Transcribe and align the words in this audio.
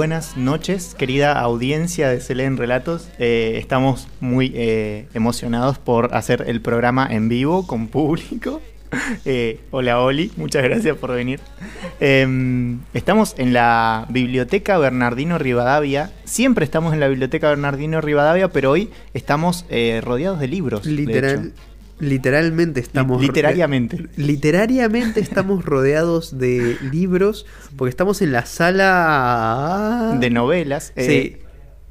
buenas 0.00 0.38
noches, 0.38 0.94
querida 0.94 1.38
audiencia 1.38 2.08
de 2.08 2.22
Selén 2.22 2.56
Relatos. 2.56 3.10
Eh, 3.18 3.56
estamos 3.58 4.08
muy 4.18 4.50
eh, 4.54 5.06
emocionados 5.12 5.78
por 5.78 6.14
hacer 6.14 6.44
el 6.46 6.62
programa 6.62 7.06
en 7.10 7.28
vivo 7.28 7.66
con 7.66 7.88
público. 7.88 8.62
Eh, 9.24 9.60
hola 9.70 10.00
Oli, 10.00 10.32
muchas 10.36 10.64
gracias 10.64 10.96
por 10.96 11.12
venir. 11.12 11.38
Em, 12.00 12.80
estamos 12.92 13.36
en 13.38 13.52
la 13.52 14.04
Biblioteca 14.08 14.78
Bernardino 14.78 15.38
Rivadavia. 15.38 16.10
Siempre 16.24 16.64
estamos 16.64 16.92
en 16.92 16.98
la 16.98 17.06
Biblioteca 17.06 17.50
Bernardino 17.50 18.00
Rivadavia, 18.00 18.48
pero 18.48 18.72
hoy 18.72 18.90
estamos 19.14 19.64
eh, 19.68 20.00
rodeados 20.02 20.40
de 20.40 20.48
libros. 20.48 20.86
Literal. 20.86 21.52
Literalmente 22.00 22.80
estamos. 22.80 23.20
Literariamente. 23.22 24.06
Literariamente 24.16 25.20
estamos 25.20 25.64
rodeados 25.64 26.38
de 26.38 26.76
libros 26.92 27.46
porque 27.76 27.90
estamos 27.90 28.20
en 28.22 28.32
la 28.32 28.46
sala 28.46 30.16
De 30.18 30.30
novelas. 30.30 30.92
Sí. 30.96 31.02
eh, 31.02 31.40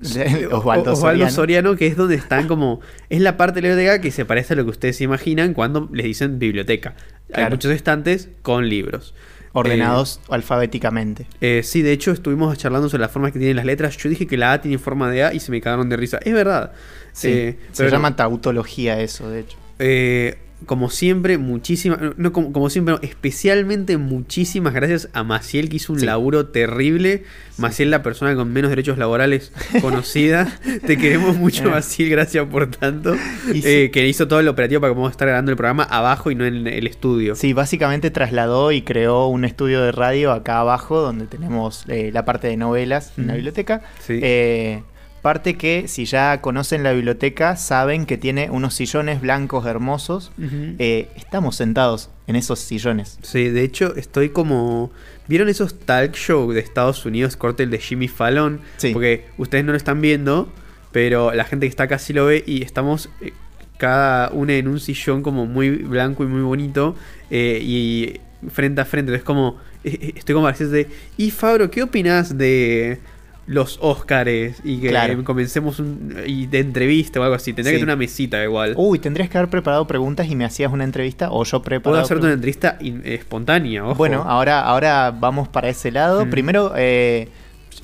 de 0.01 0.47
Osvaldo, 0.47 0.93
Osvaldo 0.93 0.95
Soriano. 0.95 1.31
Soriano, 1.31 1.75
que 1.75 1.87
es 1.87 1.95
donde 1.97 2.15
están 2.15 2.47
como. 2.47 2.79
Es 3.09 3.21
la 3.21 3.37
parte 3.37 3.61
de 3.61 3.67
la 3.67 3.75
biblioteca 3.75 4.01
que 4.01 4.11
se 4.11 4.25
parece 4.25 4.53
a 4.53 4.55
lo 4.55 4.63
que 4.63 4.71
ustedes 4.71 4.97
se 4.97 5.03
imaginan 5.03 5.53
cuando 5.53 5.89
les 5.91 6.05
dicen 6.05 6.39
biblioteca. 6.39 6.95
Hay 7.29 7.33
Claro. 7.35 7.51
muchos 7.51 7.71
estantes 7.71 8.29
con 8.41 8.67
libros. 8.69 9.13
Ordenados 9.51 10.21
alfabéticamente. 10.29 11.25
Eh, 11.41 11.61
sí, 11.63 11.81
de 11.81 11.91
hecho 11.91 12.11
estuvimos 12.11 12.55
charlando 12.57 12.87
sobre 12.87 13.01
las 13.01 13.11
formas 13.11 13.31
que 13.31 13.39
tienen 13.39 13.55
las 13.57 13.65
letras. 13.65 13.97
Yo 13.97 14.07
dije 14.09 14.27
que 14.27 14.37
la 14.37 14.53
A 14.53 14.61
tiene 14.61 14.77
forma 14.77 15.09
de 15.09 15.23
A 15.23 15.33
y 15.33 15.39
se 15.39 15.51
me 15.51 15.59
cagaron 15.59 15.89
de 15.89 15.97
risa. 15.97 16.19
Es 16.23 16.33
verdad. 16.33 16.71
Sí, 17.13 17.27
Eh, 17.29 17.59
se 17.71 17.77
pero 17.83 17.89
no. 17.89 17.95
llama 17.97 18.15
tautología 18.15 19.01
eso, 19.01 19.29
de 19.29 19.39
hecho. 19.41 19.57
Eh, 19.79 20.37
como 20.65 20.89
siempre, 20.89 21.37
muchísimas, 21.37 21.99
no, 22.17 22.33
como, 22.33 22.51
como 22.51 22.69
siempre, 22.69 22.93
no, 22.93 22.99
especialmente 23.01 23.95
muchísimas 23.95 24.73
gracias 24.73 25.07
a 25.13 25.23
Maciel 25.23 25.69
que 25.69 25.77
hizo 25.77 25.93
un 25.93 26.01
Sí. 26.01 26.05
laburo 26.05 26.47
terrible. 26.47 27.23
Maciel, 27.57 27.89
la 27.91 28.03
persona 28.03 28.35
con 28.35 28.51
menos 28.51 28.69
derechos 28.69 28.97
laborales 28.97 29.53
conocida. 29.81 30.59
Te 30.85 30.97
queremos 30.97 31.37
mucho, 31.37 31.63
Eh. 31.65 31.69
Maciel, 31.71 32.09
gracias 32.09 32.45
por 32.47 32.67
tanto. 32.69 33.13
Eh, 33.53 33.85
sí. 33.85 33.89
Que 33.91 34.05
hizo 34.09 34.27
todo 34.27 34.41
el 34.41 34.49
operativo 34.49 34.81
para 34.81 34.91
que 34.91 34.95
podamos 34.95 35.11
estar 35.11 35.29
grabando 35.29 35.51
el 35.51 35.55
programa 35.57 35.83
abajo 35.83 36.29
y 36.29 36.35
no 36.35 36.45
en 36.45 36.67
el 36.67 36.87
estudio. 36.87 37.35
Sí, 37.35 37.53
básicamente 37.53 38.11
trasladó 38.11 38.73
y 38.73 38.81
creó 38.81 39.27
un 39.27 39.45
estudio 39.45 39.81
de 39.81 39.93
radio 39.93 40.33
acá 40.33 40.59
abajo 40.59 40.99
donde 40.99 41.25
tenemos 41.25 41.85
eh, 41.87 42.11
la 42.13 42.25
parte 42.25 42.47
de 42.47 42.57
novelas 42.57 43.13
en 43.17 43.27
la 43.27 43.33
biblioteca. 43.35 43.81
Sí. 44.05 44.19
Eh, 44.21 44.83
parte 45.19 45.55
que 45.55 45.87
si 45.87 46.05
ya 46.05 46.41
conocen 46.41 46.83
la 46.83 46.93
biblioteca 46.93 47.55
saben 47.55 48.05
que 48.05 48.17
tiene 48.17 48.49
unos 48.49 48.73
sillones 48.73 49.21
blancos 49.21 49.65
hermosos. 49.65 50.31
Eh, 50.79 51.09
estamos 51.15 51.55
sentados 51.55 52.09
en 52.27 52.35
esos 52.35 52.59
sillones. 52.59 53.19
Sí, 53.21 53.49
de 53.49 53.63
hecho 53.63 53.95
estoy 53.95 54.29
como... 54.29 54.91
¿Vieron 55.27 55.47
esos 55.47 55.77
talk 55.79 56.15
show 56.15 56.51
de 56.51 56.59
Estados 56.59 57.05
Unidos, 57.05 57.35
corte 57.35 57.63
el 57.63 57.69
de 57.69 57.77
Jimmy 57.77 58.07
Fallon? 58.07 58.61
Sí. 58.77 58.91
Porque 58.93 59.25
ustedes 59.37 59.63
no 59.63 59.71
lo 59.71 59.77
están 59.77 60.01
viendo, 60.01 60.51
pero 60.91 61.33
la 61.33 61.43
gente 61.43 61.67
que 61.67 61.69
está 61.69 61.83
acá 61.83 61.99
sí 61.99 62.13
lo 62.13 62.25
ve 62.25 62.43
y 62.47 62.63
estamos 62.63 63.09
eh, 63.21 63.33
cada 63.77 64.31
uno 64.31 64.51
en 64.51 64.67
un 64.67 64.79
sillón 64.79 65.21
como 65.21 65.45
muy 65.45 65.69
blanco 65.69 66.23
y 66.23 66.27
muy 66.27 66.41
bonito 66.41 66.95
eh, 67.29 67.59
y 67.61 68.19
frente 68.49 68.81
a 68.81 68.85
frente. 68.85 69.13
Es 69.13 69.23
como... 69.23 69.57
Estoy 69.83 70.35
como 70.35 70.51
de... 70.51 70.87
Y 71.17 71.31
Fabro, 71.31 71.71
¿qué 71.71 71.83
opinas 71.83 72.37
de 72.37 72.99
los 73.49 73.79
Óscares? 73.81 74.61
Y 74.63 74.79
que 74.79 74.89
Claro. 74.89 75.23
comencemos 75.23 75.79
un... 75.79 76.15
Y 76.25 76.45
de 76.45 76.59
entrevista 76.59 77.19
o 77.19 77.23
algo 77.23 77.35
así. 77.35 77.51
Tendría 77.53 77.71
Sí. 77.71 77.75
que 77.77 77.79
tener 77.81 77.93
una 77.93 77.99
mesita 77.99 78.43
igual. 78.43 78.73
Uy, 78.77 78.99
tendrías 78.99 79.27
que 79.29 79.37
haber 79.39 79.49
preparado 79.49 79.87
preguntas 79.87 80.27
y 80.29 80.35
me 80.35 80.45
hacías 80.45 80.71
una 80.71 80.83
entrevista 80.83 81.31
o 81.31 81.43
yo 81.43 81.61
preparo. 81.61 81.93
Puedo 81.93 82.03
hacerte 82.03 82.25
una 82.25 82.33
entrevista 82.35 82.77
in- 82.79 83.01
espontánea, 83.05 83.83
ojo. 83.85 83.95
Bueno, 83.95 84.23
ahora, 84.27 84.61
ahora 84.61 85.11
vamos 85.11 85.47
para 85.47 85.67
ese 85.69 85.91
lado. 85.91 86.25
Mm. 86.25 86.29
Primero, 86.29 86.73
eh, 86.77 87.27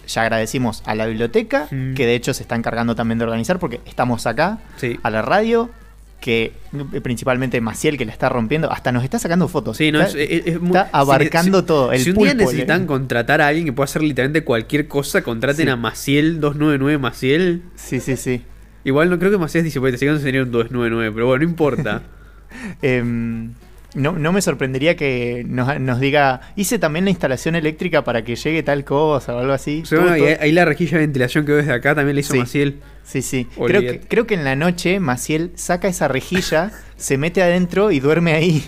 ya 0.08 0.22
agradecimos 0.22 0.84
a 0.86 0.94
la 0.94 1.08
biblioteca, 1.08 1.68
Mm. 1.72 1.96
que 1.96 2.06
de 2.06 2.14
hecho 2.16 2.34
se 2.36 2.44
está 2.44 2.56
encargando 2.56 2.94
también 2.96 3.18
de 3.18 3.26
organizar 3.26 3.58
porque 3.58 3.82
estamos 3.86 4.28
acá, 4.28 4.60
Sí. 4.78 5.00
a 5.02 5.10
la 5.10 5.24
radio, 5.24 5.72
que 6.20 6.54
eh, 6.94 7.02
principalmente 7.02 7.62
Maciel 7.62 7.98
que 7.98 8.06
la 8.06 8.12
está 8.12 8.30
rompiendo, 8.30 8.72
hasta 8.72 8.92
nos 8.92 9.04
está 9.04 9.20
sacando 9.20 9.48
fotos. 9.48 9.78
Sí, 9.78 9.92
no, 9.92 10.02
está, 10.02 10.18
es, 10.20 10.30
es- 10.32 10.48
es 10.48 10.60
muy- 10.62 10.70
está 10.76 10.90
abarcando 10.92 11.60
si- 11.60 11.66
todo. 11.66 11.92
El 11.92 12.00
si 12.00 12.10
un 12.10 12.16
día 12.18 12.32
pulpo, 12.32 12.44
necesitan 12.46 12.88
contratar 12.88 13.42
a 13.42 13.48
alguien 13.48 13.66
que 13.66 13.74
pueda 13.74 13.86
hacer 13.86 14.02
literalmente 14.02 14.44
cualquier 14.44 14.88
cosa, 14.88 15.22
contraten 15.22 15.66
Sí. 15.66 15.72
a 15.72 15.76
Maciel 15.76 16.40
299 16.40 16.98
Maciel. 16.98 17.62
Sí, 17.76 18.00
sí, 18.00 18.16
sí. 18.18 18.42
Igual 18.84 19.10
no 19.10 19.20
creo 19.20 19.32
que 19.32 19.38
Maciel 19.38 19.64
dice, 19.64 19.80
porque 19.80 19.94
te 19.94 19.98
siguen 20.00 20.16
un 20.16 20.22
299, 20.22 21.12
pero 21.14 21.28
bueno, 21.28 21.44
no 21.46 21.50
importa. 21.50 22.02
Em, 22.82 23.54
no, 23.96 24.12
no 24.12 24.32
me 24.32 24.42
sorprendería 24.42 24.96
que 24.96 25.44
nos, 25.48 25.80
nos 25.80 26.00
diga, 26.00 26.42
hice 26.56 26.78
también 26.78 27.06
la 27.06 27.12
instalación 27.12 27.56
eléctrica 27.56 28.04
para 28.04 28.24
que 28.24 28.36
llegue 28.36 28.62
tal 28.62 28.84
cosa 28.84 29.36
o 29.36 29.40
algo 29.40 29.54
así. 29.54 29.82
O 29.84 29.86
sea, 29.86 30.00
bueno, 30.00 30.18
y 30.18 30.24
ahí, 30.24 30.52
la 30.52 30.66
rejilla 30.66 30.98
de 30.98 31.06
ventilación 31.06 31.46
que 31.46 31.54
ves 31.54 31.66
de 31.66 31.74
acá 31.74 31.96
también 31.96 32.16
la 32.16 32.20
hizo 32.20 32.34
Sí. 32.34 32.40
Maciel. 32.40 32.82
Sí, 33.04 33.22
sí. 33.22 33.48
Creo 33.66 33.82
que, 33.82 34.02
creo 34.02 34.28
que 34.28 34.34
en 34.34 34.44
la 34.44 34.56
noche 34.56 35.00
Maciel 35.00 35.52
saca 35.56 35.88
esa 35.88 36.08
rejilla, 36.08 36.72
se 36.98 37.18
mete 37.18 37.42
adentro 37.42 37.92
y 37.92 38.00
duerme 38.00 38.34
ahí. 38.34 38.66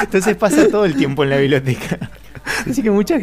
Entonces 0.00 0.36
pasa 0.36 0.68
todo 0.68 0.84
el 0.84 0.94
tiempo 0.94 1.24
en 1.24 1.30
la 1.30 1.36
biblioteca. 1.36 2.10
Así 2.68 2.82
que 2.82 2.90
muchas, 2.90 3.22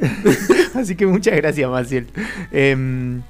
así 0.74 0.96
que 0.96 1.06
muchas 1.06 1.36
gracias, 1.36 1.70
Maciel. 1.70 2.06
Em, 2.52 3.22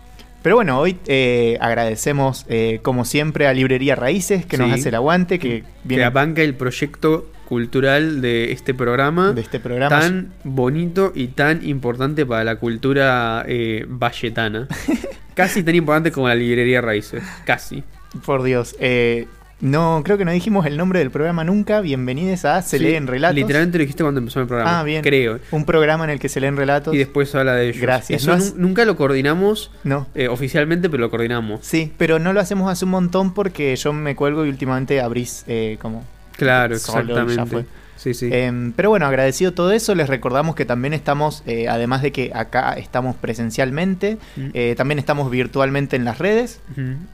pero 0.45 0.57
bueno, 0.57 0.79
hoy 0.79 0.99
eh, 1.07 1.57
agradecemos, 1.59 2.45
eh, 2.51 2.81
como 2.83 3.07
siempre, 3.07 3.47
a 3.47 3.55
Librería 3.55 3.97
Raíces, 3.97 4.45
que 4.45 4.59
nos 4.59 4.71
hace 4.71 4.91
el 4.91 4.95
aguante, 4.95 5.39
que 5.39 5.63
Que 5.63 5.65
viene 5.85 6.07
banca 6.11 6.43
el 6.43 6.55
proyecto 6.55 7.31
cultural 7.47 8.21
de 8.21 8.53
este 8.53 8.75
programa. 8.75 9.33
de 9.33 9.41
este 9.41 9.59
programa. 9.59 9.99
Tan 9.99 10.35
bonito 10.45 11.13
y 11.15 11.29
tan 11.29 11.67
importante 11.67 12.27
para 12.27 12.45
la 12.45 12.57
cultura 12.57 13.43
eh, 13.49 13.87
valletana. 13.89 14.69
Casi 15.35 15.63
tan 15.63 15.77
importante 15.77 16.13
como 16.13 16.29
la 16.29 16.35
librería 16.35 16.83
Raíces. 16.83 17.23
Casi. 17.47 17.83
Por 18.27 18.43
Dios. 18.43 18.77
eh, 18.81 19.27
no, 19.61 20.03
creo 20.05 20.19
que 20.19 20.25
no 20.25 20.33
dijimos 20.33 20.67
el 20.67 20.77
nombre 20.77 20.99
del 20.99 21.11
programa 21.11 21.43
nunca. 21.45 21.81
Bienvenidos 21.81 22.45
a 22.45 22.61
Se 22.61 22.77
Sí, 22.79 22.85
leen 22.85 23.07
relatos. 23.07 23.35
Literalmente 23.37 23.79
lo 23.79 23.83
dijiste 23.83 24.03
cuando 24.03 24.19
empezó 24.19 24.41
el 24.41 24.47
programa. 24.47 24.81
Ah, 24.81 24.83
bien. 24.83 25.03
Creo. 25.03 25.39
Un 25.53 25.65
programa 25.65 26.05
en 26.05 26.11
el 26.11 26.19
que 26.19 26.29
se 26.29 26.41
leen 26.41 26.57
relatos. 26.57 26.95
Y 26.95 26.99
después 26.99 27.35
habla 27.35 27.55
de 27.55 27.69
ellos. 27.71 27.81
Gracias. 27.81 28.23
Eso 28.23 28.33
No 28.33 28.37
nu- 28.39 28.43
has- 28.45 28.55
nunca 28.57 28.85
lo 28.85 28.97
coordinamos 28.97 29.71
No. 29.85 30.07
eh, 30.15 30.29
oficialmente, 30.29 30.91
pero 30.91 31.01
lo 31.03 31.11
coordinamos. 31.11 31.61
Sí, 31.63 31.93
pero 31.97 32.19
no 32.19 32.33
lo 32.35 32.41
hacemos 32.41 32.71
hace 32.71 32.85
un 32.85 32.91
montón 32.91 33.33
porque 33.33 33.75
yo 33.77 33.93
me 33.93 34.15
cuelgo 34.17 34.45
y 34.45 34.51
últimamente 34.51 35.01
abrís 35.01 35.45
eh, 35.47 35.79
como 35.81 36.05
Claro, 36.37 36.75
exactamente. 36.75 37.65
Sí, 38.05 38.13
sí. 38.13 38.29
Em, 38.31 38.73
pero 38.73 38.91
bueno, 38.91 39.07
agradecido 39.07 39.53
todo 39.55 39.73
eso, 39.73 39.95
les 39.95 40.09
recordamos 40.11 40.55
que 40.55 40.67
también 40.67 40.93
estamos, 40.93 41.43
eh, 41.47 41.69
además 41.69 42.03
de 42.03 42.13
que 42.13 42.31
acá 42.35 42.75
estamos 42.75 43.17
presencialmente, 43.17 44.19
Mm. 44.37 44.49
eh, 44.53 44.75
también 44.77 44.99
estamos 44.99 45.31
virtualmente 45.31 45.97
en 45.97 46.05
las 46.05 46.19
redes. 46.19 46.61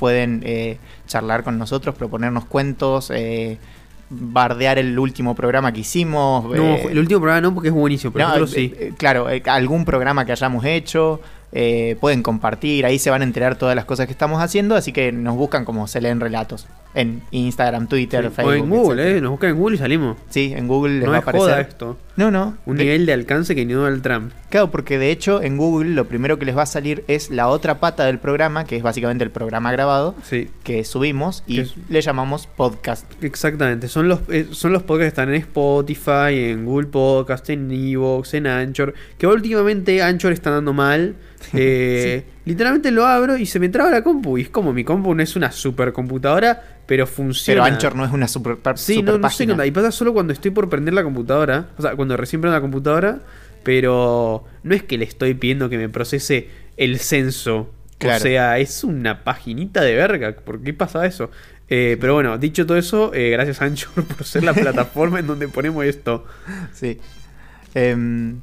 Pueden 0.01 0.43
eh, 0.45 0.79
charlar 1.07 1.45
con 1.45 1.59
nosotros, 1.59 1.95
proponernos 1.95 2.45
cuentos, 2.45 3.13
bardear 4.11 4.79
el 4.79 4.99
último 4.99 5.35
programa 5.37 5.73
que 5.73 5.81
hicimos. 5.81 6.45
No, 6.45 6.75
eh, 6.75 6.89
el 6.91 6.99
último 6.99 7.21
programa 7.21 7.41
no, 7.41 7.55
porque 7.55 7.69
es 7.69 7.75
buenísimo, 7.75 8.13
pero 8.13 8.37
no, 8.37 8.47
sí. 8.47 8.75
claro, 8.99 9.31
eh, 9.31 9.43
algún 9.47 9.85
programa 9.85 10.25
que 10.25 10.33
hayamos 10.33 10.65
hecho. 10.65 11.21
Eh, 11.53 11.97
pueden 12.01 12.23
compartir, 12.23 12.87
ahí 12.87 12.99
se 12.99 13.11
van 13.11 13.23
a 13.23 13.25
enterar 13.25 13.57
todas 13.57 13.75
las 13.75 13.85
cosas 13.85 14.07
que 14.07 14.13
estamos 14.13 14.41
haciendo, 14.43 14.77
así 14.77 14.93
que 14.93 15.11
nos 15.13 15.37
buscan 15.37 15.65
como 15.65 15.87
se 15.89 16.01
leen 16.01 16.21
relatos 16.21 16.67
en 16.95 17.23
Instagram, 17.31 17.87
Twitter, 17.89 18.25
Sí. 18.25 18.31
Facebook. 18.37 18.53
o 18.53 18.55
en 18.55 18.69
Google, 18.71 19.03
etcétera. 19.03 19.19
¿eh? 19.19 19.21
Nos 19.21 19.31
buscan 19.33 19.51
en 19.51 19.57
Google 19.57 19.75
y 19.77 19.79
salimos. 19.79 20.17
Sí, 20.29 20.53
en 20.57 20.69
Google 20.69 20.95
les 20.95 21.05
No 21.05 21.11
va 21.11 21.17
a 21.17 21.19
es 21.19 21.23
aparecer. 21.23 21.49
joda 21.51 21.61
esto. 21.61 21.97
No, 22.21 22.31
no. 22.31 22.57
Un 22.67 22.77
de- 22.77 22.85
nivel 22.85 23.07
de 23.07 23.13
alcance 23.15 23.55
que 23.55 23.65
ni 23.65 23.73
Donald 23.73 24.03
Trump. 24.03 24.33
Claro, 24.51 24.71
porque 24.71 24.99
de 24.99 25.11
hecho 25.11 25.43
en 25.43 25.57
Google 25.57 25.91
lo 25.91 26.07
primero 26.07 26.39
que 26.39 26.45
les 26.45 26.57
va 26.57 26.63
a 26.63 26.67
salir 26.67 27.03
es 27.09 27.31
la 27.31 27.49
otra 27.49 27.81
pata 27.81 28.05
del 28.05 28.19
programa, 28.19 28.65
que 28.65 28.77
es 28.77 28.83
básicamente 28.83 29.25
el 29.25 29.31
programa 29.31 29.73
grabado 29.73 30.15
Sí. 30.23 30.49
que 30.63 30.85
subimos 30.85 31.43
y 31.47 31.63
Que 31.63 31.69
le 31.89 32.01
llamamos 32.03 32.47
podcast. 32.47 33.07
Exactamente, 33.23 33.89
son 33.89 34.09
los, 34.09 34.21
eh, 34.29 34.49
son 34.51 34.73
los 34.73 34.83
podcasts 34.83 35.05
que 35.05 35.09
están 35.23 35.29
en 35.31 35.37
Spotify, 35.37 36.51
en 36.51 36.65
Google 36.67 36.89
Podcast, 36.89 37.49
en 37.51 37.71
Evox, 37.71 38.35
en 38.35 38.47
Anchor, 38.47 38.93
que 39.19 39.27
últimamente 39.27 40.03
Anchor 40.03 40.33
está 40.33 40.51
dando 40.51 40.73
mal. 40.73 41.15
Eh, 41.55 42.23
Literalmente 42.45 42.91
lo 42.91 43.07
abro 43.07 43.37
y 43.39 43.47
se 43.47 43.59
me 43.61 43.69
traba 43.71 43.91
la 43.91 44.03
compu. 44.03 44.37
Y 44.37 44.43
es 44.43 44.51
como 44.51 44.73
mi 44.75 44.85
compu 44.85 45.15
no 45.15 45.23
es 45.23 45.37
una 45.37 45.51
supercomputadora, 45.53 46.80
pero 46.91 47.07
funciona. 47.07 47.63
Pero 47.63 47.73
Anchor 47.73 47.95
no 47.95 48.05
es 48.05 48.11
una 48.11 48.27
super, 48.27 48.59
Sí, 48.75 48.97
super 48.97 49.13
no, 49.13 49.19
no 49.19 49.31
sé 49.31 49.47
qué. 49.47 49.67
Y 49.69 49.71
pasa 49.71 49.93
solo 49.93 50.13
cuando 50.13 50.33
estoy 50.33 50.51
por 50.51 50.69
prender 50.69 50.93
la 50.93 51.05
computadora. 51.05 51.69
O 51.79 51.83
sea, 51.83 51.95
cuando 51.95 52.17
recién 52.17 52.41
prendo 52.41 52.57
la 52.57 52.61
computadora. 52.61 53.21
Pero 53.63 54.45
no 54.65 54.75
es 54.75 54.83
que 54.83 54.99
le 54.99 55.05
estoy 55.05 55.35
pidiendo 55.35 55.69
que 55.69 55.79
me 55.79 55.89
procese 55.89 56.49
el 56.77 56.99
censo. 56.99 57.71
Claro. 57.99 58.17
O 58.17 58.21
sea, 58.23 58.59
es 58.59 58.83
una 58.83 59.23
paginita 59.23 59.83
de 59.83 59.95
verga. 59.95 60.35
¿Por 60.35 60.63
qué 60.63 60.75
pasa 60.75 61.07
eso? 61.07 61.31
Eh, 61.69 61.97
pero 62.01 62.15
bueno, 62.15 62.39
dicho 62.39 62.67
todo 62.67 62.77
eso, 62.77 63.15
eh, 63.15 63.31
gracias 63.31 63.63
Anchor 63.63 64.05
por 64.17 64.25
ser 64.25 64.43
la 64.43 64.53
plataforma 64.53 65.21
en 65.21 65.29
donde 65.29 65.47
ponemos 65.47 65.85
esto. 65.85 66.25
Sí. 66.75 66.99
Em, 67.73 68.41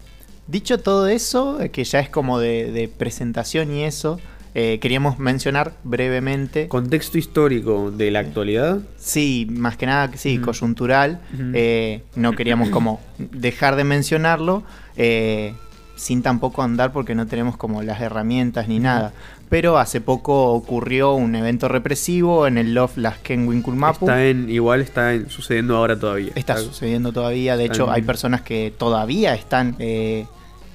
dicho 0.48 0.78
todo 0.78 1.08
eso, 1.08 1.60
eh, 1.60 1.70
que 1.70 1.84
ya 1.84 2.00
es 2.00 2.08
como 2.08 2.40
de, 2.40 2.72
de 2.72 2.88
presentación 2.88 3.74
y 3.74 3.84
eso, 3.84 4.22
eh, 4.56 4.80
queríamos 4.80 5.20
mencionar 5.20 5.74
brevemente. 5.84 6.68
Contexto 6.68 7.18
histórico 7.18 7.92
de 7.92 8.12
la 8.12 8.20
actualidad. 8.20 8.80
Sí, 8.98 9.48
más 9.50 9.78
que 9.78 9.86
nada, 9.86 10.12
sí, 10.16 10.40
coyuntural. 10.40 11.20
Eh, 11.54 12.02
no 12.16 12.34
queríamos 12.34 12.70
como 12.70 13.00
dejar 13.18 13.76
de 13.76 13.84
mencionarlo. 13.84 14.64
eh, 14.96 15.54
sin 15.96 16.22
tampoco 16.22 16.62
andar 16.62 16.92
porque 16.92 17.16
no 17.16 17.26
tenemos 17.26 17.58
como 17.58 17.82
las 17.82 18.00
herramientas 18.02 18.68
ni 18.68 18.78
nada. 18.78 19.14
Pero 19.50 19.80
hace 19.80 20.00
poco 20.00 20.52
ocurrió 20.54 21.14
un 21.16 21.34
evento 21.34 21.68
represivo 21.70 22.46
en 22.46 22.60
el 22.60 22.76
Love 22.76 22.98
Las 22.98 23.18
Ken 23.18 23.48
Winkulmapu. 23.48 24.06
Está 24.06 24.24
en, 24.26 24.48
igual 24.48 24.82
está 24.82 25.16
en- 25.16 25.28
sucediendo 25.32 25.76
ahora 25.76 25.98
todavía. 26.00 26.34
Está 26.36 26.56
sucediendo 26.58 27.12
todavía. 27.14 27.58
De 27.58 27.66
hecho, 27.66 27.86
en- 27.88 27.94
hay 27.94 28.02
personas 28.04 28.42
que 28.44 28.72
todavía 28.78 29.34
están 29.34 29.76
eh, 29.80 30.28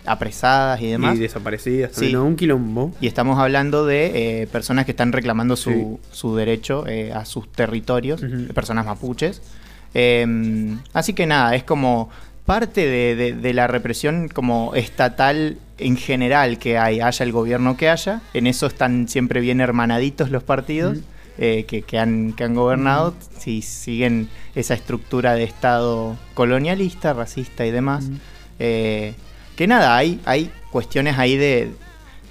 apresadas 0.06 0.80
y 0.80 0.88
demás. 0.88 1.16
Y 1.16 1.20
desaparecidas. 1.20 1.90
Sí. 1.92 1.96
también, 1.96 2.12
¿no? 2.18 2.24
Un 2.24 2.36
quilombo. 2.36 2.92
Y 3.00 3.06
estamos 3.06 3.38
hablando 3.38 3.86
de 3.86 4.42
eh, 4.42 4.46
personas 4.48 4.84
que 4.84 4.90
están 4.92 5.12
reclamando 5.12 5.56
su, 5.56 5.70
Sí. 5.70 6.08
su 6.10 6.36
derecho 6.36 6.86
eh, 6.86 7.12
a 7.12 7.24
sus 7.24 7.50
territorios, 7.52 8.22
personas 8.54 8.86
mapuches. 8.86 9.42
Eh, 9.94 10.76
así 10.92 11.12
que 11.12 11.26
nada, 11.26 11.54
es 11.54 11.64
como 11.64 12.08
parte 12.46 12.86
de, 12.86 13.14
de- 13.14 13.32
de 13.34 13.54
la 13.54 13.66
represión 13.66 14.28
como 14.28 14.74
estatal 14.74 15.58
en 15.78 15.96
general 15.96 16.58
que 16.58 16.78
hay, 16.78 17.00
haya 17.00 17.24
el 17.24 17.32
gobierno 17.32 17.76
que 17.76 17.88
haya. 17.88 18.20
En 18.34 18.46
eso 18.46 18.66
están 18.66 19.08
siempre 19.08 19.40
bien 19.40 19.60
hermanaditos 19.60 20.30
los 20.30 20.42
partidos 20.42 20.98
eh, 21.38 21.64
que, 21.66 21.82
que 21.82 21.98
han, 21.98 22.32
que 22.34 22.44
han 22.44 22.54
gobernado, 22.54 23.14
si 23.38 23.62
siguen 23.62 24.28
esa 24.54 24.74
estructura 24.74 25.34
de 25.34 25.44
Estado 25.44 26.16
colonialista, 26.34 27.12
racista 27.14 27.64
y 27.66 27.70
demás. 27.70 28.08
Eh, 28.58 29.14
que 29.62 29.68
nada, 29.68 29.96
hay, 29.96 30.20
hay 30.24 30.50
cuestiones 30.72 31.18
ahí 31.20 31.36
de, 31.36 31.70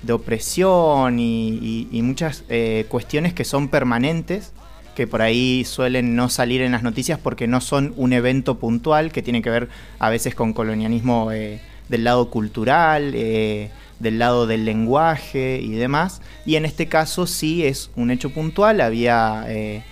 de 0.01 0.12
opresión 0.12 1.18
y, 1.18 1.88
y- 1.89 2.01
muchas 2.01 2.44
eh, 2.50 2.86
cuestiones 2.89 3.33
que 3.33 3.45
son 3.45 3.69
permanentes, 3.69 4.51
que 4.98 5.07
por 5.07 5.22
ahí 5.22 5.63
suelen 5.63 6.13
no 6.13 6.28
salir 6.28 6.62
en 6.62 6.74
las 6.74 6.83
noticias 6.83 7.18
porque 7.18 7.48
no 7.48 7.62
son 7.62 7.94
un 7.95 8.12
evento 8.12 8.60
puntual, 8.60 9.13
que 9.13 9.22
tiene 9.22 9.42
que 9.42 9.50
ver 9.50 9.69
a 9.98 10.10
veces 10.10 10.36
con 10.36 10.51
colonialismo 10.51 11.31
eh, 11.31 11.62
del 11.88 12.04
lado 12.04 12.30
cultural, 12.30 13.13
eh, 13.16 13.69
del 14.00 14.19
lado 14.19 14.45
del 14.45 14.66
lenguaje 14.66 15.62
y 15.63 15.72
demás. 15.72 16.22
Y 16.45 16.57
en 16.57 16.66
este 16.66 16.88
caso 16.88 17.28
sí 17.28 17.63
es 17.66 17.92
un 17.95 18.12
hecho 18.12 18.31
puntual, 18.31 18.81
había 18.81 19.45
eh, 19.48 19.83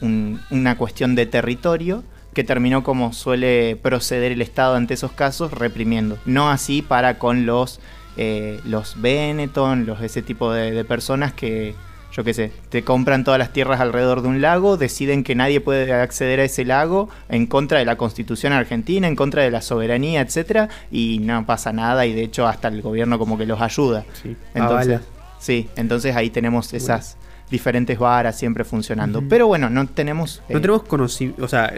un- 0.00 0.40
una 0.52 0.78
cuestión 0.78 1.16
de 1.16 1.26
territorio 1.26 2.04
que 2.36 2.44
terminó 2.44 2.84
como 2.84 3.14
suele 3.14 3.76
proceder 3.76 4.30
el 4.30 4.42
Estado 4.42 4.74
ante 4.74 4.92
esos 4.92 5.10
casos, 5.10 5.52
reprimiendo. 5.52 6.18
No 6.26 6.50
así 6.50 6.82
para 6.82 7.18
con 7.18 7.46
los, 7.46 7.80
eh, 8.18 8.60
los 8.66 9.00
Benetton, 9.00 9.86
los, 9.86 10.02
ese 10.02 10.20
tipo 10.20 10.52
de, 10.52 10.70
de 10.72 10.84
personas 10.84 11.32
que, 11.32 11.74
yo 12.12 12.24
qué 12.24 12.34
sé, 12.34 12.52
te 12.68 12.84
compran 12.84 13.24
todas 13.24 13.38
las 13.38 13.54
tierras 13.54 13.80
alrededor 13.80 14.20
de 14.20 14.28
un 14.28 14.42
lago, 14.42 14.76
deciden 14.76 15.24
que 15.24 15.34
nadie 15.34 15.62
puede 15.62 15.90
acceder 15.94 16.40
a 16.40 16.44
ese 16.44 16.66
lago 16.66 17.08
en 17.30 17.46
contra 17.46 17.78
de 17.78 17.86
la 17.86 17.96
constitución 17.96 18.52
argentina, 18.52 19.08
en 19.08 19.16
contra 19.16 19.42
de 19.42 19.50
la 19.50 19.62
soberanía, 19.62 20.20
etcétera, 20.20 20.68
y 20.90 21.20
no 21.20 21.46
pasa 21.46 21.72
nada, 21.72 22.04
y 22.04 22.12
de 22.12 22.24
hecho 22.24 22.46
hasta 22.46 22.68
el 22.68 22.82
gobierno 22.82 23.18
como 23.18 23.38
que 23.38 23.46
los 23.46 23.62
ayuda. 23.62 24.04
Sí. 24.22 24.36
Entonces, 24.54 25.00
sí, 25.38 25.70
entonces 25.76 26.14
ahí 26.14 26.28
tenemos 26.28 26.74
esas 26.74 27.16
diferentes 27.50 27.98
varas 27.98 28.38
siempre 28.38 28.64
funcionando. 28.64 29.22
Pero 29.28 29.46
bueno, 29.46 29.70
no 29.70 29.86
tenemos... 29.86 30.42
No 30.48 30.58
eh, 30.58 30.60
tenemos 30.60 30.82
conocimiento, 30.84 31.44
o 31.44 31.48
sea, 31.48 31.74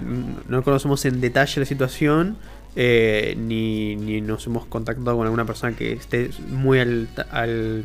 no 0.48 0.62
conocemos 0.62 1.04
en 1.04 1.20
detalle 1.20 1.60
la 1.60 1.66
situación, 1.66 2.37
eh, 2.76 3.34
ni, 3.38 3.96
ni 3.96 4.20
nos 4.20 4.46
hemos 4.46 4.66
contactado 4.66 5.16
con 5.16 5.26
alguna 5.26 5.44
persona 5.44 5.76
que 5.76 5.92
esté 5.92 6.30
muy 6.48 6.78
al, 6.78 7.08
al, 7.30 7.84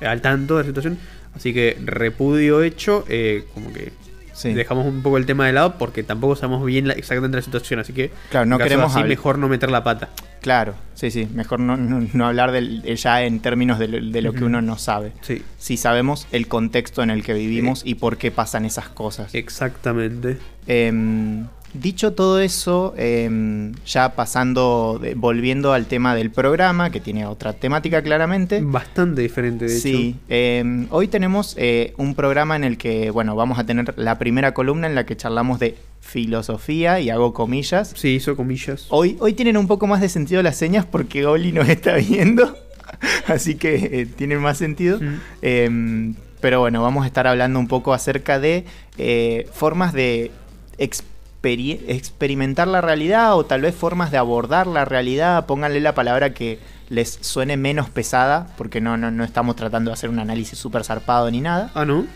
al 0.00 0.20
tanto 0.20 0.56
de 0.56 0.62
la 0.62 0.66
situación. 0.68 0.98
Así 1.34 1.54
que 1.54 1.78
repudio 1.84 2.62
hecho, 2.62 3.04
eh, 3.08 3.44
como 3.54 3.72
que 3.72 3.92
sí. 4.40 4.52
dejamos 4.54 4.86
un 4.86 5.02
poco 5.02 5.16
el 5.18 5.26
tema 5.26 5.46
de 5.46 5.52
lado 5.52 5.74
porque 5.78 6.02
tampoco 6.02 6.36
sabemos 6.36 6.64
bien 6.64 6.88
la- 6.88 6.94
exactamente 6.94 7.36
la 7.36 7.42
situación. 7.42 7.80
Así 7.80 7.92
que, 7.92 8.10
Claro, 8.30 8.46
no 8.46 8.58
queremos 8.58 8.94
así, 8.96 9.04
mejor 9.06 9.38
no 9.38 9.48
meter 9.48 9.70
la 9.70 9.84
pata. 9.84 10.08
Claro, 10.40 10.74
sí, 10.94 11.10
sí. 11.10 11.28
Mejor 11.34 11.60
no, 11.60 11.76
no- 11.76 12.06
no 12.12 12.26
hablar 12.26 12.50
del, 12.52 12.82
de 12.82 12.96
ya 12.96 13.22
en 13.24 13.40
términos 13.40 13.78
de 13.78 13.88
lo, 13.88 14.10
de 14.12 14.22
lo 14.22 14.32
que 14.32 14.44
uno 14.44 14.62
no 14.62 14.78
sabe. 14.78 15.12
Sí, 15.20 15.42
Si 15.58 15.76
sabemos 15.76 16.26
el 16.32 16.48
contexto 16.48 17.02
en 17.02 17.10
el 17.10 17.22
que 17.22 17.34
vivimos 17.34 17.82
y 17.84 17.96
por 17.96 18.16
qué 18.16 18.30
pasan 18.30 18.64
esas 18.64 18.88
cosas. 18.88 19.34
exactamente. 19.34 20.38
Em, 20.66 21.46
dicho 21.74 22.12
todo 22.14 22.40
eso, 22.40 22.94
em, 22.96 23.72
ya 23.86 24.14
pasando, 24.14 24.98
de- 25.00 25.14
volviendo 25.14 25.72
al 25.72 25.86
tema 25.86 26.14
del 26.14 26.30
programa, 26.30 26.90
que 26.90 27.00
tiene 27.00 27.26
otra 27.26 27.52
temática 27.52 28.02
claramente. 28.02 28.60
Bastante 28.62 29.20
diferente, 29.22 29.66
de 29.66 29.70
Sí, 29.78 30.16
em, 30.28 30.86
hoy 30.90 31.08
tenemos 31.08 31.54
eh, 31.58 31.94
un 31.96 32.14
programa 32.14 32.56
en 32.56 32.64
el 32.64 32.76
que, 32.78 33.10
bueno, 33.10 33.36
vamos 33.36 33.58
a 33.58 33.64
tener 33.66 33.94
la 33.98 34.18
primera 34.18 34.52
columna 34.54 34.86
en 34.86 34.94
la 34.94 35.06
que 35.06 35.16
charlamos 35.16 35.58
de 35.60 35.76
filosofía 36.00 37.00
y 37.00 37.10
hago 37.10 37.32
comillas. 37.32 37.90
hecho. 37.92 38.00
Sí, 38.00 38.08
hizo 38.16 38.36
comillas. 38.36 38.86
Hoy, 38.90 39.16
hoy 39.20 39.32
tienen 39.34 39.56
un 39.56 39.66
poco 39.66 39.86
más 39.86 40.00
de 40.00 40.08
sentido 40.08 40.42
las 40.42 40.56
señas 40.56 40.84
porque 40.86 41.24
Oli 41.26 41.52
nos 41.52 41.68
está 41.68 41.94
viendo, 41.96 42.56
así 43.26 43.54
que 43.54 43.74
eh, 43.76 44.06
tienen 44.06 44.40
más 44.40 44.58
sentido. 44.58 44.98
Mm. 45.00 45.14
Em, 45.42 46.14
pero 46.40 46.60
bueno, 46.60 46.82
vamos 46.82 47.04
a 47.04 47.06
estar 47.06 47.26
hablando 47.26 47.58
un 47.58 47.68
poco 47.68 47.92
acerca 47.92 48.38
de 48.40 48.64
eh, 48.98 49.46
formas 49.52 49.92
de 49.92 50.30
experi- 50.78 51.04
experimentar 51.42 52.68
la 52.68 52.80
realidad 52.80 53.36
o 53.36 53.44
tal 53.44 53.62
vez 53.62 53.74
formas 53.74 54.10
de 54.10 54.18
abordar 54.18 54.66
la 54.66 54.84
realidad. 54.84 55.46
Pónganle 55.46 55.80
la 55.80 55.94
palabra 55.94 56.34
que 56.34 56.58
les 56.88 57.18
suene 57.20 57.56
menos 57.56 57.88
pesada, 57.88 58.48
porque 58.56 58.80
no, 58.80 58.96
no, 58.96 59.10
no 59.10 59.24
estamos 59.24 59.56
tratando 59.56 59.90
de 59.90 59.94
hacer 59.94 60.10
un 60.10 60.18
análisis 60.18 60.58
súper 60.58 60.84
zarpado 60.84 61.30
ni 61.30 61.40
nada. 61.40 61.70
Ah, 61.74 61.84
¿no? 61.84 62.06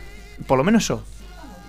Por 0.47 0.59
lo 0.59 0.65
menos 0.65 0.87
yo. 0.87 1.03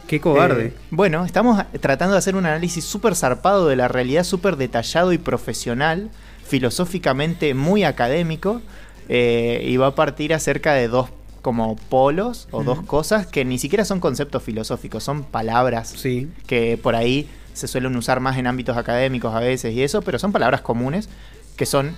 Qué 0.07 0.19
cobarde. 0.19 0.67
Eh, 0.67 0.73
bueno, 0.91 1.25
estamos 1.25 1.63
tratando 1.79 2.13
de 2.13 2.19
hacer 2.19 2.35
un 2.35 2.45
análisis 2.45 2.83
súper 2.83 3.15
zarpado 3.15 3.67
de 3.67 3.75
la 3.75 3.87
realidad, 3.87 4.23
súper 4.23 4.55
detallado 4.55 5.13
y 5.13 5.17
profesional, 5.17 6.09
filosóficamente 6.43 7.53
muy 7.53 7.83
académico, 7.83 8.61
eh, 9.09 9.63
y 9.65 9.77
va 9.77 9.87
a 9.87 9.95
partir 9.95 10.33
acerca 10.33 10.73
de 10.73 10.87
dos 10.87 11.09
como 11.41 11.75
polos 11.75 12.47
o 12.49 12.63
dos 12.63 12.81
cosas 12.81 13.27
que 13.27 13.45
ni 13.45 13.59
siquiera 13.59 13.85
son 13.85 13.99
conceptos 13.99 14.41
filosóficos, 14.41 15.03
son 15.03 15.23
palabras 15.23 15.89
sí. 15.89 16.27
que 16.47 16.79
por 16.81 16.95
ahí 16.95 17.29
se 17.55 17.67
suelen 17.67 17.95
usar 17.95 18.19
más 18.19 18.37
en 18.37 18.47
ámbitos 18.47 18.77
académicos 18.77 19.33
a 19.33 19.39
veces 19.39 19.73
y 19.73 19.81
eso, 19.81 20.01
pero 20.01 20.19
son 20.19 20.31
palabras 20.31 20.61
comunes 20.61 21.09
que 21.57 21.65
son 21.65 21.95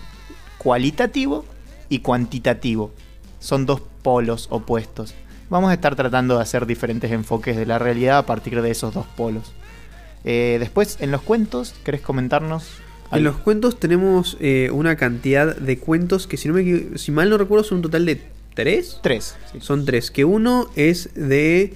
cualitativo 0.58 1.46
y 1.90 2.00
cuantitativo. 2.00 2.92
Son 3.40 3.66
dos 3.66 3.82
polos 4.02 4.48
opuestos. 4.50 5.14
Vamos 5.50 5.72
a 5.72 5.74
estar 5.74 5.96
tratando 5.96 6.36
de 6.36 6.42
hacer 6.42 6.66
diferentes 6.66 7.12
enfoques 7.12 7.56
de 7.56 7.66
la 7.66 7.80
realidad 7.80 8.18
a 8.18 8.26
partir 8.26 8.62
de 8.62 8.72
esos 8.72 8.94
dos 8.94 9.06
polos. 9.06 9.54
Eh, 10.24 10.58
después, 10.60 10.98
en 11.00 11.12
los 11.12 11.22
cuentos, 11.22 11.74
¿querés 11.84 12.02
comentarnos? 12.02 12.70
En 13.12 13.24
los 13.24 13.38
cuentos 13.38 13.80
tenemos 13.80 14.36
eh, 14.42 14.70
una 14.74 14.98
cantidad 14.98 15.56
de 15.56 15.80
cuentos 15.80 16.28
que 16.28 16.36
si, 16.36 16.50
no 16.50 16.56
me, 16.56 16.98
si 16.98 17.12
mal 17.12 17.30
no 17.30 17.38
recuerdo 17.38 17.64
son 17.64 17.78
un 17.78 17.84
total 17.84 18.06
de 18.06 18.22
tres. 18.54 19.00
Tres. 19.02 19.36
sí. 19.52 19.60
Son 19.62 19.86
tres. 19.86 20.12
Que 20.12 20.26
uno 20.26 20.70
es 20.76 21.14
de. 21.16 21.74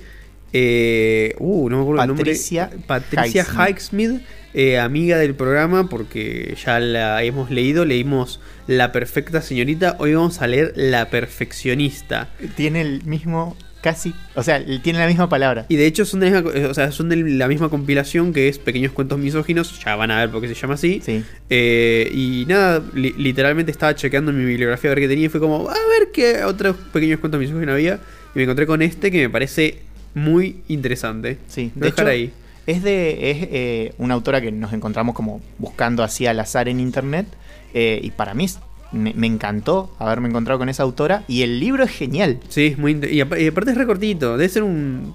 Eh, 0.53 1.36
uh, 1.39 1.70
no 1.70 1.77
me 1.77 1.81
acuerdo 1.84 2.15
Patricia 2.15 2.63
el 2.65 2.70
nombre. 2.72 2.88
Patricia. 2.88 3.46
Highsmith, 3.70 4.22
eh, 4.53 4.79
amiga 4.79 5.17
del 5.17 5.36
programa, 5.36 5.88
porque 5.89 6.55
ya 6.65 6.79
la 6.79 7.24
hemos 7.24 7.51
leído. 7.51 7.86
Leímos 7.86 8.39
La 8.67 8.91
Perfecta 8.91 9.41
Señorita. 9.41 9.96
Hoy 10.00 10.13
vamos 10.13 10.41
a 10.41 10.48
leer 10.48 10.74
La 10.75 11.10
Perfeccionista. 11.10 12.29
Tiene 12.55 12.81
el 12.81 13.03
mismo, 13.05 13.55
casi, 13.81 14.13
o 14.36 14.43
sea, 14.43 14.63
tiene 14.84 15.00
la 15.00 15.08
misma 15.08 15.29
palabra. 15.29 15.65
Y 15.70 15.77
de 15.77 15.86
hecho 15.86 16.03
son 16.05 16.20
de 16.20 16.29
la 16.31 16.41
misma, 16.41 16.70
o 16.70 16.74
sea, 16.74 16.91
son 16.91 17.08
de 17.10 17.15
la 17.15 17.48
misma 17.48 17.70
compilación 17.70 18.34
que 18.34 18.50
es 18.50 18.60
Pequeños 18.60 18.91
Cuentos 18.91 19.17
Misóginos. 19.20 19.81
Ya 19.84 19.96
van 19.96 20.12
a 20.12 20.20
ver 20.20 20.29
por 20.29 20.41
qué 20.41 20.48
se 20.50 20.55
llama 20.55 20.74
así. 20.74 21.01
Sí. 21.03 21.24
Eh, 21.50 22.10
y 22.13 22.46
nada, 22.48 22.84
li- 22.93 23.13
literalmente 23.17 23.72
estaba 23.72 23.96
chequeando 23.96 24.34
mi 24.34 24.43
bibliografía 24.43 24.91
a 24.91 24.96
ver 24.96 25.03
qué 25.03 25.08
tenía 25.08 25.27
y 25.27 25.29
fue 25.29 25.39
como, 25.39 25.70
a 25.70 25.74
ver 25.74 26.10
qué 26.13 26.43
otros 26.43 26.75
pequeños 26.91 27.20
cuentos 27.20 27.39
misóginos 27.39 27.74
había. 27.74 28.00
Y 28.36 28.38
me 28.38 28.43
encontré 28.43 28.65
con 28.65 28.81
este 28.81 29.12
que 29.12 29.20
me 29.22 29.29
parece 29.29 29.79
muy 30.13 30.58
interesante. 30.68 31.38
Sí, 31.48 31.72
de 31.75 31.88
dejar 31.88 32.06
hecho, 32.08 32.12
ahí. 32.12 32.34
es 32.68 32.84
de 32.84 33.32
es 33.32 33.38
eh, 33.51 33.94
una 33.98 34.13
autora 34.13 34.41
que 34.41 34.51
nos 34.51 34.74
encontramos 34.74 35.15
como 35.15 35.41
buscando 35.58 36.03
así 36.03 36.25
al 36.27 36.39
azar 36.39 36.68
en 36.70 36.80
internet 36.80 37.25
eh, 37.74 38.00
y 38.03 38.12
para 38.12 38.34
mí 38.34 38.48
me, 38.91 39.13
me 39.13 39.27
encantó 39.27 39.96
haberme 40.00 40.27
encontrado 40.30 40.60
con 40.60 40.70
esa 40.70 40.84
autora 40.84 41.24
y 41.27 41.44
el 41.44 41.60
libro 41.60 41.84
es 41.84 41.91
genial. 41.91 42.39
Sí, 42.50 42.68
es 42.68 42.77
muy 42.77 43.00
y, 43.10 43.22
apa- 43.22 43.39
y 43.39 43.48
aparte 43.48 43.72
es 43.72 43.77
recortito, 43.77 44.38
debe 44.38 44.50
ser 44.50 44.63
un... 44.63 45.13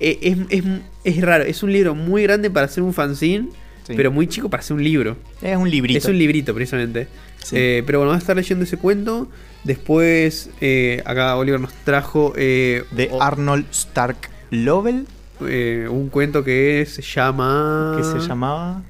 eh, 0.00 0.18
Es, 0.22 0.36
es, 0.50 0.64
es 1.04 1.20
raro, 1.22 1.44
es 1.44 1.62
un 1.62 1.72
libro 1.72 1.94
muy 1.94 2.22
grande 2.24 2.50
para 2.50 2.66
hacer 2.66 2.82
un 2.82 2.92
fanzine, 2.92 3.48
Sí. 3.86 3.94
pero 3.96 4.10
muy 4.12 4.26
chico 4.26 4.48
para 4.48 4.60
hacer 4.62 4.76
un 4.76 4.84
libro. 4.84 5.16
Es 5.42 5.56
un 5.56 5.68
librito. 5.70 5.98
Es 5.98 6.04
un 6.04 6.18
librito, 6.18 6.54
precisamente. 6.54 7.08
Sí. 7.42 7.56
Eh, 7.58 7.82
pero 7.86 7.98
bueno, 7.98 8.10
vamos 8.10 8.22
a 8.22 8.24
estar 8.24 8.36
leyendo 8.36 8.64
ese 8.64 8.76
cuento. 8.76 9.28
Después, 9.64 10.50
eh, 10.60 11.02
acá 11.04 11.36
Oliver 11.36 11.60
nos 11.60 11.72
trajo 11.84 12.32
eh, 12.36 12.84
de 12.92 13.10
Arnold 13.20 13.66
Stark 13.72 14.16
Lovell, 14.50 15.06
eh, 15.46 15.86
un 15.90 16.08
cuento 16.08 16.44
que 16.44 16.86
se 16.88 17.02
llama... 17.02 17.94
que 17.98 18.04
se 18.04 18.26
llamaba 18.26 18.82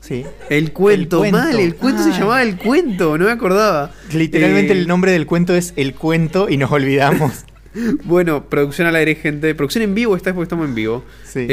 Sí. 0.00 0.24
El 0.50 0.72
cuento, 0.72 1.24
El 1.24 1.30
cuento. 1.30 1.38
mal, 1.48 1.60
el 1.60 1.76
cuento 1.76 2.02
se 2.02 2.10
Ah. 2.10 2.18
llamaba 2.18 2.42
El 2.42 2.56
Cuento, 2.56 3.16
no 3.18 3.26
me 3.26 3.30
acordaba. 3.30 3.92
Literalmente 4.12 4.72
el 4.72 4.88
nombre 4.88 5.12
del 5.12 5.26
cuento 5.26 5.54
es 5.54 5.72
El 5.76 5.94
cuento 5.94 6.48
y 6.48 6.56
nos 6.56 6.72
olvidamos. 6.72 7.32
Bueno, 8.04 8.44
producción 8.48 8.86
al 8.86 8.96
aire, 8.96 9.14
gente. 9.14 9.54
Producción 9.54 9.82
en 9.84 9.94
vivo, 9.94 10.16
esta 10.16 10.30
vez 10.30 10.34
porque 10.34 10.44
estamos 10.44 10.66
en 10.68 10.74
vivo. 10.74 11.04
Sí. 11.24 11.46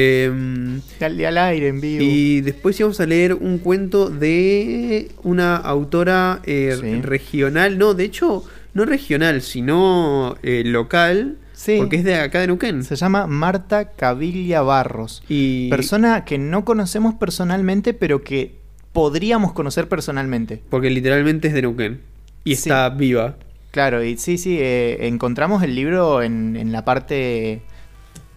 Dale 1.00 1.28
al 1.28 1.38
aire 1.38 1.68
en 1.70 1.82
vivo. 1.82 2.04
y 2.04 2.42
después 2.42 2.80
íbamos 2.80 3.00
a 3.00 3.06
leer 3.06 3.34
un 3.34 3.58
cuento 3.60 4.10
de 4.10 5.12
una 5.24 5.56
autora 5.56 6.42
eh, 6.46 6.76
Sí. 6.80 7.02
regional. 7.02 7.78
No, 7.78 7.94
de 7.94 8.04
hecho, 8.06 8.44
no 8.74 8.86
regional, 8.86 9.42
sino 9.42 10.38
eh, 10.44 10.64
local. 10.66 11.38
Sí. 11.54 11.76
Porque 11.78 11.98
es 11.98 12.04
de 12.06 12.16
acá 12.16 12.40
de 12.40 12.48
Neuquén. 12.48 12.84
Se 12.84 12.96
llama 12.96 13.28
Marta 13.28 13.90
Caviglia 13.92 14.62
Barros. 14.62 15.24
Y 15.28 15.70
Persona 15.70 16.24
que 16.24 16.38
no 16.38 16.64
conocemos 16.64 17.16
personalmente, 17.16 17.94
pero 17.94 18.24
que 18.24 18.56
podríamos 18.94 19.52
conocer 19.54 19.88
personalmente. 19.90 20.62
porque 20.70 20.90
literalmente 20.90 21.50
es 21.50 21.54
de 21.54 21.62
Neuquén. 21.64 22.00
Y 22.46 22.56
Sí. 22.56 22.70
está 22.70 22.90
viva. 22.90 23.36
Claro, 23.80 24.04
y 24.04 24.18
sí, 24.18 24.38
sí, 24.38 24.58
eh, 24.60 25.08
encontramos 25.08 25.64
el 25.64 25.74
libro 25.74 26.22
en, 26.22 26.58
en 26.58 26.74
la 26.74 26.84
parte 26.84 27.62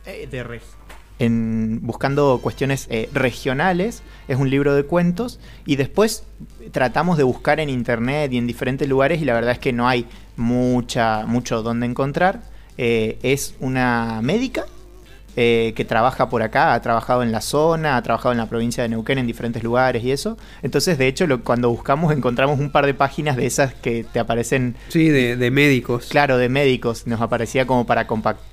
eh, 0.06 0.28
de 0.30 0.44
reg- 0.46 0.61
en 1.18 1.80
buscando 1.82 2.38
cuestiones 2.40 2.87
eh, 2.90 3.08
regionales, 3.12 4.04
es 4.28 4.37
un 4.37 4.49
libro 4.50 4.72
de 4.76 4.84
cuentos 4.84 5.40
y 5.66 5.75
después 5.75 6.22
tratamos 6.70 7.18
de 7.18 7.25
buscar 7.25 7.58
en 7.58 7.70
internet 7.70 8.32
y 8.32 8.38
en 8.38 8.46
diferentes 8.46 8.88
lugares 8.88 9.20
y 9.20 9.25
la 9.25 9.34
verdad 9.34 9.50
es 9.50 9.58
que 9.58 9.72
no 9.72 9.88
hay 9.88 10.06
mucha 10.37 11.26
mucho 11.26 11.64
donde 11.64 11.87
encontrar. 11.87 12.42
Es 12.76 13.56
una 13.58 14.20
médica 14.22 14.66
eh, 15.36 15.72
que 15.76 15.84
trabaja 15.84 16.28
por 16.28 16.42
acá, 16.42 16.74
ha 16.74 16.82
trabajado 16.82 17.22
en 17.22 17.32
la 17.32 17.40
zona, 17.40 17.96
ha 17.96 18.02
trabajado 18.02 18.32
en 18.32 18.38
la 18.38 18.46
provincia 18.46 18.82
de 18.82 18.88
Neuquén 18.90 19.18
en 19.18 19.26
diferentes 19.26 19.62
lugares 19.62 20.04
y 20.04 20.10
eso. 20.12 20.36
Entonces, 20.62 20.98
de 20.98 21.06
hecho, 21.08 21.26
lo- 21.26 21.42
cuando 21.42 21.70
buscamos 21.70 22.12
encontramos 22.12 22.58
un 22.60 22.70
par 22.70 22.86
de 22.86 22.94
páginas 22.94 23.36
de 23.36 23.46
esas 23.46 23.72
que 23.74 24.04
te 24.12 24.18
aparecen 24.20 24.76
Sí, 24.88 25.08
de, 25.08 25.36
de 25.36 25.50
médicos. 25.50 26.06
Claro, 26.10 26.36
de 26.38 26.48
médicos. 26.48 27.06
Nos 27.06 27.20
aparecía 27.20 27.66
como 27.66 27.86
para 27.86 28.06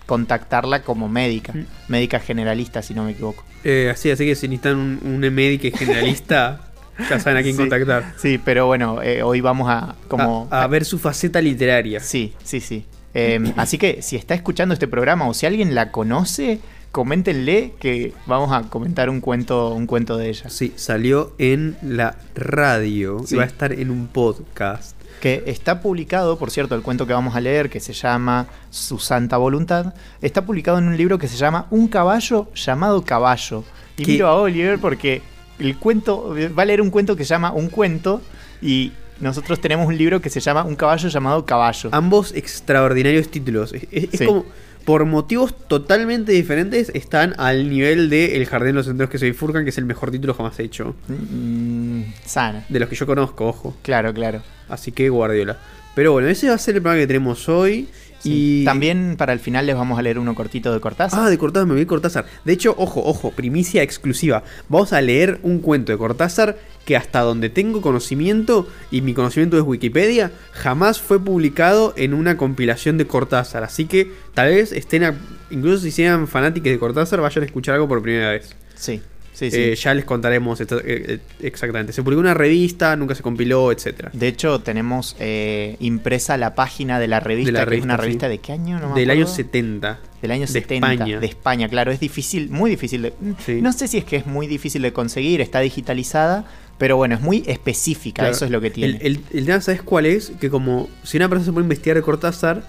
contactarla 0.05 0.83
como 0.83 1.09
médica. 1.09 1.53
Mm. 1.53 1.65
Médica 1.87 2.19
generalista, 2.19 2.81
si 2.81 2.93
no 2.93 3.03
me 3.03 3.11
equivoco. 3.11 3.43
Eh, 3.63 3.89
así, 3.91 4.09
así 4.11 4.25
que 4.25 4.35
si 4.35 4.47
necesitan 4.47 4.77
un, 4.77 4.99
un 5.03 5.19
médico 5.33 5.75
generalista, 5.77 6.61
ya 7.09 7.19
saben 7.19 7.37
a 7.39 7.41
quién 7.43 7.55
Sí. 7.55 7.61
contactar. 7.61 8.13
Sí, 8.17 8.37
pero 8.43 8.65
bueno, 8.67 9.01
eh, 9.01 9.21
hoy 9.23 9.41
vamos 9.41 9.69
a 9.69 9.95
como... 10.07 10.47
a, 10.51 10.63
a 10.63 10.67
ver 10.67 10.85
su 10.85 10.97
faceta 10.99 11.41
literaria. 11.41 11.99
Sí, 11.99 12.33
sí, 12.43 12.59
sí. 12.61 12.85
Eh, 13.13 13.53
así 13.57 13.77
que 13.77 14.01
si 14.01 14.15
está 14.15 14.35
escuchando 14.35 14.73
este 14.73 14.87
programa 14.87 15.27
o 15.27 15.33
si 15.33 15.45
alguien 15.45 15.73
la 15.75 15.91
conoce, 15.91 16.59
coméntenle 16.91 17.73
que 17.79 18.13
vamos 18.25 18.51
a 18.51 18.69
comentar 18.69 19.09
un 19.09 19.21
cuento, 19.21 19.73
un 19.73 19.85
cuento 19.87 20.17
de 20.17 20.29
ella. 20.29 20.49
Sí, 20.49 20.73
salió 20.75 21.33
en 21.37 21.77
la 21.81 22.15
radio 22.35 23.21
Sí. 23.25 23.35
y 23.35 23.37
va 23.37 23.43
a 23.43 23.47
estar 23.47 23.71
en 23.73 23.89
un 23.91 24.07
podcast. 24.07 24.95
Que 25.21 25.43
está 25.47 25.81
publicado, 25.81 26.37
por 26.37 26.49
cierto, 26.49 26.75
el 26.75 26.81
cuento 26.81 27.05
que 27.05 27.13
vamos 27.13 27.35
a 27.35 27.41
leer, 27.41 27.69
que 27.69 27.79
se 27.79 27.91
llama 27.93 28.47
Su 28.69 28.99
Santa 28.99 29.37
Voluntad, 29.37 29.93
está 30.21 30.45
publicado 30.45 30.77
en 30.77 30.87
un 30.87 30.95
libro 30.95 31.17
que 31.17 31.27
se 31.27 31.35
llama 31.35 31.67
Un 31.71 31.87
caballo 31.89 32.47
llamado 32.55 33.03
caballo. 33.03 33.63
Y 33.97 34.03
¿Qué? 34.05 34.11
miro 34.13 34.27
a 34.27 34.35
Oliver 34.35 34.79
porque 34.79 35.21
el 35.59 35.77
cuento, 35.77 36.33
va 36.57 36.63
a 36.63 36.65
leer 36.65 36.79
un 36.81 36.89
cuento 36.89 37.15
que 37.17 37.25
se 37.25 37.29
llama 37.31 37.51
Un 37.51 37.67
cuento 37.69 38.21
y 38.61 38.93
nosotros 39.21 39.59
tenemos 39.61 39.87
un 39.87 39.97
libro 39.97 40.21
que 40.21 40.29
se 40.29 40.39
llama 40.39 40.63
Un 40.63 40.75
caballo 40.75 41.09
llamado 41.09 41.45
caballo. 41.45 41.89
Ambos 41.91 42.33
extraordinarios 42.33 43.29
títulos. 43.29 43.73
Es, 43.73 43.83
es- 43.91 44.13
es 44.13 44.19
Sí. 44.19 44.25
como, 44.25 44.45
por 44.85 45.05
motivos 45.05 45.53
totalmente 45.67 46.31
diferentes, 46.31 46.89
están 46.95 47.35
al 47.37 47.69
nivel 47.69 48.09
de 48.09 48.37
El 48.37 48.45
Jardín 48.47 48.69
de 48.69 48.73
los 48.73 48.85
Senderos 48.87 49.09
que 49.11 49.19
se 49.19 49.25
bifurcan, 49.25 49.63
que 49.63 49.69
es 49.69 49.77
el 49.77 49.85
mejor 49.85 50.09
título 50.09 50.33
jamás 50.33 50.59
hecho. 50.59 50.95
Mm, 51.07 52.01
sana. 52.25 52.65
De 52.69 52.79
los 52.79 52.89
que 52.89 52.95
yo 52.95 53.05
conozco, 53.05 53.47
ojo. 53.47 53.75
Claro, 53.83 54.13
claro. 54.13 54.41
Así 54.67 54.91
que 54.91 55.09
Guardiola. 55.09 55.57
Pero 55.95 56.13
bueno, 56.13 56.27
ese 56.27 56.47
va 56.49 56.55
a 56.55 56.57
ser 56.57 56.75
el 56.75 56.81
programa 56.81 57.01
que 57.01 57.07
tenemos 57.07 57.47
hoy. 57.49 57.87
Sí. 58.19 58.61
Y 58.61 58.65
También 58.65 59.15
para 59.17 59.33
el 59.33 59.39
final 59.39 59.65
les 59.65 59.75
vamos 59.75 59.97
a 59.97 60.01
leer 60.01 60.19
uno 60.19 60.35
cortito 60.35 60.73
de 60.73 60.79
Cortázar. 60.79 61.19
Ah, 61.23 61.29
de 61.29 61.37
Cortázar, 61.37 61.67
me 61.67 61.81
a 61.81 61.85
Cortázar. 61.87 62.25
De 62.45 62.53
hecho, 62.53 62.75
ojo, 62.77 63.01
ojo, 63.05 63.31
primicia 63.31 63.81
exclusiva. 63.81 64.43
Vamos 64.67 64.91
a 64.93 65.01
leer 65.01 65.39
un 65.43 65.59
cuento 65.59 65.91
de 65.91 65.97
Cortázar 65.97 66.57
que 66.85 66.97
hasta 66.97 67.21
donde 67.21 67.49
tengo 67.49 67.81
conocimiento, 67.81 68.67
y 68.91 69.01
mi 69.01 69.13
conocimiento 69.13 69.57
es 69.57 69.63
Wikipedia, 69.63 70.31
jamás 70.51 70.99
fue 70.99 71.23
publicado 71.23 71.93
en 71.97 72.13
una 72.13 72.35
compilación 72.35 72.97
de 72.97 73.05
Cortázar. 73.07 73.63
Así 73.63 73.85
que 73.85 74.11
tal 74.33 74.49
vez 74.49 74.71
estén, 74.71 75.03
a- 75.03 75.15
incluso 75.51 75.83
si 75.83 75.91
sean 75.91 76.27
fanáticos 76.27 76.71
de 76.71 76.79
Cortázar, 76.79 77.21
vayan 77.21 77.43
a 77.43 77.45
escuchar 77.45 77.75
algo 77.75 77.87
por 77.87 78.01
primera 78.01 78.31
vez. 78.31 78.55
Sí, 78.75 79.01
sí, 79.39 79.51
sí. 79.51 79.57
Eh, 79.59 79.75
ya 79.75 79.93
les 79.93 80.05
contaremos 80.05 80.59
esto- 80.61 80.79
eh, 80.79 80.83
eh, 80.85 81.19
exactamente. 81.41 81.93
Se 81.93 82.03
publicó 82.03 82.19
una 82.19 82.33
revista, 82.33 82.95
nunca 82.95 83.15
se 83.15 83.23
compiló, 83.23 83.71
etcétera. 83.71 84.11
De 84.13 84.27
hecho, 84.27 84.59
tenemos 84.59 85.15
eh, 85.19 85.75
impresa 85.79 86.37
la 86.37 86.55
página 86.55 86.99
de 86.99 87.07
la 87.07 87.19
revista, 87.19 87.51
De 87.51 87.51
la 87.53 87.65
que 87.65 87.77
es 87.77 87.83
una 87.83 87.97
revista, 87.97 88.27
revista 88.27 88.27
sí. 88.27 88.31
de 88.31 88.37
qué 88.39 88.51
año, 88.53 88.79
no 88.79 88.89
me 88.93 88.99
Del 88.99 89.09
año 89.09 89.21
acuerdo. 89.23 89.35
70. 89.35 89.99
Del 90.21 90.31
año 90.31 90.41
de 90.41 90.47
70, 90.47 90.91
España. 90.93 91.19
de 91.19 91.25
España, 91.27 91.69
claro, 91.69 91.91
es 91.91 91.99
difícil, 91.99 92.49
muy 92.49 92.69
difícil 92.69 93.01
de... 93.03 93.13
Sí. 93.45 93.61
No 93.61 93.71
sé 93.73 93.87
si 93.87 93.97
es 93.97 94.03
que 94.05 94.17
es 94.17 94.25
muy 94.25 94.47
difícil 94.47 94.81
de 94.81 94.91
conseguir, 94.93 95.39
está 95.41 95.61
digitalizada, 95.61 96.45
pero 96.77 96.97
bueno, 96.97 97.15
es 97.15 97.21
muy 97.21 97.43
específica, 97.47 98.21
Claro, 98.23 98.35
eso 98.35 98.45
es 98.45 98.51
lo 98.51 98.59
que 98.61 98.69
tiene. 98.69 98.97
El, 98.97 99.05
el, 99.17 99.19
el 99.33 99.45
tema, 99.45 99.61
¿sabes 99.61 99.81
cuál 99.81 100.05
es? 100.05 100.31
Que 100.39 100.49
como 100.49 100.89
si 101.03 101.17
una 101.17 101.29
persona 101.29 101.45
se 101.45 101.51
puede 101.53 101.63
investigar 101.65 101.95
de 101.97 102.01
Cortázar, 102.03 102.63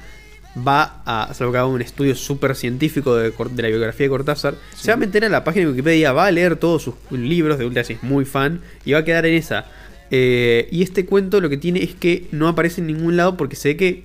va 0.57 1.03
a, 1.05 1.31
haga 1.33 1.67
un 1.67 1.81
estudio 1.81 2.15
súper 2.15 2.57
científico 2.57 3.15
de, 3.17 3.33
la 3.57 3.69
biografía 3.69 4.07
de 4.07 4.11
Cortázar, 4.11 4.55
Sí. 4.75 4.85
se 4.85 4.89
va 4.91 4.95
a 4.95 4.97
meter 4.99 5.25
a 5.25 5.29
la 5.29 5.45
página 5.45 5.67
de 5.67 5.71
Wikipedia, 5.73 6.13
va 6.13 6.27
a 6.27 6.31
leer 6.31 6.57
todos 6.57 6.83
sus 6.83 6.95
libros, 7.11 7.59
de 7.59 7.67
última 7.67 7.85
si 7.85 7.93
es 7.95 8.03
muy 8.03 8.25
fan, 8.25 8.61
y 8.85 8.93
va 8.93 8.99
a 9.01 9.05
quedar 9.05 9.27
en 9.27 9.35
esa. 9.35 9.67
Eh, 10.11 10.69
y 10.73 10.83
este 10.83 11.07
cuento 11.07 11.41
lo 11.41 11.49
que 11.49 11.57
tiene 11.57 11.83
es 11.85 11.95
que 11.95 12.27
no 12.33 12.49
aparece 12.49 12.81
en 12.81 12.89
ningún 12.89 13.17
lado 13.17 13.37
porque 13.37 13.55
se 13.55 13.69
ve 13.69 13.77
que 13.77 14.05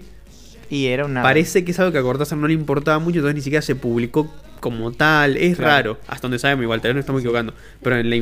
Y 0.70 0.86
era 0.86 1.06
una... 1.06 1.24
parece 1.24 1.66
que 1.66 1.72
es 1.72 1.80
algo 1.80 1.92
que 1.92 1.98
a 1.98 2.04
Cortázar 2.04 2.38
no 2.38 2.48
le 2.48 2.54
importaba 2.54 3.00
mucho, 3.00 3.18
entonces 3.20 3.36
ni 3.36 3.42
siquiera 3.42 3.64
se 3.64 3.76
publicó 3.76 4.32
como 4.60 4.92
tal. 4.92 5.38
Es 5.38 5.58
Claro. 5.58 5.94
raro, 5.94 6.00
hasta 6.08 6.22
donde 6.24 6.38
sabemos 6.40 6.62
igual, 6.64 6.80
tal 6.82 6.90
vez 6.90 6.96
no 6.96 7.00
estamos 7.00 7.22
equivocando. 7.22 7.54
Pero 7.82 7.98
en 7.98 8.10
la, 8.10 8.16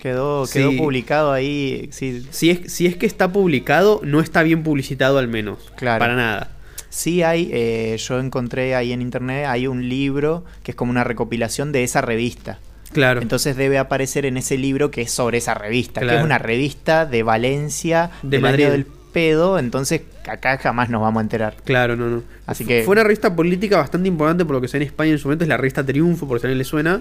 Quedó, 0.00 0.46
quedó 0.50 0.70
Sí. 0.70 0.78
publicado 0.78 1.30
ahí, 1.32 1.90
sí, 1.92 2.26
si, 2.30 2.48
es, 2.48 2.72
si 2.72 2.86
es 2.86 2.96
que 2.96 3.04
está 3.04 3.30
publicado, 3.30 4.00
no 4.02 4.20
está 4.20 4.42
bien 4.42 4.62
publicitado 4.62 5.18
al 5.18 5.28
menos. 5.28 5.58
Claro. 5.76 5.98
Para 5.98 6.16
nada. 6.16 6.50
Sí 6.90 7.22
hay, 7.22 7.48
eh, 7.52 7.96
yo 7.98 8.18
encontré 8.20 8.74
ahí 8.74 8.92
en 8.92 9.00
internet, 9.00 9.46
hay 9.48 9.66
un 9.66 9.88
libro 9.88 10.44
que 10.62 10.72
es 10.72 10.76
como 10.76 10.90
una 10.90 11.04
recopilación 11.04 11.72
de 11.72 11.84
esa 11.84 12.00
revista. 12.02 12.58
Claro. 12.92 13.22
Entonces 13.22 13.56
debe 13.56 13.78
aparecer 13.78 14.26
en 14.26 14.36
ese 14.36 14.58
libro 14.58 14.90
que 14.90 15.02
es 15.02 15.12
sobre 15.12 15.38
esa 15.38 15.54
revista, 15.54 16.00
que 16.00 16.16
es 16.16 16.22
una 16.24 16.38
revista 16.38 17.06
de 17.06 17.22
Valencia, 17.22 18.10
De 18.22 18.30
del 18.30 18.40
Madrid. 18.42 18.64
año 18.64 18.72
del 18.72 18.86
pedo, 19.12 19.58
entonces 19.60 20.02
acá 20.28 20.58
jamás 20.58 20.90
nos 20.90 21.00
vamos 21.00 21.20
a 21.20 21.22
enterar. 21.22 21.54
Claro, 21.64 21.94
no, 21.96 22.08
no. 22.08 22.22
Así 22.46 22.64
que- 22.64 22.82
Fue 22.82 22.92
una 22.92 23.04
revista 23.04 23.34
política 23.34 23.76
bastante 23.76 24.08
importante 24.08 24.44
por 24.44 24.56
lo 24.56 24.60
que 24.60 24.66
sé 24.68 24.76
en 24.78 24.82
España 24.84 25.12
en 25.12 25.18
su 25.18 25.28
momento, 25.28 25.44
es 25.44 25.48
la 25.48 25.56
revista 25.56 25.84
Triunfo, 25.86 26.26
por 26.26 26.40
si 26.40 26.46
a 26.46 26.48
alguien 26.48 26.58
le 26.58 26.64
suena. 26.64 27.00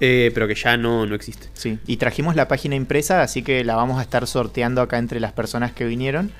eh, 0.00 0.30
pero 0.32 0.46
que 0.46 0.54
ya 0.54 0.76
no, 0.76 1.06
no 1.06 1.14
existe. 1.16 1.48
Sí, 1.54 1.76
y 1.86 1.96
trajimos 1.96 2.36
la 2.36 2.46
página 2.46 2.76
impresa, 2.76 3.20
así 3.20 3.42
que 3.42 3.64
la 3.64 3.74
vamos 3.74 3.98
a 3.98 4.02
estar 4.02 4.28
sorteando 4.28 4.80
acá 4.80 4.96
entre 4.98 5.18
las 5.18 5.32
personas 5.32 5.72
que 5.72 5.84
vinieron. 5.86 6.30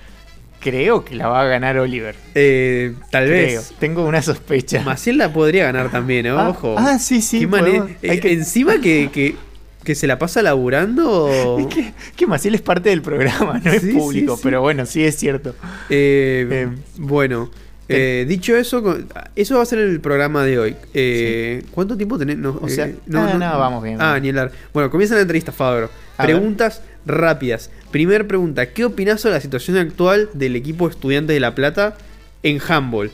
Creo 0.60 1.04
que 1.04 1.14
la 1.14 1.28
va 1.28 1.42
a 1.42 1.44
ganar 1.44 1.78
Oliver. 1.78 2.14
Eh, 2.34 2.94
tal 3.10 3.26
Creo. 3.26 3.46
vez. 3.60 3.72
Tengo 3.78 4.04
una 4.06 4.22
sospecha. 4.22 4.82
Maciel 4.82 5.18
la 5.18 5.32
podría 5.32 5.64
ganar 5.64 5.90
también, 5.90 6.26
¿no? 6.26 6.38
Ah, 6.38 6.48
Ojo. 6.48 6.74
ah, 6.76 6.98
sí, 6.98 7.22
sí, 7.22 7.46
podemos- 7.46 7.88
hay 8.02 8.10
eh, 8.16 8.20
que- 8.20 8.32
Encima 8.32 8.80
que, 8.80 9.10
que, 9.12 9.36
que 9.84 9.94
se 9.94 10.06
la 10.08 10.18
pasa 10.18 10.42
laburando. 10.42 11.56
Es 11.60 11.66
que, 11.66 11.92
que 12.16 12.26
Maciel 12.26 12.54
es 12.56 12.60
parte 12.62 12.90
del 12.90 13.02
programa, 13.02 13.60
no 13.64 13.70
es 13.72 13.82
público, 13.84 14.32
sí, 14.34 14.36
sí. 14.38 14.40
pero 14.42 14.60
bueno, 14.60 14.84
sí 14.84 15.04
es 15.04 15.16
cierto. 15.16 15.54
Eh, 15.90 16.46
Eh, 16.50 16.68
bueno, 16.98 17.50
eh, 17.88 18.26
dicho 18.28 18.56
eso, 18.56 18.98
eso 19.36 19.56
va 19.56 19.62
a 19.62 19.66
ser 19.66 19.78
el 19.78 20.00
programa 20.00 20.44
de 20.44 20.58
hoy. 20.58 20.76
Eh, 20.92 21.62
¿Cuánto 21.70 21.96
tiempo 21.96 22.18
tenés? 22.18 22.36
No, 22.36 22.58
O 22.60 22.68
sea, 22.68 22.86
eh, 22.86 22.96
ah, 23.14 23.34
no, 23.38 23.58
vamos 23.58 23.82
bien, 23.82 23.96
Ah, 24.00 24.18
ni 24.20 24.28
hablar. 24.30 24.50
Bueno, 24.74 24.90
comienza 24.90 25.14
la 25.14 25.20
entrevista, 25.22 25.52
Fabro. 25.52 25.88
Ver. 26.18 26.26
Preguntas 26.26 26.82
rápidas. 27.06 27.70
Primer 27.90 28.26
pregunta: 28.26 28.72
¿Qué 28.72 28.84
opinás 28.84 29.20
sobre 29.20 29.34
la 29.34 29.40
situación 29.40 29.76
actual 29.76 30.28
del 30.34 30.56
equipo 30.56 30.88
Estudiantes 30.88 31.34
de 31.34 31.40
La 31.40 31.54
Plata 31.54 31.96
en 32.42 32.60
handball? 32.66 33.10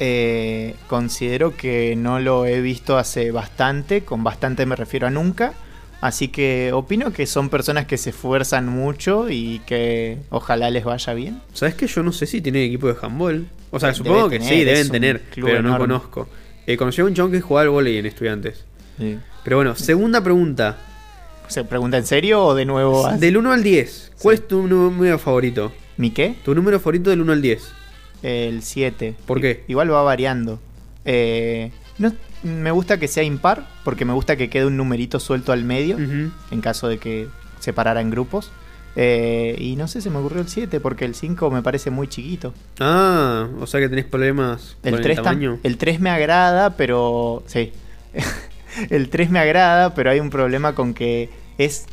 Eh, 0.00 0.74
considero 0.86 1.56
que 1.56 1.94
no 1.94 2.20
lo 2.20 2.46
he 2.46 2.60
visto 2.60 2.96
hace 2.96 3.30
bastante, 3.30 4.02
con 4.02 4.24
bastante 4.24 4.66
me 4.66 4.74
refiero 4.74 5.06
a 5.06 5.10
nunca. 5.10 5.52
Así 6.00 6.28
que 6.28 6.70
opino 6.72 7.12
que 7.12 7.26
son 7.26 7.50
personas 7.50 7.84
que 7.84 7.98
se 7.98 8.10
esfuerzan 8.10 8.66
mucho 8.66 9.28
y 9.28 9.60
que 9.66 10.16
ojalá 10.30 10.70
les 10.70 10.84
vaya 10.84 11.12
bien. 11.12 11.42
¿Sabes 11.52 11.74
que 11.74 11.86
yo 11.86 12.02
no 12.02 12.12
sé 12.12 12.26
si 12.26 12.40
tienen 12.40 12.62
equipo 12.62 12.88
de 12.88 12.96
handball? 13.00 13.46
O 13.70 13.78
sea, 13.78 13.90
Debe 13.90 13.98
supongo 13.98 14.30
que 14.30 14.40
sí, 14.40 14.64
deben 14.64 14.88
tener, 14.88 15.22
pero 15.34 15.62
no 15.62 15.76
conozco. 15.76 16.28
Eh, 16.66 16.76
conocí 16.76 17.02
a 17.02 17.04
un 17.04 17.14
chon 17.14 17.30
que 17.30 17.40
jugaba 17.42 17.64
al 17.64 17.68
volei 17.68 17.98
en 17.98 18.06
Estudiantes. 18.06 18.64
Pero 19.44 19.56
bueno, 19.56 19.76
segunda 19.76 20.22
pregunta. 20.22 20.78
¿Se 21.50 21.64
pregunta 21.64 21.96
en 21.98 22.06
serio 22.06 22.44
o 22.44 22.54
de 22.54 22.64
nuevo? 22.64 23.06
a- 23.06 23.16
Del 23.18 23.36
1 23.36 23.52
al 23.52 23.62
10, 23.62 24.12
¿cuál 24.22 24.36
Sí. 24.36 24.42
es 24.42 24.48
tu 24.48 24.66
número 24.66 25.18
favorito? 25.18 25.72
¿Mi 25.96 26.10
qué? 26.10 26.34
Tu 26.44 26.54
número 26.54 26.78
favorito 26.78 27.10
del 27.10 27.20
1 27.20 27.32
al 27.32 27.42
10. 27.42 27.72
El 28.22 28.62
7. 28.62 29.14
¿Por 29.26 29.40
qué? 29.40 29.64
Igual 29.68 29.92
va 29.92 30.02
variando. 30.02 30.60
Eh, 31.04 31.72
no, 31.98 32.12
me 32.42 32.70
gusta 32.70 32.98
que 32.98 33.08
sea 33.08 33.22
impar, 33.22 33.66
porque 33.84 34.04
me 34.04 34.12
gusta 34.12 34.36
que 34.36 34.48
quede 34.48 34.66
un 34.66 34.76
numerito 34.76 35.18
suelto 35.20 35.52
al 35.52 35.64
medio, 35.64 35.96
Ujú. 35.96 36.30
en 36.50 36.60
caso 36.60 36.86
de 36.88 36.98
que 36.98 37.28
se 37.58 37.72
parara 37.72 38.00
en 38.00 38.10
grupos. 38.10 38.50
Eh, 38.96 39.56
y 39.58 39.76
no 39.76 39.88
sé, 39.88 40.00
se 40.00 40.10
me 40.10 40.18
ocurrió 40.18 40.40
el 40.40 40.48
7, 40.48 40.80
porque 40.80 41.04
el 41.04 41.14
5 41.14 41.50
me 41.50 41.62
parece 41.62 41.90
muy 41.90 42.08
chiquito. 42.08 42.52
Ah, 42.80 43.48
o 43.60 43.66
sea 43.66 43.80
que 43.80 43.88
tenés 43.88 44.04
problemas 44.04 44.76
El 44.82 44.92
con 44.94 45.02
3, 45.02 45.18
el 45.18 45.22
tam- 45.22 45.24
tamaño. 45.28 45.58
el 45.62 45.76
3 45.78 46.00
me 46.00 46.10
agrada, 46.10 46.70
pero... 46.76 47.42
Sí. 47.46 47.72
el 48.90 49.08
3 49.08 49.30
me 49.30 49.38
agrada, 49.38 49.94
pero 49.94 50.10
hay 50.10 50.20
un 50.20 50.30
problema 50.30 50.74
con 50.74 50.94
que 50.94 51.30
es... 51.58 51.86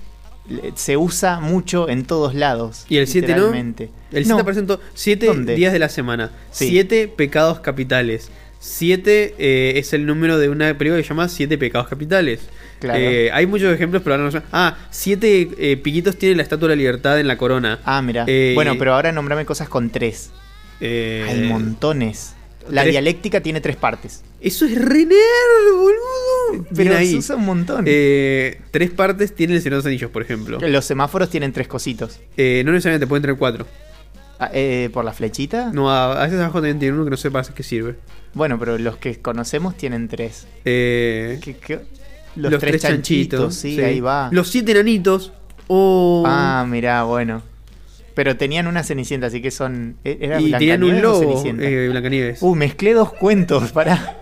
Se 0.76 0.96
usa 0.96 1.42
mucho 1.42 1.90
en 1.90 2.06
todos 2.06 2.34
lados. 2.34 2.86
¿Y 2.88 2.98
el 2.98 3.08
7 3.08 3.36
no? 3.36 3.54
El 3.54 4.28
No. 4.30 4.40
7% 4.40 4.80
7 4.94 5.26
¿Dónde? 5.26 5.56
días 5.56 5.74
de 5.74 5.80
la 5.80 5.90
semana. 5.90 6.32
Sí. 6.52 6.70
7 6.70 7.10
pecados 7.10 7.60
capitales. 7.60 8.30
7 8.60 9.78
es 9.78 9.92
el 9.92 10.06
número 10.06 10.40
de 10.40 10.48
una 10.48 10.78
película 10.78 10.98
que 11.02 11.04
se 11.04 11.10
llama 11.10 11.28
7 11.28 11.58
pecados 11.58 11.90
capitales. 11.90 12.40
Claro. 12.80 13.00
Eh, 13.00 13.30
hay 13.34 13.46
muchos 13.46 13.74
ejemplos, 13.74 14.02
pero 14.04 14.16
ahora 14.16 14.30
no. 14.32 14.44
Ah, 14.54 14.78
7 14.90 15.78
piquitos 15.84 16.18
tiene 16.18 16.36
la 16.36 16.44
Estatua 16.44 16.70
de 16.70 16.76
la 16.76 16.80
Libertad 16.80 17.20
en 17.20 17.28
la 17.28 17.38
corona. 17.38 17.80
Ah, 17.84 18.02
mira. 18.02 18.24
Eh, 18.28 18.54
bueno, 18.56 18.76
pero 18.80 18.94
ahora 18.94 19.12
nombrame 19.12 19.46
cosas 19.46 19.68
con 19.68 19.90
3. 19.90 20.32
Eh, 20.80 21.26
Hay 21.28 21.42
montones. 21.50 22.36
La 22.72 22.82
tres- 22.84 22.94
dialéctica 22.94 23.42
tiene 23.42 23.62
tres 23.62 23.76
partes. 23.76 24.24
Eso 24.42 24.66
es 24.66 24.76
re 24.80 25.06
nerd, 25.06 25.76
boludo. 25.76 26.66
Pero 26.76 26.96
ahí. 26.96 27.12
se 27.12 27.18
usa 27.18 27.36
un 27.36 27.46
montón. 27.46 27.86
Eh, 27.88 28.62
tres 28.72 28.92
partes 28.92 29.34
tiene 29.36 29.56
el 29.56 29.62
Señor 29.62 29.74
de 29.76 29.78
los 29.78 29.86
Anillos, 29.86 30.12
por 30.12 30.22
ejemplo. 30.22 30.60
Los 30.60 30.86
semáforos 30.86 31.30
tienen 31.30 31.52
tres 31.54 31.68
cositos. 31.68 32.20
Eh, 32.38 32.62
no 32.66 32.72
necesariamente 32.72 33.08
pueden 33.08 33.22
tener 33.24 33.38
cuatro. 33.38 33.66
Ah, 34.40 34.52
eh, 34.54 34.90
¿Por 34.94 35.04
la 35.04 35.14
flechita? 35.14 35.72
No, 35.74 35.90
a, 35.92 36.22
a 36.22 36.24
veces 36.26 36.40
abajo 36.40 36.60
también 36.60 36.78
tiene 36.80 36.94
uno 36.96 37.04
que 37.06 37.10
no 37.12 37.18
sé 37.18 37.32
para 37.32 37.48
qué 37.48 37.64
sirve. 37.64 37.96
Bueno, 38.36 38.60
pero 38.60 38.78
los 38.78 38.98
que 38.98 39.20
conocemos 39.20 39.76
tienen 39.76 40.08
tres. 40.08 40.46
Eh, 40.64 41.40
¿Qué- 41.44 41.56
qué? 41.58 41.80
Los, 42.36 42.60
tres, 42.60 42.80
chanchitos, 42.84 43.56
sí, 43.56 43.82
ahí 43.82 44.00
va. 44.00 44.30
Los 44.32 44.50
siete 44.50 44.74
enanitos. 44.74 45.32
Oh. 45.66 46.24
Ah, 46.28 46.66
mirá, 46.70 47.02
bueno. 47.04 47.42
Pero 48.18 48.36
tenían 48.36 48.66
una 48.66 48.84
cenicienta, 48.84 49.28
así 49.28 49.44
que 49.44 49.52
son. 49.52 49.98
¿e- 50.04 50.18
¿Era 50.22 50.42
y 50.42 50.50
tenían 50.50 50.84
un 50.84 51.04
lobo, 51.04 51.44
eh, 51.46 51.90
Blancanieves. 51.92 52.42
Uh, 52.42 52.56
mezclé 52.56 52.94
dos 52.94 53.14
cuentos, 53.14 53.72
pará. 53.74 54.18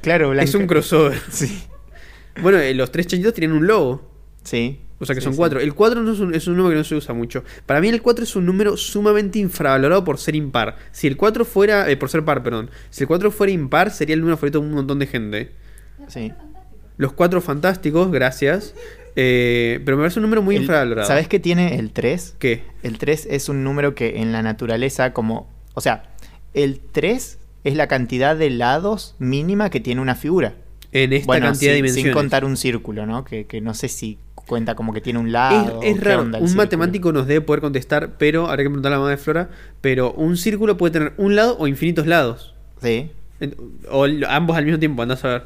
claro, 0.00 0.30
Blanca... 0.30 0.44
es 0.44 0.54
un 0.54 0.68
crossover. 0.68 1.18
Sí. 1.30 1.64
Bueno, 2.40 2.58
eh, 2.58 2.72
los 2.72 2.92
tres 2.92 3.08
chanchitos 3.08 3.34
tienen 3.34 3.56
un 3.56 3.66
lobo. 3.66 4.08
Sí. 4.44 4.78
O 5.00 5.06
sea 5.06 5.16
que 5.16 5.20
Sí, 5.20 5.24
son 5.24 5.32
sí. 5.32 5.38
cuatro. 5.38 5.58
El 5.58 5.74
4 5.74 6.02
no 6.02 6.12
es, 6.12 6.20
un, 6.20 6.34
es 6.36 6.46
un 6.46 6.56
número 6.56 6.70
que 6.70 6.76
no 6.78 6.84
se 6.84 6.94
usa 6.94 7.12
mucho. 7.12 7.42
Para 7.66 7.80
mí 7.80 7.88
el 7.88 8.00
4 8.00 8.22
es 8.22 8.36
un 8.36 8.46
número 8.46 8.76
sumamente 8.76 9.40
infravalorado 9.40 10.04
por 10.04 10.18
ser 10.18 10.36
impar. 10.36 10.76
Si 10.92 11.08
el 11.08 11.16
4 11.16 11.44
fuera... 11.44 11.90
eh, 11.90 11.96
por 11.96 12.10
ser 12.10 12.24
par, 12.24 12.44
perdón. 12.44 12.70
Si 12.90 13.02
el 13.02 13.08
4 13.08 13.32
fuera 13.32 13.50
impar, 13.52 13.90
sería 13.90 14.14
el 14.14 14.20
número 14.20 14.36
favorito 14.36 14.60
de 14.60 14.66
un 14.66 14.72
montón 14.72 15.00
de 15.00 15.06
gente. 15.08 15.50
Sí. 16.06 16.32
Los 16.96 17.12
4 17.14 17.40
fantásticos, 17.40 18.12
gracias. 18.12 18.74
Eh, 19.16 19.80
pero 19.84 19.96
me 19.96 20.02
parece 20.02 20.18
un 20.18 20.22
número 20.24 20.42
muy 20.42 20.56
El- 20.56 20.62
infravalorado. 20.62 21.06
¿Sabes 21.06 21.28
qué 21.28 21.38
tiene 21.40 21.78
el 21.78 21.92
3? 21.92 22.36
¿Qué? 22.38 22.62
El 22.82 22.98
3 22.98 23.26
es 23.30 23.48
un 23.48 23.64
número 23.64 23.94
que 23.94 24.20
en 24.20 24.32
la 24.32 24.42
naturaleza 24.42 25.12
como... 25.12 25.48
O 25.74 25.80
sea, 25.80 26.04
el 26.54 26.80
3 26.80 27.38
es 27.64 27.74
la 27.76 27.86
cantidad 27.88 28.36
de 28.36 28.50
lados 28.50 29.14
mínima 29.18 29.70
que 29.70 29.80
tiene 29.80 30.00
una 30.00 30.14
figura. 30.14 30.54
En 30.92 31.12
esta 31.12 31.26
bueno, 31.26 31.46
cantidad 31.46 31.70
de 31.70 31.76
dimensiones. 31.76 32.04
sin 32.04 32.12
contar 32.14 32.44
un 32.44 32.56
círculo, 32.56 33.06
¿no? 33.06 33.24
Que, 33.24 33.46
que 33.46 33.60
no 33.60 33.74
sé 33.74 33.88
si 33.88 34.18
cuenta 34.34 34.74
como 34.74 34.92
que 34.92 35.00
tiene 35.00 35.20
un 35.20 35.26
Es, 35.28 35.32
lado. 35.32 35.80
es 35.82 35.96
qué 35.98 36.04
raro, 36.04 36.22
un 36.22 36.32
círculo. 36.32 36.54
matemático 36.56 37.12
nos 37.12 37.26
debe 37.28 37.40
poder 37.42 37.60
contestar, 37.60 38.16
pero 38.18 38.48
habría 38.48 38.64
que 38.64 38.70
preguntarle 38.70 38.94
a 38.96 38.98
la 38.98 39.02
madre 39.04 39.16
de 39.16 39.22
Flora. 39.22 39.50
Pero 39.80 40.12
un 40.12 40.36
círculo 40.36 40.76
puede 40.76 40.92
tener 40.92 41.12
un 41.16 41.36
lado 41.36 41.56
o 41.58 41.68
infinitos 41.68 42.06
lados. 42.08 42.54
Sí. 42.82 43.10
O 43.90 44.06
ambos 44.28 44.56
al 44.56 44.64
mismo 44.64 44.78
tiempo, 44.80 45.02
andás 45.02 45.24
a 45.24 45.28
ver. 45.28 45.44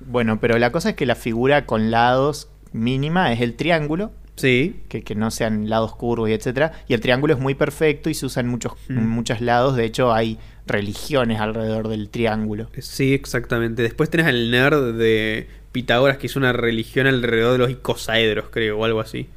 Bueno, 0.00 0.40
pero 0.40 0.58
la 0.58 0.72
cosa 0.72 0.90
es 0.90 0.96
que 0.96 1.04
la 1.06 1.14
figura 1.14 1.66
con 1.66 1.90
lados 1.90 2.48
mínima 2.72 3.32
es 3.32 3.40
el 3.40 3.54
triángulo, 3.54 4.12
Sí. 4.36 4.82
que, 4.88 5.02
que 5.02 5.14
no 5.14 5.30
sean 5.30 5.70
lados 5.70 5.96
curvos 5.96 6.28
y 6.28 6.32
etcétera. 6.34 6.72
Y 6.88 6.94
el 6.94 7.00
triángulo 7.00 7.32
es 7.34 7.40
muy 7.40 7.54
perfecto 7.54 8.10
y 8.10 8.14
se 8.14 8.26
usa 8.26 8.40
en 8.40 8.48
muchos, 8.48 8.72
Mm. 8.88 8.98
en 8.98 9.08
muchos 9.08 9.40
lados. 9.40 9.76
De 9.76 9.84
hecho, 9.86 10.12
hay 10.12 10.38
religiones 10.66 11.40
alrededor 11.40 11.88
del 11.88 12.10
triángulo. 12.10 12.68
Sí, 12.78 13.14
exactamente. 13.14 13.82
Después 13.82 14.10
tenés 14.10 14.26
al 14.26 14.50
nerd 14.50 14.94
de 14.98 15.48
Pitágoras 15.72 16.18
que 16.18 16.26
hizo 16.26 16.38
una 16.38 16.52
religión 16.52 17.06
alrededor 17.06 17.52
de 17.52 17.58
los 17.58 17.70
icosaedros, 17.70 18.46
creo, 18.50 18.78
o 18.78 18.84
algo 18.84 19.00
así. 19.00 19.28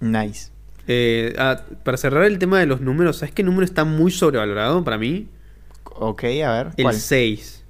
Nice. 0.00 0.50
Eh, 0.86 1.34
ah, 1.38 1.62
para 1.82 1.96
cerrar 1.96 2.24
el 2.24 2.38
tema 2.38 2.58
de 2.60 2.66
los 2.66 2.80
números, 2.80 3.16
¿sabes 3.18 3.34
qué 3.34 3.42
número 3.42 3.64
está 3.64 3.84
muy 3.84 4.10
sobrevalorado 4.10 4.84
para 4.84 4.98
mí? 4.98 5.28
Ok, 5.84 6.24
a 6.24 6.52
ver. 6.52 6.66
El 6.76 6.82
¿cuál? 6.84 6.94
6. 6.94 7.63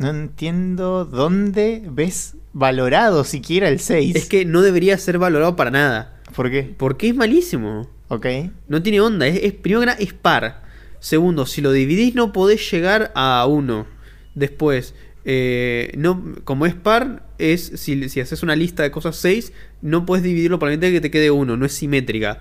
No 0.00 0.08
entiendo 0.08 1.04
dónde 1.04 1.82
ves 1.90 2.36
valorado 2.54 3.22
siquiera 3.24 3.68
el 3.68 3.80
6. 3.80 4.16
Es 4.16 4.26
que 4.28 4.46
no 4.46 4.62
debería 4.62 4.96
ser 4.96 5.18
valorado 5.18 5.56
para 5.56 5.70
nada. 5.70 6.20
¿Por 6.34 6.50
qué? 6.50 6.74
Porque 6.76 7.10
es 7.10 7.14
malísimo. 7.14 7.86
Ok. 8.08 8.26
No 8.66 8.82
tiene 8.82 9.00
onda. 9.02 9.26
Es, 9.26 9.36
es- 9.42 9.52
primero 9.52 9.80
que 9.80 9.86
nada, 9.86 9.98
es 9.98 10.14
par. 10.14 10.62
Segundo, 11.00 11.44
si 11.44 11.60
lo 11.60 11.70
dividís 11.70 12.14
no 12.14 12.32
podés 12.32 12.70
llegar 12.70 13.12
a 13.14 13.46
1. 13.46 13.86
Después, 14.34 14.94
eh, 15.26 15.92
no, 15.98 16.34
como 16.44 16.64
es 16.64 16.74
par, 16.74 17.28
es 17.38 17.72
si, 17.76 18.08
si 18.08 18.20
haces 18.20 18.42
una 18.42 18.56
lista 18.56 18.82
de 18.82 18.90
cosas 18.90 19.16
6, 19.16 19.52
no 19.82 20.06
puedes 20.06 20.22
dividirlo 20.24 20.58
mitad 20.58 20.88
que 20.88 21.00
te 21.02 21.10
quede 21.10 21.30
1. 21.30 21.56
No 21.58 21.66
es 21.66 21.72
simétrica. 21.72 22.40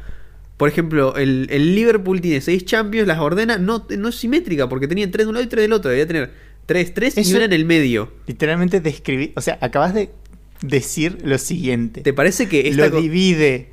Por 0.55 0.69
ejemplo, 0.69 1.15
el, 1.17 1.47
el 1.51 1.75
Liverpool 1.75 2.19
tiene 2.21 2.41
6 2.41 2.65
Champions, 2.65 3.07
las 3.07 3.19
ordena, 3.19 3.57
no, 3.57 3.85
no 3.97 4.09
es 4.09 4.15
simétrica 4.15 4.67
porque 4.67 4.87
tenía 4.87 5.09
3 5.09 5.25
de 5.25 5.29
un 5.29 5.35
lado 5.35 5.45
y 5.45 5.49
3 5.49 5.61
del 5.63 5.73
otro. 5.73 5.89
Debería 5.89 6.07
tener 6.07 6.31
3, 6.69 6.93
3 6.93 7.17
y 7.17 7.33
una 7.33 7.45
en 7.45 7.53
el 7.53 7.65
medio. 7.65 8.13
Literalmente 8.27 8.79
describí. 8.79 9.33
O 9.35 9.41
sea, 9.41 9.57
acabas 9.61 9.93
de 9.93 10.11
decir 10.61 11.17
lo 11.23 11.37
siguiente. 11.37 12.01
¿Te 12.01 12.13
parece 12.13 12.47
que 12.47 12.67
esta 12.69 12.87
lo 12.89 13.01
divide 13.01 13.69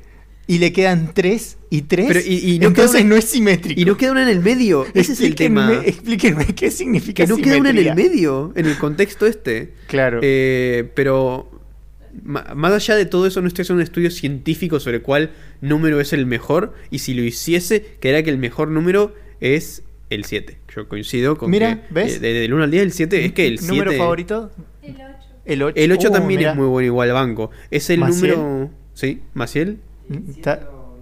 y 0.47 0.57
le 0.59 0.71
quedan 0.73 1.11
3 1.13 1.57
y 1.69 1.81
3. 1.83 2.07
Pero, 2.07 2.19
y- 2.25 2.53
y 2.53 2.59
no 2.59 2.67
entonces 2.69 3.01
una- 3.01 3.09
no 3.11 3.15
es 3.17 3.25
simétrico. 3.25 3.79
y 3.79 3.85
no 3.85 3.97
queda 3.97 4.11
una 4.13 4.23
en 4.23 4.29
el 4.29 4.39
medio? 4.41 4.85
Ese 4.93 5.11
es 5.13 5.21
el 5.21 5.35
tema. 5.35 5.83
Explíquenme- 5.83 6.45
qué 6.55 6.71
significa 6.71 7.23
Que 7.25 7.29
no 7.29 7.37
queda 7.37 7.57
una 7.57 7.69
en 7.69 7.77
el 7.77 7.95
medio, 7.95 8.51
en 8.55 8.65
el 8.65 8.77
contexto 8.77 9.25
este. 9.27 9.73
Claro. 9.87 10.19
Eh, 10.23 10.89
pero 10.95 11.51
más 12.23 12.73
allá 12.73 12.95
de 12.95 13.05
todo 13.05 13.27
eso, 13.27 13.41
no 13.41 13.47
estoy 13.47 13.61
haciendo 13.63 13.79
un 13.81 13.83
estudio 13.83 14.09
científico 14.09 14.79
sobre 14.79 15.01
cuál 15.01 15.31
número 15.61 15.99
es 16.01 16.13
el 16.13 16.25
mejor. 16.25 16.73
Y 16.89 16.99
si 16.99 17.13
lo 17.13 17.21
hiciese, 17.23 17.85
creería 17.99 18.23
que 18.23 18.31
el 18.31 18.37
mejor 18.39 18.69
número 18.69 19.13
es 19.39 19.83
el 20.09 20.23
7. 20.23 20.57
Yo 20.77 20.87
coincido 20.87 21.37
con 21.37 21.49
Mira, 21.49 21.81
que 21.87 21.93
¿ves? 21.93 22.17
eh, 22.17 22.19
de- 22.19 22.33
del 22.33 22.53
1 22.53 22.63
al 22.65 22.71
10 22.71 22.83
el 22.83 22.91
7 22.91 23.25
es 23.25 23.33
que 23.33 23.47
el 23.47 23.57
7... 23.57 23.73
¿Número 23.73 23.91
favorito? 23.97 24.51
El 24.83 24.93
8. 24.95 25.03
El 25.45 25.63
8. 25.63 25.73
El 25.75 25.91
8 25.91 26.11
también 26.11 26.41
es 26.41 26.55
muy 26.55 26.67
bueno 26.67 26.85
igual 26.85 27.11
banco. 27.13 27.49
Es 27.71 27.89
el 27.89 27.99
¿Maciel? 27.99 28.31
número... 28.37 28.69
¿Sí? 28.93 29.21
¿Maciel? 29.33 29.79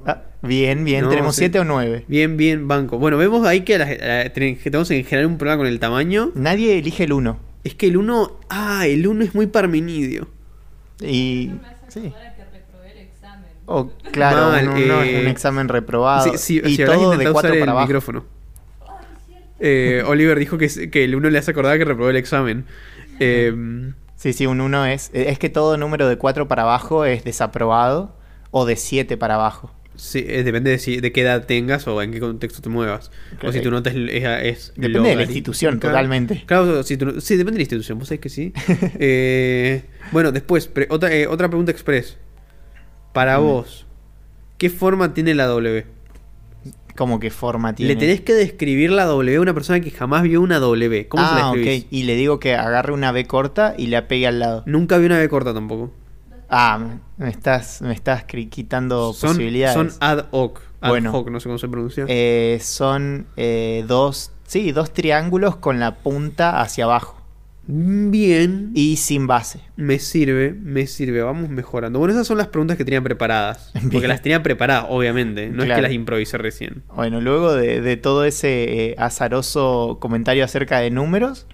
Ah, 0.05 0.21
bien, 0.41 0.85
bien. 0.85 1.03
No, 1.03 1.09
¿Tenemos 1.09 1.35
sí. 1.35 1.39
7 1.41 1.59
o 1.59 1.63
9? 1.65 2.05
Bien, 2.07 2.37
bien, 2.37 2.67
banco. 2.69 2.97
Bueno, 2.99 3.17
vemos 3.17 3.45
ahí 3.45 3.61
que, 3.61 3.77
la- 3.77 3.93
la- 3.95 4.29
tenemos 4.31 4.91
en 4.91 5.03
general 5.03 5.25
un 5.31 5.37
problema 5.37 5.57
con 5.57 5.67
el 5.67 5.79
tamaño. 5.79 6.31
Nadie 6.35 6.77
elige 6.77 7.03
el 7.03 7.11
1. 7.13 7.37
Es 7.65 7.75
que 7.75 7.87
el 7.87 7.97
1... 7.97 8.39
Ah, 8.49 8.85
el 8.87 9.05
1 9.07 9.23
es 9.25 9.35
muy 9.35 9.47
parmenidio. 9.47 10.27
Y. 11.01 11.51
Me 11.61 11.67
hace 11.67 11.75
Sí. 12.01 12.07
acordar 12.07 12.27
a 12.27 12.35
que 12.35 12.43
reprobé 12.45 12.91
el 12.91 12.97
examen. 12.99 13.49
O, 13.65 13.89
claro, 14.11 14.51
Mal, 14.51 14.67
un, 14.69 14.83
uno 14.83 15.01
es 15.01 15.13
eh, 15.13 15.21
un 15.21 15.27
examen 15.27 15.67
reprobado. 15.67 16.31
Sí, 16.31 16.37
sí, 16.37 16.61
y 16.63 16.75
si 16.77 16.85
todo 16.85 16.95
de 16.95 17.01
intentado 17.15 17.33
4 17.33 17.39
usar 17.39 17.41
para 17.51 17.63
el 17.63 17.69
abajo. 17.69 17.87
micrófono. 17.87 18.25
Eh, 19.67 20.03
Oliver 20.05 20.37
dijo 20.37 20.57
que, 20.57 21.03
el 21.03 21.15
uno 21.15 21.29
le 21.29 21.39
hace 21.39 21.51
acordar 21.51 21.77
que 21.77 21.85
reprobó 21.85 22.09
el 22.09 22.17
examen. 22.17 22.65
Eh, 23.19 23.53
Sí, 24.17 24.31
sí, 24.33 24.45
un 24.47 24.61
1 24.61 24.85
es. 24.85 25.11
Es 25.13 25.37
que 25.39 25.49
todo 25.49 25.77
número 25.77 26.07
de 26.07 26.17
4 26.17 26.47
para 26.47 26.63
abajo 26.63 27.03
es 27.05 27.23
desaprobado 27.25 28.15
o 28.49 28.65
de 28.65 28.75
7 28.75 29.17
para 29.17 29.35
abajo. 29.35 29.73
sí, 29.95 30.25
eh, 30.27 30.43
depende 30.43 30.71
de, 30.71 30.79
si, 30.79 30.99
de 30.99 31.11
qué 31.11 31.21
edad 31.21 31.45
tengas 31.45 31.87
o 31.87 32.01
en 32.01 32.11
qué 32.11 32.19
contexto 32.19 32.61
te 32.61 32.69
muevas. 32.69 33.11
Claro. 33.39 33.49
O 33.49 33.51
si 33.53 33.59
tu 33.61 33.69
nota 33.71 33.89
es, 33.89 33.95
es, 33.95 34.23
es 34.23 34.73
Depende 34.77 35.09
de 35.09 35.15
la 35.17 35.23
institución, 35.23 35.79
totalmente. 35.79 36.43
Claro, 36.45 36.81
si 36.83 36.97
tu- 36.97 37.19
sí, 37.21 37.35
depende 37.35 37.53
de 37.53 37.59
la 37.59 37.63
institución, 37.63 37.99
vos 37.99 38.07
sabés 38.07 38.21
que 38.21 38.29
sí. 38.29 38.53
Eh, 38.99 39.83
bueno, 40.11 40.31
después, 40.31 40.67
pre- 40.67 40.87
otra, 40.89 41.13
eh, 41.13 41.27
otra 41.27 41.47
pregunta 41.49 41.71
express. 41.71 42.17
Para 43.13 43.37
Mm. 43.39 43.43
vos, 43.43 43.85
¿qué 44.57 44.69
forma 44.69 45.13
tiene 45.13 45.35
la 45.35 45.45
W? 45.45 45.85
Como 46.95 47.19
que 47.19 47.29
forma 47.29 47.73
tiene. 47.73 47.93
Le 47.93 47.99
tenés 47.99 48.21
que 48.21 48.33
describir 48.33 48.91
la 48.91 49.05
W 49.05 49.37
a 49.37 49.41
una 49.41 49.53
persona 49.53 49.81
que 49.81 49.91
jamás 49.91 50.23
vio 50.23 50.41
una 50.41 50.59
W. 50.59 51.07
¿Cómo 51.07 51.27
se 51.27 51.35
la 51.35 51.47
ah, 51.47 51.53
escribís? 51.53 51.83
ok. 51.83 51.87
Y 51.91 52.03
le 52.03 52.15
digo 52.15 52.39
que 52.39 52.55
agarre 52.55 52.93
una 52.93 53.11
B 53.11 53.25
corta 53.25 53.75
y 53.77 53.87
la 53.87 54.07
pegue 54.07 54.27
al 54.27 54.39
lado. 54.39 54.63
Nunca 54.65 54.97
vi 54.97 55.05
una 55.07 55.17
B 55.17 55.27
corta 55.27 55.53
tampoco. 55.53 55.91
Ah, 56.49 56.79
me- 57.17 57.29
estás, 57.29 57.81
me 57.81 57.93
estás 57.93 58.23
quitando 58.23 59.13
Son, 59.13 59.31
posibilidades. 59.31 59.73
son 59.75 59.91
ad 59.99 60.25
hoc. 60.31 60.61
Ad 60.79 60.89
Bueno. 60.89 61.11
hoc, 61.11 61.29
no 61.29 61.39
sé 61.39 61.49
cómo 61.49 61.57
se 61.57 61.67
pronuncia. 61.67 62.05
Eh, 62.07 62.59
son 62.61 63.25
eh, 63.35 63.83
dos, 63.87 64.31
sí, 64.45 64.71
dos 64.71 64.93
triángulos 64.93 65.55
con 65.57 65.79
la 65.79 65.95
punta 65.95 66.61
hacia 66.61 66.85
abajo 66.85 67.24
Bien. 67.67 68.71
y 68.73 68.97
sin 68.97 69.27
base. 69.27 69.59
Me 69.75 69.99
sirve, 69.99 70.53
me 70.53 70.87
sirve. 70.87 71.21
Vamos 71.21 71.49
mejorando. 71.49 71.99
Bueno, 71.99 72.13
esas 72.13 72.27
son 72.27 72.37
las 72.37 72.47
preguntas 72.47 72.77
que 72.77 72.85
tenía 72.85 73.01
preparadas. 73.01 73.71
Bien. 73.73 73.89
Porque 73.89 74.07
las 74.07 74.21
tenía 74.21 74.43
preparadas, 74.43 74.85
obviamente. 74.89 75.49
No 75.49 75.63
es 75.63 75.73
que 75.73 75.81
las 75.81 75.91
improvisé 75.91 76.37
recién. 76.37 76.83
Bueno, 76.95 77.21
luego 77.21 77.53
de, 77.53 77.81
de 77.81 77.97
todo 77.97 78.25
ese 78.25 78.89
eh, 78.89 78.95
azaroso 78.97 79.97
comentario 79.99 80.43
acerca 80.43 80.79
de 80.79 80.91
números, 80.91 81.47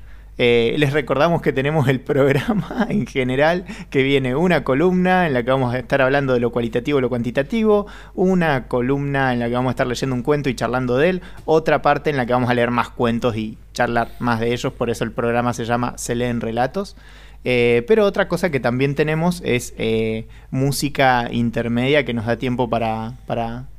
eh, 0.43 0.73
les 0.79 0.91
recordamos 0.91 1.43
que 1.43 1.53
tenemos 1.53 1.87
el 1.87 1.99
programa 1.99 2.87
en 2.89 3.05
general, 3.05 3.63
que 3.91 4.01
viene 4.01 4.35
una 4.35 4.63
columna 4.63 5.27
en 5.27 5.33
la 5.33 5.43
que 5.43 5.51
vamos 5.51 5.71
a 5.71 5.77
estar 5.77 6.01
hablando 6.01 6.33
de 6.33 6.39
lo 6.39 6.51
cualitativo 6.51 6.97
y 6.97 7.01
lo 7.03 7.09
cuantitativo, 7.09 7.85
una 8.15 8.67
columna 8.67 9.33
en 9.33 9.39
la 9.39 9.49
que 9.49 9.53
vamos 9.53 9.69
a 9.69 9.73
estar 9.73 9.85
leyendo 9.85 10.15
un 10.15 10.23
cuento 10.23 10.49
y 10.49 10.55
charlando 10.55 10.97
de 10.97 11.09
él, 11.09 11.21
otra 11.45 11.83
parte 11.83 12.09
en 12.09 12.17
la 12.17 12.25
que 12.25 12.33
vamos 12.33 12.49
a 12.49 12.55
leer 12.55 12.71
más 12.71 12.89
cuentos 12.89 13.37
y 13.37 13.59
charlar 13.73 14.07
más 14.17 14.39
de 14.39 14.51
ellos, 14.51 14.73
por 14.73 14.89
eso 14.89 15.03
el 15.03 15.11
programa 15.11 15.53
se 15.53 15.63
llama 15.63 15.93
Se 15.97 16.15
leen 16.15 16.41
relatos. 16.41 16.95
Eh, 17.43 17.83
pero 17.87 18.05
otra 18.05 18.27
cosa 18.27 18.51
que 18.51 18.59
también 18.59 18.93
tenemos 18.93 19.41
es 19.43 19.73
eh, 19.77 20.27
música 20.51 21.27
intermedia 21.31 22.05
que 22.05 22.13
nos 22.13 22.27
da 22.27 22.37
tiempo 22.37 22.69
para, 22.69 23.15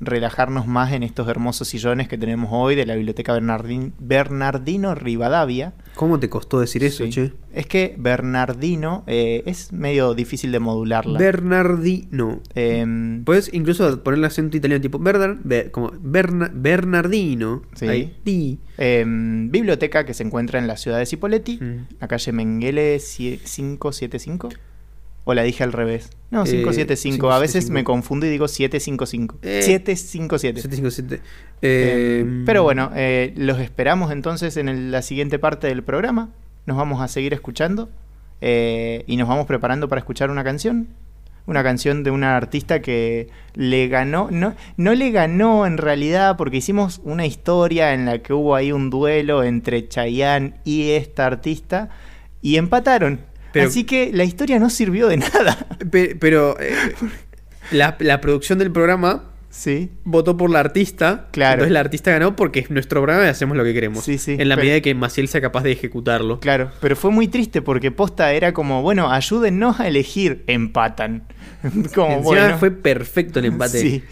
relajarnos 0.01 0.67
más 0.67 0.93
en 0.93 1.05
estos 1.05 1.29
hermosos 1.29 1.69
sillones 1.69 2.09
que 2.09 2.19
tenemos 2.19 2.51
hoy 2.53 2.75
de 2.75 2.87
la 2.87 2.97
Biblioteca 2.97 3.35
Bernardin- 3.37 3.93
Bernardino 3.99 4.95
Rivadavia. 4.95 5.75
¿Cómo 5.95 6.19
te 6.19 6.29
costó 6.29 6.59
decir 6.59 6.83
eso, 6.85 7.05
Sí. 7.05 7.11
che? 7.11 7.33
Es 7.53 7.67
que 7.67 7.95
Bernardino 7.99 9.05
eh, 9.07 9.43
es 9.47 9.73
medio 9.73 10.15
difícil 10.15 10.51
de 10.51 10.59
modularla. 10.59 11.19
Bernardino. 11.19 12.41
Em, 12.55 13.25
Puedes 13.25 13.53
incluso 13.53 14.03
ponerle 14.03 14.27
acento 14.27 14.57
italiano 14.57 14.81
tipo 14.81 14.99
Bernard, 14.99 15.39
Be- 15.45 15.71
como 15.71 15.93
Berna- 16.01 16.51
Bernardino. 16.55 17.63
Sí. 17.75 17.89
Ahí. 17.89 18.17
Di. 18.25 18.59
em, 18.79 19.51
biblioteca 19.51 20.05
que 20.07 20.15
se 20.15 20.23
encuentra 20.25 20.59
en 20.59 20.67
la 20.67 20.77
ciudad 20.77 20.99
de 20.99 21.07
Cipoletti, 21.07 21.59
Mm. 21.61 21.87
la 22.01 22.09
calle 22.09 22.33
Mengele 22.33 22.97
cie- 22.97 23.39
575. 23.45 24.49
¿O 25.25 25.35
la 25.35 25.43
dije 25.43 25.63
al 25.63 25.73
revés? 25.73 26.11
No, 26.31 26.43
Eh, 26.43 26.47
575. 26.51 27.31
A 27.33 27.39
veces 27.39 27.67
575. 27.67 27.73
me 27.75 27.85
confundo 27.85 28.27
y 28.27 28.31
digo 28.31 28.49
755. 28.49 29.39
Eh, 29.43 29.63
757. 29.63 30.63
757. 30.63 31.15
Eh, 31.17 31.21
Eh, 31.63 32.43
pero 32.45 32.63
bueno, 32.65 32.91
eh, 32.97 33.33
los 33.37 33.61
esperamos 33.61 34.11
entonces 34.11 34.57
en 34.57 34.69
el- 34.69 34.91
la 34.91 35.03
siguiente 35.03 35.39
parte 35.39 35.69
del 35.69 35.83
programa. 35.85 36.31
Nos 36.67 36.77
vamos 36.77 37.01
a 37.01 37.09
seguir 37.09 37.33
escuchando 37.35 37.89
eh, 38.41 39.05
y 39.07 39.17
nos 39.17 39.29
vamos 39.29 39.47
preparando 39.47 39.89
para 39.89 40.01
escuchar 40.01 40.31
una 40.31 40.43
canción. 40.43 40.89
Una 41.47 41.63
canción 41.65 42.03
de 42.05 42.11
una 42.13 42.37
artista 42.37 42.81
que 42.83 43.29
le 43.55 43.89
ganó, 43.89 44.29
no, 44.31 44.55
no 44.77 44.95
le 44.95 45.11
ganó 45.11 45.67
en 45.67 45.77
realidad 45.77 46.37
porque 46.37 46.57
hicimos 46.59 47.01
una 47.05 47.27
historia 47.27 47.95
en 47.95 48.07
la 48.07 48.19
que 48.19 48.33
hubo 48.33 48.55
ahí 48.55 48.71
un 48.73 48.91
duelo 48.91 49.43
entre 49.45 49.89
Chayanne 49.89 50.55
y 50.65 50.91
esta 50.91 51.27
artista 51.27 51.89
y 52.43 52.57
empataron. 52.57 53.21
Pero- 53.53 53.69
Así 53.69 53.85
que 53.85 54.11
la 54.13 54.25
historia 54.25 54.59
no 54.59 54.71
sirvió 54.71 55.09
de 55.09 55.17
nada. 55.19 55.67
pe- 55.91 56.17
pero 56.19 56.59
eh, 56.61 56.73
la, 57.71 57.97
la 58.01 58.21
producción 58.21 58.59
del 58.59 58.71
programa 58.73 59.25
Sí. 59.51 59.91
votó 60.05 60.37
por 60.39 60.49
la 60.49 60.61
artista. 60.61 61.27
Claro. 61.31 61.53
Entonces 61.55 61.73
la 61.73 61.81
artista 61.81 62.11
ganó 62.11 62.35
porque 62.37 62.61
es 62.61 62.71
nuestro 62.71 63.03
programa 63.03 63.27
y 63.27 63.29
hacemos 63.29 63.55
lo 63.57 63.65
que 63.65 63.75
queremos. 63.75 64.03
Sí, 64.03 64.17
sí, 64.17 64.37
En 64.39 64.49
la 64.49 64.55
pero- 64.55 64.63
medida 64.63 64.75
de 64.75 64.83
que 64.83 64.95
Maciel 64.95 65.29
sea 65.29 65.43
capaz 65.43 65.63
de 65.63 65.73
ejecutarlo. 65.73 66.41
Claro, 66.41 66.71
pero 66.81 66.97
fue 66.97 67.11
muy 67.11 67.29
triste 67.29 67.61
porque 67.61 67.91
posta 67.91 68.33
era 68.33 68.55
como, 68.55 68.81
bueno, 68.81 69.11
ayúdennos 69.13 69.79
a 69.79 69.89
elegir, 69.89 70.43
empatan. 70.47 71.25
como 71.95 72.23
bueno. 72.23 72.57
fue 72.59 72.71
perfecto 72.71 73.41
el 73.41 73.45
empate. 73.45 73.79
Sí. 73.79 74.03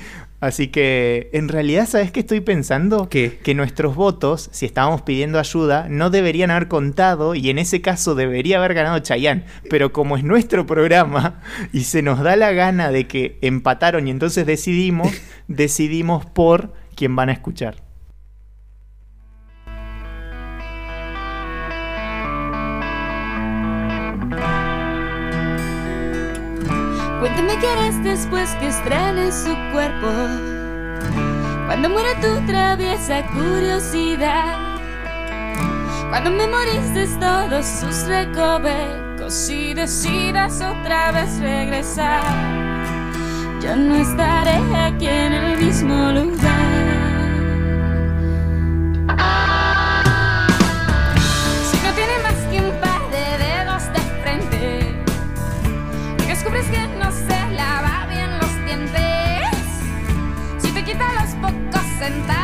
Así 0.41 0.69
que, 0.69 1.29
en 1.35 1.49
realidad, 1.49 1.87
¿sabes 1.87 2.11
qué 2.11 2.21
estoy 2.21 2.41
pensando? 2.41 3.11
¿Qué? 3.11 3.39
Que 3.43 3.55
nuestros 3.55 3.95
votos, 3.95 4.49
si 4.53 4.65
estábamos 4.65 5.03
pidiendo 5.03 5.39
ayuda, 5.39 5.87
no 5.91 6.09
deberían 6.09 6.51
haber 6.51 6.67
contado 6.67 7.35
y 7.35 7.51
en 7.51 7.59
ese 7.59 7.83
caso 7.83 8.15
debería 8.15 8.57
haber 8.57 8.73
ganado 8.73 8.99
Chayanne. 9.01 9.45
Pero 9.69 9.93
como 9.93 10.17
es 10.17 10.25
nuestro 10.25 10.65
programa 10.65 11.43
y 11.73 11.81
se 11.81 12.01
nos 12.01 12.21
da 12.21 12.37
la 12.37 12.53
gana 12.53 12.91
de 12.91 13.07
que 13.07 13.39
empataron 13.43 14.09
y 14.09 14.11
entonces 14.11 14.47
decidimos, 14.47 15.13
decidimos 15.49 16.25
por 16.25 16.73
quién 16.95 17.15
van 17.15 17.29
a 17.29 17.33
escuchar. 17.33 17.90
Cuéntame 27.21 27.59
qué 27.59 27.69
harás 27.69 28.03
después 28.03 28.49
que 28.55 28.69
estrenes 28.69 29.35
su 29.35 29.55
cuerpo. 29.73 30.09
Cuando 31.67 31.91
muera 31.91 32.19
tu 32.19 32.47
traviesa 32.47 33.27
curiosidad. 33.27 34.57
Cuando 36.09 36.31
memorices 36.31 37.21
todos 37.21 37.67
sus 37.67 38.07
recovecos 38.07 39.51
y 39.51 39.75
decidas 39.75 40.63
otra 40.63 41.13
vez 41.13 41.39
regresar. 41.41 42.23
Yo 43.61 43.77
no 43.77 43.97
estaré 43.97 44.57
aquí 44.75 45.07
en 45.07 45.35
el 45.35 45.59
mismo 45.59 46.13
lugar. 46.13 46.70
Pocos 62.01 62.40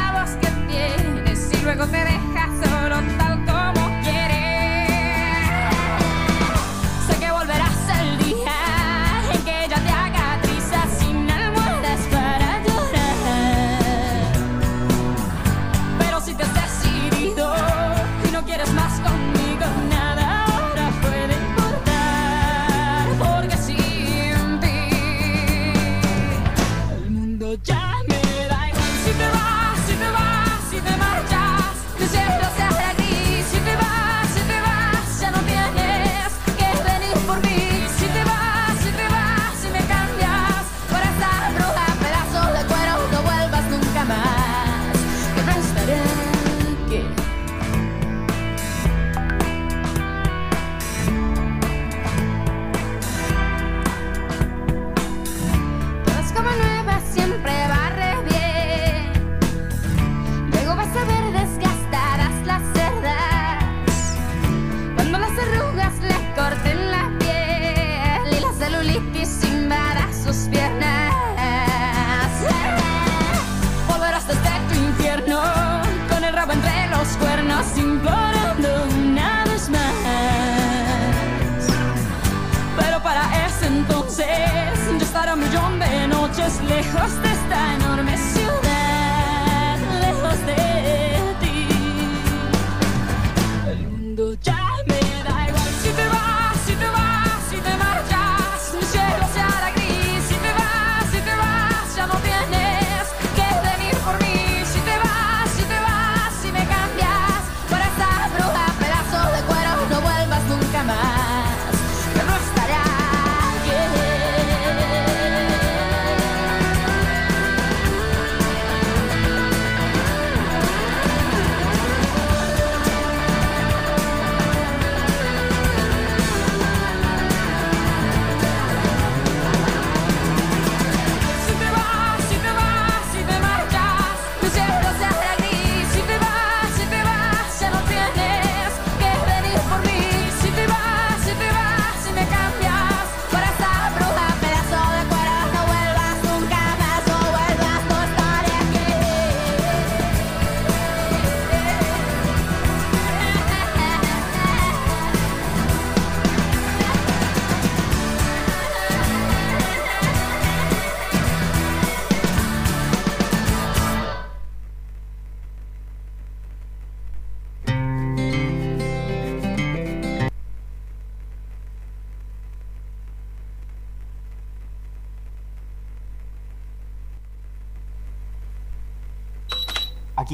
lejos 86.68 87.22
de 87.22 87.35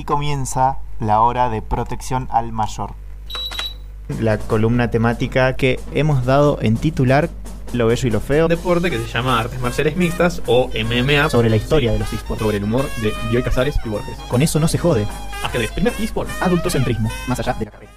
Aquí 0.02 0.06
comienza 0.08 0.78
la 0.98 1.20
hora 1.20 1.48
de 1.48 1.62
protección 1.62 2.26
al 2.32 2.50
mayor. 2.50 2.94
La 4.20 4.36
columna 4.36 4.90
temática 4.90 5.54
que 5.54 5.78
hemos 5.94 6.24
dado 6.24 6.58
en 6.60 6.76
titular 6.76 7.30
Lo 7.72 7.86
bello 7.86 8.08
y 8.08 8.10
lo 8.10 8.18
feo 8.18 8.46
Un 8.46 8.48
deporte 8.48 8.90
que 8.90 8.98
se 8.98 9.06
llama 9.06 9.38
Artes 9.38 9.60
Marciales 9.60 9.96
Mixtas 9.96 10.42
o 10.46 10.68
MMA 10.74 11.30
sobre 11.30 11.50
la 11.50 11.54
historia 11.54 11.92
de 11.92 12.00
los 12.00 12.12
esports. 12.12 12.42
sobre 12.42 12.56
el 12.56 12.64
humor 12.64 12.84
de 13.00 13.12
Bioy 13.30 13.44
Casares 13.44 13.76
y 13.84 13.88
Borges. 13.88 14.18
Con 14.28 14.42
eso 14.42 14.58
no 14.58 14.66
se 14.66 14.76
jode. 14.76 15.06
Ajedrez, 15.44 15.70
primer 15.70 15.92
eSport. 16.00 16.28
Adultocentrismo, 16.40 17.08
más 17.28 17.38
allá 17.38 17.52
de 17.52 17.66
la 17.66 17.70
carrera. 17.70 17.92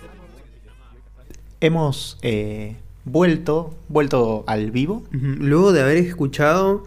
Hemos 1.59 2.19
eh, 2.21 2.75
vuelto, 3.03 3.73
vuelto 3.87 4.43
al 4.45 4.69
vivo. 4.69 5.01
Luego 5.09 5.71
de 5.73 5.81
haber 5.81 5.97
escuchado 5.97 6.83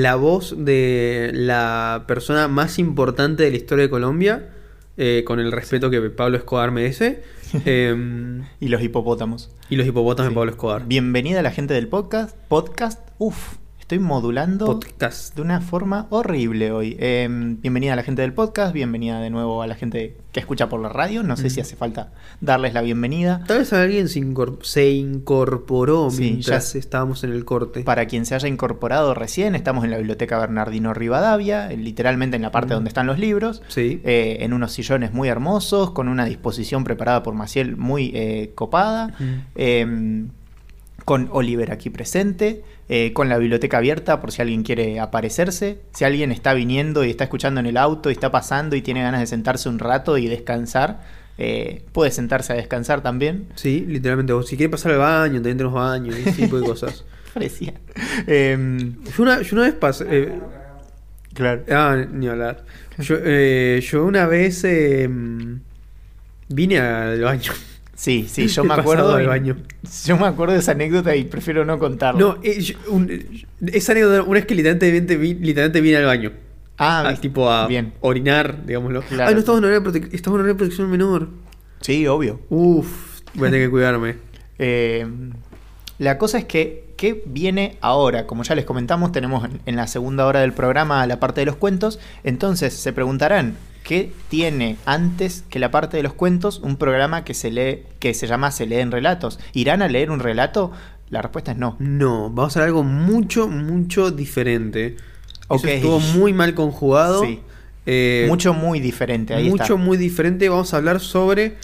la 0.00 0.14
voz 0.16 0.54
de 0.56 1.30
la 1.34 2.04
persona 2.08 2.48
más 2.48 2.78
importante 2.78 3.42
de 3.42 3.50
la 3.50 3.56
historia 3.58 3.84
de 3.84 3.90
Colombia, 3.90 4.48
eh, 4.96 5.22
con 5.26 5.38
el 5.38 5.52
respeto 5.52 5.90
que 5.90 6.00
Pablo 6.10 6.36
Escobar 6.38 6.70
merece, 6.70 7.22
em, 7.66 8.42
Y 8.60 8.68
los 8.68 8.82
hipopótamos. 8.82 9.50
y 9.68 9.76
los 9.76 9.86
hipopótamos 9.86 10.28
Sí. 10.28 10.32
de 10.32 10.34
Pablo 10.34 10.50
Escobar. 10.52 10.86
Bienvenida 10.86 11.40
a 11.40 11.42
la 11.42 11.50
gente 11.50 11.74
del 11.74 11.88
podcast. 11.88 12.36
Podcast, 12.48 13.00
uff, 13.18 13.56
estoy 13.92 14.06
modulando 14.06 14.64
Podcast. 14.64 15.36
de 15.36 15.42
una 15.42 15.60
forma 15.60 16.06
horrible 16.08 16.72
hoy. 16.72 16.96
Eh, 16.98 17.28
bienvenida 17.30 17.92
a 17.92 17.96
la 17.96 18.02
gente 18.02 18.22
del 18.22 18.32
podcast, 18.32 18.72
bienvenida 18.72 19.20
de 19.20 19.28
nuevo 19.28 19.60
a 19.60 19.66
la 19.66 19.74
gente 19.74 20.16
que 20.32 20.40
escucha 20.40 20.70
por 20.70 20.80
la 20.80 20.88
radio. 20.88 21.22
No 21.22 21.36
sé 21.36 21.50
si 21.50 21.60
hace 21.60 21.76
falta 21.76 22.10
darles 22.40 22.72
la 22.72 22.80
bienvenida. 22.80 23.44
Tal 23.46 23.58
vez 23.58 23.72
alguien 23.74 24.08
se, 24.08 24.20
incor- 24.20 24.62
se 24.62 24.92
incorporó 24.92 26.10
Sí, 26.10 26.22
mientras 26.22 26.72
ya- 26.72 26.78
estábamos 26.78 27.22
en 27.22 27.32
el 27.32 27.44
corte. 27.44 27.82
Para 27.82 28.06
quien 28.06 28.24
se 28.24 28.34
haya 28.34 28.48
incorporado 28.48 29.12
recién, 29.12 29.54
estamos 29.54 29.84
en 29.84 29.90
la 29.90 29.98
biblioteca 29.98 30.38
Bernardino 30.38 30.94
Rivadavia, 30.94 31.68
literalmente 31.68 32.36
en 32.36 32.42
la 32.42 32.50
parte 32.50 32.72
Mm. 32.72 32.76
donde 32.76 32.88
están 32.88 33.06
los 33.06 33.18
libros. 33.18 33.60
Sí. 33.68 34.00
eh, 34.04 34.38
en 34.40 34.54
unos 34.54 34.72
sillones 34.72 35.12
muy 35.12 35.28
hermosos, 35.28 35.90
con 35.90 36.08
una 36.08 36.24
disposición 36.24 36.82
preparada 36.82 37.22
por 37.22 37.34
Maciel 37.34 37.76
muy 37.76 38.10
eh, 38.14 38.52
copada, 38.54 39.08
Mm. 39.18 39.24
eh, 39.54 40.24
con 41.04 41.28
Oliver 41.32 41.72
aquí 41.72 41.90
presente, 41.90 42.62
eh, 42.94 43.14
con 43.14 43.30
la 43.30 43.38
biblioteca 43.38 43.78
abierta 43.78 44.20
por 44.20 44.32
si 44.32 44.42
alguien 44.42 44.64
quiere 44.64 45.00
aparecerse, 45.00 45.78
si 45.94 46.04
alguien 46.04 46.30
está 46.30 46.52
viniendo 46.52 47.04
y 47.06 47.08
está 47.10 47.24
escuchando 47.24 47.58
en 47.58 47.64
el 47.64 47.78
auto 47.78 48.10
y 48.10 48.12
está 48.12 48.30
pasando 48.30 48.76
y 48.76 48.82
tiene 48.82 49.00
ganas 49.00 49.20
de 49.20 49.26
sentarse 49.26 49.70
un 49.70 49.78
rato 49.78 50.18
y 50.18 50.26
descansar, 50.26 51.00
eh, 51.38 51.86
puede 51.92 52.10
sentarse 52.10 52.52
a 52.52 52.56
descansar 52.56 53.02
también. 53.02 53.46
Sí, 53.54 53.86
literalmente. 53.88 54.34
O 54.34 54.42
si 54.42 54.58
quiere 54.58 54.68
pasar 54.68 54.92
al 54.92 54.98
baño, 54.98 55.36
también 55.36 55.56
tenemos 55.56 55.72
baños 55.72 56.18
y 56.18 56.28
ese 56.28 56.42
tipo 56.42 56.60
de 56.60 56.66
cosas. 56.66 57.02
Parecía. 57.32 57.72
Em, 58.26 59.02
Yo 59.16 59.22
una, 59.22 59.40
yo 59.40 59.56
una 59.56 59.62
vez 59.62 59.74
pasé. 59.74 60.04
eh, 60.10 60.32
claro. 61.32 61.62
ah, 61.70 61.96
ni 62.12 62.28
hablar. 62.28 62.62
Yo, 62.98 63.16
yo 63.80 64.04
una 64.04 64.26
vez 64.26 64.64
eh, 64.64 65.08
vine 66.48 66.78
al 66.78 67.22
baño. 67.22 67.52
Sí, 68.02 68.26
sí, 68.28 68.48
yo 68.48 68.64
me 68.64 68.74
acuerdo. 68.74 69.20
y- 69.20 69.26
baño. 69.26 69.56
Yo 70.06 70.16
me 70.16 70.26
acuerdo 70.26 70.54
de 70.54 70.58
esa 70.58 70.72
anécdota 70.72 71.14
y 71.14 71.22
prefiero 71.22 71.64
no 71.64 71.78
contarla. 71.78 72.20
No, 72.20 72.38
eh, 72.42 72.74
un- 72.88 73.08
esa 73.72 73.92
anécdota, 73.92 74.22
una 74.22 74.32
vez 74.34 74.46
que 74.46 74.56
literalmente, 74.56 75.16
literalmente 75.16 75.80
vine 75.80 75.98
al 75.98 76.06
baño. 76.06 76.32
Ah, 76.78 77.04
Ah, 77.06 77.10
viste. 77.10 77.28
tipo 77.28 77.48
a 77.48 77.68
Bien. 77.68 77.92
orinar, 78.00 78.66
digámoslo. 78.66 79.02
Claro. 79.02 79.28
Ay, 79.28 79.34
no 79.34 79.38
estamos 79.38 79.58
en 79.58 79.64
horario 79.66 79.80
de, 79.92 80.54
protección 80.56 80.90
menor. 80.90 81.28
Sí, 81.80 82.04
obvio. 82.08 82.40
Uf, 82.50 83.20
voy 83.34 83.46
a 83.46 83.50
tener 83.52 83.66
que 83.66 83.70
cuidarme. 83.70 84.16
Eh, 84.64 85.06
la 85.98 86.18
cosa 86.18 86.38
es 86.38 86.44
que, 86.44 86.84
¿qué 86.96 87.22
viene 87.26 87.78
ahora? 87.80 88.26
Como 88.26 88.42
ya 88.44 88.54
les 88.54 88.64
comentamos, 88.64 89.10
tenemos 89.10 89.44
en, 89.44 89.60
en 89.66 89.76
la 89.76 89.86
segunda 89.88 90.26
hora 90.26 90.40
del 90.40 90.52
programa 90.52 91.04
la 91.06 91.18
parte 91.20 91.40
de 91.40 91.46
los 91.46 91.56
cuentos. 91.56 91.98
Entonces 92.22 92.74
se 92.74 92.92
preguntarán, 92.92 93.54
¿qué 93.84 94.12
tiene 94.28 94.76
antes 94.86 95.44
que 95.48 95.58
la 95.58 95.70
parte 95.70 95.96
de 95.96 96.02
los 96.02 96.12
cuentos 96.14 96.60
un 96.62 96.76
programa 96.76 97.24
que 97.24 97.34
se 97.34 97.50
lee, 97.50 97.82
que 97.98 98.14
se 98.14 98.26
llama 98.26 98.50
Se 98.50 98.66
leen 98.66 98.90
relatos? 98.90 99.38
¿Irán 99.52 99.82
a 99.82 99.88
leer 99.88 100.10
un 100.10 100.20
relato? 100.20 100.72
La 101.10 101.20
respuesta 101.22 101.52
es 101.52 101.58
no. 101.58 101.76
No, 101.78 102.30
vamos 102.30 102.44
a 102.44 102.60
hacer 102.60 102.62
algo 102.62 102.82
mucho, 102.82 103.48
mucho 103.48 104.10
diferente. 104.10 104.96
Ok. 105.48 105.64
Eso 105.64 105.68
estuvo 105.68 106.00
muy 106.00 106.32
mal 106.32 106.54
conjugado. 106.54 107.22
Sí. 107.22 107.40
Eh, 107.84 108.26
Mucho 108.28 108.54
muy 108.54 108.80
diferente. 108.80 109.34
Ahí 109.34 109.50
mucho, 109.50 109.62
está. 109.64 109.76
muy 109.76 109.96
diferente. 109.96 110.48
Vamos 110.48 110.72
a 110.72 110.76
hablar 110.76 111.00
sobre 111.00 111.56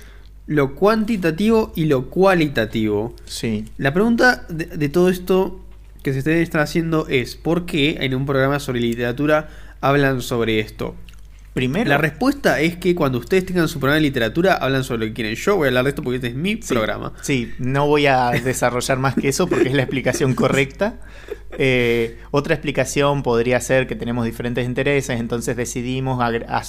lo 0.47 0.75
cuantitativo 0.75 1.73
y 1.77 1.85
lo 1.85 2.11
cualitativo. 2.11 3.15
Sí. 3.25 3.65
La 3.79 3.95
pregunta 3.95 4.45
de, 4.49 4.67
de 4.67 4.89
todo 4.89 5.09
esto 5.09 5.61
que 6.03 6.13
se 6.13 6.43
estar 6.43 6.61
haciendo 6.61 7.07
es: 7.09 7.37
¿por 7.37 7.67
qué 7.67 7.99
en 8.01 8.15
un 8.15 8.27
programa 8.27 8.59
sobre 8.59 8.81
literatura 8.81 9.49
hablan 9.81 10.21
sobre 10.21 10.59
esto? 10.61 10.95
Primero. 11.55 11.89
La 11.89 11.99
respuesta 11.99 12.61
es 12.61 12.77
que 12.77 12.95
cuando 12.95 13.19
ustedes 13.19 13.47
tengan 13.47 13.67
su 13.69 13.81
programa 13.81 13.97
de 13.97 14.03
literatura, 14.03 14.55
hablan 14.55 14.85
sobre 14.85 15.01
lo 15.01 15.07
que 15.07 15.15
quieren. 15.15 15.35
Yo 15.35 15.57
voy 15.57 15.67
a 15.67 15.69
hablar 15.69 15.85
de 15.85 15.91
esto 15.91 16.03
porque 16.03 16.17
este 16.17 16.29
es 16.29 16.35
mi 16.35 16.61
Sí, 16.63 16.69
programa. 16.69 17.13
Sí, 17.23 17.53
no 17.59 17.87
voy 17.87 18.07
a 18.07 18.31
desarrollar 18.45 18.99
más 18.99 19.15
que 19.15 19.29
eso 19.29 19.49
porque 19.49 19.69
es 19.69 19.75
la 19.75 19.83
explicación 19.83 20.35
correcta. 20.35 21.01
Eh, 21.53 22.19
otra 22.31 22.55
explicación 22.55 23.23
podría 23.23 23.61
ser 23.61 23.87
que 23.87 23.97
tenemos 23.97 24.25
diferentes 24.25 24.65
intereses, 24.67 25.19
entonces 25.19 25.57
decidimos 25.57 26.23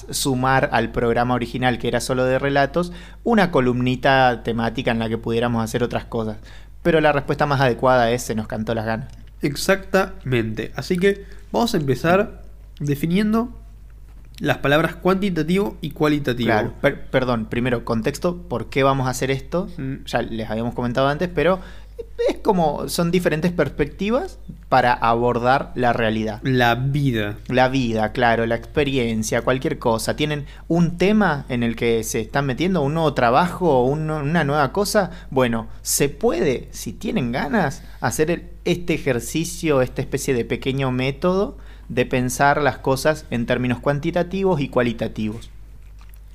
sumar 0.09 0.69
al 0.71 0.91
programa 0.91 1.35
original, 1.35 1.77
que 1.77 1.87
era 1.87 1.99
solo 1.99 2.25
de 2.25 2.39
relatos, 2.39 2.91
una 3.23 3.51
columnita 3.51 4.41
temática 4.43 4.91
en 4.91 4.99
la 4.99 5.09
que 5.09 5.17
pudiéramos 5.17 5.63
hacer 5.63 5.83
otras 5.83 6.05
cosas. 6.05 6.37
Pero 6.81 7.01
la 7.01 7.11
respuesta 7.11 7.45
más 7.45 7.61
adecuada 7.61 8.09
es 8.11 8.23
se 8.23 8.35
nos 8.35 8.47
cantó 8.47 8.73
las 8.73 8.85
ganas. 8.85 9.09
Exactamente. 9.41 10.71
Así 10.75 10.97
que 10.97 11.25
vamos 11.51 11.73
a 11.73 11.77
empezar 11.77 12.43
definiendo 12.79 13.58
las 14.39 14.57
palabras 14.59 14.95
cuantitativo 14.95 15.77
y 15.81 15.91
cualitativo. 15.91 16.47
Claro, 16.47 16.73
per- 16.81 17.05
perdón, 17.09 17.45
primero 17.45 17.83
contexto, 17.85 18.37
¿por 18.37 18.69
qué 18.69 18.83
vamos 18.83 19.07
a 19.07 19.11
hacer 19.11 19.31
esto? 19.31 19.67
Mm. 19.77 20.05
Ya 20.05 20.21
les 20.21 20.49
habíamos 20.49 20.73
comentado 20.75 21.07
antes, 21.07 21.29
pero 21.33 21.59
es 22.29 22.37
como 22.37 22.87
son 22.87 23.11
diferentes 23.11 23.51
perspectivas 23.51 24.39
para 24.69 24.93
abordar 24.93 25.71
la 25.75 25.91
realidad. 25.91 26.39
La 26.43 26.75
vida. 26.75 27.37
La 27.47 27.67
vida, 27.69 28.11
claro, 28.13 28.45
la 28.45 28.55
experiencia, 28.55 29.41
cualquier 29.41 29.79
cosa. 29.79 30.15
Tienen 30.15 30.45
un 30.69 30.97
tema 30.97 31.45
en 31.49 31.63
el 31.63 31.75
que 31.75 32.03
se 32.03 32.21
están 32.21 32.45
metiendo, 32.45 32.81
un 32.81 32.93
nuevo 32.93 33.13
trabajo, 33.13 33.83
un- 33.83 34.09
una 34.11 34.43
nueva 34.45 34.71
cosa. 34.71 35.11
Bueno, 35.31 35.67
se 35.81 36.07
puede, 36.07 36.69
si 36.71 36.93
tienen 36.93 37.31
ganas, 37.33 37.83
hacer 37.99 38.31
el- 38.31 38.43
este 38.63 38.93
ejercicio, 38.93 39.81
esta 39.81 40.01
especie 40.01 40.33
de 40.33 40.45
pequeño 40.45 40.91
método 40.91 41.57
de 41.89 42.05
pensar 42.05 42.61
las 42.61 42.77
cosas 42.77 43.25
en 43.29 43.45
términos 43.45 43.79
cuantitativos 43.79 44.61
y 44.61 44.69
cualitativos. 44.69 45.49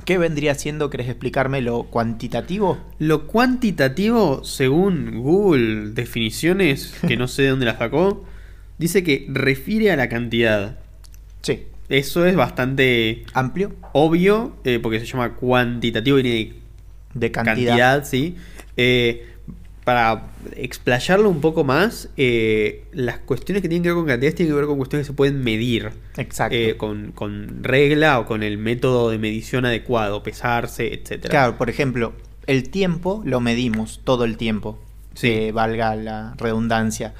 ¿Qué 0.04 0.18
vendría 0.18 0.54
siendo, 0.54 0.90
querés 0.90 1.08
explicarme, 1.08 1.62
lo 1.62 1.84
cuantitativo? 1.84 2.78
Lo 2.98 3.26
cuantitativo, 3.26 4.44
según 4.44 5.22
Google 5.22 5.92
definiciones, 5.92 6.94
que 7.06 7.16
no 7.16 7.26
sé 7.26 7.42
de 7.42 7.48
dónde 7.48 7.66
la 7.66 7.78
sacó, 7.78 8.24
dice 8.76 9.02
que 9.02 9.26
refiere 9.30 9.90
a 9.90 9.96
la 9.96 10.10
cantidad. 10.10 10.78
Sí. 11.40 11.62
Eso 11.88 12.26
es 12.26 12.36
bastante 12.36 13.24
Amplio, 13.32 13.72
obvio, 13.92 14.56
eh, 14.64 14.78
porque 14.82 15.00
se 15.00 15.06
llama 15.06 15.34
cuantitativo, 15.34 16.16
viene 16.16 16.30
de 16.30 16.64
de 17.14 17.30
cantidad. 17.30 17.76
cantidad, 17.76 18.04
sí. 18.04 18.36
Eh, 18.76 19.33
para 19.84 20.28
explayarlo 20.56 21.28
un 21.28 21.40
poco 21.40 21.62
más, 21.62 22.08
eh, 22.16 22.84
las 22.92 23.18
cuestiones 23.18 23.60
que 23.62 23.68
tienen 23.68 23.82
que 23.82 23.90
ver 23.90 23.96
con 23.96 24.06
cantidades 24.06 24.34
tienen 24.34 24.52
que 24.54 24.56
ver 24.56 24.66
con 24.66 24.78
cuestiones 24.78 25.06
que 25.06 25.12
se 25.12 25.16
pueden 25.16 25.44
medir. 25.44 25.90
Exacto. 26.16 26.56
eh, 26.56 26.76
con, 26.76 27.12
con 27.12 27.62
regla 27.62 28.18
o 28.18 28.26
con 28.26 28.42
el 28.42 28.56
método 28.58 29.10
de 29.10 29.18
medición 29.18 29.66
adecuado, 29.66 30.22
pesarse, 30.22 30.94
etcétera. 30.94 31.30
Claro, 31.30 31.58
por 31.58 31.68
ejemplo, 31.70 32.14
el 32.46 32.70
tiempo 32.70 33.22
lo 33.26 33.40
medimos 33.40 34.00
todo 34.04 34.24
el 34.24 34.36
tiempo. 34.36 34.78
Sí. 35.14 35.28
Que 35.28 35.52
valga 35.52 35.94
la 35.96 36.34
redundancia. 36.38 37.14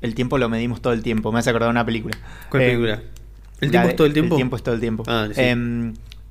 El 0.00 0.14
tiempo 0.14 0.36
lo 0.38 0.48
medimos 0.48 0.80
todo 0.82 0.92
el 0.92 1.02
tiempo. 1.02 1.32
Me 1.32 1.38
hace 1.38 1.50
acordar 1.50 1.68
de 1.68 1.72
una 1.72 1.86
película. 1.86 2.16
¿Cuál 2.50 2.62
Eh, 2.62 2.66
película? 2.66 3.02
¿El 3.60 3.70
tiempo 3.70 3.86
de- 3.86 3.92
es 3.92 3.96
todo 3.96 4.06
el 4.06 4.12
tiempo? 4.12 4.34
El 4.34 4.38
tiempo 4.38 4.56
es 4.56 4.62
todo 4.62 4.74
el 4.74 4.80
tiempo. 4.80 5.04
Ah, 5.06 5.28
sí. 5.32 5.40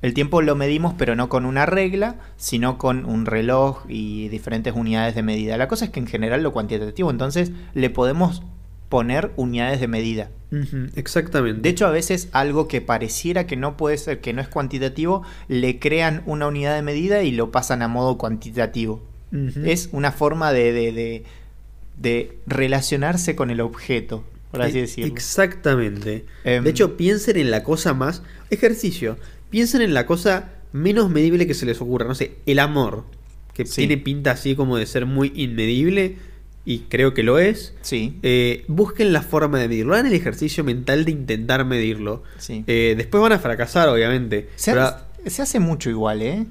Em, 0.02 0.08
el 0.08 0.14
tiempo 0.14 0.42
lo 0.42 0.54
medimos, 0.56 0.94
pero 0.98 1.14
no 1.16 1.28
con 1.28 1.46
una 1.46 1.64
regla, 1.66 2.16
sino 2.36 2.76
con 2.78 3.04
un 3.06 3.24
reloj 3.26 3.84
y 3.88 4.28
diferentes 4.28 4.74
unidades 4.74 5.14
de 5.14 5.22
medida. 5.22 5.56
La 5.56 5.68
cosa 5.68 5.84
es 5.86 5.90
que 5.90 6.00
en 6.00 6.06
general 6.06 6.42
lo 6.42 6.52
cuantitativo, 6.52 7.10
entonces 7.10 7.52
le 7.74 7.88
podemos 7.90 8.42
poner 8.88 9.30
unidades 9.36 9.80
de 9.80 9.88
medida. 9.88 10.28
Exactamente. 10.96 11.62
De 11.62 11.68
hecho, 11.70 11.86
a 11.86 11.90
veces 11.90 12.28
algo 12.32 12.68
que 12.68 12.82
pareciera 12.82 13.46
que 13.46 13.56
no 13.56 13.78
puede 13.78 13.96
ser, 13.96 14.20
que 14.20 14.34
no 14.34 14.42
es 14.42 14.48
cuantitativo, 14.48 15.22
le 15.48 15.78
crean 15.78 16.22
una 16.26 16.46
unidad 16.46 16.74
de 16.74 16.82
medida 16.82 17.22
y 17.22 17.32
lo 17.32 17.50
pasan 17.50 17.80
a 17.80 17.88
modo 17.88 18.18
cuantitativo. 18.18 19.02
Es 19.64 19.88
una 19.92 20.12
forma 20.12 20.52
de, 20.52 20.72
de, 20.74 20.92
de- 20.92 21.24
de 21.98 22.36
relacionarse 22.46 23.34
con 23.34 23.50
el 23.50 23.62
objeto, 23.62 24.24
por 24.50 24.60
así 24.60 24.76
E- 24.78 24.80
decirlo. 24.82 25.10
Exactamente. 25.12 26.26
Em, 26.44 26.62
de 26.64 26.70
hecho, 26.70 26.96
piensen 26.98 27.38
en 27.38 27.50
la 27.50 27.62
cosa 27.62 27.94
más. 27.94 28.22
Ejercicio. 28.50 29.16
Piensen 29.52 29.82
en 29.82 29.94
la 29.94 30.04
cosa 30.06 30.48
menos 30.72 31.08
medible 31.10 31.46
que 31.46 31.54
se 31.54 31.64
les 31.66 31.80
ocurra. 31.80 32.06
No 32.08 32.16
sé, 32.16 32.32
el 32.46 32.58
amor. 32.58 33.04
Que 33.54 33.64
Sí. 33.66 33.82
tiene 33.86 33.98
pinta 33.98 34.32
así 34.32 34.56
como 34.56 34.76
de 34.78 34.86
ser 34.86 35.06
muy 35.06 35.30
inmedible. 35.36 36.16
Y 36.64 36.80
creo 36.88 37.12
que 37.12 37.22
lo 37.22 37.38
es. 37.38 37.74
Sí, 37.82 38.18
Eh, 38.22 38.64
busquen 38.68 39.12
la 39.12 39.22
forma 39.22 39.58
de 39.58 39.68
medirlo. 39.68 39.94
Hagan 39.94 40.06
el 40.06 40.14
ejercicio 40.14 40.64
mental 40.64 41.04
de 41.04 41.10
intentar 41.12 41.64
medirlo. 41.64 42.22
sí. 42.38 42.64
Eh, 42.66 42.94
después 42.96 43.20
van 43.20 43.32
a 43.32 43.38
fracasar, 43.38 43.88
obviamente. 43.88 44.48
Se, 44.56 44.70
pero- 44.72 44.84
hace, 44.84 45.30
se 45.30 45.42
hace 45.42 45.60
mucho 45.60 45.90
igual, 45.90 46.22
¿eh? 46.22 46.46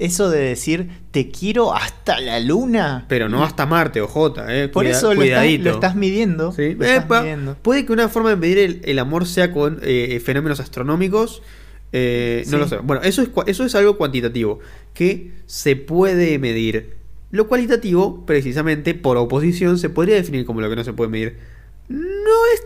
Eso 0.00 0.28
de 0.30 0.40
decir, 0.40 0.88
te 1.12 1.30
quiero 1.30 1.72
hasta 1.74 2.18
la 2.20 2.40
luna. 2.40 3.04
pero 3.08 3.28
no 3.28 3.44
hasta 3.44 3.64
Marte, 3.66 4.00
OJ, 4.00 4.34
eh. 4.48 4.68
Por 4.68 4.84
Cuida- 4.84 4.96
eso 4.96 5.06
lo 5.14 5.22
estás, 5.22 5.38
cuidadito. 5.38 5.64
lo 5.64 5.70
estás 5.74 5.94
midiendo. 5.96 6.52
Sí. 6.52 6.74
lo 6.74 6.84
estás 6.84 7.22
midiendo. 7.22 7.54
puede 7.62 7.84
que 7.86 7.92
una 7.92 8.08
forma 8.08 8.30
de 8.30 8.36
medir 8.36 8.58
el, 8.58 8.80
el 8.84 8.98
amor 8.98 9.26
sea 9.26 9.52
con 9.52 9.78
eh, 9.82 10.20
fenómenos 10.24 10.58
astronómicos. 10.60 11.42
Eh, 11.92 12.42
No 12.46 12.50
Sí. 12.52 12.56
lo 12.58 12.68
sé. 12.68 12.78
Bueno, 12.78 13.02
eso 13.02 13.22
es, 13.22 13.30
eso 13.46 13.64
es 13.64 13.74
algo 13.74 13.96
cuantitativo 13.96 14.58
que 14.94 15.32
se 15.46 15.76
puede 15.76 16.38
medir. 16.38 16.96
Lo 17.30 17.46
cualitativo, 17.48 18.24
precisamente 18.26 18.94
por 18.94 19.16
oposición, 19.16 19.78
se 19.78 19.90
podría 19.90 20.14
definir 20.16 20.44
como 20.46 20.60
lo 20.60 20.68
que 20.70 20.76
no 20.76 20.84
se 20.84 20.92
puede 20.92 21.10
medir. 21.10 21.36
No 21.88 22.06
es 22.54 22.62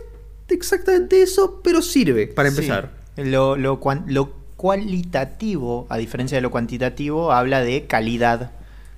exactamente 0.49 1.21
eso, 1.21 1.61
pero 1.63 1.81
sirve 1.81 2.27
para 2.27 2.49
Sí. 2.49 2.57
empezar. 2.57 2.93
Lo, 3.17 3.55
lo 3.57 3.79
cuan- 3.79 4.05
lo 4.07 4.33
cualitativo, 4.57 5.85
a 5.89 5.97
diferencia 5.97 6.37
de 6.37 6.41
lo 6.41 6.51
cuantitativo, 6.51 7.31
habla 7.31 7.61
de 7.61 7.85
calidad. 7.87 8.51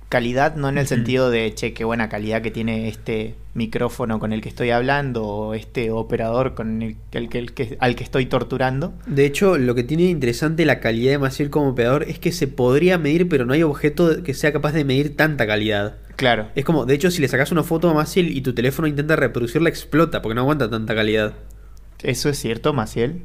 Calidad 0.08 0.54
no 0.54 0.68
en 0.68 0.78
el 0.78 0.86
sentido 0.86 1.30
de, 1.30 1.52
che, 1.52 1.72
qué 1.72 1.82
buena 1.84 2.08
calidad 2.08 2.40
que 2.40 2.52
tiene 2.52 2.86
este 2.88 3.34
micrófono 3.54 4.20
con 4.20 4.32
el 4.32 4.40
que 4.40 4.48
estoy 4.48 4.70
hablando 4.70 5.24
o 5.26 5.54
este 5.54 5.90
operador 5.90 6.54
con 6.54 6.80
el, 6.82 6.96
el 7.12 7.28
que- 7.28 7.76
al 7.80 7.96
que 7.96 8.04
estoy 8.04 8.26
torturando. 8.26 8.94
De 9.06 9.24
hecho, 9.26 9.58
lo 9.58 9.74
que 9.74 9.82
tiene 9.82 10.04
interesante 10.04 10.64
la 10.64 10.78
calidad 10.78 11.10
de 11.12 11.18
Maciel 11.18 11.50
como 11.50 11.70
operador 11.70 12.04
es 12.04 12.20
que 12.20 12.30
se 12.30 12.46
podría 12.46 12.98
medir, 12.98 13.28
pero 13.28 13.46
no 13.46 13.52
hay 13.52 13.64
objeto 13.64 14.22
que 14.22 14.32
sea 14.34 14.52
capaz 14.52 14.72
de 14.72 14.84
medir 14.84 15.16
tanta 15.16 15.44
calidad. 15.44 15.96
Claro. 16.14 16.48
Es 16.54 16.64
como, 16.64 16.86
de 16.86 16.94
hecho, 16.94 17.10
si 17.10 17.20
le 17.20 17.26
sacas 17.28 17.50
una 17.50 17.64
foto 17.64 17.90
a 17.90 17.94
Maciel 17.94 18.30
y 18.30 18.42
tu 18.42 18.54
teléfono 18.54 18.86
intenta 18.86 19.16
reproducirla, 19.16 19.68
explota 19.68 20.22
porque 20.22 20.36
no 20.36 20.42
aguanta 20.42 20.70
tanta 20.70 20.94
calidad. 20.94 21.34
¿Eso 22.02 22.28
es 22.28 22.38
cierto, 22.38 22.72
Maciel? 22.72 23.22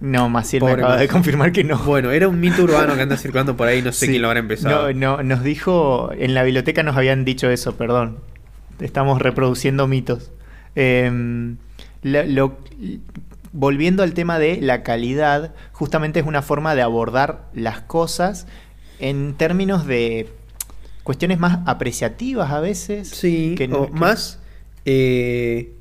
No, 0.00 0.28
Maciel 0.28 0.62
me 0.62 0.70
Pobre 0.70 0.82
acaba 0.82 0.96
de 0.96 1.08
confirmar 1.08 1.50
que 1.52 1.64
no. 1.64 1.76
Bueno, 1.78 2.10
era 2.12 2.28
un 2.28 2.38
mito 2.38 2.62
urbano 2.62 2.94
que 2.94 3.02
anda 3.02 3.16
circulando 3.16 3.56
por 3.56 3.66
ahí, 3.66 3.82
no 3.82 3.90
sé 3.92 4.06
Sí. 4.06 4.12
quién 4.12 4.22
lo 4.22 4.28
habrá 4.28 4.40
empezado. 4.40 4.92
No, 4.92 5.16
no, 5.16 5.22
nos 5.24 5.42
dijo, 5.42 6.10
en 6.16 6.34
la 6.34 6.42
biblioteca 6.44 6.82
nos 6.84 6.96
habían 6.96 7.24
dicho 7.24 7.50
eso, 7.50 7.76
perdón. 7.76 8.18
Estamos 8.80 9.20
reproduciendo 9.20 9.88
mitos. 9.88 10.30
Em, 10.76 11.56
lo- 12.02 12.22
lo- 12.24 12.58
volviendo 13.52 14.04
al 14.04 14.14
tema 14.14 14.38
de 14.38 14.60
la 14.60 14.84
calidad, 14.84 15.52
justamente 15.72 16.20
es 16.20 16.26
una 16.26 16.42
forma 16.42 16.76
de 16.76 16.82
abordar 16.82 17.46
las 17.52 17.80
cosas 17.80 18.46
en 19.00 19.34
términos 19.34 19.86
de 19.86 20.28
cuestiones 21.02 21.40
más 21.40 21.58
apreciativas 21.66 22.52
a 22.52 22.60
veces. 22.60 23.08
Sí, 23.08 23.54
que 23.56 23.64
o 23.72 23.86
que- 23.86 23.92
más 23.92 24.38
eh, 24.84 25.72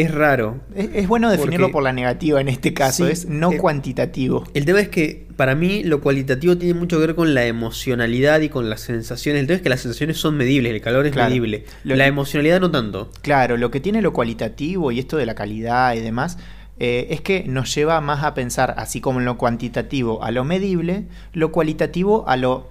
es 0.00 0.12
raro. 0.14 0.60
Es, 0.74 0.88
es 0.94 1.08
bueno 1.08 1.30
definirlo 1.30 1.70
por 1.70 1.82
la 1.82 1.92
negativa 1.92 2.40
en 2.40 2.48
este 2.48 2.74
caso, 2.74 3.06
Sí, 3.06 3.12
es 3.12 3.26
no 3.26 3.52
eh, 3.52 3.58
cuantitativo. 3.58 4.44
El 4.54 4.64
tema 4.64 4.80
es 4.80 4.88
que 4.88 5.26
para 5.36 5.54
mí 5.54 5.84
lo 5.84 6.00
cualitativo 6.00 6.56
tiene 6.58 6.74
mucho 6.78 6.98
que 6.98 7.06
ver 7.06 7.14
con 7.14 7.32
la 7.34 7.46
emocionalidad 7.46 8.40
y 8.40 8.48
con 8.48 8.68
las 8.68 8.80
sensaciones. 8.80 9.40
El 9.40 9.46
tema 9.46 9.56
es 9.56 9.62
que 9.62 9.68
las 9.68 9.80
sensaciones 9.80 10.16
son 10.18 10.36
medibles, 10.36 10.72
el 10.72 10.80
calor 10.80 11.06
es 11.06 11.12
Claro. 11.12 11.28
medible. 11.30 11.64
Lo- 11.84 11.96
la 11.96 12.06
emocionalidad 12.06 12.60
no 12.60 12.70
tanto. 12.70 13.10
Claro, 13.22 13.56
lo 13.56 13.70
que 13.70 13.80
tiene 13.80 14.02
lo 14.02 14.12
cualitativo 14.12 14.90
y 14.92 14.98
esto 14.98 15.16
de 15.16 15.26
la 15.26 15.34
calidad 15.34 15.94
y 15.94 16.00
demás 16.00 16.38
eh, 16.80 17.08
es 17.10 17.20
que 17.20 17.44
nos 17.48 17.74
lleva 17.74 18.00
más 18.00 18.22
a 18.22 18.34
pensar, 18.34 18.74
así 18.78 19.00
como 19.00 19.18
en 19.18 19.24
lo 19.24 19.36
cuantitativo 19.36 20.22
a 20.22 20.30
lo 20.30 20.44
medible, 20.44 21.04
lo 21.32 21.50
cualitativo 21.50 22.28
a 22.28 22.36
lo 22.36 22.68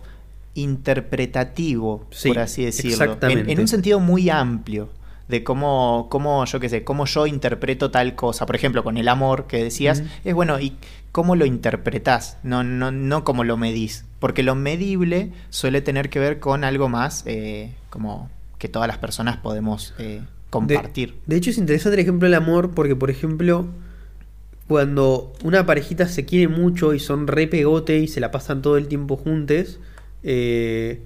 interpretativo, 0.55 2.05
Sí, 2.11 2.29
por 2.29 2.39
así 2.39 2.63
decirlo. 2.65 2.95
En, 2.95 3.01
exactamente. 3.03 3.51
en 3.51 3.59
un 3.59 3.67
sentido 3.67 3.99
muy 3.99 4.29
amplio 4.29 4.89
de 5.27 5.43
cómo, 5.43 6.07
cómo, 6.09 6.45
yo 6.45 6.59
qué 6.59 6.69
sé, 6.69 6.83
cómo 6.83 7.05
yo 7.05 7.27
interpreto 7.27 7.91
tal 7.91 8.15
cosa. 8.15 8.45
Por 8.45 8.55
ejemplo, 8.55 8.83
con 8.83 8.97
el 8.97 9.07
amor 9.07 9.47
que 9.47 9.63
decías, 9.63 10.03
es 10.23 10.33
bueno, 10.33 10.59
¿y 10.59 10.75
cómo 11.11 11.35
lo 11.35 11.45
interpretás? 11.45 12.37
No, 12.43 12.63
no, 12.63 12.91
no 12.91 13.23
cómo 13.23 13.43
lo 13.43 13.57
medís. 13.57 14.05
Porque 14.19 14.43
lo 14.43 14.55
medible 14.55 15.31
suele 15.49 15.81
tener 15.81 16.09
que 16.09 16.19
ver 16.19 16.39
con 16.39 16.63
algo 16.63 16.89
más 16.89 17.23
eh, 17.25 17.73
como 17.89 18.29
que 18.57 18.69
todas 18.69 18.87
las 18.87 18.97
personas 18.97 19.37
podemos 19.37 19.93
eh, 19.99 20.21
compartir. 20.49 21.11
De, 21.11 21.17
de 21.27 21.35
hecho, 21.35 21.49
es 21.49 21.57
interesante 21.57 21.95
el 21.95 22.01
ejemplo 22.01 22.27
del 22.27 22.35
amor 22.35 22.71
porque, 22.71 22.95
por 22.95 23.11
ejemplo, 23.11 23.67
cuando 24.67 25.33
una 25.43 25.65
parejita 25.65 26.07
se 26.07 26.25
quiere 26.25 26.47
mucho 26.47 26.93
y 26.93 26.99
son 26.99 27.27
re 27.27 27.47
pegote 27.47 27.99
y 27.99 28.07
se 28.07 28.19
la 28.19 28.31
pasan 28.31 28.61
todo 28.61 28.77
el 28.77 28.87
tiempo 28.87 29.15
juntos, 29.15 29.79
eh, 30.23 31.01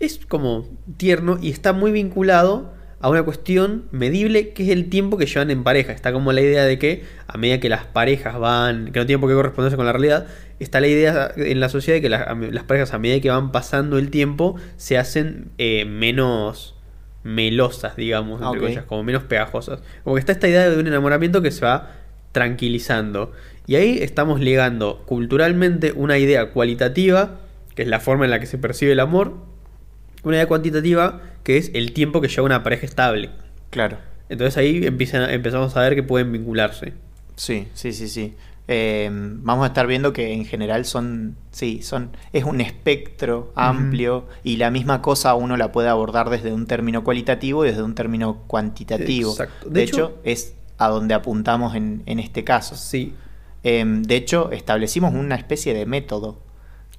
es 0.00 0.18
como 0.26 0.66
tierno 0.96 1.38
y 1.40 1.50
está 1.50 1.72
muy 1.72 1.92
vinculado 1.92 2.72
a 3.02 3.08
una 3.10 3.24
cuestión 3.24 3.84
medible 3.90 4.50
que 4.50 4.62
es 4.62 4.68
el 4.70 4.88
tiempo 4.88 5.18
que 5.18 5.26
llevan 5.26 5.50
en 5.50 5.64
pareja. 5.64 5.92
Está 5.92 6.12
como 6.12 6.32
la 6.32 6.40
idea 6.40 6.64
de 6.64 6.78
que 6.78 7.04
a 7.26 7.36
medida 7.36 7.58
que 7.60 7.68
las 7.68 7.84
parejas 7.84 8.38
van, 8.38 8.92
que 8.92 9.00
no 9.00 9.06
tienen 9.06 9.20
por 9.20 9.28
qué 9.28 9.34
corresponderse 9.34 9.76
con 9.76 9.84
la 9.86 9.92
realidad, 9.92 10.26
está 10.60 10.80
la 10.80 10.86
idea 10.86 11.32
en 11.36 11.58
la 11.60 11.68
sociedad 11.68 11.96
de 11.96 12.00
que 12.02 12.08
las, 12.08 12.26
las 12.52 12.64
parejas 12.64 12.94
a 12.94 12.98
medida 12.98 13.20
que 13.20 13.28
van 13.28 13.50
pasando 13.52 13.98
el 13.98 14.10
tiempo 14.10 14.54
se 14.76 14.98
hacen 14.98 15.50
eh, 15.58 15.84
menos 15.84 16.76
melosas, 17.24 17.96
digamos, 17.96 18.40
entre 18.40 18.58
Ok. 18.58 18.58
comillas, 18.60 18.84
como 18.84 19.02
menos 19.02 19.24
pegajosas. 19.24 19.80
Como 20.04 20.14
que 20.16 20.20
está 20.20 20.32
esta 20.32 20.48
idea 20.48 20.70
de 20.70 20.78
un 20.78 20.86
enamoramiento 20.86 21.42
que 21.42 21.50
se 21.50 21.64
va 21.64 21.90
tranquilizando. 22.32 23.32
Y 23.66 23.76
ahí 23.76 23.98
estamos 24.00 24.40
ligando 24.40 25.02
culturalmente 25.06 25.92
una 25.92 26.18
idea 26.18 26.50
cualitativa, 26.50 27.40
que 27.74 27.82
es 27.82 27.88
la 27.88 28.00
forma 28.00 28.24
en 28.24 28.30
la 28.30 28.40
que 28.40 28.46
se 28.46 28.58
percibe 28.58 28.92
el 28.92 29.00
amor, 29.00 29.34
una 30.22 30.36
idea 30.36 30.46
cuantitativa, 30.46 31.20
que 31.42 31.56
es 31.56 31.70
el 31.74 31.92
tiempo 31.92 32.20
que 32.20 32.28
lleva 32.28 32.42
una 32.44 32.62
pareja 32.62 32.86
estable. 32.86 33.30
Claro. 33.70 33.98
Entonces 34.28 34.56
ahí 34.56 34.86
empiezan, 34.86 35.28
empezamos 35.30 35.76
a 35.76 35.80
ver 35.80 35.94
que 35.94 36.02
pueden 36.02 36.32
vincularse. 36.32 36.92
Sí, 37.36 37.68
sí, 37.74 37.92
sí, 37.92 38.08
sí. 38.08 38.34
Eh, 38.68 39.10
vamos 39.12 39.64
a 39.64 39.66
estar 39.68 39.86
viendo 39.86 40.12
que 40.12 40.32
en 40.32 40.44
general 40.44 40.84
son, 40.84 41.36
sí, 41.50 41.82
son, 41.82 42.10
es 42.32 42.44
un 42.44 42.60
espectro 42.60 43.52
amplio 43.56 44.26
y 44.44 44.56
la 44.56 44.70
misma 44.70 45.02
cosa 45.02 45.34
uno 45.34 45.56
la 45.56 45.72
puede 45.72 45.88
abordar 45.88 46.30
desde 46.30 46.52
un 46.52 46.66
término 46.66 47.02
cualitativo 47.02 47.64
y 47.64 47.68
desde 47.68 47.82
un 47.82 47.94
término 47.94 48.42
cuantitativo. 48.46 49.32
Exacto. 49.32 49.68
De, 49.68 49.72
De 49.80 49.82
hecho, 49.82 49.96
hecho- 49.96 50.18
es 50.24 50.54
a 50.78 50.88
donde 50.88 51.14
apuntamos 51.14 51.74
en, 51.74 52.02
en 52.06 52.18
este 52.20 52.44
caso. 52.44 52.76
Sí. 52.76 53.14
Eh, 53.64 53.84
de 53.86 54.16
hecho, 54.16 54.50
establecimos 54.52 55.12
una 55.12 55.34
especie 55.34 55.74
de 55.74 55.84
método. 55.84 56.38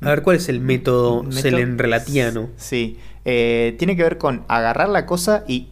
A 0.05 0.09
ver, 0.09 0.21
¿cuál 0.23 0.37
es 0.37 0.49
el 0.49 0.59
método 0.59 1.23
Método- 1.23 1.31
selenrelatiano? 1.41 2.49
Sí, 2.57 2.99
eh, 3.25 3.75
tiene 3.79 3.95
que 3.95 4.03
ver 4.03 4.17
con 4.17 4.43
agarrar 4.47 4.89
la 4.89 5.05
cosa 5.05 5.43
y 5.47 5.69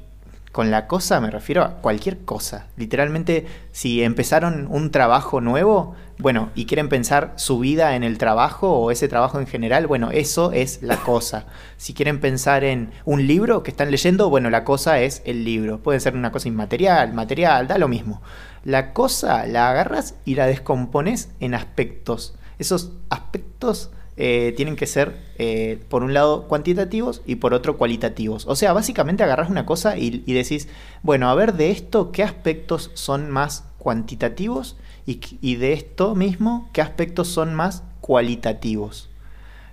Con 0.51 0.69
la 0.69 0.85
cosa 0.85 1.21
me 1.21 1.31
refiero 1.31 1.63
a 1.63 1.75
cualquier 1.81 2.25
cosa. 2.25 2.67
Literalmente, 2.75 3.45
si 3.71 4.03
empezaron 4.03 4.67
un 4.69 4.91
trabajo 4.91 5.39
nuevo, 5.39 5.95
bueno, 6.17 6.49
y 6.55 6.65
quieren 6.65 6.89
pensar 6.89 7.31
su 7.37 7.57
vida 7.59 7.95
en 7.95 8.03
el 8.03 8.17
trabajo 8.17 8.69
o 8.77 8.91
ese 8.91 9.07
trabajo 9.07 9.39
en 9.39 9.47
general, 9.47 9.87
bueno, 9.87 10.11
eso 10.11 10.51
es 10.51 10.81
la 10.81 10.97
cosa. 10.97 11.45
Si 11.77 11.93
quieren 11.93 12.19
pensar 12.19 12.65
en 12.65 12.91
un 13.05 13.27
libro 13.27 13.63
que 13.63 13.71
están 13.71 13.91
leyendo, 13.91 14.29
bueno, 14.29 14.49
la 14.49 14.65
cosa 14.65 14.99
es 14.99 15.21
el 15.25 15.45
libro. 15.45 15.79
Puede 15.79 16.01
ser 16.01 16.15
una 16.15 16.33
cosa 16.33 16.49
inmaterial, 16.49 17.13
material, 17.13 17.69
da 17.69 17.77
lo 17.77 17.87
mismo. 17.87 18.21
La 18.65 18.91
cosa 18.91 19.45
la 19.47 19.69
agarras 19.69 20.15
y 20.25 20.35
la 20.35 20.47
descompones 20.47 21.29
en 21.39 21.53
aspectos. 21.53 22.35
Esos 22.59 22.91
aspectos 23.09 23.91
eh, 24.23 24.53
tienen 24.55 24.75
que 24.75 24.85
ser, 24.85 25.15
eh, 25.39 25.79
por 25.89 26.03
un 26.03 26.13
lado, 26.13 26.47
cuantitativos 26.47 27.23
y 27.25 27.37
por 27.37 27.55
otro, 27.55 27.75
cualitativos. 27.77 28.45
O 28.47 28.55
sea, 28.55 28.71
básicamente 28.71 29.23
agarras 29.23 29.49
una 29.49 29.65
cosa 29.65 29.97
y, 29.97 30.21
y 30.27 30.33
decís, 30.33 30.67
bueno, 31.01 31.27
a 31.27 31.33
ver 31.33 31.53
de 31.55 31.71
esto, 31.71 32.11
¿qué 32.11 32.21
aspectos 32.21 32.91
son 32.93 33.31
más 33.31 33.63
cuantitativos? 33.79 34.77
Y, 35.07 35.19
y 35.41 35.55
de 35.55 35.73
esto 35.73 36.13
mismo, 36.13 36.69
¿qué 36.71 36.81
aspectos 36.81 37.29
son 37.29 37.55
más 37.55 37.81
cualitativos? 38.01 39.09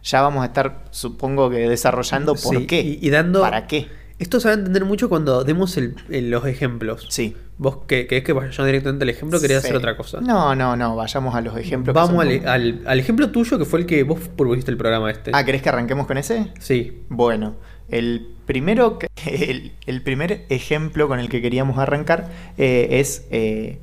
Ya 0.02 0.22
vamos 0.22 0.42
a 0.42 0.46
estar, 0.46 0.84
supongo 0.92 1.50
que, 1.50 1.68
desarrollando 1.68 2.34
por 2.34 2.56
Sí, 2.56 2.66
qué. 2.66 2.80
y- 2.80 2.98
y 3.02 3.10
dando- 3.10 3.42
¿Para 3.42 3.66
qué? 3.66 3.88
Esto 4.18 4.40
se 4.40 4.48
va 4.48 4.54
a 4.54 4.58
entender 4.58 4.84
mucho 4.86 5.08
cuando 5.10 5.44
demos 5.44 5.76
el- 5.76 5.94
el- 6.08 6.30
los 6.30 6.46
ejemplos. 6.46 7.06
Sí. 7.10 7.36
¿Vos 7.58 7.78
que 7.88 8.06
querés 8.06 8.22
que 8.24 8.32
vayamos 8.32 8.64
directamente 8.66 9.02
al 9.02 9.08
ejemplo 9.10 9.38
o 9.38 9.40
querés 9.40 9.60
Sí. 9.62 9.66
hacer 9.66 9.76
otra 9.76 9.96
cosa? 9.96 10.20
No, 10.20 10.54
no, 10.54 10.76
no, 10.76 10.94
vayamos 10.94 11.34
a 11.34 11.40
los 11.40 11.56
ejemplos. 11.58 11.92
Vamos 11.92 12.22
al, 12.24 12.38
como- 12.38 12.50
al- 12.50 12.82
al 12.86 13.00
ejemplo 13.00 13.30
tuyo 13.30 13.58
que 13.58 13.64
fue 13.64 13.80
el 13.80 13.86
que 13.86 14.04
vos 14.04 14.20
propusiste 14.36 14.70
el 14.70 14.76
programa 14.76 15.10
este. 15.10 15.32
Ah, 15.34 15.44
¿querés 15.44 15.60
que 15.62 15.68
arranquemos 15.68 16.06
con 16.06 16.18
ese? 16.18 16.52
Sí. 16.60 17.02
Bueno, 17.08 17.56
el 17.88 18.28
primero, 18.46 18.98
el, 19.26 19.72
el 19.86 20.02
primer 20.02 20.46
ejemplo 20.50 21.08
con 21.08 21.18
el 21.18 21.28
que 21.28 21.42
queríamos 21.42 21.78
arrancar 21.78 22.30
eh, 22.58 22.86
es 23.00 23.26
eh, 23.32 23.80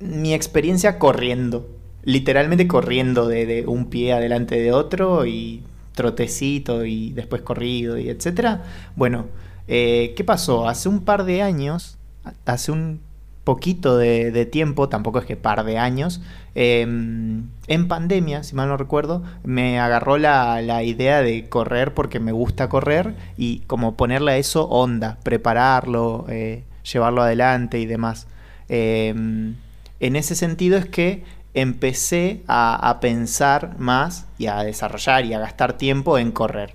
mi 0.00 0.32
experiencia 0.32 0.98
corriendo. 1.00 1.68
Literalmente 2.04 2.66
corriendo 2.68 3.26
de, 3.28 3.46
de 3.46 3.66
un 3.66 3.90
pie 3.90 4.12
adelante 4.12 4.60
de 4.60 4.72
otro 4.72 5.24
y 5.26 5.62
trotecito 5.94 6.84
y 6.84 7.12
después 7.12 7.42
corrido 7.42 7.98
y 7.98 8.08
etcétera. 8.08 8.62
Bueno, 8.96 9.26
eh, 9.68 10.12
¿qué 10.16 10.24
pasó? 10.24 10.68
Hace 10.68 10.88
un 10.88 11.04
par 11.04 11.24
de 11.24 11.42
años, 11.42 11.98
hace 12.44 12.72
un 12.72 13.00
poquito 13.44 13.96
de, 13.98 14.46
tiempo, 14.46 14.88
tampoco 14.88 15.18
es 15.18 15.24
que 15.24 15.36
par 15.36 15.64
de 15.64 15.78
años, 15.78 16.20
eh, 16.54 16.82
en 16.82 17.88
pandemia, 17.88 18.44
si 18.44 18.54
mal 18.54 18.68
no 18.68 18.76
recuerdo, 18.76 19.22
me 19.42 19.80
agarró 19.80 20.18
la, 20.18 20.62
la 20.62 20.82
idea 20.82 21.22
de 21.22 21.48
correr 21.48 21.94
porque 21.94 22.20
me 22.20 22.32
gusta 22.32 22.68
correr 22.68 23.14
y 23.36 23.60
como 23.60 23.96
ponerle 23.96 24.32
a 24.32 24.36
eso 24.36 24.68
onda, 24.68 25.18
prepararlo, 25.22 26.26
eh, 26.28 26.64
llevarlo 26.90 27.22
adelante 27.22 27.80
y 27.80 27.86
demás. 27.86 28.28
Eh, 28.68 29.08
en 29.08 30.16
ese 30.16 30.34
sentido 30.34 30.78
es 30.78 30.86
que 30.86 31.24
empecé 31.54 32.42
a, 32.46 32.88
a 32.88 33.00
pensar 33.00 33.78
más 33.78 34.26
y 34.38 34.46
a 34.46 34.62
desarrollar 34.62 35.24
y 35.24 35.34
a 35.34 35.40
gastar 35.40 35.76
tiempo 35.76 36.18
en 36.18 36.32
correr. 36.32 36.74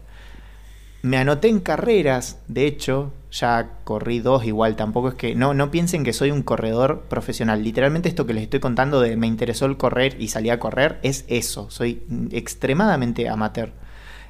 Me 1.02 1.18
anoté 1.18 1.48
en 1.48 1.60
carreras, 1.60 2.40
de 2.48 2.68
hecho, 2.68 3.14
ya 3.32 3.72
corrí 3.84 4.20
dos 4.20 4.46
igual, 4.46 4.76
tampoco 4.76 5.10
es 5.10 5.16
que... 5.16 5.36
No, 5.36 5.54
no 5.54 5.72
piensen 5.72 6.04
que 6.04 6.14
soy 6.14 6.32
un 6.32 6.44
corredor 6.44 7.02
profesional. 7.10 7.64
Literalmente 7.64 8.10
esto 8.10 8.26
que 8.26 8.34
les 8.34 8.44
estoy 8.44 8.60
contando 8.60 9.02
de 9.02 9.18
me 9.18 9.28
interesó 9.28 9.66
el 9.66 9.78
correr 9.78 10.16
y 10.20 10.30
salí 10.30 10.50
a 10.50 10.60
correr 10.60 11.00
es 11.04 11.26
eso. 11.28 11.70
Soy 11.70 12.04
extremadamente 12.32 13.28
amateur. 13.30 13.72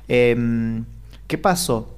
Em, 0.08 0.86
¿Qué 1.28 1.38
pasó? 1.38 1.97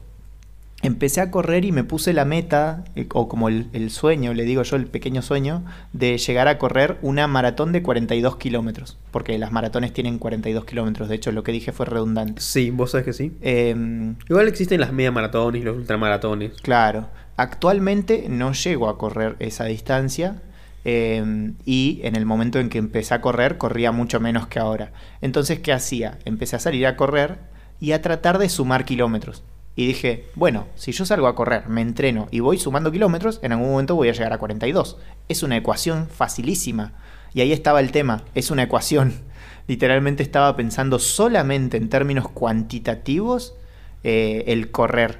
Empecé 0.82 1.20
a 1.20 1.30
correr 1.30 1.66
y 1.66 1.72
me 1.72 1.84
puse 1.84 2.14
la 2.14 2.24
meta, 2.24 2.86
eh, 2.96 3.08
o 3.14 3.28
como 3.28 3.50
el, 3.50 3.68
el 3.74 3.90
sueño, 3.92 4.34
le 4.34 4.44
digo 4.44 4.64
yo, 4.64 4.78
el 4.78 4.86
pequeño 4.86 5.22
sueño, 5.22 5.64
de 5.92 6.18
llegar 6.18 6.48
a 6.48 6.58
correr 6.58 6.98
una 7.02 7.28
maratón 7.28 7.72
de 7.72 7.82
42 7.84 8.38
kilómetros. 8.38 8.98
Porque 9.12 9.38
las 9.38 9.52
maratones 9.52 9.92
tienen 9.94 10.20
42 10.20 10.66
kilómetros, 10.66 11.10
de 11.10 11.16
hecho 11.16 11.32
lo 11.32 11.44
que 11.44 11.52
dije 11.52 11.72
fue 11.72 11.86
redundante. 11.86 12.42
Sí, 12.42 12.70
vos 12.70 12.92
sabés 12.92 13.06
que 13.06 13.14
sí. 13.14 13.34
Em, 13.42 14.16
Igual 14.30 14.48
existen 14.48 14.80
las 14.80 14.94
media 14.94 15.12
maratones 15.12 15.62
y 15.62 15.66
los 15.66 15.76
ultramaratones. 15.76 16.54
Claro, 16.62 17.10
actualmente 17.36 18.28
no 18.30 18.54
llego 18.54 18.90
a 18.90 18.98
correr 18.98 19.36
esa 19.40 19.66
distancia 19.66 20.42
eh, 20.86 21.52
y 21.66 22.00
en 22.04 22.16
el 22.16 22.26
momento 22.26 22.60
en 22.60 22.70
que 22.70 22.78
empecé 22.78 23.14
a 23.14 23.22
correr 23.22 23.58
corría 23.58 23.92
mucho 23.92 24.20
menos 24.20 24.48
que 24.48 24.60
ahora. 24.60 24.92
Entonces, 25.22 25.60
¿qué 25.60 25.74
hacía? 25.74 26.20
Empecé 26.26 26.56
a 26.56 26.60
salir 26.60 26.88
a 26.88 26.96
correr 26.96 27.38
y 27.82 27.92
a 27.92 28.02
tratar 28.02 28.38
de 28.38 28.50
sumar 28.50 28.86
kilómetros. 28.86 29.44
Y 29.80 29.88
dije, 29.88 30.26
bueno, 30.36 30.68
si 30.76 30.92
yo 30.92 31.06
salgo 31.06 31.28
a 31.28 31.36
correr, 31.36 31.70
me 31.70 31.80
entreno 31.80 32.28
y 32.32 32.42
voy 32.42 32.58
sumando 32.58 32.92
kilómetros, 32.92 33.40
en 33.44 33.54
algún 33.54 33.72
momento 33.72 33.96
voy 33.96 34.10
a 34.10 34.12
llegar 34.12 34.34
a 34.34 34.38
42. 34.38 34.98
Es 35.30 35.42
una 35.42 35.56
ecuación 35.56 36.10
facilísima. 36.10 36.92
Y 37.34 37.40
ahí 37.40 37.54
estaba 37.54 37.80
el 37.80 37.94
tema, 37.94 38.26
es 38.36 38.52
una 38.52 38.64
ecuación. 38.64 39.14
Literalmente 39.68 40.22
estaba 40.22 40.58
pensando 40.58 41.00
solamente 41.00 41.78
en 41.78 41.88
términos 41.88 42.28
cuantitativos 42.28 43.56
eh, 44.04 44.44
el 44.48 44.70
correr 44.70 45.20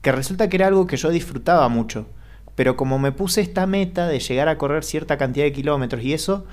que 0.00 0.10
resulta 0.10 0.48
que 0.48 0.56
era 0.56 0.68
algo 0.68 0.86
que 0.86 0.96
yo 0.96 1.10
disfrutaba 1.10 1.68
mucho. 1.68 2.06
Pero 2.54 2.78
como 2.78 2.98
me 2.98 3.12
puse 3.12 3.42
esta 3.42 3.66
meta 3.66 4.06
de 4.06 4.20
llegar 4.20 4.48
a 4.48 4.56
correr 4.56 4.84
cierta 4.84 5.18
cantidad 5.18 5.44
de 5.44 5.52
kilómetros 5.52 6.02
y 6.02 6.14
eso, 6.14 6.46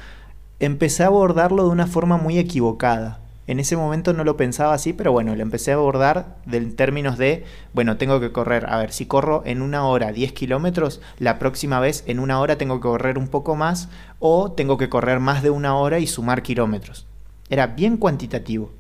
empecé 0.60 1.04
a 1.04 1.08
abordarlo 1.08 1.64
de 1.64 1.70
una 1.70 1.88
forma 1.88 2.18
muy 2.18 2.38
equivocada. 2.38 3.22
En 3.50 3.60
ese 3.60 3.76
momento 3.76 4.14
no 4.14 4.24
lo 4.24 4.38
pensaba 4.38 4.76
así, 4.76 4.94
pero 4.94 5.12
bueno, 5.12 5.36
lo 5.36 5.42
empecé 5.42 5.72
a 5.72 5.74
abordar 5.74 6.36
en 6.52 6.76
términos 6.76 7.18
de, 7.18 7.46
bueno, 7.74 7.98
tengo 7.98 8.20
que 8.20 8.32
correr, 8.32 8.70
a 8.70 8.78
ver, 8.78 8.92
si 8.92 9.08
corro 9.08 9.42
en 9.44 9.64
una 9.64 9.88
hora 9.88 10.12
10 10.12 10.34
kilómetros, 10.34 11.02
la 11.18 11.40
próxima 11.40 11.80
vez 11.80 12.04
en 12.06 12.20
una 12.20 12.40
hora 12.40 12.60
tengo 12.60 12.76
que 12.76 12.84
correr 12.84 13.18
un 13.18 13.28
poco 13.28 13.56
más 13.56 13.90
o 14.20 14.52
tengo 14.52 14.78
que 14.78 14.88
correr 14.88 15.20
más 15.20 15.42
de 15.42 15.50
una 15.50 15.76
hora 15.76 15.98
y 15.98 16.06
sumar 16.06 16.44
kilómetros. 16.44 17.08
Era 17.50 17.66
bien 17.66 17.98
cuantitativo. 17.98 18.72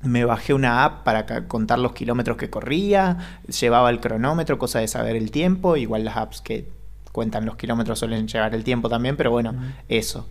Me 0.00 0.24
bajé 0.24 0.52
una 0.52 0.82
app 0.82 1.04
para 1.04 1.46
contar 1.46 1.78
los 1.78 1.92
kilómetros 1.92 2.36
que 2.36 2.50
corría, 2.50 3.40
llevaba 3.46 3.88
el 3.88 4.00
cronómetro, 4.00 4.58
cosa 4.58 4.80
de 4.80 4.88
saber 4.88 5.14
el 5.14 5.30
tiempo, 5.30 5.76
igual 5.76 6.04
las 6.04 6.16
apps 6.16 6.40
que 6.40 6.66
cuentan 7.12 7.46
los 7.46 7.54
kilómetros 7.54 8.00
suelen 8.00 8.26
llevar 8.26 8.52
el 8.52 8.64
tiempo 8.64 8.88
también, 8.88 9.16
pero 9.16 9.30
bueno, 9.30 9.54
eso. 9.88 10.26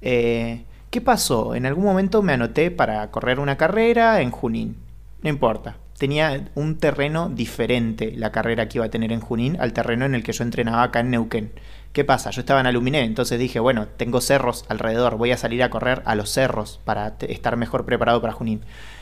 Eh, 0.00 0.62
¿Qué 0.94 1.00
pasó? 1.00 1.56
En 1.56 1.66
algún 1.66 1.82
momento 1.82 2.22
me 2.22 2.34
anoté 2.34 2.70
para 2.70 3.10
correr 3.10 3.40
una 3.40 3.56
carrera 3.56 4.20
en 4.20 4.30
Junín. 4.30 4.76
No 5.22 5.28
importa. 5.28 5.76
Tenía 5.98 6.52
un 6.54 6.76
terreno 6.76 7.28
diferente 7.30 8.12
la 8.16 8.30
carrera 8.30 8.68
que 8.68 8.78
iba 8.78 8.84
a 8.84 8.90
tener 8.90 9.10
en 9.10 9.18
Junín 9.18 9.56
al 9.58 9.72
terreno 9.72 10.04
en 10.04 10.14
el 10.14 10.22
que 10.22 10.32
yo 10.32 10.44
entrenaba 10.44 10.84
acá 10.84 11.00
en 11.00 11.10
Neuquén. 11.10 11.50
¿Qué 11.92 12.04
pasa? 12.04 12.30
Yo 12.30 12.42
estaba 12.42 12.60
en 12.60 12.66
Aluminé, 12.66 13.02
entonces 13.02 13.40
dije, 13.40 13.58
bueno, 13.58 13.88
tengo 13.88 14.20
cerros 14.20 14.66
alrededor, 14.68 15.16
voy 15.16 15.32
a 15.32 15.36
salir 15.36 15.64
a 15.64 15.68
correr 15.68 16.00
a 16.04 16.14
los 16.14 16.30
cerros 16.30 16.78
para 16.84 17.16
estar 17.22 17.56
mejor 17.56 17.84
preparado 17.86 18.20
para 18.20 18.32
Junín. 18.32 18.60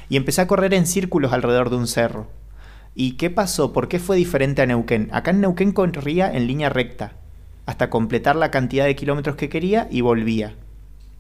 Y 0.09 0.17
empecé 0.17 0.41
a 0.41 0.47
correr 0.47 0.73
en 0.73 0.87
círculos 0.87 1.35
alrededor 1.35 1.69
de 1.69 1.77
un 1.77 1.87
cerro. 1.87 2.29
¿Y 2.95 3.19
qué 3.19 3.29
pasó? 3.29 3.75
¿Por 3.75 3.89
qué 3.89 3.99
fue 3.99 4.17
diferente 4.17 4.63
a 4.63 4.67
Neuquén? 4.67 5.11
Acá 5.13 5.33
en 5.33 5.43
Neuquén 5.43 5.73
corría 5.73 6.33
en 6.33 6.47
línea 6.47 6.71
recta, 6.71 7.13
hasta 7.67 7.91
completar 7.91 8.35
la 8.37 8.51
cantidad 8.51 8.87
de 8.87 8.97
kilómetros 8.97 9.37
que 9.37 9.51
quería 9.51 9.89
y 9.91 10.01
volvía. 10.01 10.55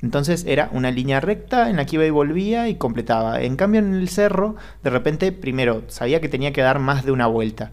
Entonces 0.02 0.44
era 0.46 0.68
una 0.72 0.90
línea 0.90 1.20
recta 1.20 1.70
en 1.70 1.76
la 1.76 1.86
que 1.86 1.96
iba 1.96 2.04
y 2.04 2.10
volvía 2.10 2.68
y 2.68 2.74
completaba. 2.74 3.40
En 3.40 3.56
cambio 3.56 3.80
en 3.80 3.94
el 3.94 4.08
cerro, 4.08 4.56
de 4.82 4.90
repente, 4.90 5.30
primero, 5.30 5.84
sabía 5.88 6.20
que 6.20 6.28
tenía 6.28 6.52
que 6.52 6.60
dar 6.60 6.80
más 6.80 7.04
de 7.04 7.12
una 7.12 7.28
vuelta. 7.28 7.70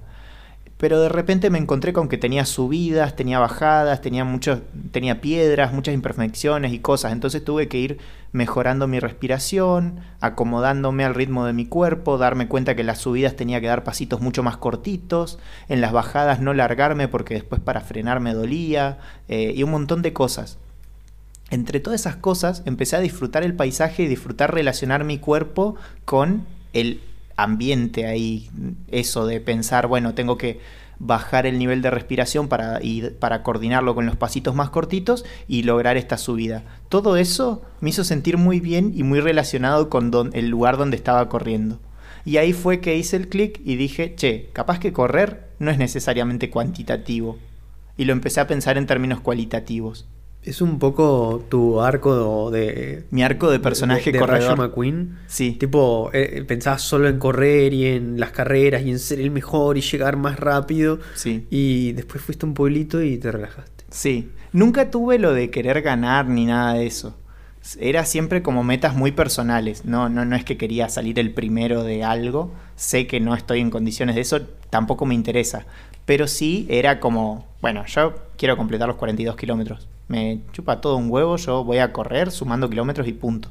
Pero 0.78 1.02
de 1.02 1.10
repente 1.10 1.50
me 1.50 1.58
encontré 1.58 1.92
con 1.92 2.08
que 2.08 2.18
tenía 2.18 2.46
subidas, 2.46 3.18
tenía 3.18 3.40
bajadas, 3.40 4.00
tenía 4.00 4.24
muchos, 4.24 4.60
tenía 4.92 5.20
piedras, 5.20 5.74
muchas 5.74 5.94
imperfecciones 5.94 6.72
y 6.72 6.80
cosas. 6.80 7.12
Entonces 7.12 7.44
tuve 7.44 7.68
que 7.68 7.80
ir 7.80 7.98
mejorando 8.32 8.88
mi 8.88 9.00
respiración, 9.00 10.00
acomodándome 10.22 11.04
al 11.04 11.16
ritmo 11.16 11.46
de 11.46 11.52
mi 11.52 11.66
cuerpo, 11.66 12.18
darme 12.18 12.48
cuenta 12.48 12.76
que 12.76 12.82
en 12.82 12.88
las 12.88 13.00
subidas 13.00 13.36
tenía 13.36 13.60
que 13.60 13.68
dar 13.68 13.84
pasitos 13.84 14.22
mucho 14.22 14.42
más 14.42 14.56
cortitos, 14.56 15.40
en 15.68 15.82
las 15.82 15.92
bajadas 15.92 16.40
no 16.40 16.54
largarme 16.54 17.10
porque 17.10 17.34
después 17.34 17.60
para 17.60 17.82
frenar 17.82 18.22
me 18.22 18.34
dolía, 18.34 19.00
eh, 19.28 19.52
y 19.54 19.64
un 19.64 19.72
montón 19.72 20.02
de 20.02 20.14
cosas. 20.14 20.60
Entre 21.50 21.80
todas 21.80 22.02
esas 22.02 22.16
cosas 22.16 22.62
empecé 22.66 22.96
a 22.96 23.00
disfrutar 23.00 23.44
el 23.44 23.56
paisaje 23.56 24.04
y 24.04 24.08
disfrutar 24.08 24.54
relacionar 24.54 25.04
mi 25.04 25.18
cuerpo 25.18 25.76
con 26.06 26.46
el 26.74 27.02
ambiente 27.38 28.06
ahí, 28.06 28.50
eso 28.90 29.26
de 29.26 29.40
pensar, 29.40 29.88
bueno, 29.88 30.14
tengo 30.14 30.38
que 30.38 30.60
bajar 31.00 31.46
el 31.46 31.58
nivel 31.58 31.82
de 31.82 31.90
respiración 31.90 32.50
para, 32.50 32.82
para 33.20 33.42
coordinarlo 33.42 33.96
con 33.96 34.06
los 34.06 34.18
pasitos 34.18 34.54
más 34.54 34.70
cortitos 34.70 35.24
y 35.48 35.64
lograr 35.64 35.96
esta 35.96 36.18
subida. 36.18 36.64
Todo 36.90 37.16
eso 37.16 37.62
me 37.80 37.90
hizo 37.92 38.04
sentir 38.04 38.38
muy 38.38 38.60
bien 38.60 38.92
y 38.94 39.04
muy 39.04 39.22
relacionado 39.22 39.90
con 39.90 40.12
don- 40.12 40.32
el 40.34 40.50
lugar 40.50 40.78
donde 40.78 40.98
estaba 40.98 41.30
corriendo. 41.30 41.80
Y 42.26 42.36
ahí 42.38 42.52
fue 42.52 42.82
que 42.82 42.98
hice 42.98 43.16
el 43.16 43.30
clic 43.30 43.62
y 43.64 43.78
dije, 43.78 44.14
che, 44.16 44.50
capaz 44.52 44.80
que 44.80 44.92
correr 44.92 45.48
no 45.58 45.72
es 45.72 45.78
necesariamente 45.78 46.50
cuantitativo. 46.50 47.38
Y 47.96 48.04
lo 48.04 48.12
empecé 48.12 48.42
a 48.42 48.48
pensar 48.48 48.78
en 48.78 48.86
términos 48.86 49.22
cualitativos. 49.22 50.06
Es 50.44 50.62
un 50.62 50.80
poco 50.80 51.46
tu 51.50 51.82
arco 51.82 52.50
de. 52.50 53.06
Mi 53.12 53.24
arco 53.24 53.52
de 53.52 53.60
personaje 53.60 54.06
de, 54.06 54.14
de 54.14 54.20
corredor. 54.20 54.58
Rayo 54.58 54.58
McQueen. 54.58 55.20
Sí. 55.28 55.52
Tipo, 55.52 56.10
eh, 56.14 56.44
pensabas 56.48 56.82
solo 56.82 57.10
en 57.10 57.20
correr 57.20 57.74
y 57.74 57.88
en 57.88 58.20
las 58.20 58.32
carreras 58.32 58.84
y 58.84 58.90
en 58.90 59.00
ser 59.00 59.20
el 59.20 59.32
mejor 59.32 59.78
y 59.78 59.82
llegar 59.82 60.16
más 60.16 60.40
rápido. 60.40 61.00
Sí. 61.16 61.46
Y 61.50 61.92
después 61.92 62.24
fuiste 62.24 62.46
a 62.46 62.48
un 62.48 62.54
pueblito 62.54 63.02
y 63.02 63.18
te 63.18 63.32
relajaste. 63.32 63.86
Sí, 63.92 64.30
nunca 64.54 64.92
tuve 64.92 65.20
lo 65.20 65.34
de 65.34 65.50
querer 65.50 65.82
ganar 65.82 66.28
ni 66.28 66.46
nada 66.46 66.74
de 66.74 66.88
eso. 66.88 67.16
Era 67.80 68.06
siempre 68.06 68.42
como 68.42 68.64
metas 68.64 68.96
muy 68.96 69.12
personales. 69.12 69.84
No, 69.84 70.08
no, 70.10 70.26
no 70.26 70.36
es 70.36 70.46
que 70.46 70.58
quería 70.58 70.88
salir 70.90 71.20
el 71.20 71.34
primero 71.34 71.84
de 71.84 72.04
algo. 72.04 72.54
Sé 72.76 73.08
que 73.08 73.20
no 73.20 73.36
estoy 73.36 73.60
en 73.60 73.70
condiciones 73.70 74.16
de 74.16 74.22
eso, 74.22 74.42
tampoco 74.70 75.06
me 75.06 75.16
interesa. 75.16 75.66
Pero 76.06 76.28
sí 76.28 76.66
era 76.70 77.00
como, 77.00 77.46
bueno, 77.62 77.86
yo 77.86 78.16
quiero 78.38 78.58
completar 78.58 78.88
los 78.88 78.98
42 78.98 79.36
kilómetros. 79.36 79.88
Me 80.10 80.42
chupa 80.52 80.82
todo 80.82 80.98
un 80.98 81.10
huevo, 81.10 81.38
yo 81.38 81.64
voy 81.64 81.78
a 81.78 81.94
correr 81.94 82.32
sumando 82.32 82.70
kilómetros 82.70 83.08
y 83.08 83.14
punto. 83.14 83.50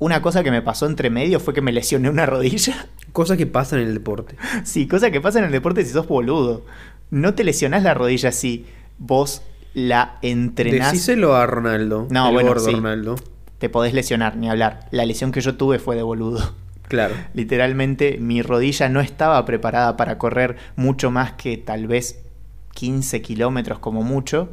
Una 0.00 0.22
cosa 0.22 0.42
que 0.42 0.50
me 0.50 0.62
pasó 0.62 0.86
entre 0.86 1.10
medio 1.10 1.40
fue 1.40 1.52
que 1.52 1.60
me 1.60 1.72
lesioné 1.72 2.08
una 2.08 2.24
rodilla. 2.24 2.88
Cosas 3.12 3.36
que 3.36 3.46
pasan 3.46 3.80
en 3.80 3.88
el 3.88 3.94
deporte. 3.94 4.34
Sí, 4.64 4.88
cosa 4.88 5.10
que 5.10 5.20
pasa 5.20 5.38
en 5.38 5.44
el 5.44 5.52
deporte 5.52 5.84
si 5.84 5.92
sos 5.92 6.08
boludo. 6.08 6.64
No 7.10 7.34
te 7.34 7.44
lesionás 7.44 7.82
la 7.82 7.92
rodilla 7.92 8.32
si 8.32 8.66
vos 8.98 9.42
la 9.74 10.18
entrenás. 10.22 10.92
Decíselo 10.92 11.36
a 11.36 11.46
Ronaldo. 11.46 12.06
No, 12.10 12.28
el 12.28 12.34
bueno, 12.34 12.48
gordo 12.48 12.64
sí. 12.64 12.72
Ronaldo. 12.72 13.16
Te 13.58 13.68
podés 13.68 13.92
lesionar, 13.92 14.36
ni 14.36 14.48
hablar. 14.48 14.88
La 14.90 15.04
lesión 15.04 15.32
que 15.32 15.42
yo 15.42 15.56
tuve 15.56 15.78
fue 15.78 15.96
de 15.96 16.02
boludo. 16.02 16.54
Claro. 16.90 17.14
Literalmente 17.34 18.18
mi 18.18 18.42
rodilla 18.42 18.88
no 18.88 19.00
estaba 19.00 19.44
preparada 19.44 19.96
para 19.96 20.18
correr 20.18 20.56
mucho 20.74 21.12
más 21.12 21.34
que 21.34 21.56
tal 21.56 21.86
vez 21.86 22.20
15 22.74 23.22
kilómetros 23.22 23.78
como 23.78 24.02
mucho. 24.02 24.48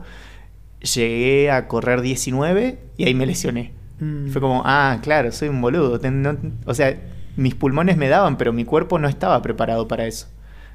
Llegué 0.82 1.51
a 1.51 1.67
correr 1.67 2.01
19 2.01 2.78
y 2.97 3.05
ahí 3.05 3.13
me 3.13 3.25
lesioné. 3.25 3.73
Mm. 3.99 4.30
Fue 4.30 4.41
como, 4.41 4.61
ah, 4.65 4.99
claro, 5.01 5.32
soy 5.32 5.49
un 5.49 5.61
boludo. 5.61 5.99
No- 6.11 6.38
o 6.65 6.73
sea, 6.73 6.99
mis 7.36 7.55
pulmones 7.55 7.97
me 7.97 8.09
daban, 8.09 8.38
pero 8.38 8.53
mi 8.53 8.65
cuerpo 8.65 8.99
no 8.99 9.07
estaba 9.07 9.41
preparado 9.41 9.88
para 9.88 10.05
eso. 10.05 10.28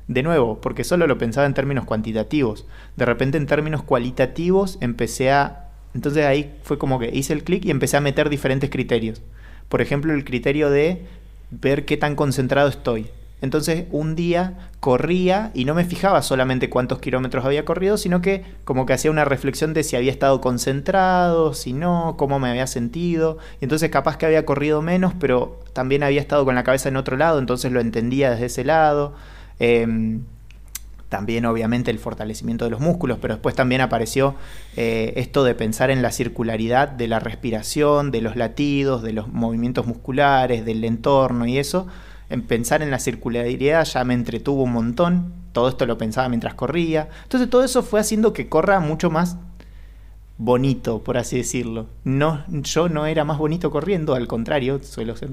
De 0.08 0.22
nuevo, 0.22 0.60
porque 0.60 0.84
solo 0.84 1.06
lo 1.06 1.18
pensaba 1.18 1.46
en 1.46 1.54
términos 1.54 1.84
cuantitativos. 1.84 2.66
De 2.96 3.04
repente 3.06 3.38
en 3.38 3.46
términos 3.46 3.82
cualitativos 3.82 4.78
empecé 4.80 5.30
a... 5.30 5.68
Entonces 5.94 6.24
ahí 6.24 6.54
fue 6.62 6.78
como 6.78 6.98
que 6.98 7.10
hice 7.12 7.32
el 7.32 7.44
clic 7.44 7.64
y 7.64 7.70
empecé 7.70 7.96
a 7.96 8.00
meter 8.00 8.28
diferentes 8.28 8.70
criterios. 8.70 9.22
Por 9.68 9.80
ejemplo, 9.80 10.12
el 10.12 10.24
criterio 10.24 10.70
de 10.70 11.04
ver 11.50 11.84
qué 11.84 11.96
tan 11.96 12.16
concentrado 12.16 12.68
estoy. 12.68 13.06
Entonces 13.42 13.86
un 13.90 14.14
día 14.14 14.70
corría 14.80 15.50
y 15.52 15.64
no 15.64 15.74
me 15.74 15.84
fijaba 15.84 16.22
solamente 16.22 16.70
cuántos 16.70 17.00
kilómetros 17.00 17.44
había 17.44 17.64
corrido, 17.64 17.98
sino 17.98 18.22
que 18.22 18.44
como 18.64 18.86
que 18.86 18.92
hacía 18.92 19.10
una 19.10 19.24
reflexión 19.24 19.74
de 19.74 19.82
si 19.82 19.96
había 19.96 20.12
estado 20.12 20.40
concentrado, 20.40 21.52
si 21.52 21.72
no, 21.72 22.14
cómo 22.16 22.38
me 22.38 22.48
había 22.48 22.68
sentido. 22.68 23.38
Y 23.60 23.64
entonces 23.64 23.90
capaz 23.90 24.16
que 24.16 24.26
había 24.26 24.46
corrido 24.46 24.80
menos, 24.80 25.12
pero 25.18 25.60
también 25.72 26.04
había 26.04 26.20
estado 26.20 26.44
con 26.44 26.54
la 26.54 26.64
cabeza 26.64 26.88
en 26.88 26.96
otro 26.96 27.16
lado, 27.16 27.40
entonces 27.40 27.72
lo 27.72 27.80
entendía 27.80 28.30
desde 28.30 28.46
ese 28.46 28.64
lado. 28.64 29.14
Em, 29.58 30.22
también 31.08 31.44
obviamente 31.44 31.90
el 31.90 31.98
fortalecimiento 31.98 32.64
de 32.64 32.70
los 32.70 32.80
músculos, 32.80 33.18
pero 33.20 33.34
después 33.34 33.54
también 33.54 33.82
apareció 33.82 34.34
eh, 34.76 35.12
esto 35.16 35.44
de 35.44 35.54
pensar 35.54 35.90
en 35.90 36.00
la 36.00 36.10
circularidad 36.10 36.88
de 36.88 37.06
la 37.06 37.18
respiración, 37.18 38.10
de 38.12 38.22
los 38.22 38.34
latidos, 38.34 39.02
de 39.02 39.12
los 39.12 39.28
movimientos 39.28 39.86
musculares, 39.86 40.64
del 40.64 40.82
entorno 40.84 41.44
y 41.44 41.58
eso. 41.58 41.88
En 42.32 42.40
pensar 42.40 42.80
en 42.80 42.90
la 42.90 42.98
circularidad 42.98 43.84
ya 43.84 44.04
me 44.04 44.14
entretuvo 44.14 44.62
un 44.62 44.72
montón, 44.72 45.34
todo 45.52 45.68
esto 45.68 45.84
lo 45.84 45.98
pensaba 45.98 46.30
mientras 46.30 46.54
corría. 46.54 47.10
Entonces 47.24 47.50
todo 47.50 47.62
eso 47.62 47.82
fue 47.82 48.00
haciendo 48.00 48.32
que 48.32 48.48
corra 48.48 48.80
mucho 48.80 49.10
más 49.10 49.36
bonito, 50.38 51.02
por 51.02 51.18
así 51.18 51.36
decirlo. 51.36 51.88
No, 52.04 52.42
yo 52.48 52.88
no 52.88 53.04
era 53.04 53.24
más 53.24 53.36
bonito 53.36 53.70
corriendo, 53.70 54.14
al 54.14 54.28
contrario, 54.28 54.80
suelo 54.82 55.14
ser 55.14 55.28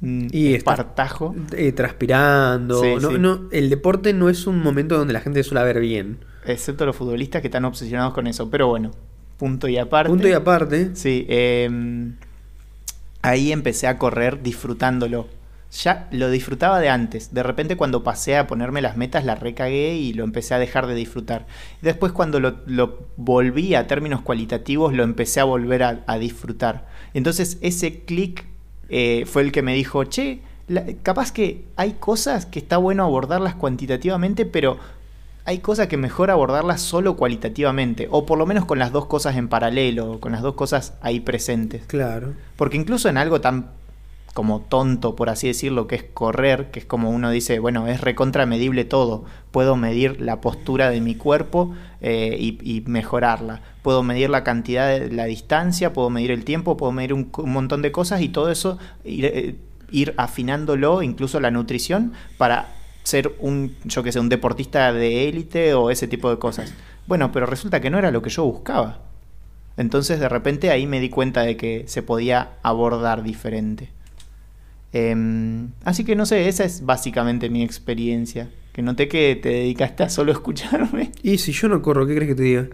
Y 0.00 0.54
espartajo. 0.54 1.34
Eh, 1.56 1.72
transpirando. 1.72 2.80
Sí, 2.80 2.94
no, 3.00 3.10
sí. 3.10 3.18
no, 3.18 3.40
el 3.50 3.68
deporte 3.68 4.12
no 4.12 4.28
es 4.28 4.46
un 4.46 4.62
momento 4.62 4.96
donde 4.96 5.12
la 5.14 5.20
gente 5.22 5.42
suele 5.42 5.64
ver 5.64 5.80
bien. 5.80 6.18
Excepto 6.46 6.86
los 6.86 6.94
futbolistas 6.94 7.42
que 7.42 7.48
están 7.48 7.64
obsesionados 7.64 8.14
con 8.14 8.28
eso. 8.28 8.48
Pero 8.48 8.68
bueno, 8.68 8.92
punto 9.38 9.66
y 9.66 9.76
aparte. 9.76 10.08
Punto 10.08 10.28
y 10.28 10.32
aparte. 10.34 10.94
Sí, 10.94 11.26
eh, 11.28 12.12
ahí 13.22 13.50
empecé 13.50 13.88
a 13.88 13.98
correr 13.98 14.40
disfrutándolo. 14.40 15.26
Ya 15.72 16.06
lo 16.10 16.30
disfrutaba 16.30 16.80
de 16.80 16.90
antes. 16.90 17.32
De 17.32 17.42
repente 17.42 17.76
cuando 17.76 18.02
pasé 18.04 18.36
a 18.36 18.46
ponerme 18.46 18.82
las 18.82 18.96
metas 18.98 19.24
la 19.24 19.34
recagué 19.36 19.94
y 19.94 20.12
lo 20.12 20.22
empecé 20.24 20.54
a 20.54 20.58
dejar 20.58 20.86
de 20.86 20.94
disfrutar. 20.94 21.46
Después 21.80 22.12
cuando 22.12 22.40
lo, 22.40 22.56
lo 22.66 23.06
volví 23.16 23.74
a 23.74 23.86
términos 23.86 24.20
cualitativos 24.20 24.92
lo 24.92 25.02
empecé 25.02 25.40
a 25.40 25.44
volver 25.44 25.82
a, 25.82 26.00
a 26.06 26.18
disfrutar. 26.18 26.86
Entonces 27.14 27.56
ese 27.62 28.00
clic 28.04 28.44
eh, 28.90 29.24
fue 29.26 29.42
el 29.42 29.50
que 29.52 29.62
me 29.62 29.74
dijo, 29.74 30.04
che, 30.04 30.42
la- 30.68 30.84
capaz 31.02 31.32
que 31.32 31.64
hay 31.76 31.92
cosas 31.92 32.44
que 32.44 32.58
está 32.58 32.76
bueno 32.76 33.04
abordarlas 33.04 33.54
cuantitativamente, 33.54 34.44
pero 34.44 34.76
hay 35.46 35.58
cosas 35.58 35.86
que 35.88 35.96
mejor 35.96 36.30
abordarlas 36.30 36.82
solo 36.82 37.16
cualitativamente, 37.16 38.06
o 38.10 38.26
por 38.26 38.38
lo 38.38 38.46
menos 38.46 38.64
con 38.66 38.78
las 38.78 38.92
dos 38.92 39.06
cosas 39.06 39.36
en 39.36 39.48
paralelo, 39.48 40.20
con 40.20 40.32
las 40.32 40.42
dos 40.42 40.54
cosas 40.54 40.94
ahí 41.00 41.20
presentes. 41.20 41.82
Claro. 41.86 42.34
Porque 42.56 42.76
incluso 42.76 43.08
en 43.08 43.16
algo 43.16 43.40
tan 43.40 43.70
como 44.34 44.60
tonto, 44.60 45.14
por 45.14 45.28
así 45.28 45.46
decirlo, 45.46 45.86
que 45.86 45.96
es 45.96 46.04
correr, 46.04 46.70
que 46.70 46.80
es 46.80 46.86
como 46.86 47.10
uno 47.10 47.30
dice, 47.30 47.58
bueno, 47.58 47.86
es 47.86 48.00
recontramedible 48.00 48.84
todo. 48.84 49.24
Puedo 49.50 49.76
medir 49.76 50.20
la 50.20 50.40
postura 50.40 50.90
de 50.90 51.00
mi 51.00 51.14
cuerpo 51.14 51.74
eh, 52.00 52.36
y, 52.38 52.82
mejorarla. 52.86 53.60
Puedo 53.82 54.02
medir 54.02 54.30
la 54.30 54.42
cantidad 54.42 54.88
de 54.88 55.10
la 55.10 55.24
distancia, 55.26 55.92
puedo 55.92 56.08
medir 56.08 56.30
el 56.30 56.44
tiempo, 56.44 56.76
puedo 56.76 56.92
medir 56.92 57.12
un, 57.12 57.30
un 57.36 57.52
montón 57.52 57.82
de 57.82 57.92
cosas 57.92 58.22
y 58.22 58.28
todo 58.28 58.50
eso 58.50 58.78
ir, 59.04 59.26
eh, 59.26 59.56
ir 59.90 60.14
afinándolo, 60.16 61.02
incluso 61.02 61.38
la 61.38 61.50
nutrición, 61.50 62.12
para 62.38 62.68
ser 63.02 63.34
un, 63.38 63.76
yo 63.84 64.02
que 64.02 64.12
sé, 64.12 64.20
un 64.20 64.28
deportista 64.28 64.92
de 64.92 65.28
élite 65.28 65.74
o 65.74 65.90
ese 65.90 66.08
tipo 66.08 66.30
de 66.30 66.38
cosas. 66.38 66.72
Bueno, 67.06 67.32
pero 67.32 67.46
resulta 67.46 67.80
que 67.80 67.90
no 67.90 67.98
era 67.98 68.10
lo 68.10 68.22
que 68.22 68.30
yo 68.30 68.44
buscaba. 68.44 69.00
Entonces 69.76 70.20
de 70.20 70.28
repente 70.28 70.70
ahí 70.70 70.86
me 70.86 71.00
di 71.00 71.08
cuenta 71.08 71.42
de 71.42 71.56
que 71.56 71.84
se 71.86 72.02
podía 72.02 72.52
abordar 72.62 73.22
diferente. 73.22 73.90
Em, 74.92 75.68
así 75.84 76.04
que 76.04 76.14
no 76.16 76.26
sé, 76.26 76.48
esa 76.48 76.64
es 76.64 76.84
básicamente 76.84 77.48
mi 77.50 77.62
experiencia. 77.62 78.48
Que 78.72 78.82
noté 78.82 79.06
que 79.08 79.36
te 79.36 79.48
dedicaste 79.50 80.02
a 80.02 80.08
solo 80.08 80.32
escucharme. 80.38 81.12
Y 81.22 81.38
si 81.38 81.52
yo 81.52 81.68
no 81.68 81.82
corro, 81.82 82.06
¿qué 82.06 82.14
crees 82.14 82.28
que 82.30 82.34
te 82.34 82.42
diga? 82.42 82.68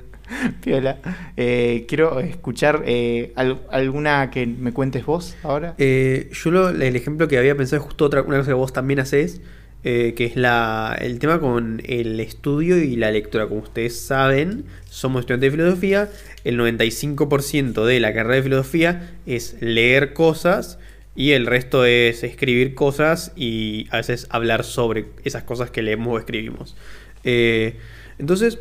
Piola. 0.62 0.98
Eh, 1.36 1.86
quiero 1.88 2.20
escuchar 2.20 2.82
eh, 2.86 3.32
al- 3.34 3.62
alguna 3.70 4.30
que 4.30 4.46
me 4.46 4.72
cuentes 4.72 5.06
vos 5.06 5.36
ahora. 5.42 5.74
Eh, 5.78 6.30
yo 6.32 6.50
lo- 6.50 6.68
el 6.68 6.96
ejemplo 6.96 7.28
que 7.28 7.38
había 7.38 7.56
pensado 7.56 7.80
es 7.82 7.86
justo 7.86 8.04
otra 8.04 8.22
una 8.22 8.36
cosa 8.38 8.50
que 8.50 8.54
vos 8.54 8.72
también 8.72 9.00
haces, 9.00 9.40
que 9.82 10.14
es 10.18 10.36
la, 10.36 10.94
el 11.00 11.18
tema 11.18 11.40
con 11.40 11.80
el 11.86 12.20
estudio 12.20 12.76
y 12.76 12.94
la 12.96 13.10
lectura. 13.10 13.46
Como 13.46 13.62
ustedes 13.62 13.98
saben, 13.98 14.64
somos 14.90 15.20
estudiantes 15.20 15.50
de 15.50 15.56
filosofía, 15.56 16.10
el 16.44 16.58
95% 16.58 17.86
de 17.86 17.98
la 18.00 18.12
carrera 18.12 18.34
de 18.36 18.42
filosofía 18.42 19.10
es 19.24 19.56
leer 19.60 20.12
cosas 20.12 20.78
y 21.18 21.32
el 21.32 21.46
resto 21.46 21.84
es 21.84 22.22
escribir 22.22 22.76
cosas 22.76 23.32
y 23.34 23.88
a 23.90 23.96
veces 23.96 24.28
hablar 24.30 24.62
sobre 24.62 25.06
esas 25.24 25.42
cosas 25.42 25.68
que 25.68 25.82
leemos 25.82 26.14
o 26.14 26.16
escribimos. 26.16 26.76
Eh, 27.24 27.76
entonces, 28.20 28.60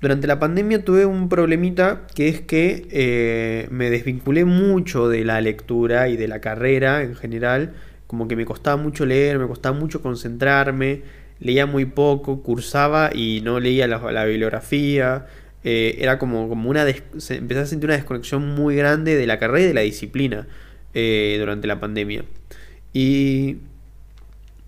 durante 0.00 0.26
la 0.26 0.38
pandemia 0.38 0.82
tuve 0.82 1.04
un 1.04 1.28
problemita 1.28 2.06
que 2.14 2.28
es 2.28 2.40
que 2.40 2.88
eh, 2.90 3.68
me 3.70 3.90
desvinculé 3.90 4.46
mucho 4.46 5.10
de 5.10 5.26
la 5.26 5.42
lectura 5.42 6.08
y 6.08 6.16
de 6.16 6.26
la 6.26 6.40
carrera 6.40 7.02
en 7.02 7.16
general. 7.16 7.74
Como 8.06 8.28
que 8.28 8.34
me 8.34 8.46
costaba 8.46 8.78
mucho 8.78 9.04
leer, 9.04 9.38
me 9.38 9.46
costaba 9.46 9.78
mucho 9.78 10.00
concentrarme, 10.00 11.02
leía 11.38 11.66
muy 11.66 11.84
poco, 11.84 12.42
cursaba 12.42 13.10
y 13.14 13.42
no 13.42 13.60
leía 13.60 13.86
la, 13.86 14.24
bibliografía. 14.24 15.26
eh, 15.64 15.96
era 15.98 16.18
como, 16.18 16.48
como 16.48 16.70
una... 16.70 16.86
empecé 16.88 17.60
a 17.60 17.66
sentir 17.66 17.88
una 17.90 17.96
desconexión 17.96 18.54
muy 18.54 18.74
grande 18.74 19.16
de 19.16 19.26
la 19.26 19.38
carrera 19.38 19.64
y 19.64 19.68
de 19.68 19.74
la 19.74 19.82
disciplina 19.82 20.46
eh, 20.94 21.36
durante 21.38 21.66
la 21.66 21.80
pandemia. 21.80 22.24
Y 22.92 23.58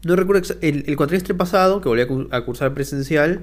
no 0.04 0.16
recuerdo 0.16 0.54
el, 0.60 0.84
el 0.86 0.96
cuatrimestre 0.96 1.34
pasado, 1.34 1.80
que 1.80 1.88
volví 1.88 2.02
a, 2.02 2.08
cu- 2.08 2.28
a 2.30 2.40
cursar 2.42 2.74
presencial, 2.74 3.40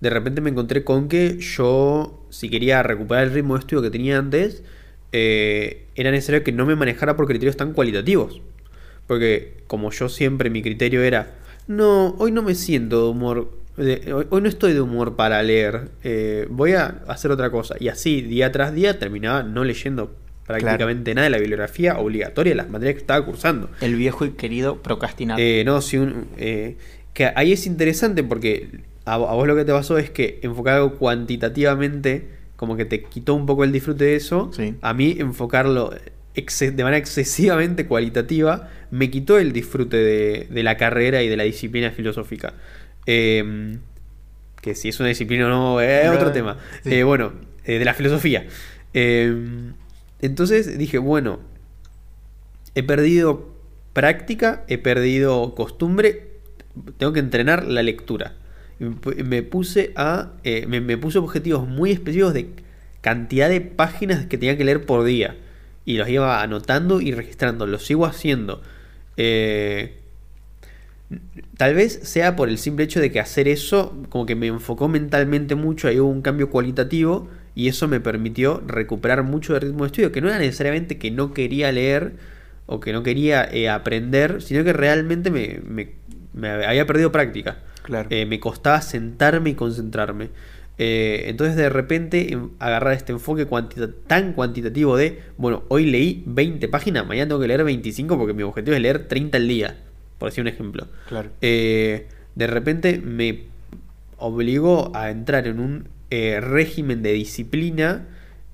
de 0.00 0.10
repente 0.10 0.40
me 0.40 0.50
encontré 0.50 0.84
con 0.84 1.08
que 1.08 1.38
yo, 1.38 2.26
si 2.30 2.48
quería 2.48 2.82
recuperar 2.82 3.24
el 3.24 3.32
ritmo 3.32 3.54
de 3.54 3.60
estudio 3.60 3.82
que 3.82 3.90
tenía 3.90 4.18
antes, 4.18 4.62
eh, 5.12 5.86
era 5.96 6.10
necesario 6.10 6.44
que 6.44 6.52
no 6.52 6.66
me 6.66 6.76
manejara 6.76 7.16
por 7.16 7.26
criterios 7.26 7.56
tan 7.56 7.72
cualitativos. 7.72 8.40
Porque 9.06 9.62
como 9.66 9.90
yo 9.90 10.08
siempre 10.08 10.50
mi 10.50 10.62
criterio 10.62 11.02
era, 11.02 11.34
no, 11.66 12.14
hoy 12.18 12.30
no 12.30 12.42
me 12.42 12.54
siento 12.54 13.04
de 13.04 13.10
humor, 13.10 13.50
hoy 14.30 14.40
no 14.42 14.48
estoy 14.48 14.74
de 14.74 14.80
humor 14.80 15.16
para 15.16 15.42
leer, 15.42 15.90
eh, 16.04 16.46
voy 16.50 16.72
a 16.72 17.02
hacer 17.08 17.30
otra 17.30 17.50
cosa. 17.50 17.74
Y 17.80 17.88
así, 17.88 18.20
día 18.22 18.52
tras 18.52 18.74
día, 18.74 18.98
terminaba 18.98 19.42
no 19.42 19.64
leyendo 19.64 20.14
prácticamente 20.48 21.14
nada 21.14 21.26
de 21.26 21.30
la 21.30 21.38
bibliografía 21.38 21.98
obligatoria 21.98 22.52
de 22.52 22.56
las 22.56 22.70
materias 22.70 22.94
que 22.94 23.00
estaba 23.00 23.24
cursando. 23.24 23.70
El 23.80 23.94
viejo 23.94 24.24
y 24.24 24.30
querido 24.30 24.82
procrastinar. 24.82 25.38
Eh, 25.38 25.62
no, 25.64 25.80
si 25.80 25.98
un, 25.98 26.26
eh, 26.38 26.76
que 27.12 27.30
ahí 27.36 27.52
es 27.52 27.66
interesante 27.66 28.24
porque 28.24 28.80
a, 29.04 29.14
a 29.14 29.16
vos 29.16 29.46
lo 29.46 29.54
que 29.54 29.64
te 29.64 29.72
pasó 29.72 29.98
es 29.98 30.10
que 30.10 30.40
enfocar 30.42 30.76
algo 30.76 30.94
cuantitativamente 30.94 32.26
como 32.56 32.76
que 32.76 32.84
te 32.84 33.02
quitó 33.04 33.34
un 33.34 33.46
poco 33.46 33.62
el 33.62 33.70
disfrute 33.70 34.04
de 34.04 34.16
eso. 34.16 34.50
Sí. 34.52 34.74
A 34.80 34.94
mí 34.94 35.16
enfocarlo 35.18 35.94
de 36.34 36.84
manera 36.84 36.98
excesivamente 36.98 37.86
cualitativa 37.86 38.70
me 38.90 39.10
quitó 39.10 39.38
el 39.38 39.52
disfrute 39.52 39.96
de, 39.96 40.46
de 40.48 40.62
la 40.62 40.76
carrera 40.76 41.22
y 41.22 41.28
de 41.28 41.36
la 41.36 41.44
disciplina 41.44 41.90
filosófica. 41.90 42.54
Eh, 43.06 43.76
que 44.60 44.74
si 44.74 44.88
es 44.88 44.98
una 45.00 45.08
disciplina 45.08 45.46
o 45.46 45.48
no 45.48 45.80
es 45.80 46.08
otro 46.08 46.32
tema. 46.32 46.58
sí. 46.82 46.94
Eh, 46.94 47.02
bueno, 47.04 47.32
de 47.64 47.84
la 47.84 47.94
filosofía. 47.94 48.46
Entonces 50.20 50.78
dije, 50.78 50.98
bueno, 50.98 51.40
he 52.74 52.82
perdido 52.82 53.48
práctica, 53.92 54.64
he 54.68 54.78
perdido 54.78 55.54
costumbre, 55.54 56.28
tengo 56.96 57.12
que 57.12 57.20
entrenar 57.20 57.66
la 57.66 57.82
lectura. 57.82 58.36
Me 58.78 58.90
pu- 58.90 59.24
Me 59.24 59.42
puse 59.42 59.92
a. 59.96 60.32
eh, 60.44 60.66
me, 60.66 60.96
puse 60.98 61.18
objetivos 61.18 61.66
muy 61.68 61.90
específicos 61.90 62.34
de 62.34 62.50
cantidad 63.00 63.48
de 63.48 63.60
páginas 63.60 64.26
que 64.26 64.38
tenía 64.38 64.56
que 64.56 64.64
leer 64.64 64.86
por 64.86 65.04
día. 65.04 65.36
Y 65.84 65.96
los 65.96 66.08
iba 66.08 66.42
anotando 66.42 67.00
y 67.00 67.12
registrando. 67.12 67.66
Lo 67.66 67.78
sigo 67.78 68.06
haciendo. 68.06 68.62
Eh, 69.16 69.94
Tal 71.56 71.74
vez 71.74 72.00
sea 72.02 72.36
por 72.36 72.48
el 72.48 72.58
simple 72.58 72.84
hecho 72.84 73.00
de 73.00 73.10
que 73.10 73.20
hacer 73.20 73.48
eso 73.48 73.96
como 74.10 74.26
que 74.26 74.34
me 74.34 74.46
enfocó 74.48 74.88
mentalmente 74.88 75.54
mucho, 75.54 75.88
ahí 75.88 75.98
hubo 75.98 76.10
un 76.10 76.22
cambio 76.22 76.50
cualitativo 76.50 77.28
y 77.58 77.66
eso 77.66 77.88
me 77.88 77.98
permitió 77.98 78.62
recuperar 78.66 79.24
mucho 79.24 79.52
de 79.54 79.58
ritmo 79.60 79.80
de 79.82 79.86
estudio, 79.88 80.12
que 80.12 80.20
no 80.20 80.28
era 80.28 80.38
necesariamente 80.38 80.96
que 80.96 81.10
no 81.10 81.34
quería 81.34 81.72
leer 81.72 82.12
o 82.66 82.78
que 82.78 82.92
no 82.92 83.02
quería 83.02 83.44
eh, 83.50 83.68
aprender, 83.68 84.40
sino 84.42 84.62
que 84.62 84.72
realmente 84.72 85.30
me, 85.32 85.60
me- 85.66 85.90
me 86.34 86.50
había 86.50 86.86
perdido 86.86 87.10
práctica. 87.10 87.58
Claro. 87.82 88.06
Eh, 88.10 88.26
me 88.26 88.38
costaba 88.38 88.80
sentarme 88.80 89.50
y 89.50 89.54
concentrarme. 89.54 90.28
Eh, 90.78 91.24
entonces 91.26 91.56
de 91.56 91.68
repente 91.68 92.32
em, 92.32 92.50
agarrar 92.60 92.92
este 92.92 93.10
enfoque 93.10 93.46
cuantita- 93.46 93.90
tan 94.06 94.34
cuantitativo 94.34 94.96
de, 94.96 95.18
bueno, 95.36 95.64
hoy 95.66 95.86
leí 95.86 96.22
20 96.26 96.68
páginas, 96.68 97.08
mañana 97.08 97.26
tengo 97.30 97.40
que 97.40 97.48
leer 97.48 97.64
25 97.64 98.16
porque 98.16 98.34
mi 98.34 98.44
objetivo 98.44 98.76
es 98.76 98.82
leer 98.82 99.08
30 99.08 99.38
al 99.38 99.48
día, 99.48 99.76
por 100.18 100.28
decir 100.28 100.42
un 100.42 100.48
ejemplo. 100.48 100.86
Claro. 101.08 101.30
Eh, 101.40 102.06
de 102.36 102.46
repente 102.46 103.00
me 103.04 103.46
obligó 104.18 104.92
a 104.94 105.10
entrar 105.10 105.46
en 105.48 105.58
un 105.58 105.88
eh, 106.10 106.40
régimen 106.40 107.02
de 107.02 107.12
disciplina 107.12 108.06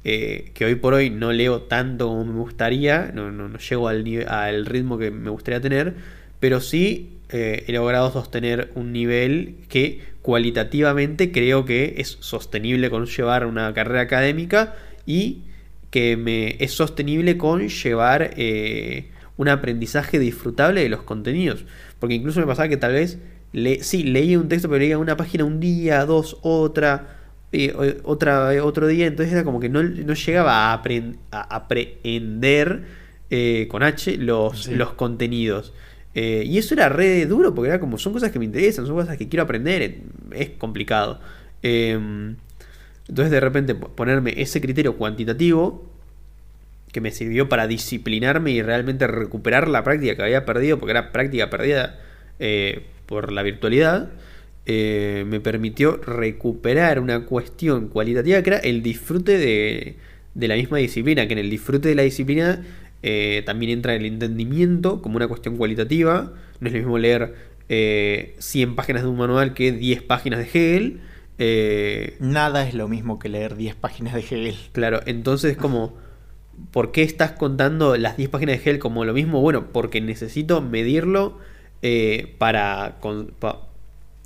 eh, 0.04 0.50
que 0.54 0.64
hoy 0.66 0.74
por 0.74 0.94
hoy 0.94 1.10
no 1.10 1.32
leo 1.32 1.62
tanto 1.62 2.08
como 2.08 2.24
me 2.24 2.38
gustaría, 2.40 3.10
no, 3.14 3.30
no, 3.32 3.48
no 3.48 3.58
llego 3.58 3.88
al, 3.88 4.04
nive- 4.04 4.26
al 4.26 4.66
ritmo 4.66 4.98
que 4.98 5.10
me 5.10 5.30
gustaría 5.30 5.60
tener, 5.60 5.94
pero 6.40 6.60
sí 6.60 7.18
eh, 7.30 7.64
he 7.66 7.72
logrado 7.72 8.12
sostener 8.12 8.70
un 8.74 8.92
nivel 8.92 9.56
que 9.68 10.00
cualitativamente 10.22 11.32
creo 11.32 11.64
que 11.64 11.94
es 11.98 12.16
sostenible 12.20 12.90
con 12.90 13.06
llevar 13.06 13.46
una 13.46 13.72
carrera 13.72 14.00
académica 14.02 14.74
y 15.06 15.42
que 15.90 16.16
me 16.16 16.56
es 16.62 16.72
sostenible 16.72 17.36
con 17.38 17.68
llevar 17.68 18.32
un 19.36 19.48
aprendizaje 19.48 20.18
disfrutable 20.18 20.82
de 20.82 20.88
los 20.88 21.02
contenidos. 21.02 21.64
Porque 21.98 22.14
incluso 22.14 22.40
me 22.40 22.46
pasaba 22.46 22.68
que 22.68 22.76
tal 22.76 22.92
vez 22.92 23.18
le, 23.52 23.82
sí, 23.82 24.02
leía 24.04 24.38
un 24.38 24.48
texto, 24.48 24.68
pero 24.68 24.80
leía 24.80 24.98
una 24.98 25.16
página 25.16 25.44
un 25.44 25.60
día, 25.60 26.04
dos, 26.04 26.38
otra, 26.42 27.23
eh, 27.56 28.00
otra, 28.04 28.50
otro 28.64 28.86
día. 28.86 29.06
Entonces 29.06 29.32
era 29.32 29.44
como 29.44 29.60
que 29.60 29.68
no, 29.68 29.82
no 29.82 30.14
llegaba 30.14 30.72
a, 30.72 30.82
a 31.30 31.56
aprehender 31.56 32.82
eh, 33.30 33.66
con 33.70 33.82
H 33.82 34.16
los, 34.18 34.64
Sí. 34.64 34.74
los 34.74 34.92
contenidos. 34.94 35.72
Eh, 36.14 36.44
y 36.46 36.58
eso 36.58 36.74
era 36.74 36.88
re 36.88 37.26
duro 37.26 37.54
porque 37.54 37.70
era 37.70 37.80
como, 37.80 37.98
son 37.98 38.12
cosas 38.12 38.30
que 38.30 38.38
me 38.38 38.44
interesan, 38.44 38.86
son 38.86 38.94
cosas 38.94 39.16
que 39.16 39.28
quiero 39.28 39.42
aprender, 39.42 39.82
eh, 39.82 40.02
es 40.32 40.50
complicado. 40.50 41.20
Em, 41.62 42.36
entonces 43.08 43.30
de 43.32 43.40
repente 43.40 43.74
po- 43.74 43.88
ponerme 43.88 44.34
ese 44.36 44.60
criterio 44.60 44.96
cuantitativo 44.96 45.90
que 46.92 47.00
me 47.00 47.10
sirvió 47.10 47.48
para 47.48 47.66
disciplinarme 47.66 48.52
y 48.52 48.62
realmente 48.62 49.06
recuperar 49.08 49.66
la 49.66 49.82
práctica 49.82 50.14
que 50.14 50.22
había 50.22 50.44
perdido, 50.44 50.78
porque 50.78 50.92
era 50.92 51.10
práctica 51.10 51.50
perdida 51.50 51.98
eh, 52.38 52.84
por 53.06 53.32
la 53.32 53.42
virtualidad, 53.42 54.10
eh, 54.66 55.24
me 55.26 55.40
permitió 55.40 55.96
recuperar 55.98 57.00
una 57.00 57.24
cuestión 57.26 57.88
cualitativa 57.88 58.42
que 58.42 58.50
era 58.50 58.58
el 58.58 58.82
disfrute 58.82 59.38
de, 59.38 59.96
de 60.34 60.48
la 60.48 60.54
misma 60.56 60.78
disciplina, 60.78 61.26
que 61.26 61.32
en 61.34 61.38
el 61.38 61.50
disfrute 61.50 61.88
de 61.88 61.94
la 61.94 62.02
disciplina 62.02 62.64
eh, 63.02 63.42
también 63.44 63.72
entra 63.72 63.94
el 63.94 64.06
entendimiento 64.06 65.02
como 65.02 65.16
una 65.16 65.28
cuestión 65.28 65.56
cualitativa, 65.56 66.32
no 66.60 66.66
es 66.68 66.72
lo 66.72 66.78
mismo 66.78 66.98
leer 66.98 67.34
eh, 67.68 68.34
100 68.38 68.74
páginas 68.76 69.02
de 69.02 69.08
un 69.08 69.18
manual 69.18 69.54
que 69.54 69.72
10 69.72 70.02
páginas 70.02 70.38
de 70.40 70.44
Hegel. 70.46 71.00
eh, 71.38 72.16
Nada 72.20 72.66
es 72.66 72.74
lo 72.74 72.88
mismo 72.88 73.18
que 73.18 73.28
leer 73.28 73.56
10 73.56 73.74
páginas 73.74 74.14
de 74.14 74.20
Hegel. 74.20 74.54
Claro, 74.72 75.00
entonces 75.06 75.56
como, 75.56 75.94
¿por 76.70 76.92
qué 76.92 77.02
estás 77.02 77.32
contando 77.32 77.96
las 77.96 78.16
10 78.16 78.30
páginas 78.30 78.56
de 78.56 78.62
Hegel 78.62 78.78
como 78.78 79.04
lo 79.04 79.12
mismo? 79.12 79.40
Bueno, 79.42 79.66
porque 79.72 80.00
necesito 80.00 80.62
medirlo 80.62 81.38
para, 82.38 82.96
con- 83.00 83.28
pa- 83.38 83.68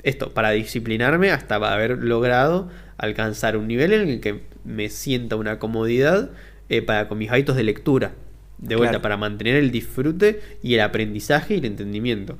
esto, 0.03 0.33
para 0.33 0.51
disciplinarme 0.51 1.31
hasta 1.31 1.57
haber 1.57 1.99
logrado 1.99 2.69
alcanzar 2.99 3.57
un 3.57 3.67
nivel 3.69 3.93
en 3.93 4.09
el 4.09 4.21
que 4.21 4.41
me 4.65 4.89
sienta 4.89 5.37
una 5.37 5.59
comodidad 5.59 6.31
eh, 6.69 6.83
para 6.83 7.09
con 7.09 7.19
mis 7.19 7.31
hábitos 7.31 7.57
de 7.57 7.63
lectura. 7.65 8.13
De 8.59 8.75
vuelta, 8.77 8.93
Claro. 8.95 9.03
para 9.03 9.17
mantener 9.17 9.55
el 9.57 9.71
disfrute 9.71 10.41
y 10.63 10.75
el 10.75 10.81
aprendizaje 10.81 11.55
y 11.55 11.59
el 11.59 11.65
entendimiento. 11.65 12.39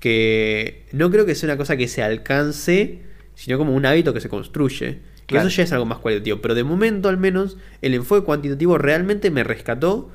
Que 0.00 0.84
no 0.92 1.10
creo 1.10 1.26
que 1.26 1.34
sea 1.34 1.48
una 1.48 1.56
cosa 1.56 1.76
que 1.76 1.88
se 1.88 2.02
alcance, 2.02 3.00
sino 3.34 3.58
como 3.58 3.74
un 3.74 3.84
hábito 3.86 4.12
que 4.14 4.20
se 4.20 4.28
construye. 4.28 4.98
Que 5.26 5.34
Claro. 5.34 5.48
eso 5.48 5.56
ya 5.56 5.64
es 5.64 5.72
algo 5.72 5.86
más 5.86 5.98
cualitativo. 5.98 6.40
Pero 6.40 6.54
de 6.54 6.64
momento, 6.64 7.08
al 7.08 7.16
menos, 7.18 7.56
el 7.82 7.94
enfoque 7.94 8.24
cuantitativo 8.24 8.78
realmente 8.78 9.30
me 9.30 9.42
rescató. 9.44 10.10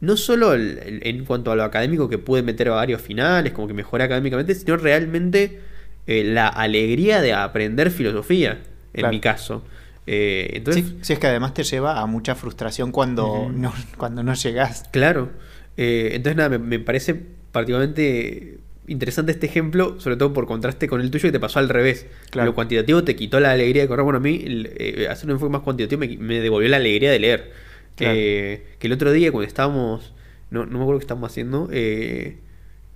No 0.00 0.16
solo 0.16 0.54
el- 0.54 0.78
el- 0.78 1.00
en 1.06 1.24
cuanto 1.24 1.50
a 1.50 1.56
lo 1.56 1.64
académico, 1.64 2.08
que 2.08 2.18
pude 2.18 2.42
meter 2.42 2.70
varios 2.70 3.00
finales, 3.00 3.52
como 3.52 3.66
que 3.66 3.74
mejoré 3.74 4.04
académicamente, 4.04 4.54
sino 4.54 4.76
realmente 4.76 5.60
eh, 6.08 6.24
la 6.24 6.48
alegría 6.48 7.20
de 7.20 7.32
aprender 7.34 7.92
filosofía, 7.92 8.58
en 8.94 9.00
Claro. 9.02 9.12
mi 9.14 9.20
caso. 9.20 9.62
Eh, 10.06 10.50
entonces, 10.54 10.84
Sí, 10.86 10.98
sí, 11.02 11.12
es 11.12 11.18
que 11.20 11.26
además 11.28 11.54
te 11.54 11.62
lleva 11.62 12.00
a 12.00 12.06
mucha 12.06 12.34
frustración 12.34 12.90
cuando, 12.90 13.48
no, 13.54 13.72
cuando 13.96 14.22
no 14.24 14.34
llegas. 14.34 14.88
Claro. 14.90 15.30
Eh, 15.76 16.10
entonces, 16.14 16.36
nada, 16.36 16.48
me, 16.48 16.58
me 16.58 16.78
parece 16.80 17.14
particularmente 17.52 18.58
interesante 18.86 19.32
este 19.32 19.46
ejemplo, 19.46 20.00
sobre 20.00 20.16
todo 20.16 20.32
por 20.32 20.46
contraste 20.46 20.88
con 20.88 21.00
el 21.02 21.10
tuyo 21.10 21.28
que 21.28 21.32
te 21.32 21.40
pasó 21.40 21.58
al 21.58 21.68
revés. 21.68 22.06
Claro. 22.30 22.46
Lo 22.50 22.54
cuantitativo 22.54 23.04
te 23.04 23.14
quitó 23.16 23.38
la 23.38 23.52
alegría 23.52 23.82
de 23.82 23.88
correr. 23.88 24.02
Bueno, 24.04 24.16
a 24.16 24.20
mí 24.20 24.42
eh, 24.46 25.06
hacer 25.10 25.26
un 25.26 25.32
enfoque 25.32 25.52
más 25.52 25.60
cuantitativo 25.60 26.00
me, 26.00 26.16
me 26.16 26.40
devolvió 26.40 26.68
la 26.70 26.78
alegría 26.78 27.10
de 27.10 27.18
leer. 27.18 27.52
Claro. 27.96 28.14
Eh, 28.16 28.64
que 28.78 28.86
el 28.86 28.92
otro 28.94 29.12
día 29.12 29.30
cuando 29.30 29.46
estábamos, 29.46 30.14
no, 30.50 30.64
no 30.64 30.78
me 30.78 30.82
acuerdo 30.84 31.00
qué 31.00 31.04
estábamos 31.04 31.30
haciendo, 31.30 31.68
eh, 31.70 32.38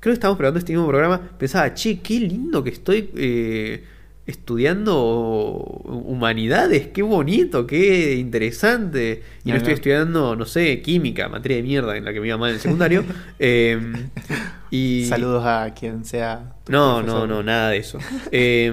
creo 0.02 0.10
que 0.10 0.14
estábamos 0.14 0.36
probando 0.36 0.58
este 0.58 0.72
mismo 0.72 0.88
programa, 0.88 1.20
pensaba, 1.38 1.72
che, 1.74 2.00
qué 2.00 2.18
lindo 2.18 2.64
que 2.64 2.70
estoy 2.70 3.08
eh, 3.14 3.84
estudiando 4.26 5.00
humanidades, 5.04 6.88
qué 6.88 7.02
bonito, 7.02 7.66
qué 7.68 8.14
interesante. 8.16 9.22
Y 9.44 9.50
no 9.50 9.56
estoy 9.58 9.74
estudiando, 9.74 10.34
no 10.34 10.44
sé, 10.44 10.82
química, 10.82 11.28
materia 11.28 11.58
de 11.58 11.62
mierda 11.62 11.96
en 11.96 12.04
la 12.04 12.12
que 12.12 12.20
me 12.20 12.26
iba 12.26 12.36
mal 12.36 12.50
en 12.50 12.56
el 12.56 12.60
secundario. 12.60 13.04
Eh, 13.38 13.80
y... 14.70 15.04
Saludos 15.06 15.44
a 15.46 15.72
quien 15.78 16.04
sea. 16.04 16.54
No, 16.68 16.96
profesor. 16.96 17.28
no, 17.28 17.34
no, 17.36 17.42
nada 17.44 17.70
de 17.70 17.76
eso. 17.78 17.98
Eh, 18.32 18.72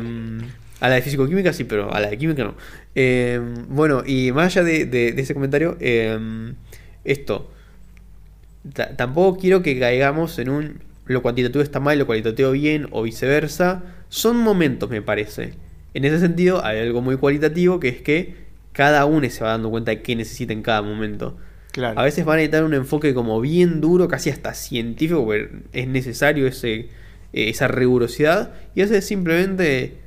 a 0.80 0.90
la 0.90 0.96
de 0.96 1.02
físico-química 1.04 1.54
sí, 1.54 1.64
pero 1.66 1.94
a 1.94 2.00
la 2.00 2.10
de 2.10 2.18
química 2.18 2.44
no. 2.44 2.56
Eh, 2.96 3.40
bueno, 3.68 4.02
y 4.06 4.32
más 4.32 4.48
allá 4.56 4.64
de, 4.64 4.86
de- 4.86 5.12
de 5.12 5.22
ese 5.22 5.34
comentario, 5.36 5.78
esto. 7.04 7.52
ta- 8.74 8.96
tampoco 8.96 9.40
quiero 9.40 9.62
que 9.62 9.78
caigamos 9.80 10.38
en 10.40 10.50
un 10.50 10.80
lo 11.10 11.22
cuantitativo 11.22 11.62
está 11.64 11.80
mal, 11.80 11.98
lo 12.00 12.06
cualitativo 12.06 12.52
bien, 12.52 12.88
o 12.92 13.04
viceversa. 13.04 13.84
Son 14.10 14.38
momentos, 14.38 14.90
me 14.90 15.02
parece. 15.02 15.54
En 15.94 16.06
ese 16.06 16.20
sentido, 16.20 16.64
hay 16.64 16.80
algo 16.80 17.02
muy 17.02 17.18
cualitativo 17.18 17.80
que 17.80 17.90
es 17.90 18.02
que 18.02 18.36
cada 18.74 19.06
uno 19.06 19.30
se 19.30 19.44
va 19.44 19.50
dando 19.52 19.70
cuenta 19.70 19.92
de 19.92 20.02
qué 20.02 20.16
necesita 20.16 20.54
en 20.54 20.62
cada 20.62 20.82
momento. 20.82 21.36
Claro. 21.72 22.00
A 22.00 22.04
veces 22.04 22.26
van 22.26 22.36
a 22.36 22.38
necesitar 22.38 22.64
un 22.64 22.74
enfoque 22.74 23.14
como 23.14 23.42
bien 23.42 23.82
duro, 23.82 24.08
casi 24.08 24.30
hasta 24.30 24.54
científico, 24.54 25.26
porque 25.26 25.50
es 25.74 25.88
necesario 25.88 26.48
ese, 26.48 26.76
eh, 26.76 26.90
esa 27.50 27.68
rigurosidad. 27.68 28.54
Y 28.76 28.82
a 28.82 28.86
veces 28.86 29.06
simplemente 29.06 29.98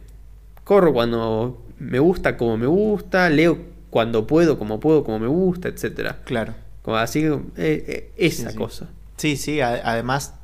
corro 0.65 0.93
cuando 0.93 1.65
me 1.79 1.99
gusta, 1.99 2.37
como 2.37 2.57
me 2.57 2.67
gusta, 2.67 3.29
leo 3.29 3.59
cuando 3.91 4.27
puedo, 4.27 4.59
como 4.59 4.81
puedo, 4.81 5.05
como 5.05 5.19
me 5.19 5.27
gusta, 5.27 5.69
etcétera. 5.69 6.21
Claro. 6.25 6.55
Como 6.83 6.97
así, 6.97 7.25
eh, 7.25 7.41
eh, 7.57 8.11
esa 8.17 8.47
Sí, 8.47 8.53
sí. 8.53 8.57
cosa. 8.59 8.89
Sí, 9.17 9.37
sí, 9.37 9.61
además, 9.61 10.35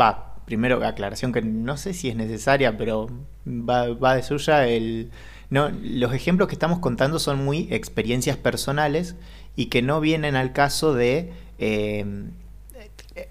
va, 0.00 0.36
primero 0.44 0.84
aclaración 0.84 1.32
que 1.32 1.42
no 1.42 1.76
sé 1.76 1.94
si 1.94 2.08
es 2.08 2.16
necesaria, 2.16 2.76
pero 2.76 3.08
va, 3.46 3.88
va 3.94 4.14
de 4.14 4.22
suya. 4.22 4.66
El, 4.66 5.10
no, 5.50 5.70
los 5.82 6.12
ejemplos 6.14 6.48
que 6.48 6.54
estamos 6.54 6.78
contando 6.78 7.18
son 7.18 7.44
muy 7.44 7.68
experiencias 7.70 8.36
personales 8.36 9.16
y 9.56 9.66
que 9.66 9.82
no 9.82 10.00
vienen 10.00 10.36
al 10.36 10.52
caso 10.52 10.94
de 10.94 11.32
eh, 11.58 12.04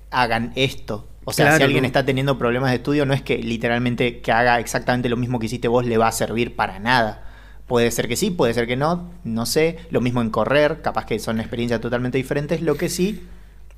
hagan 0.10 0.52
esto. 0.56 1.08
O 1.26 1.34
sea, 1.34 1.46
Claro, 1.46 1.58
si 1.58 1.64
alguien 1.64 1.86
está 1.86 2.06
teniendo 2.06 2.38
problemas 2.38 2.70
de 2.70 2.78
estudio, 2.78 3.06
no 3.06 3.14
es 3.14 3.22
que 3.22 3.38
literalmente 3.38 4.22
que 4.22 4.32
haga 4.32 4.60
exactamente 4.60 5.10
lo 5.10 5.18
mismo 5.18 5.40
que 5.40 5.48
hiciste 5.48 5.68
vos 5.68 5.86
le 5.86 5.98
va 5.98 6.08
a 6.08 6.12
servir 6.12 6.56
para 6.56 6.80
nada. 6.80 7.24
Puede 7.68 7.92
ser 7.92 8.08
que 8.08 8.16
sí, 8.16 8.32
puede 8.32 8.54
ser 8.54 8.66
que 8.66 8.78
no, 8.78 9.12
no 9.26 9.46
sé. 9.46 9.78
Lo 9.90 10.00
mismo 10.00 10.22
en 10.22 10.30
correr, 10.30 10.82
capaz 10.82 11.06
que 11.06 11.20
son 11.20 11.42
experiencias 11.42 11.82
totalmente 11.82 12.18
diferentes. 12.18 12.62
Lo 12.62 12.76
que 12.76 12.88
sí, 12.88 13.28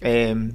eh, 0.02 0.52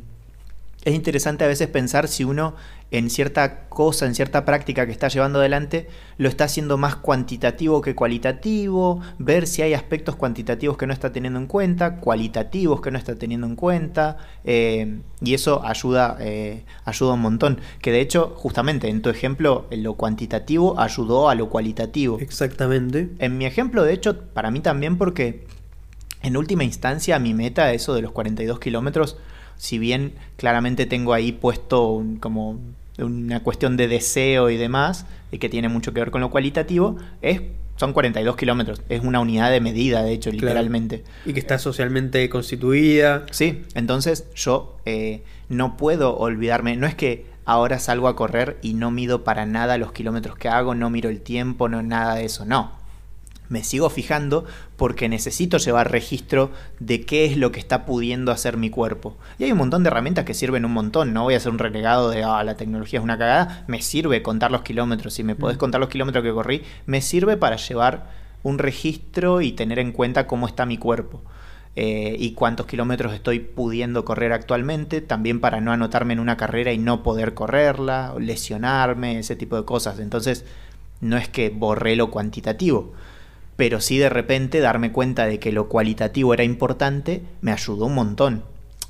es 0.84 0.94
interesante 0.94 1.44
a 1.44 1.48
veces 1.48 1.68
pensar 1.68 2.08
si 2.08 2.24
uno 2.24 2.54
en 2.90 3.10
cierta 3.10 3.68
cosa, 3.68 4.06
en 4.06 4.14
cierta 4.14 4.44
práctica 4.44 4.86
que 4.86 4.92
está 4.92 5.08
llevando 5.08 5.40
adelante, 5.40 5.88
lo 6.16 6.28
está 6.28 6.44
haciendo 6.44 6.76
más 6.76 6.94
cuantitativo 6.94 7.80
que 7.80 7.96
cualitativo, 7.96 9.00
ver 9.18 9.48
si 9.48 9.62
hay 9.62 9.74
aspectos 9.74 10.14
cuantitativos 10.14 10.76
que 10.76 10.86
no 10.86 10.92
está 10.92 11.10
teniendo 11.10 11.40
en 11.40 11.46
cuenta, 11.46 11.96
cualitativos 11.96 12.80
que 12.80 12.92
no 12.92 12.98
está 12.98 13.16
teniendo 13.16 13.48
en 13.48 13.56
cuenta, 13.56 14.18
eh, 14.44 15.00
y 15.20 15.34
eso 15.34 15.64
ayuda, 15.66 16.16
eh, 16.20 16.64
ayuda 16.84 17.14
un 17.14 17.20
montón. 17.20 17.60
Que 17.80 17.90
de 17.90 18.00
hecho, 18.00 18.32
justamente 18.36 18.88
en 18.88 19.02
tu 19.02 19.10
ejemplo, 19.10 19.66
lo 19.72 19.94
cuantitativo 19.94 20.78
ayudó 20.78 21.28
a 21.28 21.34
lo 21.34 21.48
cualitativo. 21.48 22.20
Exactamente. 22.20 23.08
En 23.18 23.38
mi 23.38 23.46
ejemplo, 23.46 23.82
de 23.82 23.94
hecho, 23.94 24.20
para 24.20 24.52
mí 24.52 24.60
también 24.60 24.98
porque 24.98 25.46
en 26.22 26.36
última 26.36 26.62
instancia 26.62 27.18
mi 27.18 27.34
meta, 27.34 27.72
eso 27.72 27.92
de 27.94 28.02
los 28.02 28.12
42 28.12 28.60
kilómetros, 28.60 29.18
si 29.56 29.78
bien 29.78 30.12
claramente 30.36 30.86
tengo 30.86 31.12
ahí 31.14 31.32
puesto 31.32 31.88
un- 31.92 32.16
como 32.16 32.58
una 32.98 33.40
cuestión 33.40 33.76
de 33.76 33.88
deseo 33.88 34.50
y 34.50 34.56
demás, 34.56 35.06
y 35.32 35.38
que 35.38 35.48
tiene 35.48 35.68
mucho 35.68 35.92
que 35.92 36.00
ver 36.00 36.10
con 36.10 36.20
lo 36.20 36.30
cualitativo, 36.30 36.96
es, 37.22 37.40
son 37.76 37.92
42 37.92 38.36
kilómetros. 38.36 38.82
Es 38.88 39.02
una 39.02 39.18
unidad 39.20 39.50
de 39.50 39.60
medida, 39.60 40.02
de 40.04 40.12
hecho, 40.12 40.30
Claro. 40.30 40.46
literalmente. 40.46 41.02
Y 41.26 41.32
que 41.32 41.40
está 41.40 41.58
socialmente 41.58 42.28
constituida. 42.28 43.26
Sí, 43.32 43.62
entonces 43.74 44.26
yo 44.36 44.76
eh, 44.86 45.22
no 45.48 45.76
puedo 45.76 46.16
olvidarme, 46.16 46.76
no 46.76 46.86
es 46.86 46.94
que 46.94 47.26
ahora 47.44 47.78
salgo 47.80 48.06
a 48.08 48.14
correr 48.16 48.58
y 48.62 48.74
no 48.74 48.90
mido 48.92 49.24
para 49.24 49.44
nada 49.44 49.76
los 49.76 49.92
kilómetros 49.92 50.36
que 50.36 50.48
hago, 50.48 50.74
no 50.76 50.88
miro 50.88 51.10
el 51.10 51.20
tiempo, 51.20 51.68
no 51.68 51.82
nada 51.82 52.14
de 52.14 52.24
eso, 52.26 52.44
no. 52.44 52.72
Me 53.48 53.62
sigo 53.62 53.90
fijando 53.90 54.44
porque 54.76 55.08
necesito 55.08 55.58
llevar 55.58 55.90
registro 55.90 56.50
de 56.80 57.04
qué 57.04 57.26
es 57.26 57.36
lo 57.36 57.52
que 57.52 57.60
está 57.60 57.84
pudiendo 57.84 58.32
hacer 58.32 58.56
mi 58.56 58.70
cuerpo. 58.70 59.16
Y 59.38 59.44
hay 59.44 59.52
un 59.52 59.58
montón 59.58 59.82
de 59.82 59.88
herramientas 59.88 60.24
que 60.24 60.34
sirven 60.34 60.64
un 60.64 60.72
montón. 60.72 61.12
No 61.12 61.24
voy 61.24 61.34
a 61.34 61.36
hacer 61.36 61.52
un 61.52 61.58
renegado 61.58 62.10
de 62.10 62.24
ah, 62.24 62.42
la 62.42 62.56
tecnología 62.56 62.98
es 62.98 63.04
una 63.04 63.18
cagada. 63.18 63.64
Me 63.66 63.82
sirve 63.82 64.22
contar 64.22 64.50
los 64.50 64.62
kilómetros. 64.62 65.14
Si 65.14 65.22
me 65.22 65.36
podés 65.36 65.58
contar 65.58 65.80
los 65.80 65.90
kilómetros 65.90 66.24
que 66.24 66.32
corrí, 66.32 66.62
me 66.86 67.00
sirve 67.00 67.36
para 67.36 67.56
llevar 67.56 68.10
un 68.42 68.58
registro 68.58 69.40
y 69.40 69.52
tener 69.52 69.78
en 69.78 69.92
cuenta 69.92 70.26
cómo 70.26 70.46
está 70.46 70.66
mi 70.66 70.78
cuerpo 70.78 71.22
eh, 71.76 72.14
y 72.18 72.34
cuántos 72.34 72.66
kilómetros 72.66 73.12
estoy 73.14 73.40
pudiendo 73.40 74.04
correr 74.04 74.32
actualmente, 74.32 75.00
también 75.00 75.40
para 75.40 75.60
no 75.60 75.72
anotarme 75.72 76.12
en 76.12 76.20
una 76.20 76.36
carrera 76.36 76.72
y 76.72 76.78
no 76.78 77.02
poder 77.02 77.34
correrla, 77.34 78.12
o 78.14 78.20
lesionarme, 78.20 79.18
ese 79.18 79.34
tipo 79.34 79.56
de 79.56 79.64
cosas. 79.64 79.98
Entonces, 79.98 80.44
no 81.00 81.16
es 81.16 81.28
que 81.28 81.50
borré 81.50 81.96
lo 81.96 82.10
cuantitativo, 82.10 82.92
pero 83.56 83.80
sí 83.80 83.98
de 83.98 84.08
repente 84.08 84.60
darme 84.60 84.92
cuenta 84.92 85.26
de 85.26 85.38
que 85.38 85.52
lo 85.52 85.68
cualitativo 85.68 86.34
era 86.34 86.44
importante 86.44 87.22
me 87.40 87.52
ayudó 87.52 87.86
un 87.86 87.94
montón. 87.94 88.44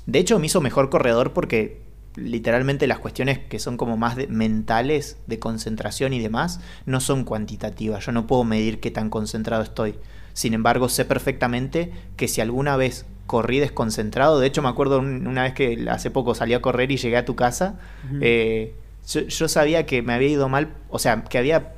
De 0.05 0.19
hecho, 0.19 0.39
me 0.39 0.47
hizo 0.47 0.61
mejor 0.61 0.89
corredor 0.89 1.33
porque 1.33 1.81
literalmente 2.15 2.87
las 2.87 2.99
cuestiones 2.99 3.39
que 3.39 3.59
son 3.59 3.75
como 3.77 3.97
más 3.97 4.15
de- 4.15 4.27
mentales, 4.27 5.17
de 5.27 5.39
concentración 5.39 6.13
y 6.13 6.19
demás, 6.19 6.61
no 6.85 6.99
son 7.01 7.23
cuantitativas. 7.25 8.05
Yo 8.05 8.11
no 8.11 8.25
puedo 8.27 8.43
medir 8.43 8.79
qué 8.79 8.89
tan 8.91 9.09
concentrado 9.09 9.63
estoy. 9.63 9.95
Sin 10.33 10.53
embargo, 10.53 10.89
sé 10.89 11.05
perfectamente 11.05 11.91
que 12.17 12.27
si 12.27 12.41
alguna 12.41 12.77
vez 12.77 13.05
corrí 13.27 13.59
desconcentrado, 13.59 14.39
de 14.39 14.47
hecho 14.47 14.61
me 14.61 14.69
acuerdo 14.69 14.99
un- 14.99 15.27
una 15.27 15.43
vez 15.43 15.53
que 15.53 15.87
hace 15.89 16.11
poco 16.11 16.35
salí 16.35 16.53
a 16.53 16.61
correr 16.61 16.91
y 16.91 16.97
llegué 16.97 17.17
a 17.17 17.25
tu 17.25 17.35
casa, 17.35 17.79
eh, 18.21 18.73
yo, 19.07 19.21
yo 19.21 19.47
sabía 19.47 19.85
que 19.85 20.01
me 20.01 20.13
había 20.13 20.29
ido 20.29 20.47
mal, 20.49 20.69
o 20.89 20.99
sea, 20.99 21.23
que 21.23 21.37
había 21.37 21.73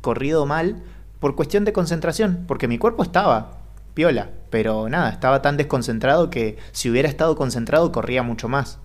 corrido 0.00 0.46
mal 0.46 0.82
por 1.22 1.36
cuestión 1.36 1.64
de 1.64 1.72
concentración, 1.72 2.46
porque 2.48 2.66
mi 2.66 2.78
cuerpo 2.78 3.04
estaba 3.04 3.52
piola, 3.94 4.30
pero 4.50 4.88
nada, 4.88 5.08
estaba 5.10 5.40
tan 5.40 5.56
desconcentrado 5.56 6.30
que 6.30 6.58
si 6.72 6.90
hubiera 6.90 7.08
estado 7.08 7.36
concentrado 7.36 7.92
corría 7.92 8.24
mucho 8.24 8.48
más. 8.48 8.80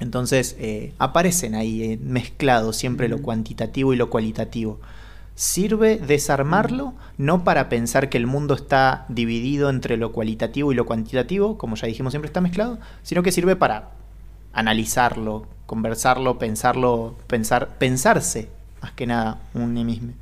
Entonces 0.00 0.54
eh, 0.58 0.92
aparecen 0.98 1.54
ahí 1.54 1.82
eh, 1.82 1.98
mezclados 1.98 2.76
siempre 2.76 3.08
lo 3.08 3.22
cuantitativo 3.22 3.94
y 3.94 3.96
lo 3.96 4.10
cualitativo. 4.10 4.80
Sirve 5.34 5.96
desarmarlo 5.96 6.92
no 7.16 7.42
para 7.42 7.70
pensar 7.70 8.10
que 8.10 8.18
el 8.18 8.26
mundo 8.26 8.52
está 8.52 9.06
dividido 9.08 9.70
entre 9.70 9.96
lo 9.96 10.12
cualitativo 10.12 10.72
y 10.72 10.74
lo 10.74 10.84
cuantitativo, 10.84 11.56
como 11.56 11.74
ya 11.76 11.86
dijimos 11.86 12.12
siempre 12.12 12.26
está 12.26 12.42
mezclado, 12.42 12.78
sino 13.02 13.22
que 13.22 13.32
sirve 13.32 13.56
para 13.56 13.92
analizarlo, 14.52 15.46
conversarlo, 15.64 16.38
pensarlo, 16.38 17.16
pensar, 17.28 17.78
pensarse 17.78 18.50
más 18.82 18.92
que 18.92 19.06
nada 19.06 19.40
un 19.54 19.72
mismo. 19.72 20.12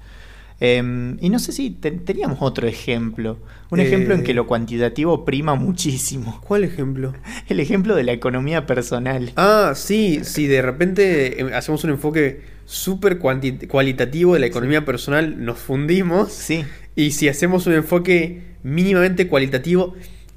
Eh, 0.60 1.16
y 1.20 1.30
no 1.30 1.38
sé 1.38 1.52
si 1.52 1.70
te- 1.70 1.92
teníamos 1.92 2.38
otro 2.40 2.66
ejemplo, 2.66 3.38
un 3.70 3.78
ejemplo 3.80 4.14
en 4.14 4.20
Eh. 4.20 4.24
que 4.24 4.34
lo 4.34 4.46
cuantitativo 4.46 5.24
prima 5.24 5.54
muchísimo. 5.54 6.40
¿Cuál 6.46 6.64
ejemplo? 6.64 7.12
El 7.48 7.60
ejemplo 7.60 7.94
de 7.94 8.02
la 8.02 8.12
economía 8.12 8.66
personal. 8.66 9.32
Ah, 9.36 9.72
sí, 9.76 10.20
si 10.24 10.46
de 10.48 10.60
repente 10.62 11.40
eh, 11.40 11.54
hacemos 11.54 11.84
un 11.84 11.90
enfoque 11.90 12.40
súper 12.64 13.18
cualitativo 13.18 14.34
de 14.34 14.40
la 14.40 14.46
economía 14.46 14.84
personal, 14.84 15.44
nos 15.44 15.58
fundimos. 15.58 16.32
Sí, 16.32 16.64
Y 16.96 17.12
si 17.12 17.28
hacemos 17.28 17.66
un 17.66 17.74
enfoque 17.74 18.42
mínimamente 18.64 19.28
cualitativo, 19.28 19.94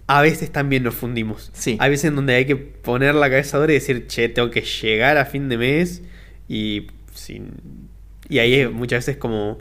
a 0.08 0.22
veces 0.22 0.52
también 0.52 0.84
nos 0.84 0.94
fundimos. 0.94 1.50
Sí. 1.54 1.78
Hay 1.80 1.90
veces 1.90 2.06
en 2.10 2.16
donde 2.16 2.36
hay 2.36 2.46
que 2.46 2.56
poner 2.56 3.16
la 3.16 3.30
cabeza 3.30 3.58
dura 3.58 3.72
y 3.72 3.76
decir, 3.76 4.06
che, 4.08 4.30
tengo 4.30 4.50
que 4.52 4.62
llegar 4.62 5.18
a 5.18 5.26
fin 5.26 5.50
de 5.50 5.58
mes. 5.58 6.04
Y, 6.48 6.88
sin... 7.14 7.54
y 8.30 8.38
ahí 8.40 8.54
es 8.56 8.72
muchas 8.72 9.06
veces 9.08 9.18
como... 9.18 9.58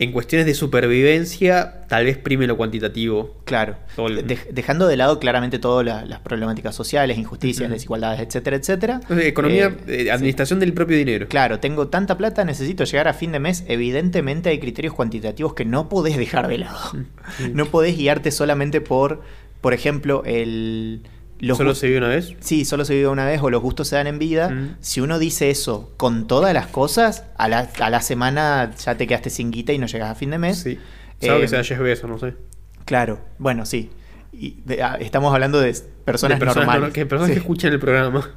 En 0.00 0.12
cuestiones 0.12 0.46
de 0.46 0.54
supervivencia, 0.54 1.84
tal 1.88 2.04
vez 2.04 2.16
prime 2.16 2.46
lo 2.46 2.56
cuantitativo. 2.56 3.34
claro. 3.44 3.76
Todo 3.96 4.06
el- 4.06 4.26
De- 4.26 4.38
dejando 4.52 4.86
de 4.86 4.96
lado 4.96 5.18
claramente 5.18 5.58
todas 5.58 5.84
la- 5.84 6.04
las 6.04 6.20
problemáticas 6.20 6.74
sociales, 6.74 7.18
injusticias, 7.18 7.68
desigualdades, 7.68 8.20
etcétera, 8.20 8.56
etcétera. 8.56 9.00
Economía, 9.22 9.74
Eh, 9.88 10.04
eh, 10.06 10.10
administración 10.12 10.60
del 10.60 10.72
propio 10.72 10.96
dinero. 10.96 11.26
Claro, 11.28 11.58
tengo 11.58 11.88
tanta 11.88 12.16
plata, 12.16 12.44
necesito 12.44 12.84
llegar 12.84 13.08
a 13.08 13.12
fin 13.14 13.32
de 13.32 13.40
mes. 13.40 13.64
Evidentemente 13.66 14.50
hay 14.50 14.60
criterios 14.60 14.94
cuantitativos 14.94 15.54
que 15.54 15.64
no 15.64 15.88
podés 15.88 16.16
dejar 16.16 16.46
de 16.46 16.58
lado. 16.58 16.78
Mm. 16.92 17.04
No 17.54 17.66
podés 17.66 17.96
guiarte 17.96 18.30
solamente 18.30 18.80
por, 18.80 19.22
por 19.60 19.74
ejemplo, 19.74 20.22
el... 20.24 21.00
los 21.40 21.56
¿Solo 21.58 21.74
se 21.74 21.86
vive 21.86 21.98
una 21.98 22.08
vez? 22.08 22.34
Sí, 22.40 22.64
solo 22.64 22.84
se 22.84 22.94
vive 22.94 23.08
una 23.08 23.24
vez 23.26 23.40
o 23.42 23.50
los 23.50 23.62
gustos 23.62 23.88
se 23.88 23.96
dan 23.96 24.06
en 24.06 24.18
vida. 24.18 24.48
Mm. 24.50 24.76
Si 24.80 25.00
uno 25.00 25.18
dice 25.18 25.50
eso 25.50 25.92
con 25.96 26.26
todas 26.26 26.52
las 26.54 26.66
cosas, 26.66 27.24
a 27.36 27.48
la, 27.48 27.68
a 27.80 27.90
la 27.90 28.00
semana 28.00 28.72
ya 28.84 28.96
te 28.96 29.06
quedaste 29.06 29.30
sin 29.30 29.50
guita 29.50 29.72
y 29.72 29.78
no 29.78 29.86
llegas 29.86 30.10
a 30.10 30.14
fin 30.14 30.30
de 30.30 30.38
mes. 30.38 30.58
Sí. 30.58 30.78
Salvo 31.20 31.38
Eh, 31.38 31.40
que 31.42 31.48
sea 31.48 31.64
Jeff 31.64 31.78
Bezos, 31.80 32.08
no 32.10 32.18
sé. 32.18 32.34
Claro, 32.84 33.20
bueno, 33.38 33.66
sí. 33.66 33.90
Y 34.32 34.60
de- 34.64 34.82
ah, 34.82 34.96
estamos 35.00 35.32
hablando 35.34 35.60
de 35.60 35.72
personas, 36.04 36.38
De 36.38 36.44
personas 36.44 36.56
normales. 36.56 36.80
norma- 36.80 36.92
que 36.92 37.06
personas 37.06 37.28
sí. 37.28 37.32
que 37.34 37.38
escuchan 37.40 37.72
el 37.72 37.80
programa. 37.80 38.30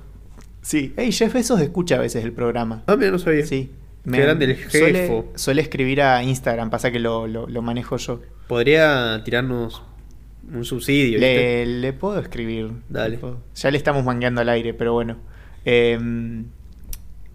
Sí. 0.61 0.93
Hey, 0.97 1.11
Jeff 1.11 1.33
Bezos 1.33 1.59
escucha 1.61 1.95
a 1.95 1.99
veces 1.99 2.23
el 2.23 2.33
programa. 2.33 2.83
Ah, 2.87 2.95
mira, 2.95 3.11
no 3.11 3.19
sabía. 3.19 3.45
Sí. 3.45 3.71
Qué 4.03 4.19
grande 4.19 4.45
el 4.45 4.69
suele, 4.71 4.99
jefo. 5.01 5.31
suele 5.35 5.61
escribir 5.61 6.01
a 6.01 6.23
Instagram, 6.23 6.69
pasa 6.71 6.91
que 6.91 6.99
lo, 6.99 7.27
lo- 7.27 7.47
lo 7.47 7.61
manejo 7.61 7.97
yo. 7.97 8.19
Podría 8.47 9.21
tirarnos 9.23 9.83
un 10.53 10.65
subsidio. 10.65 11.19
Le, 11.19 11.65
le 11.65 11.93
puedo 11.93 12.19
escribir. 12.19 12.71
Dale. 12.89 13.11
le 13.11 13.17
puedo. 13.17 13.39
Ya 13.55 13.71
le 13.71 13.77
estamos 13.77 14.03
mangueando 14.03 14.41
al 14.41 14.49
aire, 14.49 14.73
pero 14.73 14.93
bueno. 14.93 15.17
Eh, 15.65 16.43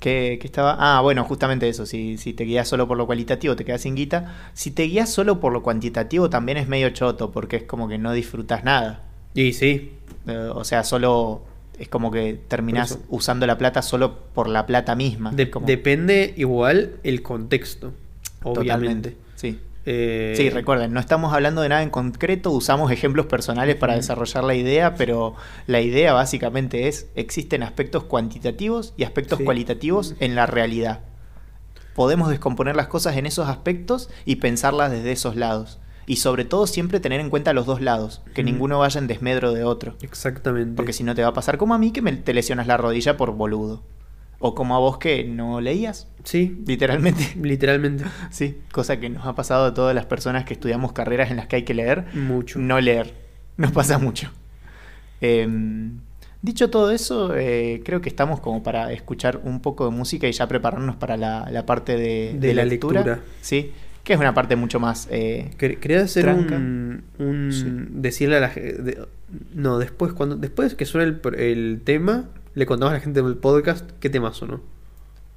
¿qué, 0.01 0.39
qué 0.41 0.47
estaba? 0.47 0.77
Ah, 0.79 1.01
bueno, 1.01 1.25
justamente 1.25 1.69
eso. 1.69 1.87
Si, 1.87 2.17
si 2.19 2.33
te 2.33 2.45
guías 2.45 2.69
solo 2.69 2.87
por 2.89 2.97
lo 2.97 3.07
cualitativo, 3.07 3.57
te 3.57 3.65
quedas 3.65 3.83
sin 3.83 3.95
guita. 3.95 4.51
Si 4.55 4.71
te 4.71 4.85
guías 4.85 5.11
solo 5.11 5.41
por 5.41 5.53
lo 5.53 5.63
cuantitativo, 5.63 6.31
también 6.31 6.59
es 6.59 6.69
medio 6.69 6.91
choto, 6.91 7.31
porque 7.33 7.57
es 7.57 7.63
como 7.65 7.89
que 7.89 7.99
no 7.99 8.13
disfrutas 8.13 8.65
nada. 8.65 9.05
Y 9.35 9.53
sí. 9.53 9.93
Eh, 10.27 10.51
o 10.55 10.65
sea, 10.65 10.83
solo 10.85 11.43
es 11.79 11.89
como 11.89 12.11
que 12.11 12.41
terminás 12.49 12.99
usando 13.11 13.47
la 13.47 13.59
plata 13.59 13.83
solo 13.83 14.19
por 14.35 14.49
la 14.49 14.67
plata 14.67 14.95
misma. 14.97 15.31
De- 15.33 15.51
Como- 15.51 15.67
Depende 15.67 16.33
igual 16.37 16.93
el 17.05 17.23
contexto. 17.23 17.93
totalmente. 18.43 18.61
Obviamente. 18.61 19.11
Sí. 19.11 19.17
Eh, 19.89 20.35
Sí, 20.37 20.51
recuerden, 20.51 20.93
no 20.93 20.99
estamos 21.01 21.33
hablando 21.33 21.63
de 21.63 21.69
nada 21.69 21.83
en 21.83 21.91
concreto, 21.91 22.51
usamos 22.51 22.91
ejemplos 22.91 23.27
personales 23.27 23.77
para 23.77 23.95
desarrollar 23.95 24.43
la 24.45 24.55
idea, 24.57 24.97
pero 24.97 25.35
la 25.69 25.81
idea 25.81 26.13
básicamente 26.13 26.89
es, 26.89 27.09
existen 27.15 27.63
aspectos 27.63 28.03
cuantitativos 28.05 28.93
y 28.97 29.05
aspectos 29.05 29.39
Sí. 29.39 29.45
cualitativos 29.45 30.15
en 30.19 30.35
la 30.35 30.47
realidad. 30.47 31.01
Podemos 31.95 32.29
descomponer 32.29 32.77
las 32.77 32.89
cosas 32.89 33.17
en 33.17 33.27
esos 33.27 33.49
aspectos 33.49 34.11
y 34.25 34.37
pensarlas 34.37 34.91
desde 34.91 35.13
esos 35.13 35.37
lados. 35.37 35.79
Y 36.09 36.17
sobre 36.17 36.45
todo 36.45 36.67
siempre 36.67 37.01
tener 37.01 37.21
en 37.21 37.31
cuenta 37.31 37.53
los 37.53 37.67
dos 37.67 37.81
lados, 37.81 38.23
que 38.35 38.45
ninguno 38.45 38.79
vaya 38.81 39.01
en 39.01 39.07
desmedro 39.09 39.53
de 39.53 39.65
otro. 39.65 39.97
Exactamente. 40.03 40.77
Porque 40.77 40.93
si 40.93 41.03
no 41.05 41.15
te 41.15 41.23
va 41.23 41.29
a 41.29 41.33
pasar 41.35 41.59
como 41.59 41.75
a 41.75 41.79
mí 41.79 41.91
que 41.91 42.03
me, 42.03 42.13
te 42.13 42.35
lesionas 42.35 42.67
la 42.67 42.77
rodilla 42.77 43.17
por 43.17 43.33
boludo. 43.33 43.83
O 44.39 44.55
como 44.55 44.77
a 44.77 44.79
vos 44.79 44.99
que 44.99 45.25
no 45.25 45.61
leías, 45.61 46.09
Sí, 46.25 46.61
literalmente. 46.67 47.37
literalmente. 47.43 48.05
Sí, 48.31 48.59
cosa 48.73 48.99
que 48.99 49.09
nos 49.09 49.25
ha 49.27 49.35
pasado 49.35 49.65
a 49.67 49.75
todas 49.75 49.95
las 49.95 50.07
personas 50.07 50.45
que 50.45 50.55
estudiamos 50.55 50.93
carreras 50.93 51.31
en 51.31 51.37
las 51.37 51.47
que 51.47 51.57
hay 51.57 51.63
que 51.63 51.73
leer. 51.75 52.05
Mucho. 52.15 52.59
No 52.59 52.81
leer. 52.81 53.15
Nos 53.57 53.71
pasa 53.73 53.99
mucho. 53.99 54.31
Em, 55.21 55.99
dicho 56.43 56.69
todo 56.71 56.91
eso, 56.91 57.35
eh, 57.37 57.81
creo 57.85 58.01
que 58.01 58.09
estamos 58.09 58.41
como 58.41 58.63
para 58.63 58.93
escuchar 58.93 59.41
un 59.45 59.61
poco 59.61 59.85
de 59.89 59.97
música 59.97 60.27
y 60.29 60.33
ya 60.33 60.47
prepararnos 60.49 60.97
para 60.97 61.17
la, 61.17 61.49
la 61.51 61.65
parte 61.65 61.97
de, 61.97 62.37
De 62.39 62.55
la 62.55 62.65
lectura. 62.65 63.21
Sí. 63.41 63.73
que 64.05 64.13
es 64.13 64.19
una 64.21 64.35
parte 64.35 64.57
mucho 64.57 64.79
más... 64.79 65.09
eh, 65.11 65.51
Quer- 65.59 65.79
Quería 65.79 66.03
hacer 66.03 66.25
Tranca. 66.25 66.57
un, 66.57 67.05
un- 67.19 67.53
Sí. 67.53 67.65
decirle 67.91 68.37
a 68.37 68.41
la 68.41 68.49
gente. 68.51 68.99
No, 69.55 69.79
después 69.79 70.13
cuando 70.13 70.37
después 70.37 70.75
que 70.75 70.85
suene 70.85 71.17
el, 71.25 71.35
el 71.41 71.81
tema, 71.83 72.27
le 72.57 72.67
contamos 72.67 72.91
a 72.91 72.95
la 72.95 73.01
gente 73.01 73.23
del 73.23 73.37
podcast 73.37 73.89
qué 74.01 74.11
tema 74.11 74.33
sonó. 74.35 74.61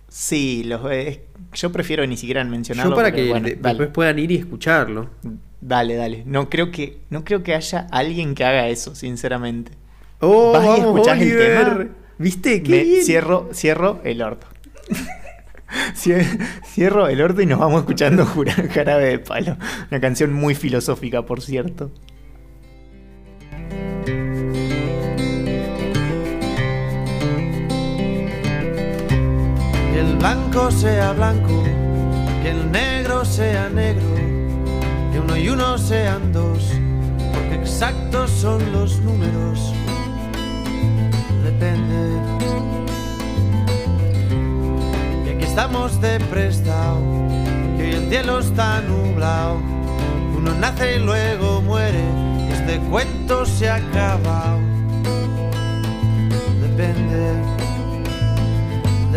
sí, 0.08 0.64
los, 0.64 0.82
eh, 0.92 1.24
yo 1.54 1.72
prefiero 1.72 2.06
ni 2.08 2.18
siquiera 2.18 2.44
mencionarlo. 2.44 2.92
Yo 2.94 2.96
para 2.96 3.12
que 3.12 3.30
bueno, 3.30 3.48
de- 3.48 3.56
dale. 3.56 3.78
después 3.78 3.90
puedan 3.94 4.18
ir 4.18 4.32
y 4.32 4.38
escucharlo. 4.38 5.10
Dale, 5.62 5.96
dale. 5.96 6.24
No 6.26 6.50
creo 6.50 6.72
que, 6.72 7.02
no 7.12 7.24
creo 7.24 7.44
que 7.44 7.54
haya 7.54 7.88
alguien 7.92 8.34
que 8.34 8.44
haga 8.46 8.68
eso, 8.70 8.96
sinceramente. 8.96 9.74
Oh, 10.22 10.54
¿Vas 10.54 10.64
y 10.64 10.68
vamos, 10.68 10.86
escuchás 10.96 11.22
el 11.22 11.28
Oliver. 11.28 11.68
tema? 11.78 11.88
¿Viste? 12.18 12.64
Qué 12.64 12.72
Me 12.72 12.84
bien. 12.84 13.04
cierro, 13.04 13.50
cierro 13.54 14.02
el 14.04 14.22
orto. 14.22 14.48
Cie- 15.96 16.26
Cierro 16.66 17.08
el 17.08 17.22
orto 17.22 17.42
y 17.42 17.46
nos 17.46 17.60
vamos 17.60 17.82
escuchando 17.82 18.26
Jarabe 18.26 19.06
de 19.06 19.20
Palo. 19.20 19.58
Una 19.92 20.00
canción 20.02 20.34
muy 20.34 20.56
filosófica, 20.56 21.24
por 21.26 21.42
cierto. 21.42 21.92
Que 30.00 30.06
el 30.06 30.16
blanco 30.16 30.72
sea 30.72 31.12
blanco, 31.12 31.62
que 32.42 32.52
el 32.52 32.72
negro 32.72 33.26
sea 33.26 33.68
negro, 33.68 34.16
que 35.12 35.20
uno 35.20 35.36
y 35.36 35.50
uno 35.50 35.78
sean 35.78 36.32
dos, 36.32 36.72
porque 37.34 37.56
exactos 37.56 38.32
son 38.32 38.72
los 38.72 38.98
números. 39.00 39.74
Depende. 41.44 42.18
Que 45.26 45.32
aquí 45.36 45.44
estamos 45.44 46.00
de 46.00 46.18
prestado, 46.32 47.02
que 47.76 47.84
hoy 47.84 47.92
el 47.92 48.08
cielo 48.08 48.40
está 48.40 48.80
nublado. 48.80 49.58
Uno 50.38 50.54
nace 50.62 50.96
y 50.96 51.00
luego 51.00 51.62
muere, 51.62 52.06
este 52.54 52.80
cuento 52.90 53.46
se 53.46 53.68
ha 53.68 53.76
acabado. 53.76 54.60
Depende 56.62 57.59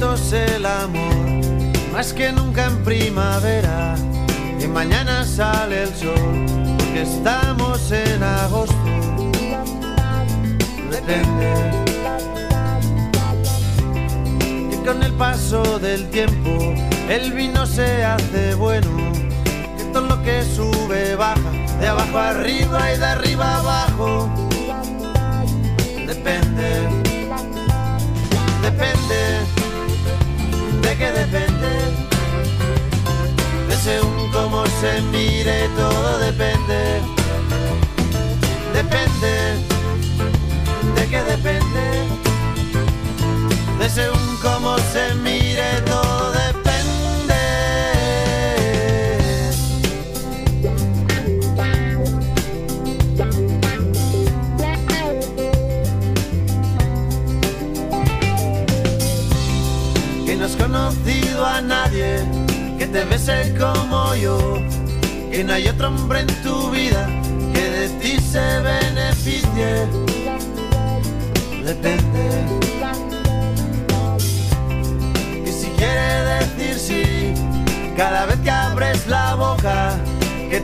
Qué 0.00 0.06
bonito 0.06 0.26
es 0.26 0.32
el 0.32 0.64
amor, 0.64 1.14
más 1.92 2.14
que 2.14 2.32
nunca 2.32 2.64
en 2.64 2.82
primavera. 2.84 3.94
Y 4.58 4.66
mañana 4.66 5.26
sale 5.26 5.82
el 5.82 5.94
sol, 5.94 6.46
porque 6.78 7.02
estamos 7.02 7.92
en 7.92 8.22
agosto. 8.22 8.74
Depende. 10.90 11.70
Que 14.70 14.76
con 14.86 15.02
el 15.02 15.12
paso 15.12 15.78
del 15.78 16.08
tiempo 16.08 16.74
el 17.10 17.32
vino 17.34 17.66
se 17.66 18.02
hace 18.02 18.54
bueno. 18.54 19.12
Que 19.76 19.84
todo 19.92 20.06
lo 20.06 20.22
que 20.22 20.42
sube 20.44 21.14
baja, 21.14 21.50
de 21.78 21.88
abajo 21.88 22.16
arriba 22.16 22.90
y 22.94 22.98
de 22.98 23.04
arriba 23.04 23.58
abajo. 23.58 24.30
Depende 26.06 27.10
depende, 28.62 29.69
de 30.90 30.96
qué 30.96 31.12
depende, 31.12 31.68
de 33.68 33.76
según 33.76 34.30
cómo 34.32 34.66
se 34.80 35.00
mire, 35.02 35.68
todo 35.76 36.18
depende, 36.18 36.69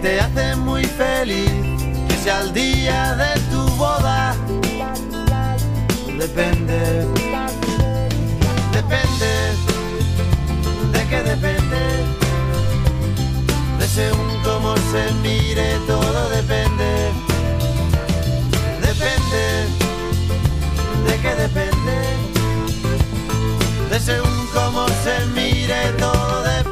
te 0.07 0.20
hace 0.20 0.54
muy 0.54 0.84
feliz, 0.84 1.50
que 2.09 2.16
sea 2.22 2.42
el 2.42 2.52
día 2.52 3.16
de 3.16 3.40
tu 3.50 3.62
boda. 3.74 4.36
Depende. 6.16 6.78
Depende, 8.78 9.32
de 10.94 11.02
qué 11.11 11.20
depende, 11.32 11.82
de 13.78 13.86
según 13.88 14.30
cómo 14.44 14.76
se 14.92 15.02
mire, 15.26 15.66
todo 15.88 16.28
depende, 16.28 16.90
depende, 18.88 19.42
de 21.07 21.14
qué 21.22 21.34
depende, 21.44 21.96
de 23.90 23.98
según 23.98 24.38
cómo 24.54 24.86
se 25.04 25.16
mire, 25.34 25.80
todo 25.98 26.42
depende. 26.42 26.66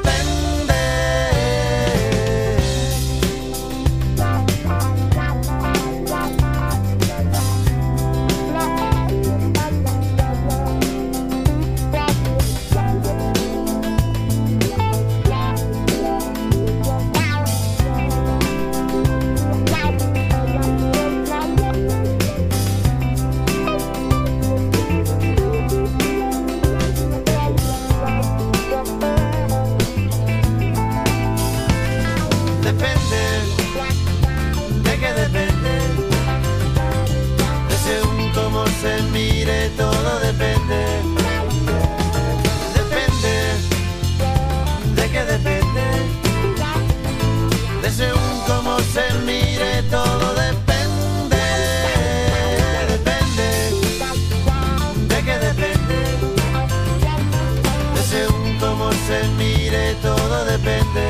depende? 60.64 61.04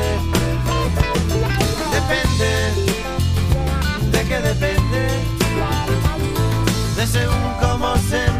Depende. 1.91 2.51
¿De 4.11 4.23
qué 4.27 4.39
depende? 4.41 5.07
De 6.95 7.07
según 7.07 7.53
cómo 7.61 7.95
se 7.97 8.34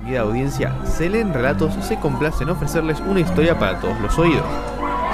distinguida 0.00 0.20
audiencia. 0.20 0.74
Selen 0.84 1.34
Relatos 1.34 1.74
se 1.84 1.96
complace 1.96 2.44
en 2.44 2.50
ofrecerles 2.50 3.00
una 3.00 3.20
historia 3.20 3.58
para 3.58 3.78
todos 3.80 4.00
los 4.00 4.18
oídos. 4.18 4.44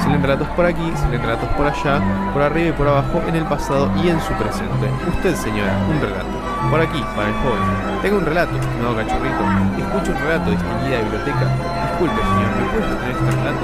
Selen 0.02 0.22
Relatos 0.22 0.48
por 0.48 0.64
aquí, 0.64 0.92
Selen 0.96 1.20
Relatos 1.20 1.48
por 1.56 1.66
allá, 1.66 2.00
por 2.32 2.42
arriba 2.42 2.68
y 2.68 2.72
por 2.72 2.86
abajo, 2.86 3.20
en 3.26 3.34
el 3.34 3.44
pasado 3.44 3.90
y 4.02 4.08
en 4.08 4.20
su 4.20 4.32
presente. 4.34 4.86
Usted, 5.08 5.34
señora, 5.34 5.76
un 5.90 6.00
relato. 6.00 6.28
Por 6.70 6.80
aquí, 6.80 7.00
para 7.16 7.28
el 7.28 7.34
joven. 7.34 8.02
Tengo 8.02 8.18
un 8.18 8.26
relato, 8.26 8.52
no 8.80 8.94
cachorrito. 8.94 9.42
Escucho 9.78 10.12
un 10.12 10.18
relato, 10.18 10.50
distinguida 10.50 11.02
biblioteca. 11.02 11.46
Disculpe, 11.90 12.20
señor, 12.22 12.50
¿me 12.56 12.66
puede 12.70 12.96
tener 12.96 13.10
este 13.10 13.30
relato? 13.30 13.60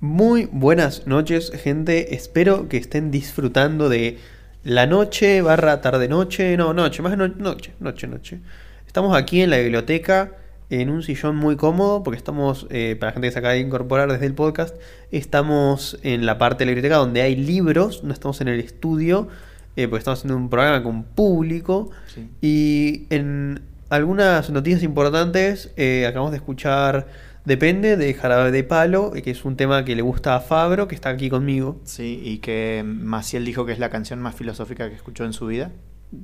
Muy 0.00 0.48
buenas 0.52 1.06
noches, 1.06 1.50
gente. 1.50 2.14
Espero 2.14 2.68
que 2.68 2.76
estén 2.76 3.10
disfrutando 3.10 3.88
de 3.88 4.18
la 4.66 4.84
noche 4.86 5.42
barra 5.42 5.80
tarde 5.80 6.08
noche. 6.08 6.56
No, 6.56 6.74
noche, 6.74 7.00
más 7.00 7.16
no- 7.16 7.28
noche, 7.28 7.72
noche, 7.78 8.08
noche. 8.08 8.40
Estamos 8.86 9.16
aquí 9.16 9.40
en 9.40 9.50
la 9.50 9.58
biblioteca 9.58 10.32
en 10.70 10.90
un 10.90 11.04
sillón 11.04 11.36
muy 11.36 11.54
cómodo 11.54 12.02
porque 12.02 12.18
estamos, 12.18 12.66
eh, 12.70 12.96
para 12.98 13.10
la 13.10 13.12
gente 13.12 13.28
que 13.28 13.32
se 13.32 13.38
acaba 13.38 13.54
de 13.54 13.60
incorporar 13.60 14.10
desde 14.10 14.26
el 14.26 14.34
podcast, 14.34 14.74
estamos 15.12 15.98
en 16.02 16.26
la 16.26 16.38
parte 16.38 16.64
de 16.64 16.66
la 16.66 16.70
biblioteca 16.70 16.96
donde 16.96 17.22
hay 17.22 17.36
libros, 17.36 18.02
no 18.02 18.12
estamos 18.12 18.40
en 18.40 18.48
el 18.48 18.58
estudio, 18.58 19.28
eh, 19.76 19.86
porque 19.86 20.00
estamos 20.00 20.18
haciendo 20.18 20.36
un 20.36 20.50
programa 20.50 20.82
con 20.82 21.04
público. 21.04 21.90
Sí. 22.12 22.28
Y 22.40 23.06
en 23.14 23.62
algunas 23.88 24.50
noticias 24.50 24.82
importantes, 24.82 25.70
eh, 25.76 26.06
acabamos 26.08 26.32
de 26.32 26.38
escuchar 26.38 27.06
Depende 27.46 27.96
de 27.96 28.12
Jarabe 28.12 28.50
de 28.50 28.64
Palo, 28.64 29.12
que 29.12 29.30
es 29.30 29.44
un 29.44 29.56
tema 29.56 29.84
que 29.84 29.94
le 29.96 30.02
gusta 30.02 30.34
a 30.36 30.40
Fabro, 30.40 30.88
que 30.88 30.94
está 30.94 31.10
aquí 31.10 31.30
conmigo. 31.30 31.80
Sí, 31.84 32.20
y 32.22 32.38
que 32.38 32.82
Maciel 32.84 33.44
dijo 33.44 33.64
que 33.64 33.72
es 33.72 33.78
la 33.78 33.88
canción 33.88 34.20
más 34.20 34.34
filosófica 34.34 34.88
que 34.88 34.96
escuchó 34.96 35.24
en 35.24 35.32
su 35.32 35.46
vida. 35.46 35.70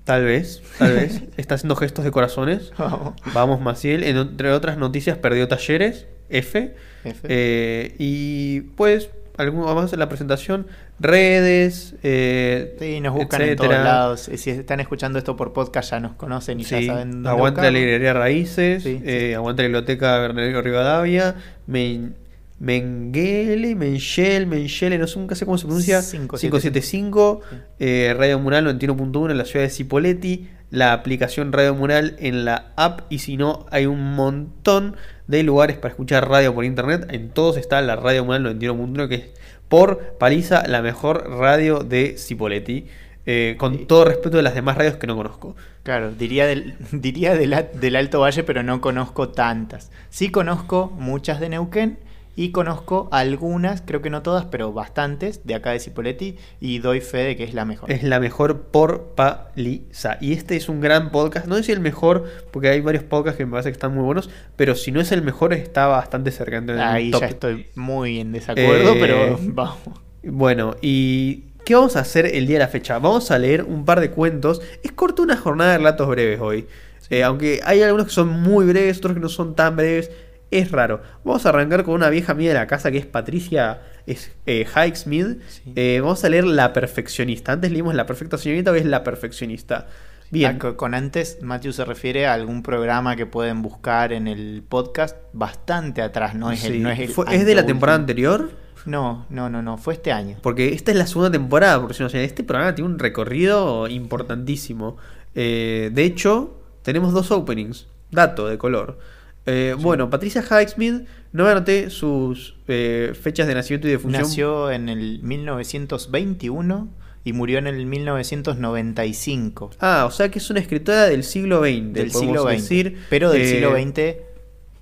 Tal 0.05 0.25
vez, 0.25 0.63
tal 0.79 0.93
vez. 0.95 1.23
está 1.37 1.55
haciendo 1.55 1.77
gestos 1.77 2.05
de 2.05 2.11
corazones. 2.11 2.73
Vamos. 2.79 3.15
Vamos, 3.35 3.61
Maciel. 3.61 4.03
En- 4.05 4.17
entre 4.17 4.51
otras 4.53 4.79
noticias, 4.79 5.17
perdió 5.17 5.47
talleres, 5.49 6.07
F. 6.29 6.75
F. 7.05 7.21
Eh, 7.29 7.95
y 7.99 8.61
pues, 8.77 9.11
algún, 9.43 9.65
vamos 9.65 9.83
a 9.83 9.85
hacer 9.87 9.99
la 9.99 10.09
presentación. 10.09 10.67
Redes. 11.01 11.95
eh, 12.03 12.77
Sí, 12.79 13.01
nos 13.01 13.15
buscan 13.15 13.43
en 13.43 13.57
todos 13.57 13.71
lados. 13.71 14.31
Si 14.35 14.51
están 14.51 14.81
escuchando 14.81 15.19
esto 15.19 15.37
por 15.37 15.53
podcast 15.53 15.91
ya 15.91 16.01
nos 16.01 16.13
conocen 16.15 16.61
y 16.61 16.65
Sí, 16.65 16.87
ya 16.87 16.93
saben 16.95 17.11
dónde 17.11 17.29
aguante 17.29 17.63
la 17.63 17.71
librería 17.71 18.13
Raíces, 18.13 18.83
Sí, 18.83 19.01
eh, 19.05 19.29
sí. 19.31 19.35
aguante 19.35 19.63
la 19.63 19.69
biblioteca 19.69 20.19
Bernardino 20.19 20.63
Rivadavia, 20.63 21.35
Men- 21.67 22.15
Mengele, 22.61 23.75
Menchel, 23.75 24.47
Menchele, 24.47 24.97
no 24.97 25.07
sé 25.09 25.19
nunca 25.19 25.35
sé 25.35 25.45
cómo 25.45 25.59
se 25.59 25.65
pronuncia, 25.67 25.97
575. 26.01 26.39
575, 26.39 27.41
Sí. 27.51 27.57
eh, 27.81 28.15
Radio 28.17 28.39
Mural 28.39 28.65
91.1 28.65 29.33
en 29.33 29.39
la 29.39 29.45
ciudad 29.45 29.65
de 29.65 29.71
Cipolletti, 29.71 30.49
la 30.73 30.93
aplicación 30.95 31.53
Radio 31.53 31.75
Mural 31.77 32.17
en 32.19 32.45
la 32.45 32.73
app 32.77 33.03
y 33.11 33.21
si 33.21 33.37
no 33.37 33.67
hay 33.71 33.87
un 33.87 34.15
montón 34.17 34.97
de 35.29 35.45
lugares 35.45 35.77
para 35.77 35.91
escuchar 35.93 36.29
radio 36.29 36.53
por 36.55 36.65
internet, 36.65 37.07
en 37.11 37.29
todos 37.31 37.57
está 37.57 37.81
la 37.83 37.95
Radio 37.95 38.25
Mural 38.25 38.43
91.1 38.59 39.09
que 39.09 39.15
es 39.15 39.25
por 39.69 40.17
paliza 40.19 40.67
la 40.67 40.83
mejor 40.83 41.31
radio 41.31 41.81
de 41.81 42.17
Cipolletti. 42.19 42.87
eh, 43.25 43.55
con 43.57 43.79
Sí. 43.79 43.85
todo 43.87 44.05
respeto 44.05 44.37
de 44.37 44.43
las 44.43 44.55
demás 44.55 44.77
radios 44.77 44.97
que 44.97 45.07
no 45.07 45.15
conozco. 45.15 45.55
Claro, 45.85 46.11
diría 46.11 46.45
del, 46.45 46.75
diría 46.91 47.35
del, 47.37 47.55
del 47.75 47.95
Alto 47.95 48.19
Valle, 48.19 48.43
pero 48.43 48.65
no 48.65 48.81
conozco 48.81 49.29
tantas. 49.29 49.93
Sí 50.11 50.31
conozco 50.33 50.91
muchas 50.99 51.39
de 51.39 51.49
Neuquén 51.51 51.99
y 52.35 52.51
conozco 52.51 53.09
algunas, 53.13 53.83
creo 53.83 54.01
que 54.01 54.09
no 54.11 54.23
todas, 54.23 54.47
pero 54.47 54.73
bastantes, 54.73 55.41
de 55.45 55.55
acá 55.55 55.71
de 55.73 55.81
Cipolletti 55.81 56.37
y 56.61 56.79
doy 56.79 57.01
fe 57.01 57.19
de 57.19 57.37
que 57.37 57.45
es 57.45 57.53
la 57.55 57.65
mejor. 57.65 57.93
Es 57.93 58.03
la 58.03 58.21
mejor 58.21 58.63
por 58.63 59.15
paliza. 59.15 60.17
Y 60.21 60.33
este 60.33 60.57
es 60.57 60.69
un 60.69 60.81
gran 60.81 61.11
podcast. 61.11 61.47
No 61.47 61.57
sé 61.57 61.63
si 61.65 61.73
el 61.73 61.81
mejor, 61.81 62.25
porque 62.51 62.69
hay 62.69 62.81
varios 62.81 63.05
podcasts 63.05 63.37
que 63.39 63.45
me 63.45 63.53
parece 63.53 63.69
que 63.71 63.75
están 63.75 63.95
muy 63.95 64.05
buenos. 64.05 64.31
Pero 64.57 64.75
si 64.75 64.93
no 64.93 65.01
es 65.01 65.13
el 65.13 65.23
mejor, 65.23 65.53
está 65.53 65.87
bastante 65.89 66.31
cercano. 66.31 66.73
en 66.73 66.79
el 66.79 66.85
Ahí 66.85 67.11
top. 67.11 67.21
ya 67.21 67.27
estoy 67.27 67.67
muy 67.75 68.21
en 68.21 68.33
desacuerdo, 68.33 68.95
Eh, 68.95 68.99
pero 69.01 69.39
vamos. 69.43 69.79
Bueno, 70.25 70.77
y 70.81 71.45
¿qué 71.65 71.75
vamos 71.75 71.97
a 71.97 72.01
hacer 72.01 72.27
el 72.27 72.47
día 72.47 72.57
de 72.59 72.65
la 72.65 72.69
fecha? 72.69 72.99
Vamos 72.99 73.31
a 73.31 73.39
leer 73.39 73.65
un 73.65 73.85
par 73.85 74.01
de 74.01 74.11
cuentos. 74.11 74.63
Es 74.83 74.93
corto 74.93 75.23
una 75.23 75.37
jornada 75.37 75.73
de 75.73 75.79
relatos 75.79 76.09
breves 76.09 76.41
hoy. 76.41 76.67
Eh, 77.11 77.23
aunque 77.25 77.61
hay 77.65 77.83
algunos 77.83 78.07
que 78.07 78.13
son 78.13 78.29
muy 78.29 78.65
breves, 78.65 78.99
otros 78.99 79.15
que 79.15 79.21
no 79.21 79.29
son 79.29 79.55
tan 79.55 79.77
breves. 79.77 80.11
Es 80.53 80.71
raro. 80.71 81.03
Vamos 81.25 81.45
a 81.47 81.49
arrancar 81.49 81.83
con 81.83 81.95
una 81.95 82.11
vieja 82.11 82.33
amiga 82.33 82.53
de 82.53 82.59
la 82.59 82.67
casa 82.67 82.91
que 82.91 82.99
es 82.99 83.07
Patricia 83.07 83.81
es, 84.07 84.31
eh, 84.47 84.67
Hikesmith. 84.67 85.41
Sí. 85.49 85.73
Eh, 85.75 85.99
vamos 86.03 86.23
a 86.25 86.29
leer 86.29 86.45
La 86.45 86.73
Perfeccionista. 86.73 87.53
Antes 87.53 87.73
leímos 87.73 87.95
La 87.95 88.07
Perfecta 88.07 88.37
Señorita, 88.39 88.71
hoy 88.71 88.81
es 88.81 88.87
La 88.87 89.03
Perfeccionista. 89.03 89.87
Bien. 90.31 90.57
Ah, 90.57 90.59
co- 90.59 90.77
Con 90.77 90.95
antes, 90.95 91.39
Matthew 91.43 91.73
se 91.73 91.85
refiere 91.85 92.27
a 92.27 92.35
algún 92.35 92.63
programa 92.63 93.17
que 93.17 93.27
pueden 93.27 93.63
buscar 93.63 94.13
en 94.13 94.29
el 94.29 94.63
podcast 94.69 95.17
bastante 95.33 96.01
atrás, 96.03 96.35
no 96.35 96.51
es, 96.51 96.65
el, 96.65 96.83
no 96.83 96.91
es, 96.91 96.99
el 97.01 97.09
Fue- 97.09 97.27
¿Es 97.35 97.45
de 97.47 97.55
la 97.55 97.65
temporada 97.67 97.99
anterior? 97.99 98.51
No, 98.85 99.27
no, 99.31 99.49
no, 99.49 99.63
no, 99.63 99.79
fue 99.79 99.95
este 99.95 100.11
año. 100.11 100.37
Porque 100.43 100.73
esta 100.75 100.91
es 100.91 100.97
la 100.97 101.07
segunda 101.07 101.31
temporada, 101.31 101.79
porque 101.81 101.95
si 101.95 102.01
no, 102.03 102.07
o 102.07 102.11
sea, 102.11 102.23
este 102.23 102.45
programa 102.45 102.75
tiene 102.75 102.91
un 102.91 102.99
recorrido 102.99 103.87
importantísimo. 103.89 104.97
Eh, 105.35 105.91
de 105.93 106.05
hecho, 106.05 106.61
tenemos 106.83 107.13
dos 107.13 107.31
openings, 107.31 107.87
dato 108.11 108.49
de 108.49 108.59
color. 108.59 108.99
Eh, 109.47 109.75
Bueno, 109.79 110.09
Patricia 110.11 110.43
Hikesmith, 110.43 111.03
no 111.33 111.45
me 111.45 111.51
anoté 111.51 111.91
sus 111.91 112.55
eh, 112.69 113.13
fechas 113.21 113.47
de 113.49 113.55
nacimiento 113.55 113.89
y 113.89 113.91
de 113.93 113.99
función. 113.99 114.23
Nació 114.23 114.71
en 114.71 114.89
el 114.89 115.21
1921 115.23 116.89
y 117.25 117.33
murió 117.33 117.59
en 117.59 117.67
el 117.67 117.87
1995. 117.87 119.71
Ah, 119.81 120.05
o 120.07 120.11
sea 120.11 120.31
que 120.31 120.39
es 120.39 120.51
una 120.51 120.61
escritora 120.61 121.05
del 121.07 121.25
siglo 121.25 121.61
XX. 121.61 121.93
del 121.93 122.11
siglo 122.11 122.43
XX. 122.45 122.51
decir. 122.53 122.99
pero 123.11 123.31
del 123.31 123.43
Eh, 123.43 123.47
siglo 123.51 123.73
XX, 123.77 124.17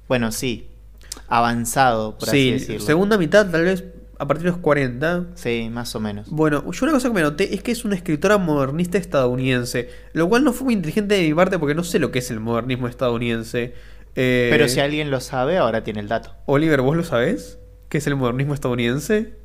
bueno, 0.09 0.33
sí, 0.33 0.67
avanzado, 1.29 2.19
por 2.19 2.29
así 2.29 2.39
Sí, 2.39 2.51
decirlo. 2.53 2.81
segunda 2.87 3.19
mitad, 3.19 3.51
tal 3.51 3.65
vez 3.65 3.85
a 4.19 4.27
partir 4.27 4.45
de 4.45 4.51
los 4.51 4.59
40. 4.61 5.29
Sí, 5.35 5.69
más 5.73 5.95
o 5.95 6.01
menos. 6.01 6.29
Bueno, 6.29 6.71
yo 6.71 6.85
una 6.85 6.93
cosa 6.93 7.09
que 7.09 7.15
me 7.15 7.23
noté 7.23 7.55
es 7.55 7.63
que 7.63 7.73
es 7.73 7.85
una 7.87 7.95
escritora 7.97 8.37
modernista 8.37 8.99
estadounidense, 8.99 9.89
lo 10.13 10.29
cual 10.29 10.45
no 10.45 10.53
fue 10.53 10.67
muy 10.67 10.75
inteligente 10.75 11.15
de 11.15 11.27
mi 11.29 11.33
parte 11.35 11.59
porque 11.59 11.75
no 11.75 11.85
sé 11.85 11.99
lo 11.99 12.11
que 12.11 12.19
es 12.19 12.31
el 12.31 12.41
modernismo 12.41 12.87
estadounidense. 12.89 13.73
Eh, 14.23 14.49
Pero 14.51 14.69
si 14.69 14.81
alguien 14.81 15.11
lo 15.11 15.19
sabe, 15.21 15.57
ahora 15.57 15.83
tiene 15.83 16.01
el 16.01 16.09
dato. 16.09 16.35
Oliver, 16.45 16.83
¿vos 16.83 16.95
lo 16.95 17.05
sabés? 17.05 17.59
¿Qué 17.89 17.97
es 17.99 18.07
el 18.07 18.17
modernismo 18.17 18.53
estadounidense? 18.53 19.39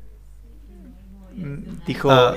Dijo, 1.86 2.10
Ah. 2.10 2.34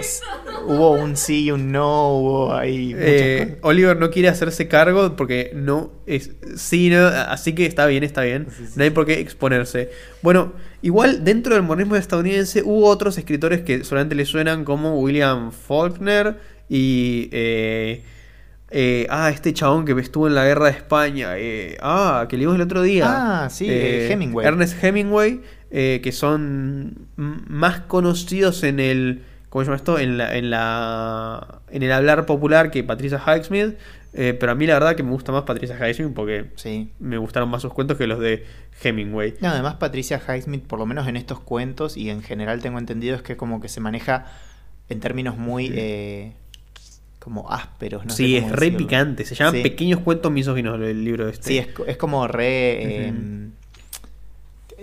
hubo 0.67 0.91
un 0.91 1.15
sí 1.15 1.45
y 1.45 1.51
un 1.51 1.71
no, 1.71 2.13
hubo 2.17 2.53
ahí 2.53 2.93
Eh. 2.97 3.57
Oliver 3.61 3.97
no 3.97 4.09
quiere 4.11 4.27
hacerse 4.27 4.67
cargo 4.67 5.15
porque 5.15 5.51
no 5.55 5.91
es 6.05 6.31
sí, 6.57 6.89
no, 6.89 7.07
así 7.07 7.53
que 7.55 7.65
está 7.65 7.85
bien, 7.87 8.03
está 8.03 8.21
bien. 8.23 8.47
Sí, 8.49 8.65
sí. 8.67 8.73
No 8.75 8.83
hay 8.83 8.89
por 8.89 9.05
qué 9.05 9.19
exponerse. 9.21 9.89
Bueno, 10.21 10.51
igual 10.81 11.23
dentro 11.23 11.53
del 11.55 11.63
modernismo 11.63 11.95
estadounidense 11.95 12.61
hubo 12.63 12.87
otros 12.87 13.17
escritores 13.17 13.61
que 13.61 13.83
solamente 13.85 14.15
le 14.15 14.25
suenan 14.25 14.65
como 14.65 14.99
William 14.99 15.51
Faulkner 15.53 16.37
y 16.67 17.29
eh, 17.31 18.03
eh, 18.71 19.07
ah, 19.09 19.29
este 19.31 19.53
chabón 19.53 19.85
que 19.85 19.93
estuvo 19.99 20.27
en 20.27 20.35
la 20.35 20.45
guerra 20.45 20.65
de 20.65 20.71
España, 20.71 21.37
eh, 21.37 21.77
ah, 21.81 22.27
que 22.29 22.37
leímos 22.37 22.55
el 22.55 22.61
otro 22.61 22.81
día. 22.83 23.05
Ah, 23.45 23.49
sí, 23.49 23.67
eh, 23.69 24.11
Hemingway. 24.11 24.45
Ernest 24.45 24.83
Hemingway, 24.83 25.41
que 25.71 26.11
son 26.11 27.07
más 27.15 27.81
conocidos 27.81 28.63
en 28.63 28.79
el, 28.79 29.23
¿cómo 29.49 29.63
se 29.63 29.67
llama 29.67 29.77
esto? 29.77 29.97
En 29.99 30.17
la, 30.17 30.35
en 30.37 30.49
la, 30.51 31.61
en 31.71 31.83
el 31.83 31.91
hablar 31.91 32.25
popular 32.25 32.69
que 32.71 32.83
Patricia 32.83 33.19
Highsmith. 33.25 33.75
pero 34.13 34.51
a 34.51 34.55
mí 34.55 34.65
la 34.67 34.73
verdad 34.73 34.95
que 34.95 35.03
me 35.03 35.11
gusta 35.11 35.31
más 35.31 35.43
Patricia 35.43 35.75
Highsmith 35.77 36.13
porque 36.13 36.51
Sí. 36.55 36.91
me 36.99 37.17
gustaron 37.17 37.49
más 37.49 37.61
sus 37.61 37.73
cuentos 37.73 37.97
que 37.97 38.05
los 38.07 38.19
de 38.19 38.45
Hemingway. 38.83 39.35
No, 39.41 39.49
además 39.49 39.75
Patricia 39.75 40.19
Highsmith, 40.27 40.63
por 40.65 40.77
lo 40.79 40.85
menos 40.85 41.07
en 41.07 41.15
estos 41.17 41.39
cuentos 41.39 41.97
y 41.97 42.09
en 42.11 42.21
general 42.21 42.61
tengo 42.61 42.77
entendido, 42.77 43.15
es 43.15 43.21
que 43.23 43.35
como 43.37 43.61
que 43.61 43.67
se 43.69 43.79
maneja 43.79 44.25
en 44.89 44.99
términos 44.99 45.37
muy 45.37 45.69
como 47.19 47.51
ásperos. 47.51 48.05
No 48.05 48.11
sé 48.11 48.17
sí, 48.17 48.37
es 48.37 48.43
cómo 48.43 48.55
re 48.55 48.71
picante. 48.71 49.25
Se 49.25 49.35
llaman 49.35 49.55
Sí. 49.55 49.61
Pequeños 49.63 49.99
cuentos 49.99 50.31
misóginos 50.31 50.79
el 50.81 51.03
libro 51.03 51.27
este. 51.27 51.47
Sí, 51.47 51.57
es, 51.57 51.67
es 51.87 51.97
como 51.97 52.27
re... 52.27 53.07
Eh, 53.07 53.13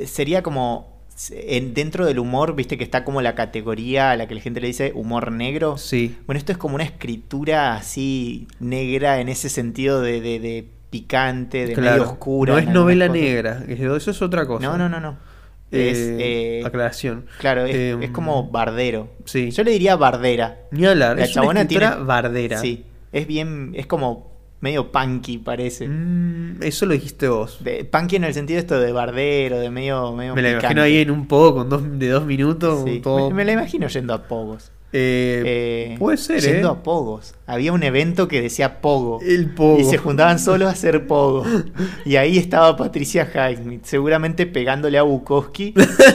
sería 0.06 0.42
como... 0.42 0.94
en- 1.30 1.72
dentro 1.74 2.04
del 2.06 2.18
humor, 2.18 2.54
viste 2.54 2.76
que 2.76 2.84
está 2.84 3.04
como 3.04 3.22
la 3.22 3.34
categoría 3.34 4.10
a 4.10 4.16
la 4.16 4.28
que 4.28 4.34
la 4.34 4.40
gente 4.40 4.60
le 4.60 4.66
dice 4.66 4.92
humor 4.94 5.32
negro. 5.32 5.78
Sí. 5.78 6.16
Bueno, 6.26 6.38
esto 6.38 6.52
es 6.52 6.58
como 6.58 6.74
una 6.74 6.84
escritura 6.84 7.74
así 7.74 8.46
negra 8.60 9.20
en 9.20 9.28
ese 9.28 9.48
sentido 9.48 10.00
de, 10.02 10.20
de- 10.20 10.38
de 10.40 10.68
picante, 10.90 11.66
de 11.66 11.72
Claro. 11.74 11.90
medio 12.02 12.12
oscura. 12.12 12.52
No 12.52 12.58
es 12.58 12.68
novela 12.68 13.08
negra. 13.08 13.64
Eso 13.66 13.96
eso 13.96 14.10
es 14.10 14.22
otra 14.22 14.46
cosa. 14.46 14.66
No, 14.66 14.76
no, 14.78 14.88
no, 14.88 15.00
no. 15.00 15.16
Eh, 15.72 15.90
Es, 15.90 15.98
eh, 15.98 16.62
aclaración. 16.64 17.26
Claro, 17.38 17.64
es, 17.64 17.74
Em, 17.74 18.02
es 18.02 18.10
como 18.10 18.48
bardero. 18.50 19.08
sí. 19.24 19.50
Yo 19.50 19.64
le 19.64 19.72
diría 19.72 19.96
bardera. 19.96 20.58
Ni 20.70 20.86
hablar. 20.86 21.16
La 21.16 21.24
es 21.24 21.30
una 21.30 21.34
chabona 21.42 21.60
escritora 21.62 21.90
tiene- 21.92 22.04
bardera. 22.06 22.58
Sí, 22.58 22.84
es 23.12 23.26
bien, 23.26 23.72
es 23.74 23.86
como 23.86 24.34
medio 24.60 24.90
punky 24.90 25.38
parece. 25.38 25.86
Mm, 25.88 26.62
eso 26.62 26.86
lo 26.86 26.94
dijiste 26.94 27.28
vos. 27.28 27.62
De, 27.62 27.84
punky 27.84 28.16
en 28.16 28.24
el 28.24 28.34
sentido 28.34 28.58
esto 28.60 28.78
de 28.80 28.92
bardero, 28.92 29.58
de 29.58 29.70
medio, 29.70 30.12
medio 30.12 30.34
Me 30.34 30.42
la 30.42 30.48
picante. 30.50 30.66
imagino 30.66 30.82
ahí 30.82 30.96
en 30.98 31.10
un 31.10 31.26
poco 31.26 31.56
con 31.56 31.68
dos, 31.68 31.98
de 31.98 32.08
dos 32.08 32.24
minutos. 32.24 32.82
Sí, 32.84 33.00
todo- 33.00 33.28
me, 33.30 33.36
me 33.36 33.44
la 33.44 33.52
imagino 33.52 33.86
yendo 33.88 34.14
a 34.14 34.22
pogos. 34.22 34.70
Eh, 34.98 35.42
eh, 35.92 35.96
puede 35.98 36.16
ser, 36.16 36.40
yendo 36.40 36.68
¿eh? 36.68 36.72
a 36.72 36.82
pogos. 36.82 37.34
Había 37.46 37.72
un 37.74 37.82
evento 37.82 38.28
que 38.28 38.40
decía 38.40 38.80
pogo. 38.80 39.20
El 39.20 39.50
pogo. 39.54 39.78
Y 39.78 39.84
se 39.84 39.98
juntaban 39.98 40.38
solo 40.38 40.66
a 40.66 40.70
hacer 40.70 41.06
pogo. 41.06 41.44
Y 42.06 42.16
ahí 42.16 42.38
estaba 42.38 42.76
Patricia 42.76 43.28
Highsmith, 43.34 43.84
seguramente 43.84 44.46
pegándole 44.46 44.96
a 44.96 45.02
Bukowski. 45.02 45.74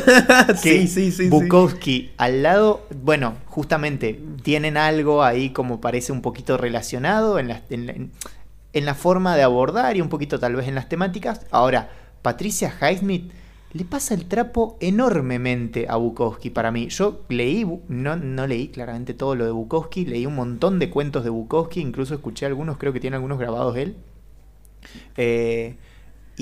sí, 0.56 0.88
sí, 0.88 1.12
sí, 1.12 1.12
sí. 1.12 1.30
Bukowski 1.30 2.12
al 2.18 2.42
lado, 2.42 2.88
bueno, 3.04 3.36
justamente 3.46 4.20
tienen 4.42 4.78
algo 4.78 5.24
ahí 5.24 5.52
como 5.52 5.80
parece 5.80 6.12
un 6.12 6.22
poquito 6.22 6.58
relacionado 6.58 7.38
en 7.38 7.50
la, 7.50 7.62
en 7.70 7.86
la- 7.86 7.96
en 8.74 8.86
la 8.86 8.96
forma 8.96 9.36
de 9.36 9.44
abordar 9.44 9.98
y 9.98 10.02
un 10.02 10.08
poquito 10.08 10.40
tal 10.40 10.56
vez 10.56 10.68
en 10.68 10.76
las 10.76 10.88
temáticas. 10.88 11.42
Ahora, 11.52 11.90
Patricia 12.22 12.74
Highsmith 12.82 13.30
le 13.74 13.86
pasa 13.86 14.14
el 14.14 14.26
trapo 14.26 14.78
enormemente 14.82 15.86
a 15.90 15.96
Bukowski 15.96 16.50
para 16.50 16.72
mí. 16.72 16.90
Yo 16.90 17.22
leí, 17.30 17.66
no, 17.88 18.16
no 18.18 18.48
leí 18.48 18.68
claramente 18.68 19.14
todo 19.14 19.36
lo 19.36 19.46
de 19.46 19.52
Bukowski, 19.52 20.06
leí 20.06 20.26
un 20.26 20.36
montón 20.36 20.80
de 20.80 20.90
cuentos 20.90 21.24
de 21.24 21.30
Bukowski, 21.30 21.80
incluso 21.80 22.14
escuché 22.14 22.46
algunos, 22.46 22.78
creo 22.78 22.94
que 22.94 23.00
tiene 23.00 23.16
algunos 23.16 23.40
grabados 23.40 23.78
él. 23.78 23.96
Eh, 25.16 25.76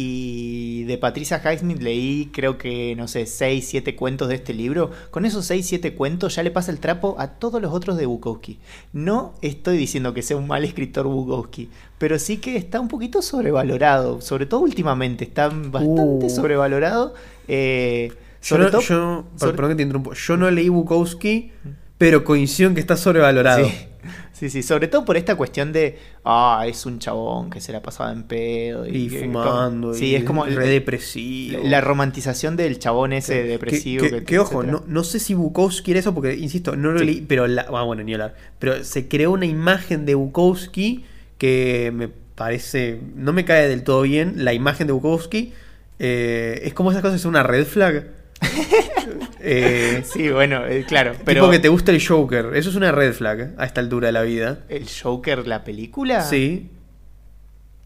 y 0.02 0.84
de 0.86 0.98
Patricia 0.98 1.42
Highsmith 1.44 1.82
leí, 1.82 2.30
creo 2.34 2.58
que, 2.58 2.96
no 2.96 3.08
sé, 3.10 3.26
6, 3.26 3.68
7 3.68 3.96
cuentos 3.98 4.30
de 4.30 4.36
este 4.36 4.54
libro. 4.54 4.92
Con 5.12 5.26
esos 5.26 5.46
6, 5.46 5.66
7 5.68 5.94
cuentos 5.94 6.36
ya 6.36 6.44
le 6.44 6.52
pasa 6.52 6.72
el 6.72 6.80
trapo 6.80 7.16
a 7.20 7.28
todos 7.28 7.62
los 7.62 7.74
otros 7.74 7.98
de 7.98 8.06
Bukowski. 8.06 8.60
No 8.94 9.34
estoy 9.42 9.78
diciendo 9.78 10.14
que 10.14 10.22
sea 10.22 10.38
un 10.38 10.48
mal 10.48 10.64
escritor 10.64 11.06
Bukowski, 11.08 11.70
pero 11.98 12.18
sí 12.18 12.38
que 12.38 12.56
está 12.56 12.80
un 12.80 12.88
poquito 12.88 13.22
sobrevalorado. 13.22 14.22
Sobre 14.22 14.46
todo 14.46 14.62
últimamente, 14.62 15.26
está 15.26 15.50
bastante 15.50 16.26
Uh. 16.26 16.30
sobrevalorado. 16.30 17.14
eh, 17.48 18.14
Yo 18.42 18.58
no, 18.58 18.70
todo. 18.72 18.82
yo- 18.82 19.26
sobre- 19.36 19.54
perdón 19.54 19.72
que 19.72 19.76
te 19.76 19.84
interrumpo. 19.84 20.14
Yo 20.14 20.38
no 20.38 20.50
leí 20.50 20.70
Bukowski, 20.70 21.52
pero 22.00 22.24
coincido 22.24 22.70
en 22.70 22.74
que 22.74 22.82
está 22.82 22.98
sobrevalorado. 22.98 23.66
Sí. 23.66 23.72
Sí, 24.32 24.50
sí, 24.50 24.64
sobre 24.64 24.88
todo 24.88 25.04
por 25.04 25.18
esta 25.18 25.36
cuestión 25.36 25.74
de, 25.74 25.98
ah, 26.24 26.64
es 26.66 26.86
un 26.86 26.98
chabón 27.00 27.50
que 27.50 27.60
se 27.60 27.74
la 27.74 27.82
pasaba 27.82 28.14
en 28.14 28.24
pedo. 28.24 28.88
Y 28.88 29.10
fumando. 29.10 29.94
Sí, 29.94 30.06
y 30.12 30.16
es 30.16 30.24
como 30.24 30.46
re 30.46 30.66
depresivo. 30.70 31.60
la 31.66 31.82
romantización 31.82 32.56
del 32.56 32.80
chabón 32.80 33.12
ese 33.12 33.34
Que- 33.34 33.44
depresivo. 33.44 34.04
Que, 34.06 34.10
que- 34.10 34.18
que- 34.20 34.24
que, 34.26 34.40
ojo, 34.40 34.64
no, 34.64 34.82
no 34.88 35.04
sé 35.04 35.20
si 35.20 35.34
Bukowski 35.34 35.92
era 35.92 36.00
eso, 36.00 36.14
porque 36.16 36.36
insisto, 36.36 36.78
no 36.78 36.92
lo 36.94 37.00
Sí. 37.00 37.06
leí, 37.06 37.22
pero 37.28 37.48
la, 37.48 37.64
ah, 37.70 37.84
bueno, 37.84 38.02
ni 38.02 38.14
hablar. 38.14 38.34
Pero 38.60 38.82
se 38.86 39.10
creó 39.10 39.32
una 39.32 39.46
imagen 39.46 40.06
de 40.06 40.16
Bukowski 40.16 41.04
que 41.38 41.92
me 41.94 42.08
parece, 42.08 43.02
no 43.16 43.34
me 43.34 43.44
cae 43.44 43.68
del 43.68 43.84
todo 43.84 44.04
bien. 44.04 44.36
La 44.46 44.54
imagen 44.54 44.88
de 44.88 44.94
Bukowski 44.94 45.52
eh, 46.00 46.62
es 46.64 46.74
como 46.74 46.92
esas 46.92 47.02
cosas, 47.02 47.20
es 47.20 47.26
una 47.26 47.44
red 47.44 47.66
flag. 47.66 48.06
eh, 49.40 50.04
Sí, 50.06 50.30
bueno, 50.30 50.66
eh, 50.66 50.86
claro, 50.88 51.12
Pero 51.14 51.26
pero 51.26 51.52
que 51.52 51.60
te 51.60 51.70
gusta 51.70 51.92
el 51.92 52.06
Joker, 52.06 52.52
eso 52.56 52.70
es 52.70 52.76
una 52.76 52.92
red 52.92 53.14
flag 53.14 53.54
a 53.58 53.66
esta 53.66 53.82
altura 53.82 54.08
de 54.08 54.12
la 54.14 54.22
vida. 54.24 54.60
el 54.70 54.86
Joker, 54.88 55.48
la 55.48 55.64
película, 55.64 56.22
Sí. 56.22 56.70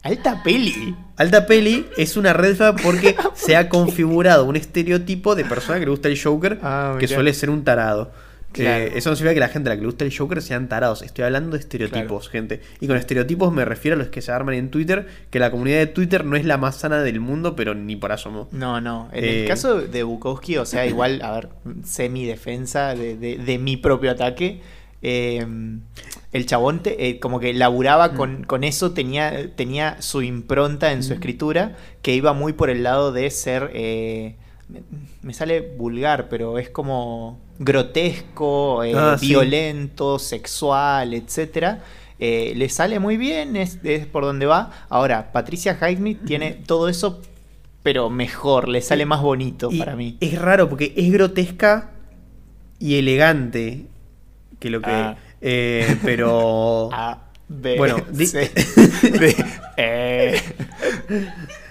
alta 0.04 0.43
peli. 0.43 0.95
Alta 1.18 1.45
peli 1.45 1.86
es 1.97 2.18
una 2.18 2.34
red 2.34 2.56
flag 2.56 2.82
porque 2.82 3.16
se 3.36 3.56
ha 3.56 3.70
configurado 3.70 4.45
un 4.45 4.56
estereotipo 4.56 5.36
de 5.36 5.45
persona 5.45 5.80
que 5.80 5.86
le 5.86 5.91
gusta 5.91 6.08
el 6.10 6.22
Joker 6.22 6.60
Ah, 6.62 6.97
que 6.99 7.08
suele 7.08 7.34
ser 7.34 7.49
un 7.49 7.64
tarado. 7.64 8.12
Claro. 8.54 8.84
Eh, 8.86 8.91
eso 8.95 9.10
no 9.10 9.16
significa 9.16 9.34
que 9.34 9.39
la 9.41 9.49
gente 9.49 9.70
a 9.70 9.74
la 9.74 9.76
que 9.76 9.82
le 9.82 9.88
gusta 9.88 10.06
el 10.06 10.16
Joker 10.18 10.41
sean 10.41 10.70
tarados. 10.70 11.01
Estoy 11.01 11.26
hablando 11.26 11.58
de 11.58 11.60
estereotipos, 11.60 12.30
gente. 12.30 12.62
Y 12.80 12.88
con 12.88 12.95
estereotipos 12.97 13.51
me 13.51 13.66
refiero 13.66 13.95
a 13.95 13.97
los 13.99 14.08
que 14.08 14.22
se 14.22 14.32
arman 14.32 14.56
en 14.56 14.70
Twitter, 14.70 15.08
que 15.30 15.39
la 15.39 15.51
comunidad 15.51 15.80
de 15.80 15.88
Twitter 15.88 16.24
no 16.24 16.36
es 16.36 16.45
la 16.45 16.58
más 16.58 16.76
sana 16.78 17.01
del 17.04 17.20
mundo, 17.20 17.56
pero 17.56 17.74
ni 17.76 17.95
por 17.95 18.12
asomo. 18.12 18.47
No, 18.51 18.80
no. 18.80 19.10
En 19.12 19.24
Eh, 19.24 19.41
el 19.41 19.47
caso 19.47 19.82
de 19.82 20.04
Bukowski, 20.04 20.58
o 20.58 20.66
sea, 20.66 20.86
igual, 20.86 21.22
a 21.24 21.32
ver, 21.32 21.49
semi 21.84 22.26
defensa 22.26 22.95
de, 22.95 23.18
de- 23.18 23.38
de 23.38 23.58
mi 23.58 23.76
propio 23.78 24.12
ataque. 24.12 24.62
eh, 25.06 25.45
el 26.32 26.45
chabón 26.45 26.82
te- 26.82 27.10
eh, 27.10 27.20
como 27.20 27.39
que 27.41 27.54
laburaba 27.54 28.08
Mm. 28.10 28.16
con, 28.16 28.43
con 28.45 28.64
eso, 28.64 28.91
tenía, 28.93 29.54
tenía 29.56 30.01
su 30.01 30.22
impronta 30.22 30.93
en 30.93 31.04
su 31.04 31.12
escritura, 31.14 31.76
que 32.01 32.16
iba 32.16 32.32
muy 32.32 32.54
por 32.54 32.70
el 32.70 32.84
lado 32.84 33.12
de 33.12 33.30
ser, 33.30 33.70
eh, 33.74 34.36
me, 34.70 34.82
me 35.22 35.34
sale 35.34 35.60
vulgar, 35.78 36.30
pero 36.30 36.58
es 36.58 36.70
como 36.70 37.41
grotesco, 37.60 38.84
eh, 38.84 38.93
Ah, 38.95 39.18
sí. 39.20 39.28
violento, 39.30 40.20
sexual, 40.20 41.14
etcétera. 41.14 41.84
Eh, 42.20 42.54
le 42.56 42.70
sale 42.70 42.99
muy 42.99 43.18
bien, 43.18 43.56
es, 43.56 43.80
es 43.84 44.06
por 44.06 44.24
donde 44.24 44.45
va. 44.45 44.72
Ahora, 44.89 45.32
Patricia 45.32 45.78
Highsmith 45.82 46.24
tiene 46.26 46.51
todo 46.66 46.88
eso, 46.89 47.22
pero 47.82 48.10
mejor, 48.10 48.70
le 48.70 48.82
sale 48.82 49.06
más 49.06 49.22
bonito 49.22 49.70
Y 49.72 49.80
para 49.80 49.95
mí. 49.95 50.18
Es 50.22 50.39
raro 50.39 50.70
porque 50.70 50.93
es 50.95 51.12
grotesca 51.12 51.91
y 52.80 52.95
elegante. 52.97 53.86
Que 54.60 54.70
lo 54.70 54.82
que. 54.82 54.89
Ah. 54.91 55.18
eh, 55.41 55.97
pero. 56.04 56.89
B, 57.49 57.76
Bueno, 57.78 57.97
C, 58.16 58.49
D. 59.04 59.36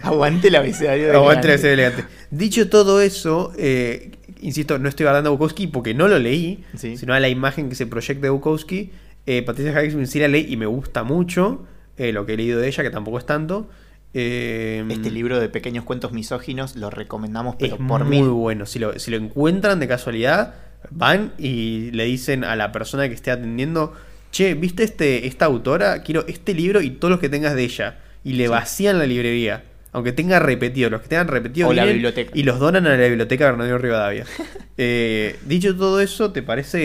Aguante 0.03 0.49
el 0.49 0.57
abecedario 0.57 1.13
Aguante 1.13 1.49
la 1.49 1.55
grande. 1.55 1.59
serie 1.59 1.73
elegante. 1.87 2.05
Dicho 2.31 2.69
todo 2.69 3.01
eso, 3.01 3.53
eh, 3.57 4.13
insisto, 4.43 4.79
no 4.79 4.89
estoy 4.89 5.07
hablando 5.07 5.31
de 5.31 5.37
Bukowski 5.37 5.67
porque 5.69 5.95
no 5.95 6.09
lo 6.09 6.19
leí, 6.19 6.65
Sí. 6.77 6.97
sino 6.97 7.15
a 7.15 7.21
la 7.21 7.29
imagen 7.29 7.69
que 7.69 7.75
se 7.75 7.87
proyecta 7.87 8.23
de 8.23 8.31
Bukowski. 8.31 8.91
Eh, 9.27 9.43
Patricia 9.43 9.73
Highsmith 9.83 10.07
sí 10.07 10.19
la 10.19 10.29
leí 10.29 10.47
y 10.53 10.57
me 10.57 10.67
gusta 10.67 11.05
mucho 11.05 11.65
eh, 11.97 12.13
lo 12.13 12.27
que 12.27 12.35
he 12.35 12.37
leído 12.37 12.59
de 12.61 12.69
ella, 12.69 12.83
que 12.83 12.91
tampoco 12.91 13.19
es 13.19 13.27
tanto. 13.27 13.69
Eh, 14.15 14.85
Este 14.91 15.11
libro 15.11 15.41
de 15.41 15.49
pequeños 15.49 15.85
cuentos 15.85 16.13
misóginos 16.13 16.77
lo 16.77 16.91
recomendamos, 16.91 17.55
es 17.59 17.71
pero 17.71 17.87
por 17.87 18.05
muy 18.05 18.21
mí. 18.23 18.29
bueno. 18.29 18.67
Si 18.67 18.79
lo, 18.79 18.99
si 18.99 19.11
lo 19.11 19.17
encuentran 19.17 19.81
de 19.81 19.89
casualidad, 19.89 20.55
van 20.91 21.33
y 21.39 21.91
le 21.93 22.05
dicen 22.05 22.45
a 22.45 22.57
la 22.57 22.73
persona 22.73 23.09
que 23.09 23.15
esté 23.15 23.31
atendiendo, 23.31 23.93
che, 24.31 24.55
¿viste 24.55 24.83
este, 24.83 25.27
esta 25.27 25.45
autora? 25.47 26.03
Quiero 26.03 26.27
este 26.27 26.55
libro 26.55 26.81
y 26.83 26.91
todos 26.91 27.11
los 27.13 27.21
que 27.21 27.29
tengas 27.29 27.55
de 27.55 27.65
ella. 27.65 28.01
Y 28.25 28.35
le 28.35 28.45
Sí. 28.45 28.51
vacían 28.51 28.99
la 28.99 29.07
librería. 29.07 29.65
Aunque 29.93 30.13
tenga 30.13 30.39
repetido, 30.39 30.89
los 30.91 31.03
que 31.03 31.09
tengan 31.09 31.29
repetido 31.29 31.69
O 31.69 31.73
la 31.75 31.85
biblioteca. 31.85 32.31
y 32.35 32.43
los 32.45 32.59
donan 32.59 32.87
a 32.87 32.97
la 32.97 33.07
biblioteca 33.07 33.45
Bernardino 33.47 33.79
Rivadavia. 33.79 34.25
Eh, 34.79 35.39
dicho 35.45 35.77
todo 35.77 36.01
eso, 36.01 36.33
¿te 36.33 36.43
parece 36.43 36.81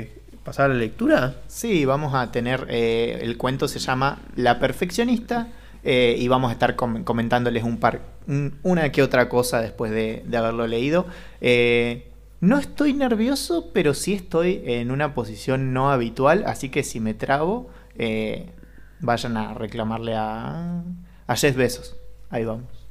eh, 0.00 0.12
pasar 0.44 0.66
a 0.70 0.74
la 0.74 0.78
lectura? 0.80 1.36
Sí, 1.48 1.86
vamos 1.86 2.14
a 2.14 2.30
tener. 2.30 2.66
eh, 2.68 3.20
el 3.22 3.38
cuento 3.38 3.68
se 3.68 3.78
llama 3.78 4.20
La 4.36 4.58
Perfeccionista. 4.58 5.48
eh, 5.82 6.14
y 6.18 6.28
vamos 6.28 6.50
a 6.50 6.52
estar 6.52 6.76
com- 6.76 7.02
comentándoles 7.04 7.64
un 7.64 7.78
par, 7.78 8.00
un- 8.28 8.58
una 8.62 8.92
que 8.92 9.02
otra 9.02 9.28
cosa 9.30 9.60
después 9.62 9.90
de, 9.90 10.22
de 10.26 10.36
haberlo 10.36 10.66
leído. 10.68 11.06
Eh, 11.40 12.08
no 12.40 12.58
estoy 12.58 12.92
nervioso, 12.92 13.70
pero 13.72 13.94
sí 13.94 14.12
estoy 14.12 14.62
en 14.66 14.90
una 14.90 15.14
posición 15.14 15.72
no 15.72 15.90
habitual. 15.90 16.44
Así 16.46 16.68
que 16.68 16.82
si 16.84 17.00
me 17.00 17.14
trabo, 17.14 17.70
eh, 17.96 18.50
vayan 19.00 19.36
a 19.38 19.54
reclamarle 19.54 20.14
a, 20.16 20.82
a 21.26 21.36
Jeff 21.36 21.56
Bezos. 21.56 21.96
Ahí 22.32 22.46
vamos. 22.46 22.88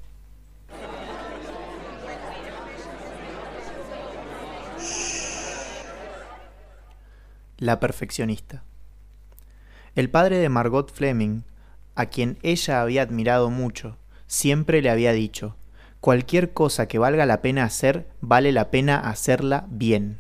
La 7.57 7.79
perfeccionista. 7.79 8.63
El 9.95 10.11
padre 10.11 10.37
de 10.37 10.49
Margot 10.49 10.91
Fleming, 10.93 11.41
a 11.95 12.05
quien 12.05 12.37
ella 12.43 12.81
había 12.81 13.01
admirado 13.01 13.49
mucho, 13.49 13.97
siempre 14.27 14.83
le 14.83 14.91
había 14.91 15.11
dicho, 15.11 15.55
cualquier 16.01 16.53
cosa 16.53 16.87
que 16.87 16.99
valga 16.99 17.25
la 17.25 17.41
pena 17.41 17.63
hacer, 17.63 18.07
vale 18.21 18.51
la 18.51 18.69
pena 18.69 18.99
hacerla 18.99 19.65
bien. 19.69 20.19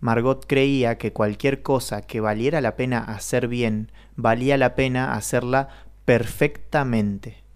Margot 0.00 0.46
creía 0.46 0.98
que 0.98 1.14
cualquier 1.14 1.62
cosa 1.62 2.02
que 2.02 2.20
valiera 2.20 2.60
la 2.60 2.76
pena 2.76 2.98
hacer 2.98 3.48
bien, 3.48 3.90
valía 4.16 4.58
la 4.58 4.74
pena 4.74 5.14
hacerla 5.14 5.68
perfectamente. 6.04 7.47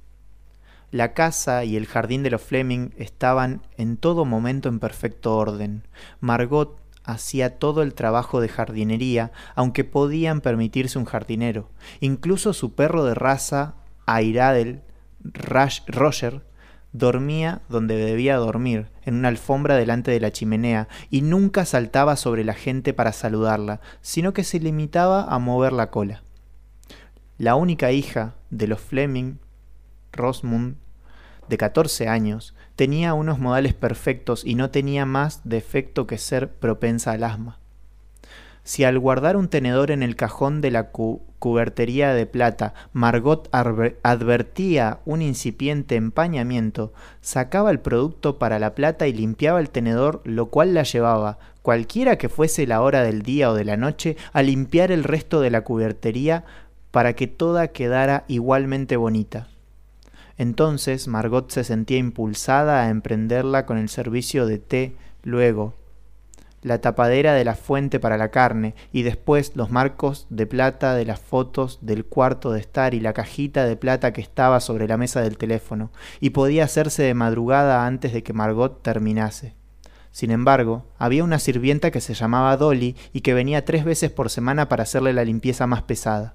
La 0.92 1.14
casa 1.14 1.64
y 1.64 1.76
el 1.78 1.86
jardín 1.86 2.22
de 2.22 2.28
los 2.28 2.42
Fleming 2.42 2.90
estaban 2.98 3.62
en 3.78 3.96
todo 3.96 4.26
momento 4.26 4.68
en 4.68 4.78
perfecto 4.78 5.34
orden. 5.34 5.88
Margot 6.20 6.78
hacía 7.02 7.58
todo 7.58 7.82
el 7.82 7.94
trabajo 7.94 8.42
de 8.42 8.48
jardinería, 8.48 9.32
aunque 9.54 9.84
podían 9.84 10.42
permitirse 10.42 10.98
un 10.98 11.06
jardinero. 11.06 11.70
Incluso 12.00 12.52
su 12.52 12.74
perro 12.74 13.04
de 13.04 13.14
raza, 13.14 13.76
Airadel 14.04 14.82
Roger, 15.24 16.42
dormía 16.92 17.62
donde 17.70 17.96
debía 17.96 18.36
dormir, 18.36 18.88
en 19.06 19.14
una 19.14 19.28
alfombra 19.28 19.76
delante 19.76 20.10
de 20.10 20.20
la 20.20 20.30
chimenea, 20.30 20.88
y 21.08 21.22
nunca 21.22 21.64
saltaba 21.64 22.16
sobre 22.16 22.44
la 22.44 22.52
gente 22.52 22.92
para 22.92 23.12
saludarla, 23.12 23.80
sino 24.02 24.34
que 24.34 24.44
se 24.44 24.60
limitaba 24.60 25.24
a 25.24 25.38
mover 25.38 25.72
la 25.72 25.90
cola. 25.90 26.22
La 27.38 27.54
única 27.54 27.92
hija 27.92 28.34
de 28.50 28.66
los 28.66 28.80
Fleming, 28.82 29.38
Rosmund, 30.12 30.81
de 31.52 31.58
14 31.58 32.08
años, 32.08 32.54
tenía 32.76 33.12
unos 33.12 33.38
modales 33.38 33.74
perfectos 33.74 34.42
y 34.42 34.54
no 34.54 34.70
tenía 34.70 35.04
más 35.04 35.42
defecto 35.44 36.06
que 36.06 36.16
ser 36.16 36.48
propensa 36.48 37.12
al 37.12 37.24
asma. 37.24 37.58
Si 38.64 38.84
al 38.84 38.98
guardar 38.98 39.36
un 39.36 39.48
tenedor 39.48 39.90
en 39.90 40.02
el 40.02 40.16
cajón 40.16 40.62
de 40.62 40.70
la 40.70 40.84
cu- 40.92 41.20
cubertería 41.38 42.14
de 42.14 42.24
plata, 42.24 42.72
Margot 42.94 43.50
advertía 43.52 45.00
un 45.04 45.20
incipiente 45.20 45.96
empañamiento, 45.96 46.94
sacaba 47.20 47.70
el 47.70 47.80
producto 47.80 48.38
para 48.38 48.58
la 48.58 48.74
plata 48.74 49.06
y 49.06 49.12
limpiaba 49.12 49.60
el 49.60 49.68
tenedor, 49.68 50.22
lo 50.24 50.46
cual 50.46 50.72
la 50.72 50.84
llevaba, 50.84 51.38
cualquiera 51.60 52.16
que 52.16 52.30
fuese 52.30 52.66
la 52.66 52.80
hora 52.80 53.02
del 53.02 53.20
día 53.20 53.50
o 53.50 53.54
de 53.54 53.66
la 53.66 53.76
noche, 53.76 54.16
a 54.32 54.40
limpiar 54.42 54.90
el 54.90 55.04
resto 55.04 55.42
de 55.42 55.50
la 55.50 55.64
cubertería 55.64 56.44
para 56.92 57.12
que 57.12 57.26
toda 57.26 57.68
quedara 57.68 58.24
igualmente 58.26 58.96
bonita. 58.96 59.48
Entonces 60.38 61.08
Margot 61.08 61.50
se 61.50 61.64
sentía 61.64 61.98
impulsada 61.98 62.82
a 62.82 62.88
emprenderla 62.88 63.66
con 63.66 63.78
el 63.78 63.88
servicio 63.88 64.46
de 64.46 64.58
té, 64.58 64.96
luego 65.22 65.74
la 66.62 66.80
tapadera 66.80 67.34
de 67.34 67.44
la 67.44 67.56
fuente 67.56 68.00
para 68.00 68.16
la 68.16 68.30
carne 68.30 68.74
y 68.92 69.02
después 69.02 69.52
los 69.56 69.70
marcos 69.70 70.26
de 70.30 70.46
plata 70.46 70.94
de 70.94 71.04
las 71.04 71.20
fotos 71.20 71.78
del 71.82 72.04
cuarto 72.04 72.52
de 72.52 72.60
estar 72.60 72.94
y 72.94 73.00
la 73.00 73.12
cajita 73.12 73.66
de 73.66 73.76
plata 73.76 74.12
que 74.12 74.20
estaba 74.20 74.60
sobre 74.60 74.86
la 74.86 74.96
mesa 74.96 75.20
del 75.20 75.36
teléfono, 75.36 75.90
y 76.20 76.30
podía 76.30 76.64
hacerse 76.64 77.02
de 77.02 77.14
madrugada 77.14 77.84
antes 77.84 78.12
de 78.12 78.22
que 78.22 78.32
Margot 78.32 78.82
terminase. 78.82 79.54
Sin 80.12 80.30
embargo, 80.30 80.84
había 80.98 81.24
una 81.24 81.38
sirvienta 81.38 81.90
que 81.90 82.00
se 82.00 82.14
llamaba 82.14 82.56
Dolly 82.56 82.96
y 83.12 83.22
que 83.22 83.34
venía 83.34 83.64
tres 83.64 83.84
veces 83.84 84.10
por 84.10 84.30
semana 84.30 84.68
para 84.68 84.82
hacerle 84.82 85.12
la 85.12 85.24
limpieza 85.24 85.66
más 85.66 85.82
pesada. 85.82 86.34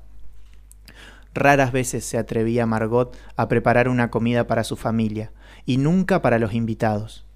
Raras 1.33 1.71
veces 1.71 2.05
se 2.05 2.17
atrevía 2.17 2.65
Margot 2.65 3.17
a 3.35 3.47
preparar 3.47 3.89
una 3.89 4.09
comida 4.09 4.47
para 4.47 4.63
su 4.63 4.75
familia, 4.75 5.31
y 5.65 5.77
nunca 5.77 6.21
para 6.21 6.39
los 6.39 6.53
invitados. 6.53 7.27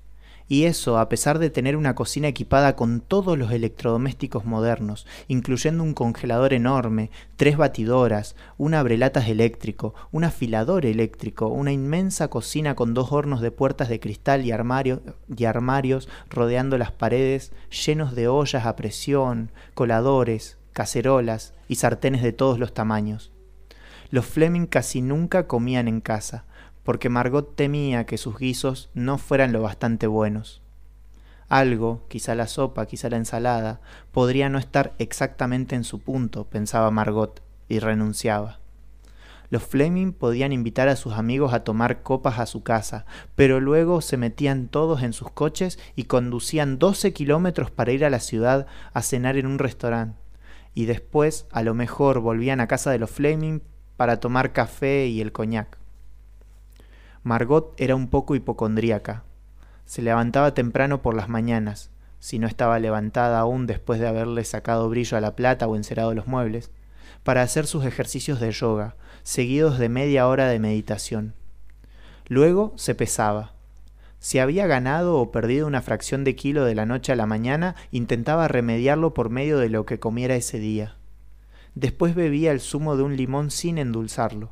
Y 0.51 0.65
eso 0.65 0.99
a 0.99 1.07
pesar 1.07 1.39
de 1.39 1.49
tener 1.49 1.77
una 1.77 1.95
cocina 1.95 2.27
equipada 2.27 2.75
con 2.75 2.99
todos 2.99 3.37
los 3.37 3.53
electrodomésticos 3.53 4.43
modernos, 4.43 5.07
incluyendo 5.29 5.81
un 5.81 5.93
congelador 5.93 6.51
enorme, 6.51 7.09
tres 7.37 7.55
batidoras, 7.55 8.35
un 8.57 8.73
abrelatas 8.73 9.29
eléctrico, 9.29 9.95
un 10.11 10.25
afilador 10.25 10.85
eléctrico, 10.85 11.47
una 11.47 11.71
inmensa 11.71 12.27
cocina 12.27 12.75
con 12.75 12.93
dos 12.93 13.13
hornos 13.13 13.39
de 13.39 13.51
puertas 13.51 13.87
de 13.87 14.01
cristal 14.01 14.45
y, 14.45 14.49
y 14.49 15.45
armarios 15.45 16.09
rodeando 16.29 16.77
las 16.77 16.91
paredes 16.91 17.53
llenos 17.85 18.13
de 18.13 18.27
ollas 18.27 18.65
a 18.65 18.75
presión, 18.75 19.51
coladores, 19.73 20.57
cacerolas 20.73 21.53
y 21.69 21.75
sartenes 21.75 22.23
de 22.23 22.33
todos 22.33 22.59
los 22.59 22.73
tamaños. 22.73 23.31
Los 24.11 24.25
Fleming 24.25 24.65
casi 24.65 25.01
nunca 25.01 25.47
comían 25.47 25.87
en 25.87 26.01
casa, 26.01 26.43
porque 26.83 27.07
Margot 27.07 27.55
temía 27.55 28.05
que 28.05 28.17
sus 28.17 28.37
guisos 28.37 28.89
no 28.93 29.17
fueran 29.17 29.53
lo 29.53 29.61
bastante 29.61 30.05
buenos. 30.05 30.61
Algo, 31.47 32.05
quizá 32.09 32.35
la 32.35 32.47
sopa, 32.47 32.85
quizá 32.85 33.09
la 33.09 33.15
ensalada, 33.15 33.79
podría 34.11 34.49
no 34.49 34.59
estar 34.59 34.93
exactamente 34.99 35.75
en 35.75 35.85
su 35.85 35.99
punto, 35.99 36.43
pensaba 36.43 36.91
Margot, 36.91 37.41
y 37.69 37.79
renunciaba. 37.79 38.59
Los 39.49 39.63
Fleming 39.63 40.11
podían 40.11 40.51
invitar 40.51 40.89
a 40.89 40.97
sus 40.97 41.13
amigos 41.13 41.53
a 41.53 41.63
tomar 41.63 42.03
copas 42.03 42.39
a 42.39 42.45
su 42.45 42.63
casa, 42.63 43.05
pero 43.35 43.61
luego 43.61 44.01
se 44.01 44.17
metían 44.17 44.67
todos 44.67 45.03
en 45.03 45.13
sus 45.13 45.31
coches 45.31 45.79
y 45.95 46.05
conducían 46.05 46.79
12 46.79 47.13
kilómetros 47.13 47.71
para 47.71 47.93
ir 47.93 48.03
a 48.03 48.09
la 48.09 48.19
ciudad 48.19 48.67
a 48.93 49.01
cenar 49.01 49.37
en 49.37 49.47
un 49.47 49.57
restaurante. 49.57 50.17
Y 50.73 50.85
después, 50.85 51.47
a 51.51 51.63
lo 51.63 51.73
mejor, 51.73 52.19
volvían 52.19 52.59
a 52.59 52.67
casa 52.67 52.91
de 52.91 52.99
los 52.99 53.11
Fleming 53.11 53.61
para 54.01 54.19
tomar 54.19 54.51
café 54.51 55.05
y 55.05 55.21
el 55.21 55.31
coñac. 55.31 55.77
Margot 57.21 57.75
era 57.77 57.95
un 57.95 58.07
poco 58.07 58.33
hipocondríaca. 58.33 59.25
Se 59.85 60.01
levantaba 60.01 60.55
temprano 60.55 61.03
por 61.03 61.13
las 61.13 61.29
mañanas, 61.29 61.91
si 62.17 62.39
no 62.39 62.47
estaba 62.47 62.79
levantada 62.79 63.39
aún 63.39 63.67
después 63.67 63.99
de 63.99 64.07
haberle 64.07 64.43
sacado 64.43 64.89
brillo 64.89 65.17
a 65.17 65.21
la 65.21 65.35
plata 65.35 65.67
o 65.67 65.75
encerado 65.75 66.15
los 66.15 66.25
muebles, 66.25 66.71
para 67.21 67.43
hacer 67.43 67.67
sus 67.67 67.85
ejercicios 67.85 68.39
de 68.39 68.51
yoga, 68.51 68.95
seguidos 69.21 69.77
de 69.77 69.89
media 69.89 70.27
hora 70.27 70.47
de 70.47 70.57
meditación. 70.57 71.35
Luego 72.27 72.73
se 72.77 72.95
pesaba. 72.95 73.53
Si 74.17 74.39
había 74.39 74.65
ganado 74.65 75.19
o 75.19 75.31
perdido 75.31 75.67
una 75.67 75.83
fracción 75.83 76.23
de 76.23 76.35
kilo 76.35 76.65
de 76.65 76.73
la 76.73 76.87
noche 76.87 77.11
a 77.11 77.15
la 77.15 77.27
mañana, 77.27 77.75
intentaba 77.91 78.47
remediarlo 78.47 79.13
por 79.13 79.29
medio 79.29 79.59
de 79.59 79.69
lo 79.69 79.85
que 79.85 79.99
comiera 79.99 80.33
ese 80.33 80.57
día. 80.57 80.95
Después 81.75 82.15
bebía 82.15 82.51
el 82.51 82.59
zumo 82.59 82.97
de 82.97 83.03
un 83.03 83.15
limón 83.15 83.51
sin 83.51 83.77
endulzarlo. 83.77 84.51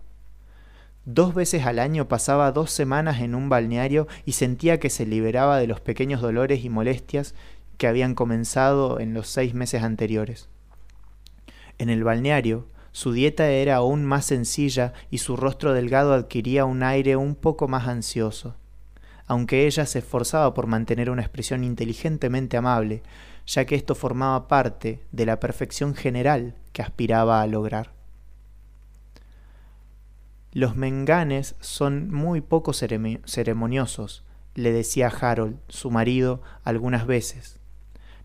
Dos 1.06 1.34
veces 1.34 1.66
al 1.66 1.80
año 1.80 2.08
pasaba 2.08 2.52
dos 2.52 2.72
semanas 2.72 3.22
en 3.22 3.34
un 3.34 3.50
balneario 3.50 4.08
y 4.26 4.34
sentía 4.34 4.80
que 4.80 4.90
se 4.90 5.06
liberaba 5.06 5.58
de 5.58 5.68
los 5.68 5.82
pequeños 5.82 6.22
dolores 6.22 6.64
y 6.64 6.70
molestias 6.70 7.34
que 7.78 7.88
habían 7.88 8.14
comenzado 8.14 9.00
en 9.00 9.14
los 9.14 9.28
seis 9.28 9.54
meses 9.54 9.82
anteriores. 9.84 10.50
En 11.78 11.90
el 11.90 12.04
balneario, 12.04 12.68
su 12.92 13.14
dieta 13.14 13.50
era 13.50 13.78
aún 13.78 14.04
más 14.06 14.26
sencilla 14.26 14.94
y 15.10 15.20
su 15.20 15.38
rostro 15.38 15.74
delgado 15.74 16.14
adquiría 16.14 16.66
un 16.66 16.84
aire 16.84 17.16
un 17.16 17.36
poco 17.36 17.68
más 17.68 17.88
ansioso. 17.88 18.56
Aunque 19.28 19.68
ella 19.68 19.86
se 19.86 20.00
esforzaba 20.00 20.54
por 20.54 20.68
mantener 20.68 21.10
una 21.10 21.22
expresión 21.22 21.64
inteligentemente 21.64 22.58
amable, 22.58 23.04
ya 23.50 23.66
que 23.66 23.74
esto 23.74 23.96
formaba 23.96 24.48
parte 24.48 25.02
de 25.12 25.26
la 25.26 25.40
perfección 25.40 25.96
general 25.96 26.54
que 26.72 26.84
aspiraba 26.84 27.42
a 27.42 27.48
lograr. 27.48 27.94
Los 30.52 30.76
menganes 30.76 31.56
son 31.60 32.12
muy 32.14 32.42
poco 32.42 32.74
ceremoniosos, 32.74 34.24
le 34.54 34.72
decía 34.72 35.08
Harold, 35.08 35.58
su 35.68 35.90
marido, 35.90 36.44
algunas 36.64 37.08
veces. 37.08 37.60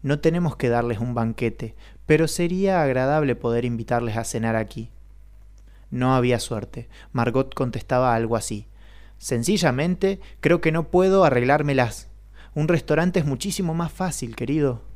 No 0.02 0.20
tenemos 0.20 0.56
que 0.56 0.68
darles 0.68 0.98
un 0.98 1.14
banquete, 1.14 1.74
pero 2.05 2.28
sería 2.28 2.82
agradable 2.82 3.34
poder 3.34 3.64
invitarles 3.64 4.18
a 4.18 4.24
cenar 4.24 4.56
aquí. 4.56 4.90
No 5.90 6.14
había 6.14 6.38
suerte. 6.38 6.90
Margot 7.12 7.55
contestaba 7.55 8.14
algo 8.14 8.36
así. 8.36 8.66
Sencillamente, 9.16 10.20
creo 10.40 10.60
que 10.60 10.72
no 10.72 10.90
puedo 10.90 11.24
arreglármelas. 11.24 12.09
Un 12.55 12.68
restaurante 12.68 13.20
es 13.20 13.26
muchísimo 13.26 13.72
más 13.72 13.90
fácil, 13.90 14.36
querido. 14.36 14.93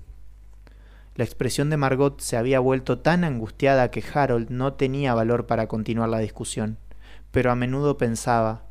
La 1.19 1.25
expresión 1.25 1.69
de 1.69 1.77
Margot 1.77 2.21
se 2.21 2.37
había 2.37 2.61
vuelto 2.61 3.01
tan 3.01 3.25
angustiada 3.25 3.91
que 3.91 4.05
Harold 4.15 4.51
no 4.51 4.75
tenía 4.75 5.15
valor 5.15 5.47
para 5.47 5.67
continuar 5.67 6.09
la 6.11 6.21
discusión, 6.21 6.79
pero 7.33 7.51
a 7.51 7.57
menudo 7.57 7.99
pensaba 7.99 8.63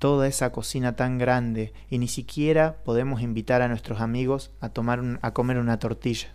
toda 0.00 0.26
esa 0.26 0.50
cocina 0.50 0.96
tan 0.96 1.16
grande 1.16 1.72
y 1.88 1.98
ni 1.98 2.08
siquiera 2.08 2.78
podemos 2.84 3.20
invitar 3.20 3.62
a 3.62 3.68
nuestros 3.68 4.00
amigos 4.00 4.50
a 4.60 4.70
tomar 4.70 5.20
a 5.22 5.30
comer 5.30 5.58
una 5.58 5.78
tortilla. 5.78 6.26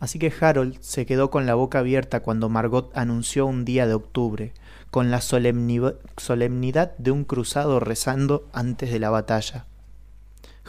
Así 0.00 0.18
que 0.18 0.32
Harold 0.40 0.80
se 0.80 1.04
quedó 1.04 1.30
con 1.30 1.44
la 1.44 1.54
boca 1.54 1.80
abierta 1.80 2.20
cuando 2.20 2.48
Margot 2.48 2.90
anunció 2.96 3.44
un 3.44 3.66
día 3.66 3.86
de 3.86 3.92
octubre, 3.92 4.54
con 4.90 5.10
la 5.10 5.18
solemni- 5.18 5.98
solemnidad 6.16 6.96
de 6.96 7.10
un 7.10 7.24
cruzado 7.26 7.80
rezando 7.80 8.48
antes 8.54 8.90
de 8.90 8.98
la 8.98 9.10
batalla. 9.10 9.66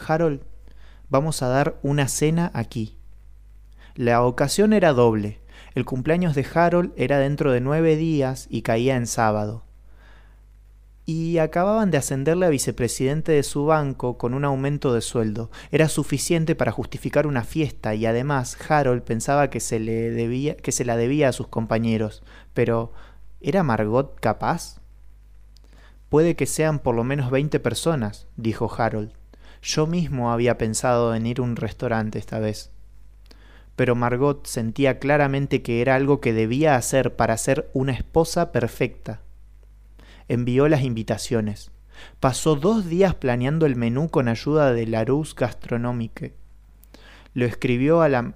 Harold, 0.06 0.42
vamos 1.08 1.40
a 1.40 1.48
dar 1.48 1.78
una 1.82 2.08
cena 2.08 2.50
aquí. 2.52 2.98
La 3.96 4.22
ocasión 4.22 4.74
era 4.74 4.92
doble. 4.92 5.40
El 5.74 5.86
cumpleaños 5.86 6.34
de 6.34 6.46
Harold 6.52 6.92
era 6.98 7.18
dentro 7.18 7.50
de 7.50 7.62
nueve 7.62 7.96
días 7.96 8.46
y 8.50 8.60
caía 8.60 8.94
en 8.94 9.06
sábado. 9.06 9.64
Y 11.06 11.38
acababan 11.38 11.90
de 11.90 11.96
ascenderle 11.96 12.44
a 12.44 12.50
vicepresidente 12.50 13.32
de 13.32 13.42
su 13.42 13.64
banco 13.64 14.18
con 14.18 14.34
un 14.34 14.44
aumento 14.44 14.92
de 14.92 15.00
sueldo. 15.00 15.50
Era 15.70 15.88
suficiente 15.88 16.54
para 16.54 16.72
justificar 16.72 17.26
una 17.26 17.42
fiesta 17.42 17.94
y 17.94 18.04
además 18.04 18.58
Harold 18.68 19.02
pensaba 19.02 19.48
que 19.48 19.60
se, 19.60 19.80
le 19.80 20.10
debía, 20.10 20.58
que 20.58 20.72
se 20.72 20.84
la 20.84 20.98
debía 20.98 21.30
a 21.30 21.32
sus 21.32 21.48
compañeros. 21.48 22.22
Pero, 22.52 22.92
¿era 23.40 23.62
Margot 23.62 24.20
capaz? 24.20 24.82
Puede 26.10 26.36
que 26.36 26.44
sean 26.44 26.80
por 26.80 26.94
lo 26.94 27.02
menos 27.02 27.30
veinte 27.30 27.60
personas, 27.60 28.26
dijo 28.36 28.70
Harold. 28.76 29.12
Yo 29.62 29.86
mismo 29.86 30.32
había 30.32 30.58
pensado 30.58 31.14
en 31.14 31.24
ir 31.24 31.40
a 31.40 31.44
un 31.44 31.56
restaurante 31.56 32.18
esta 32.18 32.38
vez. 32.40 32.75
Pero 33.76 33.94
Margot 33.94 34.46
sentía 34.46 34.98
claramente 34.98 35.62
que 35.62 35.80
era 35.80 35.94
algo 35.94 36.20
que 36.20 36.32
debía 36.32 36.76
hacer 36.76 37.14
para 37.14 37.36
ser 37.36 37.70
una 37.74 37.92
esposa 37.92 38.50
perfecta. 38.50 39.20
Envió 40.28 40.68
las 40.68 40.82
invitaciones. 40.82 41.70
Pasó 42.20 42.56
dos 42.56 42.86
días 42.86 43.14
planeando 43.14 43.66
el 43.66 43.76
menú 43.76 44.08
con 44.08 44.28
ayuda 44.28 44.72
de 44.72 44.86
Larousse 44.86 45.34
Gastronomique. 45.36 46.34
Lo 47.34 47.44
escribió 47.44 48.00
a, 48.00 48.08
la, 48.08 48.32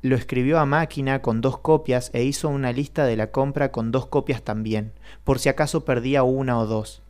lo 0.00 0.16
escribió 0.16 0.58
a 0.58 0.64
máquina 0.64 1.20
con 1.20 1.42
dos 1.42 1.58
copias 1.58 2.10
e 2.14 2.24
hizo 2.24 2.48
una 2.48 2.72
lista 2.72 3.04
de 3.04 3.14
la 3.14 3.30
compra 3.30 3.70
con 3.70 3.92
dos 3.92 4.06
copias 4.06 4.42
también, 4.42 4.92
por 5.22 5.38
si 5.38 5.50
acaso 5.50 5.84
perdía 5.84 6.22
una 6.22 6.58
o 6.58 6.66
dos. 6.66 7.02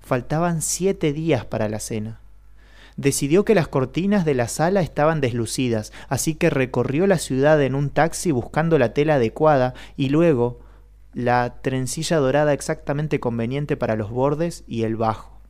Faltaban 0.00 0.62
siete 0.62 1.12
días 1.12 1.44
para 1.44 1.68
la 1.68 1.80
cena. 1.80 2.20
Decidió 2.96 3.44
que 3.44 3.54
las 3.54 3.66
cortinas 3.66 4.24
de 4.24 4.34
la 4.34 4.46
sala 4.46 4.80
estaban 4.80 5.20
deslucidas, 5.20 5.92
así 6.08 6.34
que 6.34 6.48
recorrió 6.48 7.06
la 7.06 7.18
ciudad 7.18 7.60
en 7.62 7.74
un 7.74 7.90
taxi 7.90 8.30
buscando 8.30 8.78
la 8.78 8.94
tela 8.94 9.16
adecuada 9.16 9.74
y 9.96 10.10
luego 10.10 10.60
la 11.12 11.60
trencilla 11.62 12.18
dorada 12.18 12.52
exactamente 12.52 13.20
conveniente 13.20 13.76
para 13.76 13.96
los 13.96 14.10
bordes 14.10 14.64
y 14.66 14.82
el 14.82 14.96
bajo. 14.96 15.40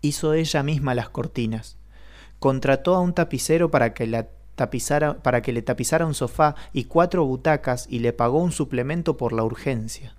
Hizo 0.00 0.34
ella 0.34 0.62
misma 0.62 0.94
las 0.94 1.08
cortinas. 1.08 1.78
Contrató 2.38 2.94
a 2.94 3.00
un 3.00 3.14
tapicero 3.14 3.70
para 3.70 3.94
que 3.94 4.06
la 4.06 4.28
tapizara, 4.54 5.22
para 5.22 5.40
que 5.40 5.52
le 5.52 5.62
tapizara 5.62 6.06
un 6.06 6.14
sofá 6.14 6.56
y 6.72 6.84
cuatro 6.84 7.24
butacas 7.24 7.86
y 7.88 8.00
le 8.00 8.12
pagó 8.12 8.38
un 8.38 8.52
suplemento 8.52 9.16
por 9.16 9.32
la 9.32 9.44
urgencia. 9.44 10.14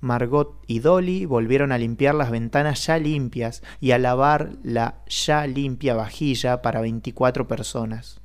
Margot 0.00 0.62
y 0.66 0.78
Dolly 0.78 1.26
volvieron 1.26 1.72
a 1.72 1.78
limpiar 1.78 2.14
las 2.14 2.30
ventanas 2.30 2.86
ya 2.86 2.98
limpias 2.98 3.62
y 3.80 3.90
a 3.90 3.98
lavar 3.98 4.56
la 4.62 5.02
ya 5.06 5.46
limpia 5.46 5.94
vajilla 5.94 6.62
para 6.62 6.80
24 6.80 7.46
personas. 7.46 8.20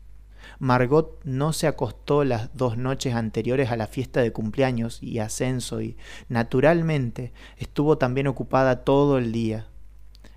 Margot 0.60 1.20
no 1.26 1.52
se 1.52 1.68
acostó 1.68 2.24
las 2.24 2.56
dos 2.56 2.78
noches 2.78 3.14
anteriores 3.14 3.72
a 3.72 3.76
la 3.76 3.88
fiesta 3.88 4.22
de 4.22 4.32
cumpleaños 4.32 5.04
y 5.04 5.20
ascenso 5.20 5.82
y, 5.82 5.98
naturalmente, 6.30 7.34
estuvo 7.58 7.98
también 7.98 8.28
ocupada 8.28 8.86
todo 8.86 9.18
el 9.18 9.34
día. 9.34 9.68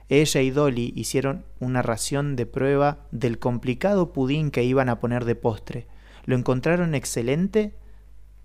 Ella 0.09 0.41
y 0.41 0.51
Dolly 0.51 0.93
hicieron 0.97 1.45
una 1.61 1.83
ración 1.83 2.35
de 2.35 2.47
prueba 2.47 3.07
del 3.13 3.39
complicado 3.39 4.13
pudín 4.13 4.51
que 4.51 4.65
iban 4.65 4.89
a 4.89 4.99
poner 4.99 5.25
de 5.25 5.37
postre. 5.37 5.87
Lo 6.25 6.35
encontraron 6.35 6.95
excelente 6.95 7.75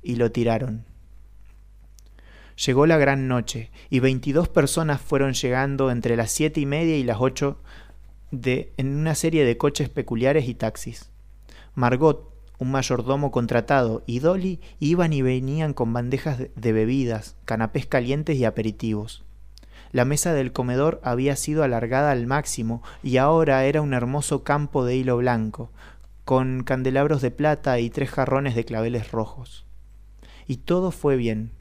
y 0.03 0.17
lo 0.17 0.31
tiraron. 0.31 0.85
Llegó 2.55 2.85
la 2.85 2.97
gran 2.97 3.27
noche 3.27 3.71
y 3.89 3.99
veintidós 3.99 4.47
personas 4.47 5.01
fueron 5.01 5.33
llegando 5.33 5.89
entre 5.91 6.15
las 6.15 6.31
siete 6.31 6.59
y 6.59 6.65
media 6.65 6.97
y 6.97 7.03
las 7.03 7.17
ocho 7.19 7.57
de, 8.31 8.73
en 8.77 8.95
una 8.95 9.15
serie 9.15 9.45
de 9.45 9.57
coches 9.57 9.89
peculiares 9.89 10.47
y 10.47 10.53
taxis. 10.53 11.09
Margot, 11.75 12.31
un 12.59 12.71
mayordomo 12.71 13.31
contratado, 13.31 14.03
y 14.05 14.19
Dolly 14.19 14.59
iban 14.79 15.13
y 15.13 15.21
venían 15.21 15.73
con 15.73 15.93
bandejas 15.93 16.37
de 16.55 16.71
bebidas, 16.71 17.35
canapés 17.45 17.85
calientes 17.85 18.37
y 18.37 18.45
aperitivos. 18.45 19.23
La 19.91 20.05
mesa 20.05 20.33
del 20.33 20.51
comedor 20.51 20.99
había 21.03 21.35
sido 21.35 21.63
alargada 21.63 22.11
al 22.11 22.25
máximo 22.25 22.81
y 23.03 23.17
ahora 23.17 23.65
era 23.65 23.81
un 23.81 23.93
hermoso 23.93 24.43
campo 24.43 24.85
de 24.85 24.95
hilo 24.95 25.17
blanco, 25.17 25.69
con 26.25 26.63
candelabros 26.63 27.21
de 27.21 27.29
plata 27.31 27.79
y 27.79 27.89
tres 27.89 28.09
jarrones 28.09 28.55
de 28.55 28.65
claveles 28.65 29.11
rojos. 29.11 29.65
Y 30.47 30.57
todo 30.57 30.91
fue 30.91 31.15
bien. 31.15 31.51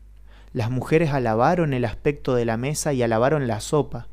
Las 0.53 0.70
mujeres 0.70 1.12
alabaron 1.12 1.73
el 1.73 1.85
aspecto 1.85 2.35
de 2.35 2.45
la 2.45 2.57
mesa 2.57 2.93
y 2.93 3.03
alabaron 3.03 3.47
la 3.47 3.61
sopa. 3.61 4.09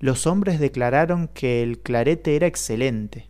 Los 0.00 0.26
hombres 0.26 0.58
declararon 0.58 1.28
que 1.28 1.62
el 1.62 1.78
clarete 1.78 2.36
era 2.36 2.46
excelente. 2.46 3.28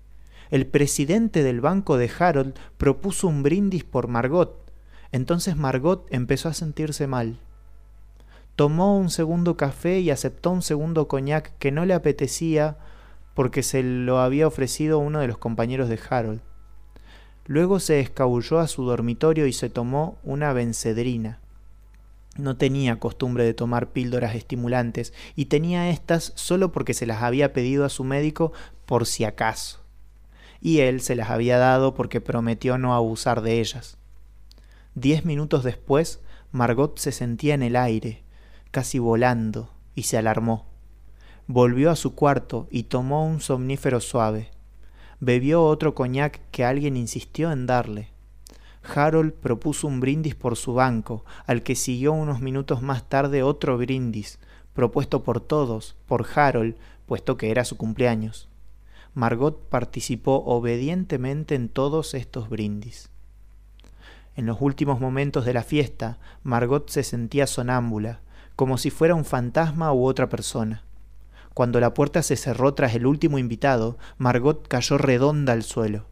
El 0.50 0.66
presidente 0.66 1.42
del 1.42 1.60
banco 1.60 1.98
de 1.98 2.10
Harold 2.18 2.54
propuso 2.78 3.28
un 3.28 3.42
brindis 3.42 3.84
por 3.84 4.08
Margot. 4.08 4.70
Entonces 5.12 5.56
Margot 5.56 6.06
empezó 6.10 6.48
a 6.48 6.54
sentirse 6.54 7.06
mal. 7.06 7.38
Tomó 8.56 8.96
un 8.96 9.10
segundo 9.10 9.56
café 9.56 10.00
y 10.00 10.10
aceptó 10.10 10.50
un 10.50 10.62
segundo 10.62 11.08
coñac 11.08 11.58
que 11.58 11.72
no 11.72 11.84
le 11.84 11.92
apetecía 11.92 12.78
porque 13.34 13.62
se 13.62 13.82
lo 13.82 14.20
había 14.20 14.46
ofrecido 14.46 14.98
uno 15.00 15.18
de 15.18 15.26
los 15.26 15.38
compañeros 15.38 15.88
de 15.88 15.98
Harold. 16.08 16.40
Luego 17.46 17.80
se 17.80 18.00
escabulló 18.00 18.60
a 18.60 18.68
su 18.68 18.84
dormitorio 18.84 19.46
y 19.46 19.52
se 19.52 19.68
tomó 19.68 20.18
una 20.22 20.52
vencedrina. 20.52 21.40
No 22.36 22.56
tenía 22.56 22.98
costumbre 22.98 23.44
de 23.44 23.54
tomar 23.54 23.92
píldoras 23.92 24.34
estimulantes 24.34 25.12
y 25.36 25.46
tenía 25.46 25.90
éstas 25.90 26.32
solo 26.34 26.72
porque 26.72 26.94
se 26.94 27.06
las 27.06 27.22
había 27.22 27.52
pedido 27.52 27.84
a 27.84 27.88
su 27.88 28.02
médico 28.02 28.52
por 28.86 29.06
si 29.06 29.24
acaso. 29.24 29.80
Y 30.60 30.80
él 30.80 31.00
se 31.00 31.14
las 31.14 31.30
había 31.30 31.58
dado 31.58 31.94
porque 31.94 32.20
prometió 32.20 32.78
no 32.78 32.94
abusar 32.94 33.42
de 33.42 33.60
ellas. 33.60 33.98
Diez 34.94 35.24
minutos 35.24 35.62
después, 35.62 36.20
Margot 36.50 36.98
se 36.98 37.12
sentía 37.12 37.54
en 37.54 37.62
el 37.62 37.76
aire, 37.76 38.22
casi 38.70 38.98
volando, 38.98 39.70
y 39.94 40.04
se 40.04 40.16
alarmó. 40.18 40.66
Volvió 41.46 41.90
a 41.90 41.96
su 41.96 42.14
cuarto 42.14 42.66
y 42.70 42.84
tomó 42.84 43.26
un 43.26 43.40
somnífero 43.40 44.00
suave. 44.00 44.50
Bebió 45.20 45.62
otro 45.64 45.94
coñac 45.94 46.40
que 46.50 46.64
alguien 46.64 46.96
insistió 46.96 47.52
en 47.52 47.66
darle. 47.66 48.13
Harold 48.84 49.32
propuso 49.32 49.86
un 49.86 50.00
brindis 50.00 50.34
por 50.34 50.56
su 50.56 50.74
banco, 50.74 51.24
al 51.46 51.62
que 51.62 51.74
siguió 51.74 52.12
unos 52.12 52.40
minutos 52.40 52.82
más 52.82 53.08
tarde 53.08 53.42
otro 53.42 53.78
brindis, 53.78 54.38
propuesto 54.74 55.22
por 55.22 55.40
todos, 55.40 55.96
por 56.06 56.26
Harold, 56.34 56.76
puesto 57.06 57.36
que 57.36 57.50
era 57.50 57.64
su 57.64 57.76
cumpleaños. 57.76 58.48
Margot 59.14 59.68
participó 59.68 60.42
obedientemente 60.44 61.54
en 61.54 61.68
todos 61.68 62.14
estos 62.14 62.48
brindis. 62.48 63.10
En 64.36 64.46
los 64.46 64.60
últimos 64.60 65.00
momentos 65.00 65.44
de 65.44 65.54
la 65.54 65.62
fiesta, 65.62 66.18
Margot 66.42 66.90
se 66.90 67.04
sentía 67.04 67.46
sonámbula, 67.46 68.20
como 68.56 68.78
si 68.78 68.90
fuera 68.90 69.14
un 69.14 69.24
fantasma 69.24 69.92
u 69.92 70.06
otra 70.06 70.28
persona. 70.28 70.82
Cuando 71.54 71.78
la 71.78 71.94
puerta 71.94 72.22
se 72.22 72.36
cerró 72.36 72.74
tras 72.74 72.94
el 72.96 73.06
último 73.06 73.38
invitado, 73.38 73.96
Margot 74.18 74.66
cayó 74.66 74.98
redonda 74.98 75.52
al 75.52 75.62
suelo. 75.62 76.06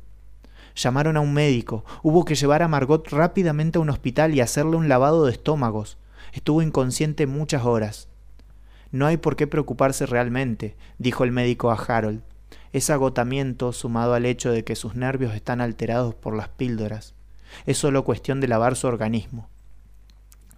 Llamaron 0.74 1.16
a 1.16 1.20
un 1.20 1.34
médico. 1.34 1.84
Hubo 2.02 2.24
que 2.24 2.34
llevar 2.34 2.62
a 2.62 2.68
Margot 2.68 3.06
rápidamente 3.08 3.78
a 3.78 3.80
un 3.80 3.90
hospital 3.90 4.34
y 4.34 4.40
hacerle 4.40 4.76
un 4.76 4.88
lavado 4.88 5.26
de 5.26 5.32
estómagos. 5.32 5.98
Estuvo 6.32 6.62
inconsciente 6.62 7.26
muchas 7.26 7.64
horas. 7.64 8.08
No 8.90 9.06
hay 9.06 9.16
por 9.16 9.36
qué 9.36 9.46
preocuparse 9.46 10.06
realmente, 10.06 10.76
dijo 10.98 11.24
el 11.24 11.32
médico 11.32 11.70
a 11.70 11.74
Harold. 11.76 12.22
Es 12.72 12.90
agotamiento 12.90 13.72
sumado 13.72 14.14
al 14.14 14.26
hecho 14.26 14.50
de 14.50 14.64
que 14.64 14.76
sus 14.76 14.94
nervios 14.94 15.34
están 15.34 15.60
alterados 15.60 16.14
por 16.14 16.36
las 16.36 16.48
píldoras. 16.48 17.14
Es 17.66 17.78
solo 17.78 18.04
cuestión 18.04 18.40
de 18.40 18.48
lavar 18.48 18.76
su 18.76 18.86
organismo. 18.86 19.48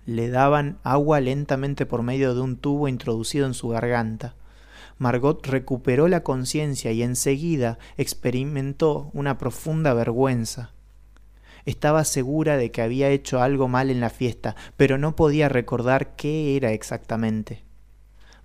Le 0.07 0.28
daban 0.28 0.78
agua 0.85 1.20
lentamente 1.20 1.86
por 1.86 2.03
medio 2.03 2.35
de 2.35 2.41
un 2.41 2.57
tubo 2.57 2.89
introducido 2.89 3.47
en 3.47 3.55
su 3.55 3.69
garganta. 3.69 4.35
Margot 4.99 5.45
recuperó 5.47 6.09
la 6.09 6.23
conciencia 6.23 6.93
y 6.93 7.03
enseguida 7.03 7.79
experimentó 7.97 9.11
una 9.12 9.39
profunda 9.39 9.93
vergüenza. 9.95 10.73
Estaba 11.65 12.05
segura 12.05 12.57
de 12.57 12.71
que 12.71 12.83
había 12.83 13.09
hecho 13.09 13.41
algo 13.41 13.69
mal 13.69 13.91
en 13.91 14.01
la 14.01 14.11
fiesta, 14.11 14.55
pero 14.77 14.99
no 14.99 15.16
podía 15.16 15.49
recordar 15.49 16.15
qué 16.15 16.57
era 16.57 16.73
exactamente. 16.73 17.65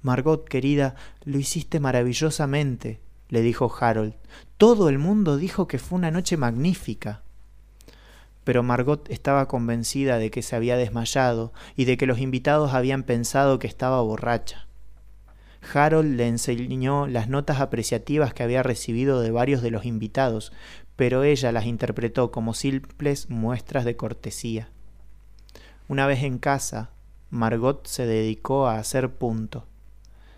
Margot, 0.02 0.48
querida, 0.48 0.96
lo 1.26 1.38
hiciste 1.38 1.82
maravillosamente, 1.82 3.02
le 3.28 3.42
dijo 3.42 3.72
Harold. 3.80 4.16
Todo 4.58 4.88
el 4.88 4.98
mundo 4.98 5.36
dijo 5.36 5.68
que 5.68 5.80
fue 5.80 5.98
una 5.98 6.12
noche 6.12 6.38
magnífica. 6.38 7.22
Pero 8.46 8.64
Margot 8.64 9.10
estaba 9.10 9.48
convencida 9.48 10.18
de 10.18 10.32
que 10.32 10.42
se 10.42 10.56
había 10.56 10.78
desmayado 10.78 11.52
y 11.76 11.86
de 11.86 11.98
que 11.98 12.06
los 12.06 12.20
invitados 12.20 12.74
habían 12.74 13.04
pensado 13.04 13.60
que 13.60 13.68
estaba 13.68 14.02
borracha. 14.02 14.69
Harold 15.74 16.16
le 16.16 16.28
enseñó 16.28 17.08
las 17.08 17.30
notas 17.30 17.60
apreciativas 17.60 18.34
que 18.34 18.44
había 18.44 18.64
recibido 18.64 19.22
de 19.22 19.32
varios 19.32 19.62
de 19.62 19.72
los 19.72 19.86
invitados, 19.86 20.52
pero 20.96 21.24
ella 21.24 21.52
las 21.52 21.66
interpretó 21.66 22.32
como 22.32 22.54
simples 22.54 23.30
muestras 23.30 23.86
de 23.86 23.96
cortesía. 23.96 24.70
Una 25.88 26.08
vez 26.08 26.24
en 26.24 26.38
casa, 26.38 26.92
Margot 27.30 27.88
se 27.88 28.06
dedicó 28.06 28.68
a 28.68 28.78
hacer 28.78 29.10
punto. 29.14 29.66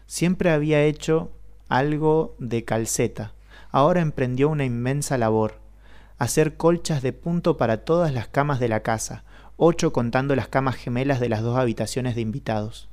Siempre 0.05 0.51
había 0.51 0.83
hecho 0.83 1.31
algo 1.69 2.35
de 2.37 2.65
calceta. 2.65 3.33
Ahora 3.71 4.01
emprendió 4.01 4.49
una 4.49 4.65
inmensa 4.65 5.17
labor. 5.17 5.59
Hacer 6.17 6.57
colchas 6.57 7.01
de 7.01 7.13
punto 7.13 7.57
para 7.57 7.85
todas 7.85 8.13
las 8.13 8.27
camas 8.27 8.59
de 8.59 8.67
la 8.67 8.81
casa, 8.81 9.23
ocho 9.57 9.93
contando 9.93 10.35
las 10.35 10.49
camas 10.49 10.75
gemelas 10.75 11.19
de 11.19 11.29
las 11.29 11.41
dos 11.41 11.57
habitaciones 11.57 12.15
de 12.15 12.21
invitados. 12.21 12.90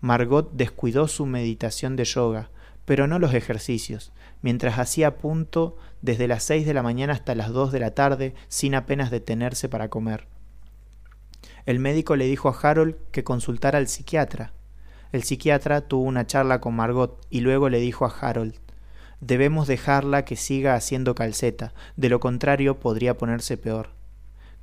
Margot 0.00 0.50
descuidó 0.52 1.08
su 1.08 1.26
meditación 1.26 1.94
de 1.94 2.04
yoga, 2.04 2.48
pero 2.86 3.06
no 3.06 3.18
los 3.18 3.34
ejercicios, 3.34 4.12
mientras 4.40 4.78
hacía 4.78 5.18
punto 5.18 5.76
desde 6.00 6.26
las 6.26 6.42
seis 6.42 6.64
de 6.64 6.72
la 6.72 6.82
mañana 6.82 7.12
hasta 7.12 7.34
las 7.34 7.50
dos 7.50 7.70
de 7.70 7.80
la 7.80 7.94
tarde 7.94 8.34
sin 8.48 8.74
apenas 8.74 9.10
detenerse 9.10 9.68
para 9.68 9.90
comer. 9.90 10.26
El 11.66 11.80
médico 11.80 12.16
le 12.16 12.24
dijo 12.24 12.48
a 12.48 12.58
Harold 12.58 12.96
que 13.12 13.24
consultara 13.24 13.78
al 13.78 13.88
psiquiatra. 13.88 14.54
El 15.12 15.22
psiquiatra 15.22 15.82
tuvo 15.82 16.04
una 16.04 16.26
charla 16.26 16.62
con 16.62 16.74
Margot 16.74 17.20
y 17.28 17.40
luego 17.40 17.68
le 17.68 17.78
dijo 17.78 18.06
a 18.06 18.14
Harold 18.20 18.54
Debemos 19.20 19.68
dejarla 19.68 20.24
que 20.24 20.36
siga 20.36 20.74
haciendo 20.74 21.14
calceta, 21.14 21.74
de 21.96 22.08
lo 22.08 22.20
contrario 22.20 22.80
podría 22.80 23.18
ponerse 23.18 23.58
peor. 23.58 23.90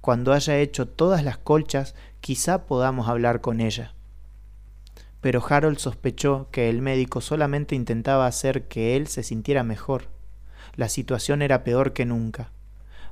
Cuando 0.01 0.33
haya 0.33 0.57
hecho 0.57 0.87
todas 0.87 1.23
las 1.23 1.37
colchas, 1.37 1.93
quizá 2.21 2.65
podamos 2.65 3.07
hablar 3.07 3.41
con 3.41 3.61
ella 3.61 3.93
pero 5.21 5.43
Harold 5.47 5.77
sospechó 5.79 6.47
que 6.51 6.69
el 6.69 6.81
médico 6.81 7.21
solamente 7.21 7.75
intentaba 7.75 8.27
hacer 8.27 8.67
que 8.67 8.95
él 8.95 9.07
se 9.07 9.23
sintiera 9.23 9.63
mejor. 9.63 10.09
La 10.75 10.89
situación 10.89 11.41
era 11.41 11.63
peor 11.63 11.93
que 11.93 12.05
nunca. 12.05 12.51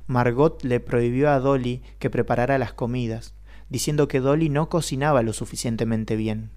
Margot 0.06 0.62
le 0.62 0.78
prohibió 0.78 1.30
a 1.30 1.40
Dolly 1.40 1.82
que 1.98 2.10
preparara 2.10 2.58
las 2.58 2.72
comidas, 2.72 3.34
diciendo 3.68 4.06
que 4.06 4.20
Dolly 4.20 4.48
no 4.48 4.68
cocinaba 4.68 5.22
lo 5.22 5.32
suficientemente 5.32 6.14
bien. 6.14 6.50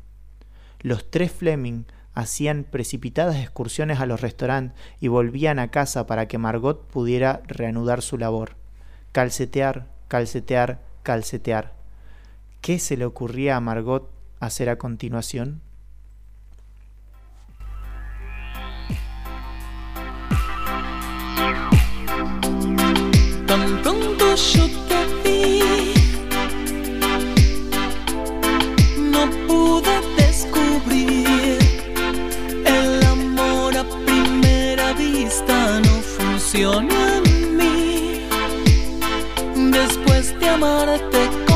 Los 0.82 1.10
tres 1.10 1.32
Fleming 1.32 1.86
hacían 2.14 2.64
precipitadas 2.64 3.38
excursiones 3.38 4.00
a 4.00 4.06
los 4.06 4.22
restaurantes 4.22 4.78
y 5.00 5.08
volvían 5.08 5.58
a 5.58 5.72
casa 5.72 6.06
para 6.06 6.28
que 6.28 6.38
Margot 6.38 6.88
pudiera 6.88 7.42
reanudar 7.48 8.02
su 8.02 8.18
labor. 8.18 8.56
Calcetear, 9.12 9.88
calcetear, 10.08 10.80
calcetear. 11.02 11.74
¿Qué 12.62 12.78
se 12.78 12.98
le 12.98 13.06
ocurría 13.06 13.56
a 13.56 13.62
Margot 13.62 14.12
hacer 14.40 14.70
a 14.70 14.78
continuación? 14.78 15.62
Tan 23.48 23.82
pronto 23.82 24.36
yo 24.36 24.68
te 24.88 25.00
vi, 25.24 25.94
no 29.12 29.30
pude 29.48 29.96
descubrir 30.18 31.58
el 32.66 33.04
amor 33.04 33.76
a 33.76 33.84
primera 34.06 34.94
vista 34.94 35.80
no 35.80 36.02
funciona 36.02 37.18
en 37.18 37.58
mí. 37.58 38.22
Después 39.72 40.40
de 40.40 40.50
amarte 40.50 41.49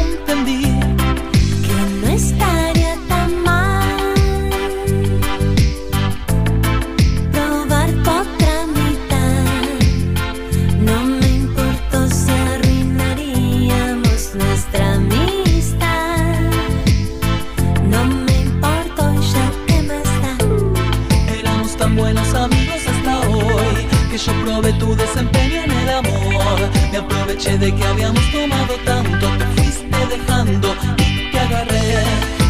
Me 26.93 26.99
aproveché 26.99 27.57
de 27.57 27.73
que 27.73 27.83
habíamos 27.83 28.21
tomado 28.31 28.75
tanto, 28.85 29.27
te 29.39 29.45
fuiste 29.55 29.97
dejando 30.11 30.75
y 30.99 31.31
te 31.31 31.39
agarré. 31.39 32.03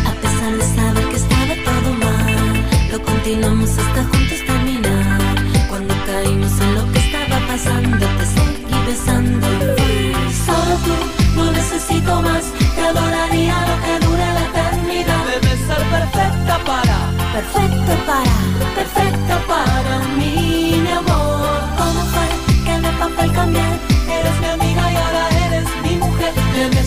A 0.05 0.13
pesar 0.21 0.51
de 0.57 0.65
saber 0.75 1.05
que 1.11 1.15
estaba 1.15 1.55
todo 1.63 1.93
mal, 1.93 2.91
lo 2.91 3.01
continuamos 3.03 3.69
hasta 3.69 4.03
juntos 4.03 4.39
terminar. 4.45 5.21
Cuando 5.69 5.93
caímos 6.05 6.59
en 6.59 6.75
lo 6.75 6.91
que 6.91 6.99
estaba 6.99 7.39
pasando, 7.47 8.05
te 8.17 8.25
seguí 8.35 8.77
besando 8.85 9.47
Solo 10.45 10.75
tú, 10.85 10.95
no 11.37 11.49
necesito 11.53 12.21
más, 12.21 12.43
te 12.75 12.81
adoraría 12.81 13.55
lo 13.69 13.75
que 13.85 14.05
dure 14.05 14.27
la 14.37 14.43
eternidad. 14.49 15.23
Debes 15.25 15.59
ser 15.67 15.83
perfecta 15.95 16.59
para, 16.65 16.97
perfecto 17.31 17.93
para, 18.05 18.75
perfecta 18.75 19.12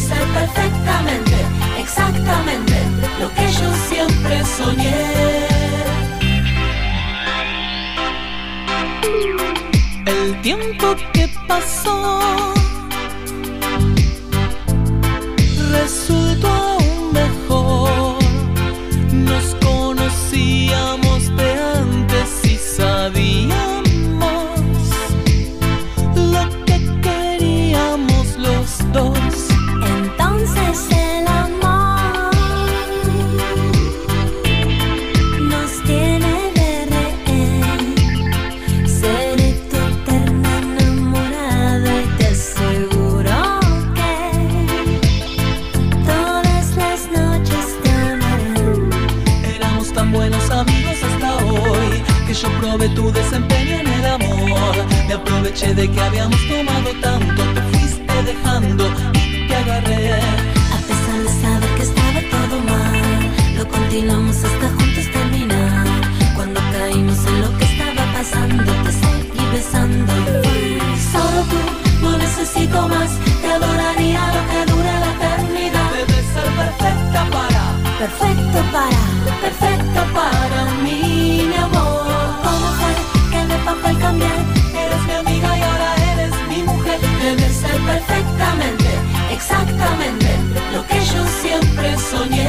ser 0.08 0.26
perfectamente, 0.38 1.36
exactamente 1.78 2.74
lo 3.20 3.28
que 3.34 3.46
yo 3.58 3.68
siempre 3.88 4.44
soñé. 4.44 5.46
El 10.06 10.40
tiempo 10.42 10.86
que 11.12 11.28
pasó 11.48 12.54
resultó 15.72 16.48
aún 16.48 17.12
mejor. 17.12 18.18
Nos 19.12 19.46
conocíamos 19.66 21.36
de 21.36 21.48
antes 21.82 22.28
y 22.44 22.56
sabíamos 22.56 23.85
aproveché 55.46 55.74
de 55.74 55.88
que 55.88 56.00
habíamos 56.00 56.40
tomado 56.48 56.90
tanto, 57.00 57.42
te 57.54 57.62
fuiste 57.70 58.22
dejando 58.24 58.84
y 59.14 59.46
te 59.46 59.54
agarré. 59.54 60.14
A 60.14 60.78
pesar 60.88 61.18
de 61.22 61.30
saber 61.40 61.70
que 61.76 61.82
estaba 61.82 62.20
todo 62.34 62.60
mal, 62.62 63.56
lo 63.56 63.68
continuamos 63.68 64.36
hasta 64.36 64.68
juntos 64.76 65.06
terminar. 65.12 65.86
Cuando 66.34 66.60
caímos 66.72 67.18
en 67.26 67.40
lo 67.42 67.58
que 67.58 67.64
estaba 67.64 68.04
pasando, 68.12 68.72
te 68.84 68.92
seguí 68.92 69.46
besando 69.52 70.12
Solo 71.12 71.40
tú, 71.50 71.60
no 72.02 72.18
necesito 72.18 72.88
más, 72.88 73.10
te 73.40 73.52
adoraría 73.52 74.20
lo 74.36 74.42
que 74.50 74.72
dure 74.72 74.92
la 75.02 75.10
eternidad. 75.14 75.90
Debes 75.92 76.26
ser 76.34 76.50
perfecta 76.60 77.20
para, 77.30 77.64
perfecto 78.00 78.58
para, 78.72 79.02
perfecta 79.42 80.02
para 80.12 80.64
mí, 80.82 81.46
mi 81.48 81.56
amor. 81.56 82.04
¿Cómo 82.42 82.66
fue 82.78 83.30
que 83.30 83.46
de 83.46 83.58
papel 83.64 83.98
cambié? 83.98 84.55
Soñé. 92.16 92.48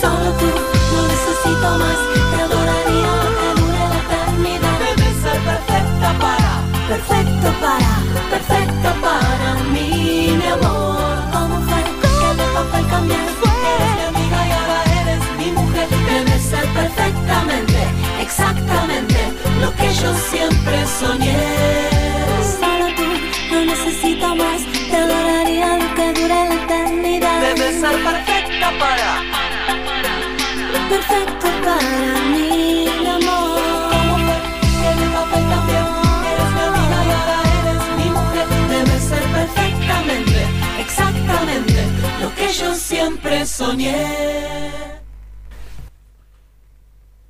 Solo 0.00 0.28
tú, 0.40 0.48
no 0.94 1.00
necesito 1.12 1.68
más, 1.82 1.98
te 2.30 2.42
adoraría 2.46 3.14
que 3.38 3.48
dure 3.60 3.82
la 3.92 3.98
eternidad. 4.04 4.76
Debes 4.82 5.16
ser 5.24 5.38
perfecta 5.50 6.08
para, 6.24 6.52
Perfecto 6.88 7.48
para, 7.64 7.92
perfecta 8.30 8.90
para 9.06 9.54
mí, 9.72 10.36
mi 10.40 10.46
amor. 10.56 11.16
¿cómo 11.32 11.56
fue 11.68 11.80
que 12.10 12.28
de 12.40 12.46
papel 12.56 12.84
cambié? 12.92 13.16
Eres 13.16 13.96
mi 13.96 14.04
amiga 14.10 14.38
y 14.48 14.52
ahora 14.58 14.82
eres 15.02 15.22
mi 15.38 15.48
mujer. 15.58 15.88
Debes 16.10 16.42
ser 16.52 16.66
perfectamente, 16.80 17.80
exactamente 18.20 19.18
lo 19.60 19.70
que 19.78 19.88
yo 20.02 20.10
siempre 20.30 20.76
soñé. 21.00 21.45
Perfecta 28.66 28.78
para, 28.78 29.12
Perfecto 30.88 31.46
para 31.64 32.20
mí, 32.30 32.86
mi 33.00 33.06
amor. 33.06 33.60
¿Cómo 33.90 34.16
fue 34.18 34.38
que 34.80 34.90
mi 35.00 35.06
papel 35.12 35.44
cambió? 35.50 35.80
Eres 36.32 36.50
mi 36.52 36.60
amiga 36.60 36.98
y 37.04 37.10
ahora 37.10 37.38
eres 37.60 37.82
mi 37.96 38.06
mujer. 38.10 38.46
Debes 38.70 39.02
ser 39.02 39.22
perfectamente, 39.22 40.40
exactamente 40.80 41.80
lo 42.20 42.34
que 42.34 42.48
yo 42.52 42.74
siempre 42.74 43.46
soñé. 43.46 44.06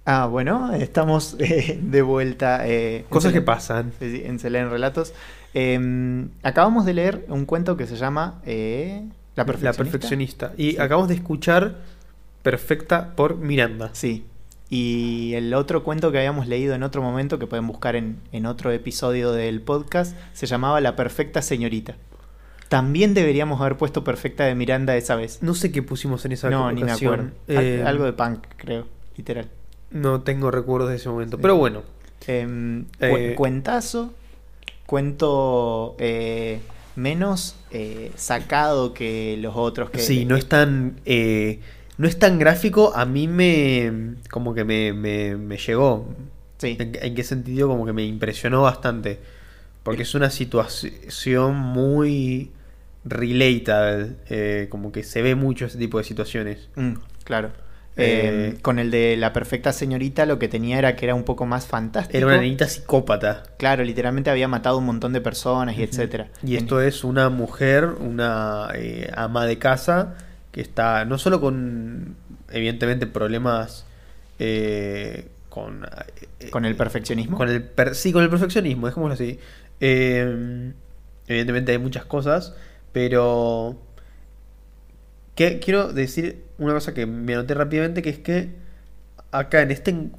Ah, 0.05 0.27
bueno, 0.27 0.73
estamos 0.73 1.37
eh, 1.41 1.79
de 1.83 2.03
vuelta. 2.03 2.67
eh, 2.67 2.99
en 2.99 3.05
Cosas 3.05 3.33
que 3.33 3.43
pasan. 3.43 3.93
En 4.01 4.39
Selén 4.39 4.71
Relatos. 4.71 5.13
Eh, 5.55 6.27
acabamos 6.43 6.85
de 6.85 6.95
leer 6.95 7.25
un 7.29 7.47
cuento 7.47 7.77
que 7.77 7.87
se 7.87 7.97
llama 7.97 8.41
La 9.37 9.43
La 9.43 9.47
Perfeccionista. 9.47 9.83
perfeccionista. 9.83 10.53
Y 10.57 10.71
Sí. 10.73 10.79
acabamos 10.79 11.09
de 11.09 11.15
escuchar 11.15 11.77
Perfecta 12.43 13.15
por 13.15 13.37
Miranda. 13.37 13.91
Sí. 13.93 14.25
Y 14.69 15.35
el 15.35 15.55
otro 15.55 15.85
cuento 15.85 16.11
que 16.11 16.19
habíamos 16.19 16.49
leído 16.49 16.75
en 16.75 16.83
otro 16.83 17.01
momento, 17.03 17.39
que 17.39 17.47
pueden 17.47 17.67
buscar 17.69 17.95
en, 17.97 18.19
en 18.33 18.47
otro 18.47 18.73
episodio 18.73 19.31
del 19.33 19.61
podcast, 19.61 20.17
se 20.33 20.47
llamaba 20.47 20.81
La 20.81 20.97
Perfecta 20.97 21.41
Señorita. 21.43 21.95
También 22.69 23.15
deberíamos 23.15 23.61
haber 23.61 23.77
puesto 23.77 24.03
Perfecta 24.03 24.45
de 24.45 24.55
Miranda 24.57 24.97
esa 24.97 25.15
vez. 25.15 25.41
No 25.43 25.55
sé 25.55 25.71
qué 25.71 25.83
pusimos 25.85 26.25
en 26.25 26.33
esa 26.33 26.51
No, 26.51 26.73
ni 26.73 26.83
me 26.83 26.91
acuerdo. 26.91 27.31
Eh, 27.47 27.85
Algo 27.87 28.05
de 28.05 28.13
punk, 28.13 28.45
creo, 28.57 28.87
literal. 29.17 29.49
No 29.93 30.23
tengo 30.23 30.51
recuerdos 30.51 30.91
de 30.91 30.97
ese 30.97 31.09
momento. 31.09 31.37
Sí. 31.37 31.43
Pero 31.43 31.57
bueno. 31.57 31.83
Em, 32.27 32.85
cu- 32.87 32.91
Eh, 33.05 33.35
cuentazo, 33.37 34.13
cuento 34.85 35.95
eh, 35.99 36.61
menos 36.97 37.57
eh, 37.71 38.13
sacado 38.17 38.93
que 38.95 39.37
los 39.41 39.55
otros. 39.57 39.91
Que, 39.91 39.99
sí, 39.99 40.25
no 40.25 40.37
es 40.37 40.47
tan. 40.49 41.01
eh, 41.05 41.61
no 41.99 42.07
es 42.09 42.19
tan 42.19 42.39
gráfico. 42.39 42.93
A 42.95 43.05
mí 43.07 43.29
me. 43.29 44.15
Como 44.31 44.55
que 44.55 44.65
me, 44.65 44.93
me, 44.93 45.37
me 45.37 45.57
llegó. 45.59 46.07
Sí, 46.59 46.77
¿En, 46.81 46.93
en 47.01 47.15
qué 47.15 47.23
sentido? 47.25 47.69
Como 47.69 47.87
que 47.87 47.93
me 47.93 48.05
impresionó 48.05 48.63
bastante. 48.63 49.19
Porque 49.83 50.03
es 50.03 50.15
una 50.15 50.31
situación 50.31 51.57
muy 51.57 52.51
relatable. 53.05 54.17
eh, 54.29 54.67
como 54.71 54.91
que 54.93 55.03
se 55.05 55.23
ve 55.23 55.35
mucho 55.35 55.67
ese 55.67 55.79
tipo 55.79 55.99
de 55.99 56.05
situaciones. 56.05 56.69
mm, 56.77 56.95
claro. 57.25 57.51
Eh, 57.99 58.51
Em, 58.53 58.61
con 58.61 58.79
el 58.79 58.91
de 58.91 59.17
la 59.17 59.33
perfecta 59.33 59.73
señorita 59.73 60.27
lo 60.27 60.39
que 60.39 60.49
tenía 60.49 60.79
era 60.79 60.97
que 60.97 61.07
era 61.07 61.15
un 61.15 61.25
poco 61.25 61.47
más 61.47 61.67
fantástico. 61.67 62.17
Era 62.19 62.27
una 62.27 62.39
nenita 62.39 62.69
psicópata. 62.69 63.45
Claro, 63.57 63.85
literalmente 63.85 64.29
había 64.31 64.49
matado 64.49 64.79
un 64.79 64.85
montón 64.85 65.13
de 65.15 65.21
personas 65.23 65.79
y 65.79 65.83
etcétera. 65.83 66.29
Y 66.45 66.57
En- 66.57 66.65
esto 66.65 66.81
es 66.83 67.05
una 67.05 67.31
mujer, 67.31 67.87
una 67.87 68.69
eh, 68.75 69.11
ama 69.17 69.47
de 69.47 69.59
casa, 69.59 70.15
que 70.53 70.61
está 70.61 71.05
no 71.07 71.17
solo 71.19 71.41
con, 71.41 72.17
evidentemente, 72.51 73.07
problemas 73.07 73.87
eh, 74.39 75.29
con... 75.49 75.87
con 76.51 76.67
el 76.67 76.77
perfeccionismo. 76.77 77.39
Con 77.39 77.49
el 77.49 77.63
per- 77.63 77.95
sí, 77.95 78.13
con 78.13 78.23
el 78.23 78.29
perfeccionismo, 78.29 78.87
dejémoslo 78.89 79.15
así. 79.15 79.39
Eh, 79.81 80.73
evidentemente 81.29 81.73
hay 81.73 81.79
muchas 81.79 82.05
cosas, 82.05 82.55
pero 82.93 83.77
que, 85.37 85.61
quiero 85.61 85.93
decir 85.95 86.45
una 86.59 86.75
cosa 86.75 86.95
que 86.95 87.07
me 87.07 87.35
anoté 87.35 87.55
rápidamente, 87.55 88.03
que 88.03 88.11
es 88.11 88.21
que 88.21 88.51
acá 89.33 89.63
en 89.63 89.73
este 89.73 89.93
en- 89.93 90.13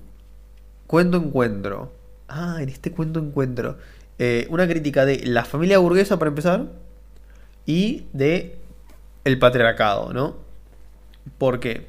cuento 0.88 1.18
encuentro, 1.18 1.94
ah, 2.30 2.58
en 2.62 2.70
este 2.70 2.92
cuento 2.92 3.20
encuentro, 3.20 3.78
eh, 4.20 4.48
una 4.50 4.68
crítica 4.68 5.06
de 5.06 5.26
la 5.26 5.46
familia 5.46 5.80
burguesa 5.80 6.20
para 6.20 6.30
empezar 6.30 6.68
y 7.66 8.06
de 8.14 8.58
el 9.26 9.40
patriarcado, 9.40 10.14
¿no? 10.14 10.38
Porque 11.38 11.88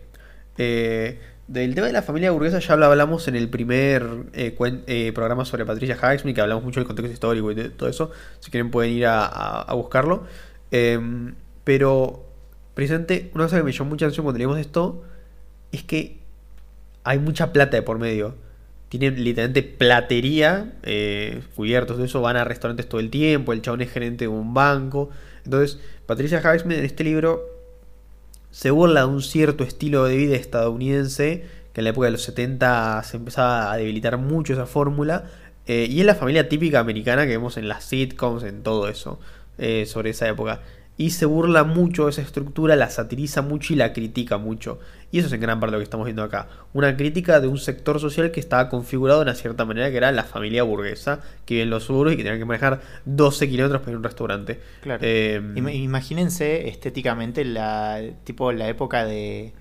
eh, 0.59 1.20
del 1.46 1.74
tema 1.74 1.86
de 1.86 1.92
la 1.92 2.02
familia 2.02 2.30
burguesa 2.32 2.59
ya 2.59 2.76
lo 2.76 2.86
hablamos 2.86 3.28
en 3.28 3.36
el 3.36 3.48
primer 3.48 4.05
eh, 4.34 4.56
eh, 4.86 5.12
programa 5.14 5.44
sobre 5.44 5.64
Patricia 5.64 5.96
Highsmith, 5.96 6.34
que 6.34 6.40
hablamos 6.40 6.64
mucho 6.64 6.80
del 6.80 6.86
contexto 6.86 7.12
histórico 7.12 7.50
y 7.52 7.56
todo 7.70 7.88
eso. 7.88 8.10
Si 8.40 8.50
quieren 8.50 8.70
pueden 8.70 8.92
ir 8.92 9.06
a, 9.06 9.24
a- 9.26 9.62
a 9.62 9.74
buscarlo. 9.74 10.24
Em, 10.70 11.34
pero, 11.64 12.27
precisamente, 12.78 13.28
una 13.34 13.46
cosa 13.46 13.56
que 13.56 13.64
me 13.64 13.72
llamó 13.72 13.90
mucha 13.90 14.06
atención 14.06 14.22
cuando 14.22 14.38
leímos 14.38 14.56
esto 14.56 15.02
es 15.72 15.82
que 15.82 16.20
hay 17.02 17.18
mucha 17.18 17.52
plata 17.52 17.76
de 17.76 17.82
por 17.82 17.98
medio. 17.98 18.36
Tienen 18.88 19.24
literalmente 19.24 19.64
platería, 19.64 20.74
eh, 20.84 21.42
cubiertos 21.56 21.98
de 21.98 22.05
eso, 22.05 22.20
van 22.20 22.36
a 22.36 22.44
restaurantes 22.44 22.88
todo 22.88 23.00
el 23.00 23.10
tiempo, 23.10 23.52
el 23.52 23.62
chabón 23.62 23.80
es 23.80 23.90
gerente 23.90 24.26
de 24.26 24.28
un 24.28 24.55
banco. 24.55 25.10
Entonces, 25.44 25.80
Patricia 26.06 26.40
Highsmith 26.40 26.78
en 26.78 26.84
este 26.84 27.02
libro 27.02 27.42
se 28.52 28.70
burla 28.70 29.00
de 29.00 29.06
un 29.06 29.22
cierto 29.22 29.64
estilo 29.64 30.05
de 30.05 30.16
vida 30.16 30.36
estadounidense, 30.36 31.46
que 31.72 31.80
en 31.80 31.84
la 31.84 31.90
época 31.90 32.05
de 32.05 32.12
los 32.12 32.22
70 32.22 33.02
se 33.02 33.16
empezaba 33.16 33.72
a 33.72 33.76
debilitar 33.76 34.18
mucho 34.18 34.52
esa 34.52 34.66
fórmula, 34.66 35.24
eh, 35.66 35.88
y 35.90 35.98
es 35.98 36.06
la 36.06 36.14
familia 36.14 36.48
típica 36.48 36.78
americana 36.78 37.26
que 37.26 37.32
vemos 37.32 37.56
en 37.56 37.66
las 37.66 37.82
sitcoms, 37.82 38.44
en 38.44 38.62
todo 38.62 38.88
eso, 38.88 39.18
eh, 39.59 39.84
sobre 39.84 40.10
esa 40.10 40.28
época. 40.28 40.60
Y 41.00 41.10
se 41.10 41.26
burla 41.26 41.62
mucho 41.64 42.04
de 42.06 42.10
esa 42.10 42.22
estructura, 42.22 42.74
la 42.74 42.90
satiriza 42.90 43.40
mucho 43.40 43.72
y 43.72 43.76
la 43.76 43.92
critica 43.92 44.36
mucho. 44.36 44.80
Y 45.12 45.18
eso 45.20 45.28
es 45.28 45.32
en 45.32 45.40
gran 45.40 45.60
parte 45.60 45.72
lo 45.72 45.78
que 45.78 45.84
estamos 45.84 46.04
viendo 46.06 46.24
acá. 46.24 46.48
Una 46.74 46.96
crítica 46.96 47.38
de 47.40 47.46
un 47.46 47.56
sector 47.58 48.00
social 48.00 48.32
que 48.32 48.40
estaba 48.40 48.68
configurado 48.68 49.20
de 49.20 49.22
una 49.26 49.34
cierta 49.36 49.64
manera, 49.64 49.90
que 49.92 49.96
era 49.96 50.10
la 50.10 50.24
familia 50.24 50.64
burguesa, 50.64 51.20
que 51.46 51.54
vive 51.54 51.62
en 51.62 51.70
los 51.70 51.84
suburbios 51.84 52.14
y 52.14 52.16
que 52.16 52.24
tenía 52.24 52.36
que 52.38 52.44
manejar 52.44 52.80
12 53.04 53.48
kilómetros 53.48 53.80
para 53.80 53.92
ir 53.92 53.94
a 53.94 53.98
un 53.98 54.04
restaurante. 54.04 54.60
Claro. 54.82 54.98
Eh, 55.02 55.40
Ima- 55.54 55.72
Imagínense 55.72 56.68
estéticamente 56.68 57.44
la 57.44 58.02
tipo 58.24 58.50
la 58.50 58.68
época 58.68 59.04
de 59.04 59.52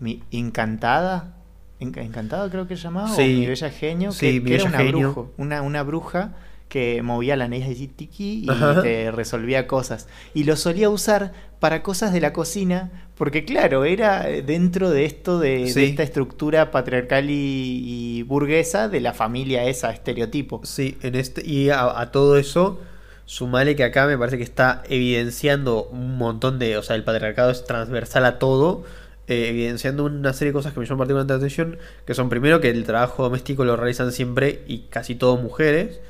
mi 0.00 0.20
Encantada. 0.32 1.36
En- 1.80 1.96
Encantada 1.98 2.50
creo 2.50 2.66
que 2.66 2.76
se 2.76 2.82
llamaba. 2.82 3.08
Sí. 3.08 3.22
O 3.22 3.38
mi 3.38 3.46
bella 3.46 3.70
genio. 3.70 4.12
Sí, 4.12 4.26
que, 4.26 4.40
Mi 4.40 4.48
que 4.50 4.54
era 4.56 4.64
una, 4.64 4.78
Genio. 4.78 4.98
brujo, 5.12 5.32
una, 5.36 5.62
una 5.62 5.82
bruja 5.84 6.34
que 6.72 7.02
movía 7.02 7.36
la 7.36 7.48
nariz 7.48 7.66
así 7.66 7.86
tiki 7.86 8.44
y 8.46 8.50
Ajá. 8.50 8.80
te 8.80 9.10
resolvía 9.10 9.66
cosas. 9.66 10.08
Y 10.32 10.44
lo 10.44 10.56
solía 10.56 10.88
usar 10.88 11.34
para 11.60 11.82
cosas 11.82 12.14
de 12.14 12.22
la 12.22 12.32
cocina, 12.32 13.10
porque 13.14 13.44
claro, 13.44 13.84
era 13.84 14.22
dentro 14.22 14.88
de 14.88 15.04
esto 15.04 15.38
de, 15.38 15.70
de 15.70 15.84
esta 15.84 16.02
estructura 16.02 16.70
patriarcal 16.70 17.28
y, 17.28 17.82
y 17.84 18.22
burguesa 18.22 18.88
de 18.88 19.02
la 19.02 19.12
familia 19.12 19.66
esa, 19.66 19.90
estereotipo. 19.90 20.62
Sí, 20.64 20.96
en 21.02 21.14
este, 21.14 21.46
y 21.46 21.68
a, 21.68 22.00
a 22.00 22.10
todo 22.10 22.38
eso, 22.38 22.80
sumale 23.26 23.76
que 23.76 23.84
acá 23.84 24.06
me 24.06 24.16
parece 24.16 24.38
que 24.38 24.42
está 24.42 24.82
evidenciando 24.88 25.90
un 25.92 26.16
montón 26.16 26.58
de. 26.58 26.78
O 26.78 26.82
sea, 26.82 26.96
el 26.96 27.04
patriarcado 27.04 27.50
es 27.50 27.66
transversal 27.66 28.24
a 28.24 28.38
todo, 28.38 28.84
eh, 29.26 29.48
evidenciando 29.50 30.06
una 30.06 30.32
serie 30.32 30.52
de 30.52 30.54
cosas 30.54 30.72
que 30.72 30.80
me 30.80 30.86
llaman 30.86 31.00
particularmente 31.00 31.34
la 31.34 31.36
atención, 31.36 31.78
que 32.06 32.14
son 32.14 32.30
primero 32.30 32.62
que 32.62 32.70
el 32.70 32.84
trabajo 32.84 33.24
doméstico 33.24 33.66
lo 33.66 33.76
realizan 33.76 34.10
siempre 34.10 34.62
y 34.66 34.84
casi 34.88 35.14
todo 35.14 35.36
mujeres. 35.36 36.00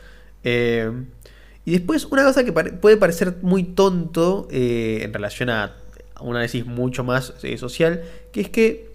Eh, 0.45 0.91
y 1.65 1.73
después, 1.73 2.07
una 2.07 2.25
cosa 2.25 2.45
que 2.45 2.53
puede 2.53 2.97
parecer 2.97 3.37
muy 3.43 3.63
tonto 3.63 4.49
eh, 4.51 5.01
en 5.03 5.13
relación 5.13 5.49
a 5.51 5.77
un 6.21 6.35
análisis 6.35 6.67
mucho 6.67 7.05
más 7.05 7.35
eh, 7.43 7.57
social, 7.57 8.03
que 8.33 8.41
es 8.41 8.49
que 8.49 8.91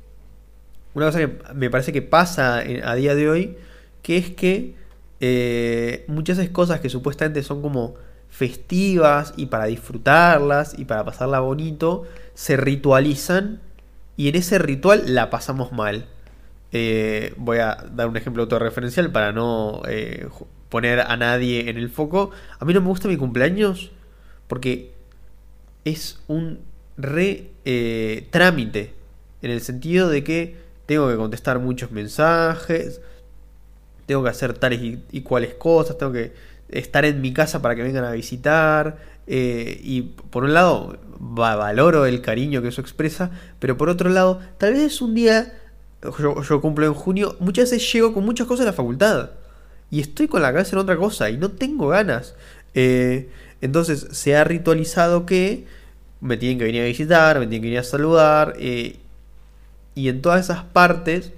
una 0.93 1.05
cosa 1.05 1.19
que 1.19 1.31
me 1.53 1.69
parece 1.69 1.93
que 1.93 2.01
pasa 2.01 2.57
a 2.57 2.95
día 2.95 3.15
de 3.15 3.29
hoy, 3.29 3.57
que 4.01 4.17
es 4.17 4.31
que 4.31 4.75
eh, 5.19 6.03
muchas 6.07 6.37
esas 6.39 6.51
cosas 6.51 6.79
que 6.79 6.89
supuestamente 6.89 7.41
son 7.43 7.61
como 7.61 7.95
festivas 8.29 9.33
y 9.37 9.45
para 9.45 9.65
disfrutarlas 9.65 10.77
y 10.77 10.85
para 10.85 11.05
pasarla 11.05 11.39
bonito, 11.39 12.03
se 12.33 12.57
ritualizan 12.57 13.61
y 14.17 14.27
en 14.27 14.35
ese 14.35 14.57
ritual 14.57 15.13
la 15.13 15.29
pasamos 15.29 15.71
mal. 15.71 16.07
Voy 17.37 17.57
a 17.59 17.77
dar 17.91 18.07
un 18.07 18.17
ejemplo 18.17 18.43
autorreferencial 18.43 19.11
para 19.11 19.31
no 19.31 19.81
poner 20.69 20.99
a 21.01 21.17
nadie 21.17 21.69
en 21.69 21.77
el 21.77 21.89
foco. 21.89 22.31
A 22.59 22.65
mí 22.65 22.73
no 22.73 22.81
me 22.81 22.87
gusta 22.87 23.07
mi 23.07 23.17
cumpleaños 23.17 23.91
porque 24.47 24.91
es 25.85 26.19
un 26.27 26.59
re 26.97 27.51
eh, 27.65 28.27
trámite. 28.31 28.93
En 29.41 29.51
el 29.51 29.61
sentido 29.61 30.09
de 30.09 30.23
que 30.23 30.57
tengo 30.85 31.09
que 31.09 31.15
contestar 31.15 31.59
muchos 31.59 31.91
mensajes, 31.91 33.01
tengo 34.05 34.23
que 34.23 34.29
hacer 34.29 34.53
tales 34.53 34.81
y, 34.81 35.03
y 35.11 35.21
cuales 35.21 35.53
cosas, 35.55 35.97
tengo 35.97 36.11
que 36.11 36.33
estar 36.69 37.05
en 37.05 37.21
mi 37.21 37.33
casa 37.33 37.61
para 37.61 37.75
que 37.75 37.83
vengan 37.83 38.05
a 38.05 38.11
visitar. 38.11 38.97
eh, 39.27 39.79
y 39.83 40.01
por 40.31 40.43
un 40.45 40.53
lado, 40.53 40.97
va- 41.19 41.55
valoro 41.55 42.05
el 42.05 42.21
cariño 42.21 42.61
que 42.61 42.69
eso 42.69 42.79
expresa, 42.81 43.31
pero 43.59 43.75
por 43.77 43.89
otro 43.89 44.09
lado, 44.09 44.39
tal 44.57 44.73
vez 44.73 45.01
un 45.01 45.13
día, 45.15 45.53
yo, 46.19 46.41
yo 46.41 46.61
cumplo 46.61 46.85
en 46.85 46.93
junio, 46.93 47.35
muchas 47.39 47.71
veces 47.71 47.91
llego 47.91 48.13
con 48.13 48.23
muchas 48.25 48.47
cosas 48.47 48.65
a 48.65 48.69
la 48.69 48.73
facultad. 48.73 49.31
Y 49.91 50.01
estoy 50.01 50.27
con 50.27 50.41
la 50.41 50.51
cabeza 50.51 50.75
en 50.75 50.79
otra 50.81 50.97
cosa 50.97 51.29
y 51.29 51.37
no 51.37 51.51
tengo 51.51 51.87
ganas. 51.89 52.35
Eh, 52.73 53.29
entonces 53.61 54.07
se 54.11 54.35
ha 54.35 54.43
ritualizado 54.43 55.25
que 55.25 55.65
me 56.21 56.37
tienen 56.37 56.57
que 56.59 56.65
venir 56.65 56.81
a 56.81 56.85
visitar, 56.85 57.39
me 57.39 57.47
tienen 57.47 57.61
que 57.61 57.67
venir 57.67 57.79
a 57.79 57.83
saludar. 57.83 58.53
eh, 58.57 58.97
y 59.95 60.09
en 60.09 60.21
todas 60.21 60.41
esas 60.45 60.63
partes 60.63 61.31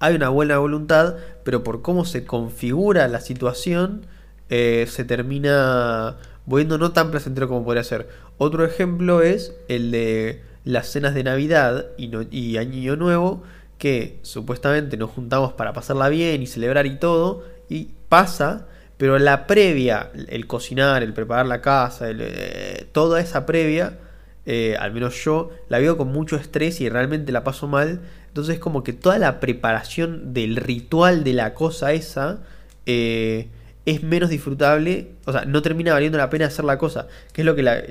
hay 0.00 0.14
una 0.14 0.28
buena 0.28 0.58
voluntad, 0.58 1.16
pero 1.44 1.62
por 1.64 1.82
cómo 1.82 2.04
se 2.04 2.24
configura 2.24 3.08
la 3.08 3.20
situación, 3.20 4.06
eh, 4.50 4.86
se 4.88 5.04
termina 5.04 6.16
volviendo 6.46 6.78
no 6.78 6.92
tan 6.92 7.10
placentero 7.10 7.48
como 7.48 7.64
podría 7.64 7.84
ser. 7.84 8.08
Otro 8.38 8.64
ejemplo 8.64 9.22
es 9.22 9.54
el 9.68 9.90
de 9.90 10.42
las 10.64 10.88
cenas 10.88 11.14
de 11.14 11.24
Navidad 11.24 11.86
y, 11.96 12.08
no- 12.08 12.22
y 12.30 12.56
Año 12.58 12.96
Nuevo, 12.96 13.42
que 13.78 14.18
supuestamente 14.22 14.96
nos 14.96 15.10
juntamos 15.10 15.52
para 15.54 15.72
pasarla 15.72 16.08
bien 16.08 16.42
y 16.42 16.46
celebrar 16.46 16.86
y 16.86 16.98
todo, 16.98 17.44
y 17.74 17.88
pasa, 18.08 18.68
pero 18.96 19.18
la 19.18 19.48
previa, 19.48 20.10
el 20.28 20.46
cocinar, 20.46 21.02
el 21.02 21.12
preparar 21.12 21.46
la 21.46 21.60
casa, 21.60 22.06
eh, 22.08 22.86
toda 22.92 23.20
esa 23.20 23.46
previa, 23.46 23.98
eh, 24.46 24.76
al 24.78 24.92
menos 24.92 25.24
yo, 25.24 25.50
la 25.68 25.80
veo 25.80 25.96
con 25.96 26.12
mucho 26.12 26.36
estrés 26.36 26.80
y 26.80 26.88
realmente 26.88 27.32
la 27.32 27.42
paso 27.42 27.66
mal. 27.66 28.00
Entonces 28.28 28.60
como 28.60 28.84
que 28.84 28.92
toda 28.92 29.18
la 29.18 29.40
preparación 29.40 30.32
del 30.32 30.54
ritual 30.54 31.24
de 31.24 31.32
la 31.32 31.52
cosa 31.54 31.92
esa 31.92 32.42
eh, 32.86 33.48
es 33.86 34.04
menos 34.04 34.30
disfrutable, 34.30 35.10
o 35.24 35.32
sea, 35.32 35.44
no 35.44 35.60
termina 35.60 35.92
valiendo 35.92 36.16
la 36.16 36.30
pena 36.30 36.46
hacer 36.46 36.64
la 36.64 36.78
cosa, 36.78 37.08
que 37.32 37.42
es 37.42 37.44
lo 37.44 37.56
que 37.56 37.62
la, 37.64 37.82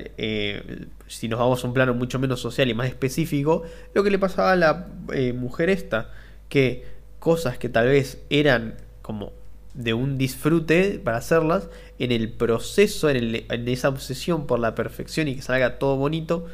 si 1.07 1.27
nos 1.27 1.39
vamos 1.39 1.61
a 1.61 1.67
un 1.67 1.73
plano 1.73 1.93
mucho 1.93 2.19
menos 2.19 2.39
social 2.39 2.69
y 2.69 2.73
más 2.73 2.87
específico, 2.87 3.63
lo 3.93 4.01
que 4.01 4.11
le 4.11 4.17
pasaba 4.17 4.53
a 4.53 4.55
la 4.55 4.87
mujer 5.35 5.69
esta, 5.69 6.09
que 6.47 6.85
cosas 7.19 7.57
que 7.57 7.67
tal 7.67 7.87
vez 7.87 8.23
eran 8.29 8.75
como 9.01 9.42
de 9.73 9.93
un 9.93 10.17
disfrute 10.17 10.99
para 11.03 11.17
hacerlas, 11.17 11.69
en 11.99 12.11
el 12.11 12.29
proceso, 12.31 13.09
en, 13.09 13.17
el- 13.17 13.45
en 13.49 13.67
esa 13.67 13.89
obsesión 13.89 14.45
por 14.47 14.59
la 14.59 14.75
perfección 14.75 15.27
y 15.27 15.35
que 15.35 15.41
salga 15.41 15.79
todo 15.79 15.95
bonito, 15.97 16.45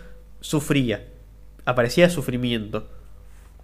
sufría. 0.41 1.05
Aparecía 1.65 2.09
sufrimiento. 2.09 2.87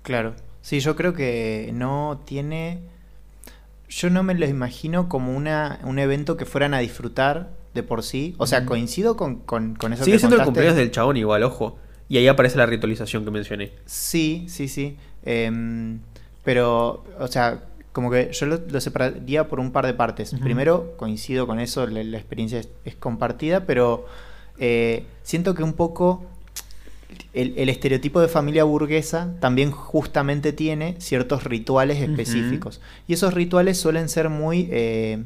Claro. 0.03 0.35
Sí, 0.61 0.79
yo 0.79 0.95
creo 0.95 1.13
que 1.13 1.71
no 1.73 2.21
tiene. 2.25 2.79
Yo 3.87 4.09
no 4.09 4.23
me 4.23 4.33
lo 4.33 4.45
imagino 4.47 5.07
como 5.07 5.35
una, 5.35 5.79
un 5.83 5.99
evento 5.99 6.37
que 6.37 6.45
fueran 6.45 6.73
a 6.73 6.79
disfrutar 6.79 7.49
de 7.73 7.83
por 7.83 8.03
sí. 8.03 8.35
O 8.37 8.47
sea, 8.47 8.65
coincido 8.65 9.15
con, 9.15 9.37
con, 9.41 9.75
con 9.75 9.93
eso 9.93 10.03
Sigue 10.03 10.15
que 10.15 10.19
siendo 10.19 10.37
el 10.37 10.43
cumpleaños 10.43 10.75
del 10.75 10.91
chabón 10.91 11.17
igual, 11.17 11.43
ojo. 11.43 11.77
Y 12.09 12.17
ahí 12.17 12.27
aparece 12.27 12.57
la 12.57 12.65
ritualización 12.65 13.25
que 13.25 13.31
mencioné. 13.31 13.71
Sí, 13.85 14.45
sí, 14.49 14.67
sí. 14.67 14.97
Em, 15.23 15.99
pero, 16.43 17.03
o 17.19 17.27
sea, 17.27 17.63
como 17.95 18.11
que 18.11 18.29
yo 18.33 18.45
lo, 18.45 18.59
lo 18.69 18.81
separaría 18.81 19.47
por 19.47 19.61
un 19.61 19.71
par 19.71 19.85
de 19.85 19.93
partes. 19.93 20.35
Primero, 20.43 20.91
coincido 20.97 21.47
con 21.47 21.61
eso, 21.61 21.87
la, 21.87 22.03
la 22.03 22.17
experiencia 22.17 22.59
es, 22.59 22.67
es 22.83 22.93
compartida, 22.93 23.65
pero 23.65 24.05
eh, 24.59 25.05
siento 25.23 25.55
que 25.55 25.63
un 25.63 25.71
poco 25.71 26.25
el, 27.33 27.53
el 27.57 27.69
estereotipo 27.69 28.19
de 28.19 28.27
familia 28.27 28.65
burguesa 28.65 29.33
también 29.39 29.71
justamente 29.71 30.51
tiene 30.51 30.95
ciertos 30.99 31.45
rituales 31.45 32.01
específicos. 32.01 32.81
Y 33.07 33.13
esos 33.13 33.33
rituales 33.33 33.77
suelen 33.79 34.09
ser 34.09 34.27
muy... 34.29 34.67
eh, 34.71 35.23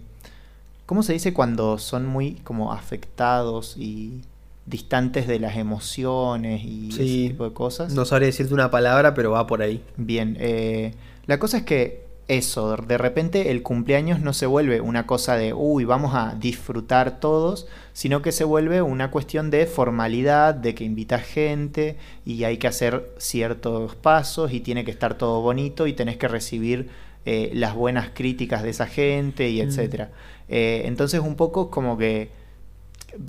¿Cómo 0.85 1.01
se 1.01 1.13
dice 1.13 1.33
cuando 1.33 1.79
son 1.79 2.05
muy 2.05 2.33
como 2.43 2.71
afectados 2.71 3.77
y 3.77 4.21
distantes 4.67 5.27
de 5.27 5.39
las 5.39 5.57
emociones 5.57 6.63
y 6.63 6.91
Sí. 6.91 7.01
ese 7.25 7.29
tipo 7.31 7.45
de 7.45 7.53
cosas? 7.53 7.93
No 7.93 8.05
sabré 8.05 8.27
decirte 8.27 8.53
una 8.53 8.69
palabra, 8.69 9.15
pero 9.15 9.31
va 9.31 9.47
por 9.47 9.63
ahí. 9.63 9.81
Bien, 9.97 10.37
eh, 10.39 10.93
la 11.25 11.39
cosa 11.39 11.57
es 11.57 11.63
que 11.63 12.08
eso, 12.29 12.77
de 12.77 12.97
repente 12.97 13.49
el 13.51 13.63
cumpleaños 13.63 14.21
no 14.21 14.33
se 14.33 14.45
vuelve 14.45 14.81
una 14.81 15.07
cosa 15.07 15.35
de, 15.35 15.53
uy, 15.53 15.83
vamos 15.83 16.13
a 16.13 16.35
disfrutar 16.35 17.19
todos, 17.19 17.67
sino 17.91 18.21
que 18.21 18.31
se 18.31 18.43
vuelve 18.43 18.81
una 18.83 19.09
cuestión 19.11 19.49
de 19.49 19.65
formalidad, 19.65 20.53
de 20.53 20.75
que 20.75 20.83
invita 20.83 21.17
gente 21.19 21.97
y 22.25 22.43
hay 22.43 22.57
que 22.57 22.67
hacer 22.67 23.13
ciertos 23.17 23.95
pasos 23.95 24.53
y 24.53 24.59
tiene 24.59 24.85
que 24.85 24.91
estar 24.91 25.17
todo 25.17 25.41
bonito 25.41 25.87
y 25.87 25.93
tenés 25.93 26.17
que 26.17 26.27
recibir 26.27 26.89
eh, 27.25 27.49
las 27.53 27.75
buenas 27.75 28.11
críticas 28.13 28.63
de 28.63 28.69
esa 28.69 28.85
gente 28.87 29.49
y 29.49 29.61
Mm. 29.61 29.67
etcétera. 29.67 30.11
Eh, 30.47 30.83
entonces 30.85 31.19
un 31.21 31.35
poco 31.35 31.69
como 31.71 31.97
que, 31.97 32.29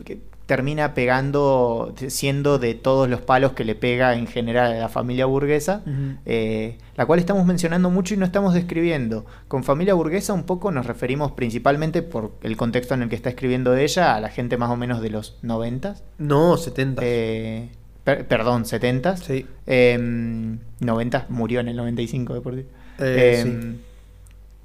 que 0.04 0.20
termina 0.50 0.94
pegando, 0.94 1.94
siendo 2.08 2.58
de 2.58 2.74
todos 2.74 3.08
los 3.08 3.20
palos 3.20 3.52
que 3.52 3.64
le 3.64 3.76
pega 3.76 4.16
en 4.16 4.26
general 4.26 4.72
a 4.72 4.74
la 4.80 4.88
familia 4.88 5.24
burguesa, 5.26 5.82
eh, 6.26 6.76
la 6.96 7.06
cual 7.06 7.20
estamos 7.20 7.46
mencionando 7.46 7.88
mucho 7.88 8.14
y 8.14 8.16
no 8.16 8.24
estamos 8.24 8.52
describiendo. 8.52 9.24
Con 9.46 9.62
familia 9.62 9.94
burguesa 9.94 10.32
un 10.32 10.42
poco 10.42 10.72
nos 10.72 10.86
referimos 10.86 11.30
principalmente 11.30 12.02
por 12.02 12.32
el 12.42 12.56
contexto 12.56 12.94
en 12.94 13.02
el 13.02 13.08
que 13.08 13.14
está 13.14 13.28
escribiendo 13.28 13.76
ella 13.76 14.16
a 14.16 14.20
la 14.20 14.28
gente 14.28 14.56
más 14.56 14.70
o 14.70 14.76
menos 14.76 15.00
de 15.00 15.10
los 15.10 15.38
90, 15.42 15.94
No, 16.18 16.56
70. 16.56 17.00
eh, 17.04 17.68
per- 18.02 18.26
perdón, 18.26 18.64
70. 18.66 19.18
sí. 19.18 19.46
Em, 19.66 20.58
90, 20.80 21.26
murió 21.28 21.60
en 21.60 21.68
el 21.68 21.76
95 21.76 22.34
de 22.34 22.40
por 22.40 22.56
sí. 22.56 22.66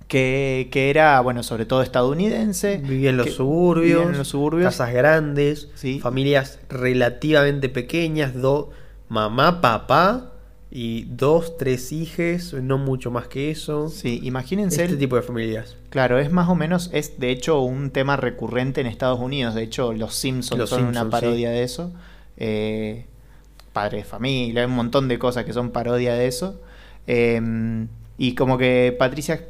Em, 0.06 0.07
que, 0.07 0.69
que 0.72 0.90
era, 0.90 1.19
bueno, 1.22 1.41
sobre 1.44 1.65
todo 1.65 1.82
estadounidense. 1.82 2.77
Vivía 2.77 3.10
en 3.10 3.18
los 3.18 3.26
que- 3.27 3.32
suburbios, 3.34 3.99
vivía 3.99 4.11
en 4.11 4.18
los 4.18 4.27
suburbios. 4.27 4.65
casas 4.76 4.94
grandes, 4.94 5.69
Sí. 5.76 5.99
familias 5.99 6.60
relativamente 6.69 7.69
pequeñas, 7.69 8.34
do, 8.36 8.69
mamá, 9.10 9.61
papá 9.61 10.32
y 10.72 11.06
dos, 11.06 11.57
tres 11.57 11.91
hijos, 11.91 12.53
no 12.53 12.77
mucho 12.77 13.10
más 13.11 13.27
que 13.27 13.49
eso. 13.52 13.90
Sí, 13.90 14.19
imagínense. 14.23 14.82
Este 14.84 14.94
el- 14.94 14.99
tipo 14.99 15.15
de 15.15 15.22
familias. 15.23 15.76
Claro, 15.90 16.19
es 16.19 16.32
más 16.32 16.49
o 16.49 16.56
menos, 16.56 16.90
es 16.94 17.19
de 17.19 17.32
hecho 17.32 17.61
un 17.61 17.90
tema 17.91 18.15
recurrente 18.18 18.82
en 18.82 18.88
Estados 18.88 19.19
Unidos. 19.19 19.56
De 19.56 19.64
hecho, 19.64 19.91
los 19.94 20.14
Simpsons 20.15 20.60
Los 20.60 20.69
son 20.69 20.84
una 20.86 21.10
parodia 21.10 21.49
de 21.49 21.64
eso. 21.64 21.91
Eh, 22.38 23.06
padre 23.73 23.99
de 23.99 24.03
familia, 24.03 24.61
hay 24.61 24.68
un 24.68 24.76
montón 24.76 25.07
de 25.07 25.18
cosas 25.18 25.45
que 25.45 25.53
son 25.53 25.72
parodia 25.72 26.14
de 26.14 26.27
eso. 26.27 26.60
Eh, 27.07 27.88
y 28.18 28.36
como 28.36 28.57
que 28.57 28.95
Patricia 28.98 29.41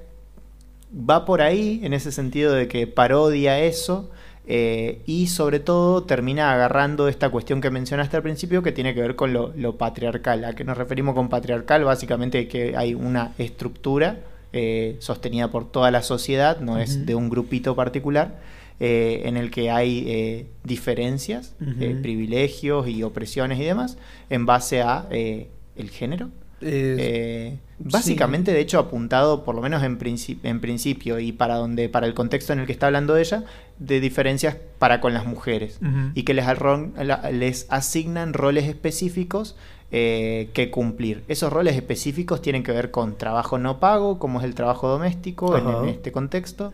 va 0.95 1.25
por 1.25 1.41
ahí, 1.41 1.81
en 1.83 1.93
ese 1.93 2.11
sentido 2.11 2.53
de 2.53 2.67
que 2.67 2.87
parodia 2.87 3.59
eso. 3.59 4.09
eh, 4.47 5.01
y 5.05 5.27
sobre 5.27 5.59
todo 5.59 6.03
termina 6.03 6.53
agarrando 6.53 7.07
esta 7.07 7.29
cuestión 7.29 7.61
que 7.61 7.71
mencionaste 7.71 8.17
al 8.17 8.23
principio 8.23 8.61
que 8.61 8.71
tiene 8.71 8.93
que 8.93 9.01
ver 9.01 9.15
con 9.15 9.33
lo, 9.33 9.51
lo 9.55 9.77
patriarcal. 9.77 10.45
¿A 10.45 10.53
qué 10.53 10.63
nos 10.63 10.77
referimos 10.77 11.15
con 11.15 11.29
patriarcal? 11.29 11.83
Básicamente 11.83 12.47
que 12.47 12.77
hay 12.77 12.93
una 12.93 13.33
estructura 13.39 14.19
eh, 14.53 14.97
sostenida 14.99 15.49
por 15.49 15.69
toda 15.71 15.89
la 15.91 16.03
sociedad, 16.03 16.59
no 16.59 16.77
es 16.77 17.05
de 17.05 17.15
un 17.15 17.29
grupito 17.29 17.75
particular, 17.75 18.39
eh, 18.79 19.23
en 19.25 19.37
el 19.37 19.49
que 19.51 19.71
hay 19.71 20.47
diferencias, 20.63 21.55
privilegios 22.01 22.87
y 22.87 23.03
opresiones 23.03 23.59
y 23.59 23.63
demás, 23.63 23.97
en 24.29 24.45
base 24.45 24.81
a 24.81 25.07
el 25.09 25.89
género. 25.89 26.29
Eh, 26.61 27.57
básicamente, 27.79 28.51
de 28.51 28.59
hecho, 28.59 28.79
apuntado, 28.79 29.43
por 29.43 29.55
lo 29.55 29.61
menos 29.61 29.83
en, 29.83 29.97
en 30.43 30.61
principio, 30.61 31.19
y 31.19 31.31
para 31.31 31.55
donde, 31.55 31.89
para 31.89 32.07
el 32.07 32.13
contexto 32.13 32.53
en 32.53 32.59
el 32.59 32.65
que 32.65 32.71
está 32.71 32.87
hablando 32.87 33.17
ella, 33.17 33.43
de 33.77 33.99
diferencias 33.99 34.57
para 34.79 35.01
con 35.01 35.13
las 35.13 35.25
mujeres. 35.25 35.79
Y 36.13 36.23
que 36.23 36.33
les, 36.33 37.67
asignan 37.69 38.33
roles 38.33 38.65
específicos 38.65 39.55
eh, 39.91 40.49
que 40.53 40.71
cumplir. 40.71 41.23
Esos 41.27 41.51
roles 41.51 41.75
específicos 41.75 42.41
tienen 42.41 42.63
que 42.63 42.71
ver 42.71 42.91
con 42.91 43.17
trabajo 43.17 43.57
no 43.57 43.79
pago, 43.79 44.19
como 44.19 44.39
es 44.39 44.45
el 44.45 44.55
trabajo 44.55 44.87
doméstico 44.87 45.57
en, 45.57 45.89
este 45.89 46.11
contexto. 46.11 46.73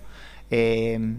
Eh, 0.52 1.16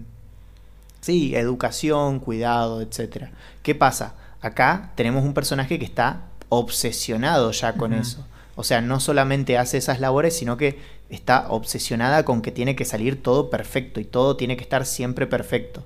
sí, 1.01 1.35
educación, 1.35 2.19
cuidado, 2.19 2.81
etcétera. 2.81 3.31
¿Qué 3.61 3.75
pasa? 3.75 4.15
Acá 4.41 4.91
tenemos 4.95 5.23
un 5.23 5.33
personaje 5.33 5.79
que 5.79 5.85
está 5.85 6.23
obsesionado 6.49 7.51
ya 7.51 7.73
con 7.73 7.93
eso. 7.93 8.25
O 8.55 8.63
sea, 8.63 8.81
no 8.81 8.99
solamente 8.99 9.57
hace 9.57 9.77
esas 9.77 9.99
labores, 9.99 10.37
sino 10.37 10.57
que 10.57 10.77
está 11.09 11.47
obsesionada 11.49 12.23
con 12.25 12.41
que 12.41 12.51
tiene 12.51 12.75
que 12.75 12.85
salir 12.85 13.21
todo 13.21 13.49
perfecto 13.49 13.99
y 13.99 14.05
todo 14.05 14.35
tiene 14.37 14.55
que 14.57 14.63
estar 14.63 14.85
siempre 14.85 15.25
perfecto. 15.27 15.83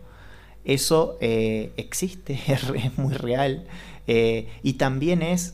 Eso 0.65 1.17
eh, 1.21 1.71
existe, 1.77 2.39
es, 2.47 2.97
muy 2.97 3.13
real. 3.13 3.65
Eh, 4.07 4.49
y 4.63 4.73
también 4.73 5.21
es, 5.21 5.53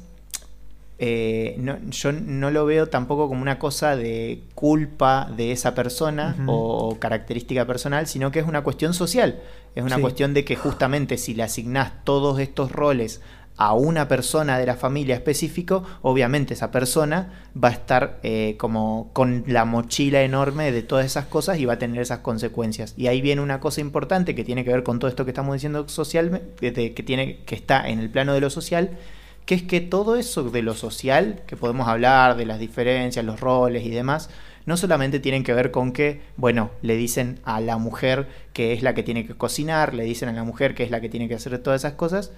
eh, 1.00 1.56
no- 1.58 1.78
yo 1.90 2.12
no 2.12 2.50
lo 2.52 2.66
veo 2.66 2.88
tampoco 2.88 3.28
como 3.28 3.42
una 3.42 3.60
cosa 3.60 3.96
de 3.96 4.42
culpa 4.56 5.30
de 5.36 5.52
esa 5.52 5.76
persona 5.76 6.36
o, 6.48 6.90
o 6.90 7.00
característica 7.00 7.66
personal, 7.66 8.08
sino 8.08 8.32
que 8.32 8.40
es 8.40 8.48
una 8.48 8.64
cuestión 8.64 8.94
social. 8.94 9.40
Es 9.76 9.84
una 9.84 9.96
Sí. 9.98 10.02
cuestión 10.02 10.34
de 10.34 10.46
que 10.46 10.56
justamente 10.56 11.18
si 11.18 11.34
le 11.34 11.44
asignás 11.44 11.92
todos 12.04 12.40
estos 12.40 12.72
roles 12.72 13.22
a 13.58 13.74
una 13.74 14.08
persona 14.08 14.58
de 14.58 14.66
la 14.66 14.76
familia 14.76 15.16
específico, 15.16 15.84
obviamente 16.02 16.54
esa 16.54 16.72
persona 16.72 17.46
va 17.62 17.70
a 17.70 17.72
estar 17.72 18.20
eh, 18.24 18.56
como 18.58 19.12
con 19.14 19.44
la 19.48 19.66
mochila 19.66 20.24
enorme 20.24 20.72
de 20.72 20.82
todas 20.82 21.06
esas 21.06 21.26
cosas 21.26 21.60
y 21.60 21.66
va 21.66 21.74
a 21.74 21.80
tener 21.80 22.02
esas 22.02 22.20
consecuencias. 22.20 22.94
Y 22.98 23.08
ahí 23.08 23.22
viene 23.22 23.42
una 23.42 23.60
cosa 23.60 23.82
importante 23.82 24.36
que 24.36 24.44
tiene 24.44 24.64
que 24.64 24.72
ver 24.72 24.84
con 24.84 25.00
todo 25.00 25.10
esto 25.10 25.26
que 25.26 25.32
estamos 25.32 25.54
diciendo 25.54 25.88
social, 25.88 26.42
que, 26.60 26.72
tiene, 26.72 27.38
que 27.46 27.56
está 27.56 27.88
en 27.88 28.00
el 28.00 28.10
plano 28.10 28.34
de 28.34 28.42
lo 28.42 28.50
social, 28.50 28.98
que 29.46 29.56
es 29.56 29.64
que 29.64 29.82
todo 29.82 30.16
eso 30.16 30.50
de 30.50 30.62
lo 30.62 30.74
social, 30.74 31.42
que 31.46 31.58
podemos 31.58 31.88
hablar 31.88 32.38
de 32.38 32.46
las 32.46 32.60
diferencias, 32.60 33.24
los 33.24 33.40
roles 33.40 33.86
y 33.86 33.90
demás, 33.90 34.30
no 34.66 34.78
solamente 34.78 35.20
tienen 35.20 35.44
que 35.44 35.54
ver 35.54 35.72
con 35.72 35.92
que, 35.92 36.22
bueno, 36.38 36.72
le 36.82 36.96
dicen 36.96 37.40
a 37.44 37.60
la 37.60 37.78
mujer 37.78 38.28
que 38.54 38.74
es 38.74 38.82
la 38.82 38.94
que 38.94 39.04
tiene 39.04 39.28
que 39.28 39.36
cocinar, 39.36 39.94
le 39.94 40.04
dicen 40.04 40.30
a 40.30 40.34
la 40.34 40.44
mujer 40.44 40.74
que 40.74 40.84
es 40.84 40.92
la 40.92 41.02
que 41.02 41.10
tiene 41.10 41.28
que 41.28 41.36
hacer 41.36 41.58
todas 41.60 41.82
esas 41.82 41.94
cosas, 41.94 42.32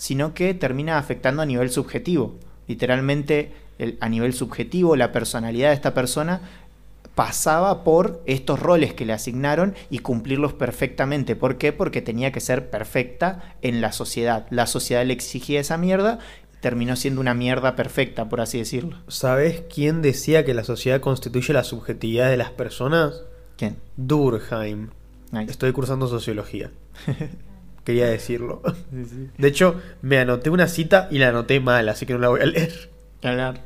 sino 0.00 0.32
que 0.32 0.54
termina 0.54 0.96
afectando 0.96 1.42
a 1.42 1.46
nivel 1.46 1.68
subjetivo. 1.68 2.34
Literalmente, 2.66 3.52
el- 3.78 3.98
a 4.00 4.08
nivel 4.08 4.32
subjetivo, 4.32 4.96
la 4.96 5.12
personalidad 5.12 5.68
de 5.68 5.74
esta 5.74 5.92
persona 5.92 6.40
pasaba 7.14 7.84
por 7.84 8.22
estos 8.24 8.58
roles 8.60 8.94
que 8.94 9.04
le 9.04 9.12
asignaron 9.12 9.74
y 9.90 9.98
cumplirlos 9.98 10.54
perfectamente. 10.54 11.36
¿Por 11.36 11.58
qué? 11.58 11.74
Porque 11.74 12.00
tenía 12.00 12.32
que 12.32 12.40
ser 12.40 12.70
perfecta 12.70 13.56
en 13.60 13.82
la 13.82 13.92
sociedad. 13.92 14.46
La 14.48 14.66
sociedad 14.66 15.04
le 15.04 15.12
exigía 15.12 15.60
esa 15.60 15.76
mierda, 15.76 16.18
terminó 16.62 16.96
siendo 16.96 17.20
una 17.20 17.34
mierda 17.34 17.76
perfecta, 17.76 18.30
por 18.30 18.40
así 18.40 18.56
decirlo. 18.56 18.96
¿Sabes 19.08 19.64
quién 19.68 20.00
decía 20.00 20.46
que 20.46 20.54
la 20.54 20.64
sociedad 20.64 21.00
constituye 21.00 21.52
la 21.52 21.64
subjetividad 21.64 22.30
de 22.30 22.38
las 22.38 22.50
personas? 22.52 23.22
¿Quién? 23.58 23.76
Durkheim. 23.98 24.88
Ahí. 25.32 25.44
Estoy 25.46 25.72
cursando 25.72 26.06
sociología. 26.06 26.70
Quería 27.90 28.06
decirlo. 28.06 28.62
De 29.38 29.48
hecho, 29.48 29.80
me 30.02 30.18
anoté 30.18 30.48
una 30.50 30.68
cita 30.68 31.08
y 31.10 31.18
la 31.18 31.28
anoté 31.28 31.58
mal, 31.60 31.88
así 31.88 32.06
que 32.06 32.12
no 32.12 32.20
la 32.20 32.28
voy 32.28 32.40
a 32.40 32.46
leer. 32.46 32.72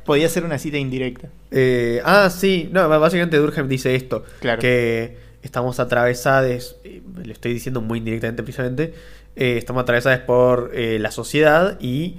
Podía 0.03 0.27
ser 0.29 0.43
una 0.43 0.57
cita 0.57 0.77
indirecta. 0.77 1.29
Eh, 1.51 2.01
ah, 2.03 2.29
sí, 2.29 2.69
no, 2.71 2.89
básicamente 2.89 3.37
Durkheim 3.37 3.67
dice 3.67 3.95
esto, 3.95 4.25
Claro. 4.39 4.59
que 4.59 5.17
estamos 5.43 5.79
atravesados, 5.79 6.77
le 6.83 7.31
estoy 7.31 7.53
diciendo 7.53 7.79
muy 7.81 7.99
indirectamente 7.99 8.41
precisamente, 8.41 8.93
eh, 9.35 9.57
estamos 9.57 9.83
atravesados 9.83 10.19
por 10.21 10.71
eh, 10.73 10.97
la 10.99 11.11
sociedad 11.11 11.79
y 11.79 12.17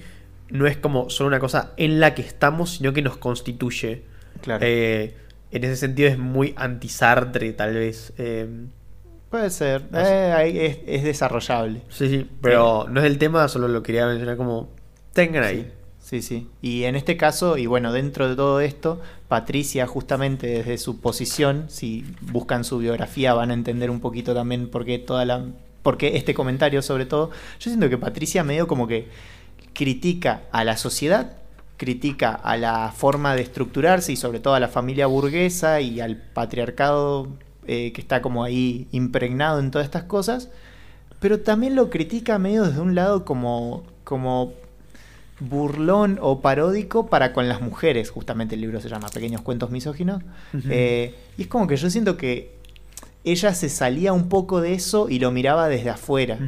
no 0.49 0.67
es 0.67 0.77
como 0.77 1.11
solo 1.11 1.29
una 1.29 1.41
cosa 1.41 1.73
en 1.77 1.99
la 1.99 2.15
que 2.15 2.23
estamos, 2.23 2.77
sino 2.77 2.93
que 2.93 3.03
nos 3.03 3.17
constituye. 3.17 4.03
Claro. 4.43 4.65
En 4.65 5.65
ese 5.65 5.77
sentido 5.77 6.09
es 6.09 6.19
muy 6.19 6.55
anti-Sartre, 6.57 7.53
tal 7.53 7.75
vez. 7.75 8.13
Puede 9.37 9.51
ser. 9.51 9.83
Así. 9.93 10.11
Eh, 10.11 10.33
ahí 10.33 10.59
es, 10.59 10.79
es 10.87 11.05
desarrollable. 11.05 11.83
sí, 11.91 12.09
sí, 12.09 12.31
pero 12.41 12.87
no 12.89 13.01
es 13.01 13.07
el 13.07 13.19
tema, 13.19 13.47
solo 13.49 13.69
lo 13.69 13.83
quería 13.83 14.07
mencionar 14.07 14.39
como 14.39 14.71
tengan 15.13 15.45
ahí. 15.45 15.71
Sí, 16.01 16.23
sí. 16.23 16.49
Y 16.63 16.85
en 16.85 16.97
este 16.97 17.19
caso, 17.19 17.59
y 17.59 17.67
bueno, 17.67 17.93
dentro 17.93 18.31
de 18.31 18.35
todo 18.35 18.61
esto, 18.61 18.99
Patricia, 19.29 19.87
justamente 19.87 20.47
desde 20.47 20.79
su 20.79 21.03
posición, 21.03 21.67
si 21.69 22.07
buscan 22.23 22.65
su 22.65 22.79
biografía, 22.79 23.35
van 23.35 23.51
a 23.51 23.55
entender 23.55 23.91
un 23.91 24.01
poquito 24.01 24.33
también 24.33 24.71
por 24.71 24.87
qué 24.87 24.99
toda 24.99 25.27
la. 25.27 25.45
por 25.83 25.99
qué 25.99 26.17
este 26.17 26.33
comentario, 26.33 26.81
sobre 26.81 27.05
todo. 27.05 27.31
Yo 27.61 27.71
siento 27.71 27.91
que 27.91 27.99
Patricia 27.99 28.43
medio 28.43 28.67
como 28.67 28.87
que 28.87 29.09
critica 29.75 30.45
a 30.51 30.65
la 30.65 30.79
sociedad, 30.79 31.37
critica 31.77 32.31
a 32.33 32.57
la 32.57 32.91
forma 32.97 33.35
de 33.35 33.43
estructurarse 33.43 34.13
y 34.13 34.17
sobre 34.17 34.41
todo 34.41 34.55
a 34.55 34.61
la 34.61 34.69
familia 34.69 35.07
burguesa 35.07 35.83
y 35.83 36.01
al 36.01 36.17
patriarcado 36.17 37.29
eh, 37.67 37.93
que 37.93 38.01
está 38.01 38.23
como 38.23 38.45
ahí 38.45 38.89
impregnado 38.93 39.61
en 39.61 39.71
todas 39.71 39.87
estas 39.87 40.05
cosas, 40.05 40.51
pero 41.21 41.41
también 41.41 41.75
lo 41.75 41.91
critica 41.91 42.39
medio 42.39 42.65
desde 42.65 42.81
un 42.81 42.95
lado 42.95 43.25
como, 43.25 43.85
como 44.05 44.53
burlón 45.41 46.19
o 46.21 46.41
paródico 46.41 47.07
para 47.07 47.33
con 47.33 47.49
las 47.49 47.61
mujeres, 47.61 48.11
justamente 48.11 48.55
el 48.55 48.61
libro 48.63 48.81
se 48.81 48.89
llama 48.89 49.09
Pequeños 49.09 49.43
Cuentos 49.43 49.71
Misóginos. 49.71 50.23
Eh, 50.69 51.15
y 51.37 51.43
es 51.43 51.49
como 51.49 51.67
que 51.67 51.77
yo 51.77 51.91
siento 51.91 52.17
que 52.17 52.57
ella 53.25 53.55
se 53.55 53.69
salía 53.69 54.13
un 54.13 54.29
poco 54.29 54.61
de 54.61 54.75
eso 54.75 55.09
y 55.09 55.19
lo 55.19 55.31
miraba 55.33 55.69
desde 55.69 55.91
afuera. 55.91 56.39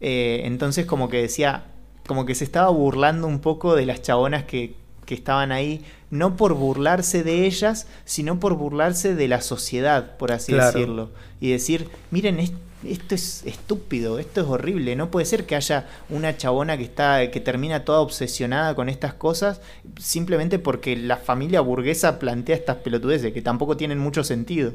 Eh, 0.00 0.42
entonces 0.44 0.86
como 0.86 1.08
que 1.08 1.20
decía, 1.20 1.64
como 2.06 2.24
que 2.24 2.34
se 2.34 2.44
estaba 2.44 2.68
burlando 2.70 3.26
un 3.26 3.40
poco 3.40 3.74
de 3.74 3.86
las 3.86 4.02
chabonas 4.02 4.44
que 4.44 4.74
que 5.04 5.14
estaban 5.14 5.52
ahí, 5.52 5.84
no 6.10 6.36
por 6.36 6.54
burlarse 6.54 7.22
de 7.22 7.46
ellas, 7.46 7.86
sino 8.04 8.40
por 8.40 8.54
burlarse 8.54 9.14
de 9.14 9.28
la 9.28 9.40
sociedad, 9.40 10.16
por 10.16 10.32
así 10.32 10.52
Claro. 10.52 10.72
decirlo. 10.78 11.10
Y 11.40 11.50
decir, 11.50 11.88
miren, 12.10 12.40
es- 12.40 12.52
esto 12.86 13.14
es 13.14 13.42
estúpido, 13.46 14.18
esto 14.18 14.42
es 14.42 14.46
horrible, 14.46 14.94
no 14.94 15.10
puede 15.10 15.24
ser 15.24 15.46
que 15.46 15.56
haya 15.56 15.88
una 16.10 16.36
chabona 16.36 16.76
que 16.76 16.84
está 16.84 17.30
que 17.30 17.40
termina 17.40 17.84
toda 17.86 18.00
obsesionada 18.00 18.74
con 18.74 18.90
estas 18.90 19.14
cosas 19.14 19.62
simplemente 19.98 20.58
porque 20.58 20.94
la 20.94 21.16
familia 21.16 21.62
burguesa 21.62 22.18
plantea 22.18 22.56
estas 22.56 22.76
pelotudeces 22.76 23.32
que 23.32 23.40
tampoco 23.40 23.78
tienen 23.78 23.98
mucho 23.98 24.22
sentido. 24.22 24.74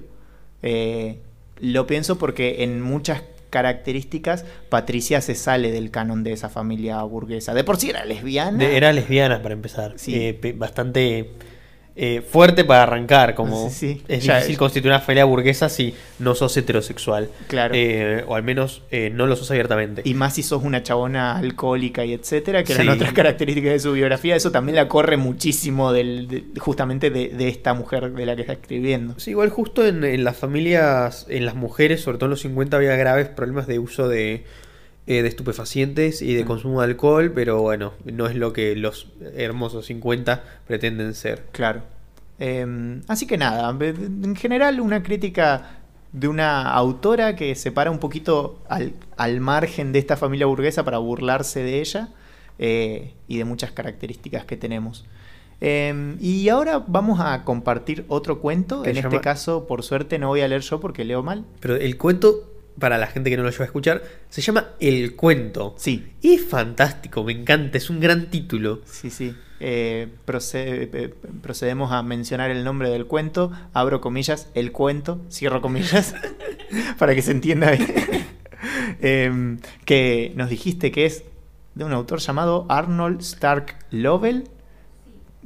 Eh, 0.63 1.19
lo 1.59 1.85
pienso 1.87 2.17
porque 2.17 2.63
en 2.63 2.81
muchas 2.81 3.21
características 3.49 4.45
Patricia 4.69 5.21
se 5.21 5.35
sale 5.35 5.71
del 5.71 5.91
canon 5.91 6.23
de 6.23 6.33
esa 6.33 6.49
familia 6.49 7.01
burguesa. 7.03 7.53
De 7.53 7.63
por 7.63 7.77
sí 7.77 7.89
era 7.89 8.05
lesbiana. 8.05 8.57
De- 8.57 8.77
era 8.77 8.91
lesbiana 8.93 9.41
para 9.41 9.53
empezar. 9.53 9.93
Sí. 9.97 10.15
Eh, 10.15 10.53
bastante 10.55 11.29
eh, 12.01 12.21
fuerte 12.21 12.63
para 12.63 12.83
arrancar. 12.83 13.35
Como 13.35 13.69
Sí, 13.69 13.95
sí. 13.95 14.01
es 14.07 14.23
Ya- 14.23 14.35
difícil 14.37 14.57
constituir 14.57 14.91
una 14.93 15.01
familia 15.01 15.25
burguesa 15.25 15.67
si 15.67 15.93
no 16.19 16.33
sos 16.33 16.55
heterosexual. 16.55 17.29
Claro. 17.47 17.73
Eh, 17.75 18.23
o 18.27 18.35
al 18.35 18.43
menos 18.43 18.83
eh, 18.89 19.11
no 19.13 19.27
lo 19.27 19.35
sos 19.35 19.51
abiertamente. 19.51 20.01
Y 20.05 20.13
más 20.13 20.35
si 20.35 20.43
sos 20.43 20.63
una 20.63 20.81
chabona 20.81 21.37
alcohólica 21.37 22.05
y 22.05 22.13
etcétera, 22.13 22.63
que 22.63 22.73
Sí. 22.73 22.81
eran 22.81 22.95
otras 22.95 23.11
características 23.13 23.73
de 23.73 23.79
su 23.79 23.91
biografía, 23.91 24.35
eso 24.37 24.51
también 24.51 24.77
la 24.77 24.87
corre 24.87 25.17
muchísimo 25.17 25.91
del, 25.91 26.27
de- 26.29 26.43
justamente 26.59 27.09
de, 27.09 27.29
de 27.29 27.47
esta 27.49 27.73
mujer 27.73 28.11
de 28.13 28.25
la 28.25 28.35
que 28.35 28.41
está 28.41 28.53
escribiendo. 28.53 29.15
Sí, 29.19 29.31
igual 29.31 29.49
justo 29.49 29.85
en, 29.85 30.03
en 30.05 30.23
las 30.23 30.37
familias, 30.37 31.25
en 31.29 31.45
las 31.45 31.55
mujeres, 31.55 32.01
sobre 32.01 32.17
todo 32.17 32.27
en 32.27 32.31
los 32.31 32.41
50, 32.41 32.77
había 32.77 32.95
graves 32.95 33.27
problemas 33.27 33.67
de 33.67 33.79
uso 33.79 34.07
de, 34.07 34.45
eh, 35.09 35.23
de 35.23 35.27
estupefacientes 35.27 36.21
y 36.21 36.35
de 36.35 36.43
Mm. 36.43 36.47
consumo 36.47 36.79
de 36.81 36.85
alcohol, 36.85 37.31
pero 37.33 37.61
bueno, 37.61 37.93
no 38.05 38.27
es 38.27 38.35
lo 38.35 38.53
que 38.53 38.75
los 38.75 39.07
hermosos 39.35 39.87
50 39.87 40.43
pretenden 40.67 41.13
ser. 41.15 41.47
Claro. 41.51 41.81
Eh, 42.39 43.01
así 43.07 43.25
que 43.27 43.37
nada, 43.37 43.75
en 43.81 44.35
general 44.35 44.79
una 44.79 45.01
crítica 45.03 45.81
de 46.11 46.27
una 46.27 46.71
autora 46.71 47.35
que 47.35 47.53
se 47.55 47.71
para 47.71 47.91
un 47.91 47.99
poquito 47.99 48.61
al, 48.69 48.93
al 49.17 49.39
margen 49.41 49.91
de 49.91 49.99
esta 49.99 50.15
familia 50.15 50.45
burguesa 50.45 50.83
para 50.85 50.99
burlarse 50.99 51.61
de 51.63 51.81
ella 51.81 52.09
eh, 52.59 53.13
y 53.27 53.37
de 53.37 53.45
muchas 53.45 53.71
características 53.71 54.45
que 54.45 54.57
tenemos. 54.57 55.05
Eh, 55.61 56.15
y 56.21 56.47
ahora 56.49 56.83
vamos 56.87 57.19
a 57.19 57.43
compartir 57.43 58.05
otro 58.07 58.39
cuento. 58.39 58.85
En 58.85 58.95
este 58.97 59.19
caso, 59.21 59.67
por 59.67 59.83
suerte, 59.83 60.17
no 60.19 60.27
voy 60.29 60.41
a 60.41 60.47
leer 60.47 60.61
yo 60.61 60.79
porque 60.79 61.03
leo 61.03 61.21
mal. 61.23 61.45
Pero 61.59 61.75
el 61.75 61.97
cuento, 61.97 62.49
para 62.77 62.97
la 62.97 63.07
gente 63.07 63.29
que 63.29 63.37
no 63.37 63.43
lo 63.43 63.49
lleva 63.49 63.63
a 63.63 63.67
escuchar, 63.67 64.03
se 64.29 64.41
llama 64.41 64.69
El 64.79 65.15
Cuento. 65.15 65.75
Sí, 65.77 66.13
Y 66.21 66.35
es 66.35 66.45
fantástico, 66.45 67.23
me 67.23 67.31
encanta, 67.33 67.77
es 67.77 67.89
un 67.89 67.99
gran 67.99 68.29
título. 68.29 68.81
Sí, 68.85 69.09
sí. 69.09 69.35
Eh, 69.61 70.07
procede- 70.25 70.89
eh, 70.93 71.13
procedemos 71.41 71.91
a 71.91 72.01
mencionar 72.03 72.49
el 72.51 72.63
nombre 72.63 72.89
del 72.89 73.05
cuento. 73.07 73.51
Abro 73.73 73.99
comillas, 73.99 74.47
el 74.53 74.71
cuento, 74.71 75.19
cierro 75.29 75.61
comillas, 75.61 76.15
para 76.97 77.13
que 77.15 77.21
se 77.21 77.31
entienda 77.31 77.71
bien. 77.71 77.87
Em, 79.01 79.59
que 79.85 80.33
nos 80.35 80.49
dijiste 80.49 80.91
que 80.91 81.05
es 81.05 81.23
de 81.75 81.85
un 81.85 81.93
autor 81.93 82.19
llamado 82.19 82.65
Arnold 82.69 83.21
Stark 83.21 83.77
Lovell. 83.91 84.45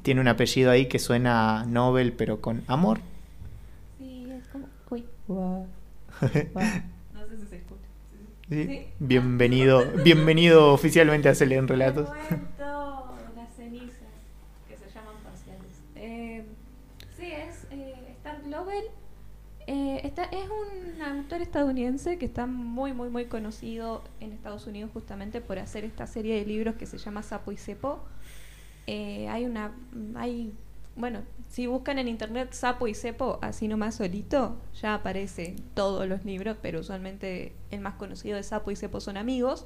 Tiene 0.01 0.21
un 0.21 0.27
apellido 0.27 0.71
ahí 0.71 0.87
que 0.87 0.97
suena 0.99 1.61
a 1.61 1.65
Nobel, 1.65 2.13
pero 2.13 2.41
con 2.41 2.63
amor. 2.67 2.99
Sí, 3.99 4.27
es 4.31 4.47
como. 4.47 4.67
Uy. 4.89 5.05
No 7.13 7.27
sé 7.29 7.37
si 7.37 7.45
se 7.47 7.55
escucha. 7.57 7.87
Sí. 8.53 8.65
Sí. 8.67 8.87
Bienvenido, 8.99 9.83
bienvenido 10.03 10.73
oficialmente 10.73 11.27
a 11.29 11.33
Se 11.35 11.45
leen 11.47 11.67
relatos. 11.67 12.07
El 12.09 12.37
cuento 12.37 13.15
de 13.29 13.35
las 13.41 13.53
cenizas, 13.55 13.97
que 14.67 14.77
se 14.77 14.85
llaman 14.93 15.15
parciales. 15.23 15.81
Eh, 15.95 16.45
sí, 17.17 17.25
es 17.25 17.65
eh, 17.71 17.95
Stark 18.19 18.45
Lovell. 18.47 18.83
Eh, 19.65 20.01
está- 20.03 20.25
es 20.25 20.45
un 20.49 21.01
autor 21.01 21.41
estadounidense 21.41 22.17
que 22.19 22.25
está 22.25 22.45
muy, 22.45 22.93
muy, 22.93 23.09
muy 23.09 23.25
conocido 23.25 24.03
en 24.19 24.33
Estados 24.33 24.67
Unidos 24.67 24.91
justamente 24.93 25.41
por 25.41 25.57
hacer 25.57 25.83
esta 25.83 26.05
serie 26.05 26.35
de 26.35 26.45
libros 26.45 26.75
que 26.75 26.85
se 26.85 26.97
llama 26.99 27.23
Sapo 27.23 27.51
y 27.51 27.57
Cepo. 27.57 28.03
Eh, 28.87 29.27
hay 29.29 29.45
una, 29.45 29.71
hay, 30.15 30.53
bueno, 30.95 31.21
si 31.49 31.67
buscan 31.67 31.97
en 31.99 32.07
internet 32.07 32.53
Sapo 32.53 32.87
y 32.87 32.93
Cepo, 32.93 33.39
así 33.41 33.67
nomás 33.67 33.95
solito, 33.95 34.57
ya 34.81 34.93
aparece 34.95 35.55
todos 35.73 36.07
los 36.07 36.23
libros, 36.25 36.57
pero 36.61 36.79
usualmente 36.81 37.53
el 37.71 37.79
más 37.81 37.95
conocido 37.95 38.35
de 38.37 38.43
Sapo 38.43 38.71
y 38.71 38.75
Cepo 38.75 38.99
son 38.99 39.17
amigos. 39.17 39.65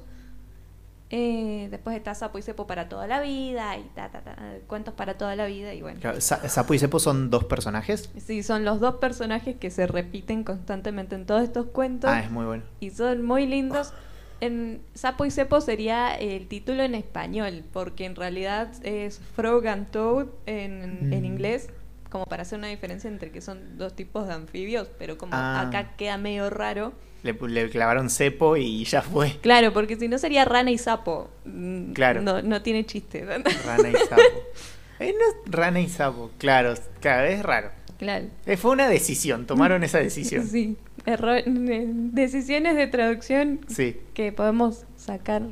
Eh, 1.10 1.68
después 1.70 1.96
está 1.96 2.14
Sapo 2.14 2.38
y 2.38 2.42
Cepo 2.42 2.66
para 2.66 2.90
toda 2.90 3.06
la 3.06 3.22
vida 3.22 3.78
y 3.78 3.84
ta, 3.94 4.10
ta, 4.10 4.20
ta, 4.20 4.36
cuentos 4.66 4.92
para 4.92 5.16
toda 5.16 5.36
la 5.36 5.46
vida 5.46 5.72
y 5.72 5.80
bueno. 5.80 6.00
Sapo 6.20 6.74
y 6.74 6.78
Cepo 6.78 6.98
son 6.98 7.30
dos 7.30 7.44
personajes. 7.44 8.10
Sí, 8.18 8.42
son 8.42 8.64
los 8.66 8.78
dos 8.78 8.96
personajes 8.96 9.56
que 9.56 9.70
se 9.70 9.86
repiten 9.86 10.44
constantemente 10.44 11.14
en 11.14 11.24
todos 11.24 11.42
estos 11.42 11.66
cuentos 11.68 12.10
Ah, 12.12 12.20
es 12.20 12.30
muy 12.30 12.44
bueno. 12.44 12.62
y 12.80 12.90
son 12.90 13.24
muy 13.24 13.46
lindos. 13.46 13.92
En 14.40 14.80
Sapo 14.94 15.24
y 15.24 15.30
Cepo 15.30 15.60
sería 15.60 16.14
el 16.14 16.46
título 16.46 16.82
en 16.84 16.94
español, 16.94 17.64
porque 17.72 18.04
en 18.04 18.14
realidad 18.16 18.70
es 18.84 19.20
Frog 19.34 19.66
and 19.66 19.90
Toad 19.90 20.26
en, 20.46 21.12
en 21.12 21.20
Mm. 21.22 21.24
inglés, 21.24 21.68
como 22.10 22.24
para 22.24 22.42
hacer 22.42 22.58
una 22.58 22.68
diferencia 22.68 23.08
entre 23.10 23.30
que 23.30 23.40
son 23.40 23.76
dos 23.78 23.94
tipos 23.96 24.26
de 24.28 24.34
anfibios, 24.34 24.88
pero 24.98 25.18
como 25.18 25.32
Ah. 25.34 25.62
acá 25.62 25.96
queda 25.96 26.16
medio 26.18 26.50
raro. 26.50 26.92
Le, 27.24 27.32
le 27.32 27.68
clavaron 27.68 28.10
cepo 28.10 28.56
y 28.56 28.84
ya 28.84 29.02
fue. 29.02 29.36
Claro, 29.42 29.72
porque 29.72 29.96
si 29.96 30.06
no 30.06 30.18
sería 30.18 30.44
rana 30.44 30.70
y 30.70 30.78
sapo. 30.78 31.28
Mm, 31.44 31.92
Claro. 31.92 32.22
No, 32.22 32.40
no 32.42 32.62
tiene 32.62 32.86
chiste. 32.86 33.24
Rana 33.24 33.88
y 33.90 33.94
sapo. 34.08 34.22
Eh, 35.00 35.14
no 35.16 35.24
es 35.28 35.52
rana 35.52 35.80
y 35.80 35.88
sapo, 35.88 36.32
claro, 36.38 36.74
claro, 37.00 37.28
es 37.28 37.40
raro. 37.44 37.70
claro. 37.98 38.26
Eh, 38.46 38.56
fue 38.56 38.72
una 38.72 38.88
decisión, 38.88 39.46
tomaron 39.46 39.84
esa 39.84 39.98
decisión. 39.98 40.44
Sí. 40.48 40.76
Error- 41.12 41.42
decisiones 41.46 42.76
de 42.76 42.86
traducción 42.86 43.60
Sí. 43.68 43.96
que 44.14 44.32
podemos 44.32 44.84
sacar 44.96 45.42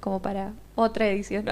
como 0.00 0.20
para 0.20 0.52
otra 0.74 1.08
edición. 1.08 1.46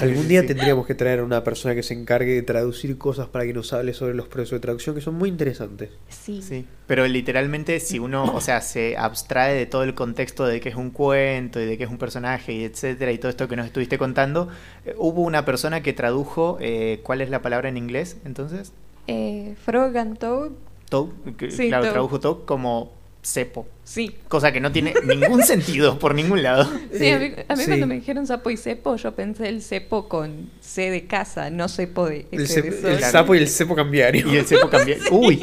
Algún 0.00 0.28
día 0.28 0.42
Sí. 0.42 0.48
tendríamos 0.48 0.86
que 0.86 0.94
traer 0.94 1.20
a 1.20 1.24
una 1.24 1.42
persona 1.42 1.74
que 1.74 1.82
se 1.82 1.94
encargue 1.94 2.34
de 2.34 2.42
traducir 2.42 2.98
cosas 2.98 3.26
para 3.26 3.44
que 3.46 3.52
nos 3.52 3.72
hable 3.72 3.94
sobre 3.94 4.14
los 4.14 4.28
procesos 4.28 4.56
de 4.56 4.60
traducción 4.60 4.94
que 4.94 5.00
son 5.00 5.14
muy 5.14 5.28
interesantes. 5.28 5.90
sí. 6.08 6.40
Sí, 6.42 6.66
pero 6.86 7.06
literalmente 7.08 7.80
si 7.80 7.98
uno, 7.98 8.24
o 8.24 8.40
sea, 8.40 8.60
se 8.60 8.96
abstrae 8.96 9.54
de 9.54 9.66
todo 9.66 9.82
el 9.82 9.94
contexto 9.94 10.46
de 10.46 10.60
que 10.60 10.68
es 10.68 10.76
un 10.76 10.90
cuento 10.90 11.60
y 11.60 11.64
de 11.66 11.78
que 11.78 11.84
es 11.84 11.90
un 11.90 11.98
personaje 11.98 12.52
y 12.52 12.64
etcétera 12.64 13.10
y 13.12 13.18
todo 13.18 13.30
esto 13.30 13.48
que 13.48 13.56
nos 13.56 13.66
estuviste 13.66 13.98
contando, 13.98 14.48
eh, 14.84 14.94
hubo 14.98 15.22
una 15.22 15.44
persona 15.44 15.82
que 15.82 15.92
tradujo, 15.92 16.58
eh, 16.60 17.00
¿cuál 17.02 17.22
es 17.22 17.30
la 17.30 17.42
palabra 17.42 17.68
en 17.68 17.76
inglés 17.76 18.18
entonces? 18.24 18.72
Eh, 19.08 19.54
Frog 19.64 19.96
and 19.96 20.18
Toad, 20.18 20.50
Toad, 20.88 21.08
que, 21.36 21.50
Sí, 21.50 21.68
claro, 21.68 21.84
toad. 21.84 21.92
tradujo 21.92 22.20
Toad 22.20 22.36
como 22.44 22.94
cepo, 23.22 23.66
sí. 23.82 24.14
cosa 24.28 24.52
que 24.52 24.60
no 24.60 24.70
tiene 24.70 24.94
ningún 25.04 25.42
sentido 25.44 25.98
por 25.98 26.14
ningún 26.14 26.44
lado. 26.44 26.70
Sí, 26.96 27.10
a 27.10 27.18
mí, 27.18 27.32
a 27.48 27.56
mí 27.56 27.62
sí. 27.62 27.66
cuando 27.68 27.86
me 27.88 27.96
dijeron 27.96 28.24
sapo 28.24 28.50
y 28.50 28.56
cepo, 28.56 28.94
yo 28.94 29.16
pensé 29.16 29.48
el 29.48 29.62
cepo 29.62 30.08
con 30.08 30.48
C 30.60 30.90
de 30.92 31.06
casa, 31.06 31.50
no 31.50 31.68
cepo 31.68 32.06
de 32.06 32.26
El, 32.30 32.46
de 32.46 32.92
el 32.92 33.00
sapo 33.00 33.34
y 33.34 33.38
el 33.38 33.48
cepo 33.48 33.74
cambiario. 33.74 34.32
Y 34.32 34.36
el 34.36 34.46
cepo 34.46 34.70
cambiario. 34.70 35.02
Uy, 35.10 35.42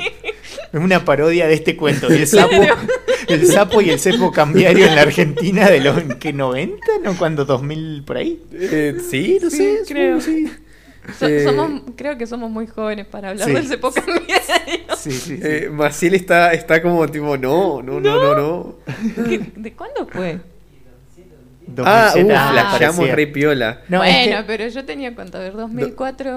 es 0.72 0.80
una 0.80 1.04
parodia 1.04 1.46
de 1.46 1.56
este 1.56 1.76
cuento. 1.76 2.08
Y 2.10 2.20
el 2.20 2.28
sapo, 2.28 2.56
el 3.28 3.48
sapo 3.48 3.82
y 3.82 3.90
el 3.90 4.00
cepo 4.00 4.32
cambiario 4.32 4.86
en 4.88 4.96
la 4.96 5.02
Argentina 5.02 5.70
de 5.70 5.82
los 5.82 6.02
¿qué, 6.22 6.32
90, 6.32 6.78
¿no? 7.04 7.18
Cuando 7.18 7.44
2000 7.44 8.04
por 8.06 8.16
ahí. 8.16 8.42
Eh, 8.54 8.96
sí, 9.12 9.40
no 9.44 9.50
Sí, 9.50 9.58
sé, 9.58 9.80
creo. 9.90 10.18
que 10.20 10.24
sí. 10.24 10.52
So- 11.20 11.28
Eh, 11.28 11.44
somos, 11.44 11.82
creo 11.96 12.18
que 12.18 12.26
somos 12.28 12.50
muy 12.50 12.66
jóvenes 12.68 13.06
para 13.06 13.30
hablar 13.32 13.48
Sí. 13.48 13.54
del 13.54 13.68
cepo 13.68 13.92
cambiario. 13.92 14.24
Sí, 14.98 15.12
sí, 15.12 15.20
sí. 15.38 15.40
Eh, 15.44 15.70
Maciel 15.72 16.14
está, 16.16 16.54
está 16.54 16.82
como 16.82 17.06
tipo, 17.10 17.36
no, 17.38 17.82
no, 17.82 18.00
no, 18.00 18.16
no, 18.24 18.36
no. 18.36 18.76
¿Qué- 19.28 19.52
¿De 19.56 19.74
cuándo 19.74 20.08
fue? 20.08 20.40
2007, 21.66 21.86
Ah, 21.86 22.14
uh, 22.18 22.32
ah, 22.36 22.52
flasheamos 22.70 22.96
parecía. 22.98 23.16
re 23.16 23.28
piola. 23.28 23.82
No, 23.90 24.04
es 24.04 24.14
bueno, 24.14 24.38
que- 24.42 24.44
pero 24.48 24.68
yo 24.68 24.86
tenía 24.86 25.16
cuánto, 25.16 25.38
a 25.38 25.42
ver, 25.42 25.54
2004, 25.54 26.32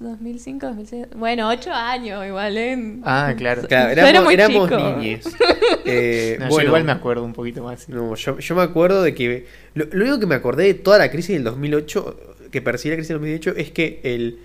2005, 0.00 0.66
2006. 0.66 1.06
Bueno, 1.16 1.48
8 1.48 1.72
años 1.72 2.26
igual, 2.26 2.56
¿eh? 2.58 2.96
Ah, 3.04 3.32
claro. 3.36 3.62
Claro, 3.68 3.94
Yo 3.94 4.06
éramos, 4.06 4.32
era 4.32 4.48
muy 4.48 4.56
éramos 4.56 4.68
chico. 4.70 4.80
niñes. 4.98 5.24
Eh, 5.86 6.36
No, 6.38 6.46
yo 6.46 6.50
bueno, 6.50 6.68
igual 6.68 6.84
me 6.84 6.92
acuerdo 6.92 7.24
un 7.24 7.32
poquito 7.34 7.62
más. 7.62 7.82
sí. 7.82 7.92
No, 7.92 8.14
yo, 8.14 8.38
yo 8.38 8.54
me 8.54 8.62
acuerdo 8.62 9.02
de 9.02 9.14
que. 9.14 9.46
Lo, 9.74 9.84
lo 9.90 10.02
único 10.04 10.18
que 10.20 10.26
me 10.26 10.34
acordé 10.34 10.64
de 10.64 10.74
toda 10.74 10.98
la 10.98 11.10
crisis 11.10 11.34
del 11.34 11.44
2008, 11.44 12.33
que 12.54 12.62
persigue 12.62 12.92
la 12.92 12.98
crisis 12.98 13.08
del 13.08 13.18
2008, 13.18 13.54
es 13.56 13.70
que 13.72 14.00
el 14.04 14.38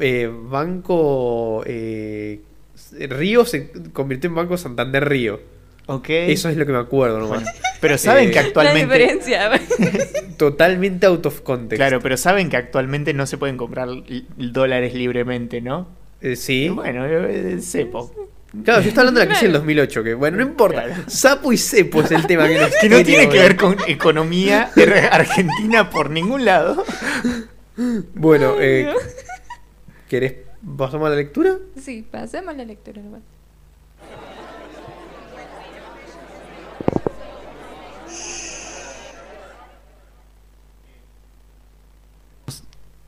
eh, 0.00 0.28
banco 0.32 1.62
eh, 1.64 2.40
Río 3.08 3.44
se 3.44 3.70
convirtió 3.92 4.28
en 4.28 4.34
Banco 4.34 4.56
Santander 4.58 5.08
Río. 5.08 5.40
Ok. 5.86 6.06
Eso 6.10 6.48
es 6.48 6.56
lo 6.56 6.66
que 6.66 6.72
me 6.72 6.78
acuerdo 6.78 7.20
nomás. 7.20 7.44
Bueno, 7.44 7.58
pero 7.80 7.96
saben 7.98 8.24
Eh, 8.24 8.30
que 8.32 8.34
La 8.34 8.46
actualmente. 8.48 8.80
diferencia. 8.98 9.50
Totalmente 10.36 11.06
out 11.06 11.24
of 11.26 11.40
context. 11.42 11.78
Claro, 11.78 12.00
pero 12.00 12.16
saben 12.16 12.50
que 12.50 12.56
actualmente 12.56 13.14
no 13.14 13.26
se 13.26 13.38
pueden 13.38 13.56
comprar 13.56 13.90
dólares 14.36 14.92
libremente, 14.94 15.60
¿no? 15.60 15.86
Eh, 16.20 16.34
sí. 16.34 16.68
Bueno, 16.68 17.06
eh, 17.06 17.52
el 17.52 17.62
cepo. 17.62 18.12
Claro, 18.64 18.80
yo 18.82 18.88
estaba 18.88 19.08
hablando 19.08 19.20
de 19.20 19.26
la 19.26 19.30
crisis 19.30 19.42
del 19.42 19.50
Claro. 19.52 19.64
2008, 19.64 20.04
que 20.04 20.14
bueno, 20.14 20.36
no 20.38 20.42
importa. 20.44 20.84
Claro. 20.84 21.02
Sapo 21.08 21.52
y 21.52 21.58
cepo 21.58 22.02
es 22.02 22.10
el 22.10 22.26
tema 22.26 22.48
que 22.48 22.58
nos 22.58 22.70
Que 22.80 22.88
no 22.88 23.02
tiene 23.02 23.28
que 23.28 23.38
ver 23.38 23.56
con 23.56 23.76
economía 23.86 24.70
er- 24.76 25.08
argentina 25.12 25.90
por 25.90 26.10
ningún 26.10 26.44
lado. 26.44 26.84
Bueno, 28.14 28.54
eh, 28.60 28.92
¿Querés 30.08 30.34
pasamos 30.76 31.06
a 31.06 31.10
la 31.10 31.16
lectura? 31.16 31.56
Sí, 31.80 32.06
pasemos 32.10 32.56
la 32.56 32.64
lectura 32.64 33.02
nomás. 33.02 33.20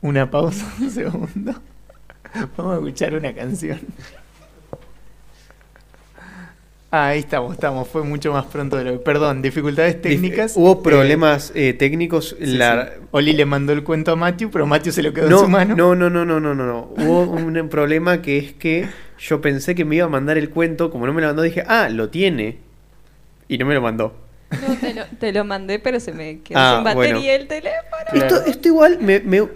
Una 0.01 0.29
pausa, 0.29 0.65
un 0.79 0.89
segundo. 0.89 1.53
Vamos 2.57 2.73
a 2.73 2.75
escuchar 2.77 3.13
una 3.15 3.33
canción. 3.33 3.79
Ah, 6.91 7.09
ahí 7.09 7.19
estamos, 7.19 7.53
estamos. 7.53 7.87
Fue 7.87 8.01
mucho 8.03 8.33
más 8.33 8.45
pronto 8.45 8.75
de 8.75 8.83
lo 8.83 9.03
Perdón, 9.03 9.43
dificultades 9.43 10.01
técnicas. 10.01 10.53
Hubo 10.55 10.73
Eh, 10.73 10.79
problemas 10.83 11.51
eh, 11.53 11.73
técnicos. 11.73 12.35
sí, 12.39 12.45
la- 12.47 12.85
sí. 12.87 13.01
Oli 13.11 13.33
le 13.33 13.45
mandó 13.45 13.73
el 13.73 13.83
cuento 13.83 14.11
a 14.11 14.15
Matthew, 14.15 14.49
pero 14.49 14.65
Matthew 14.65 14.93
se 14.93 15.03
lo 15.03 15.13
quedó 15.13 15.27
en 15.27 15.37
su 15.37 15.47
mano. 15.47 15.75
no, 15.75 15.93
no, 15.93 16.09
no, 16.09 16.25
no, 16.25 16.39
no, 16.39 16.55
no, 16.55 16.65
no. 16.65 16.89
Hubo 16.97 17.21
un 17.31 17.69
problema 17.69 18.23
que 18.23 18.39
es 18.39 18.53
que 18.53 18.89
yo 19.19 19.39
pensé 19.39 19.75
que 19.75 19.85
me 19.85 19.97
iba 19.97 20.05
a 20.05 20.09
mandar 20.09 20.39
el 20.39 20.49
cuento. 20.49 20.89
Como 20.89 21.05
no 21.05 21.13
me 21.13 21.21
lo 21.21 21.27
mandó, 21.27 21.43
dije, 21.43 21.63
ah, 21.67 21.89
lo 21.89 22.09
tiene. 22.09 22.57
Y 23.47 23.59
no 23.59 23.67
me 23.67 23.75
lo 23.75 23.81
mandó. 23.81 24.15
No, 24.67 24.75
te 24.77 24.93
lo, 24.95 25.05
te 25.19 25.31
lo 25.31 25.45
mandé, 25.45 25.77
pero 25.77 25.99
se 25.99 26.11
me 26.11 26.39
quedó 26.39 26.57
Ah, 26.59 26.73
sin 26.77 26.83
batería 26.85 27.13
bueno. 27.13 27.29
el 27.43 27.47
teléfono. 27.47 28.03
Claro. 28.11 28.35
Esto, 28.37 28.49
esto 28.49 28.67
igual 28.67 28.97
me, 28.99 29.19
me- 29.19 29.47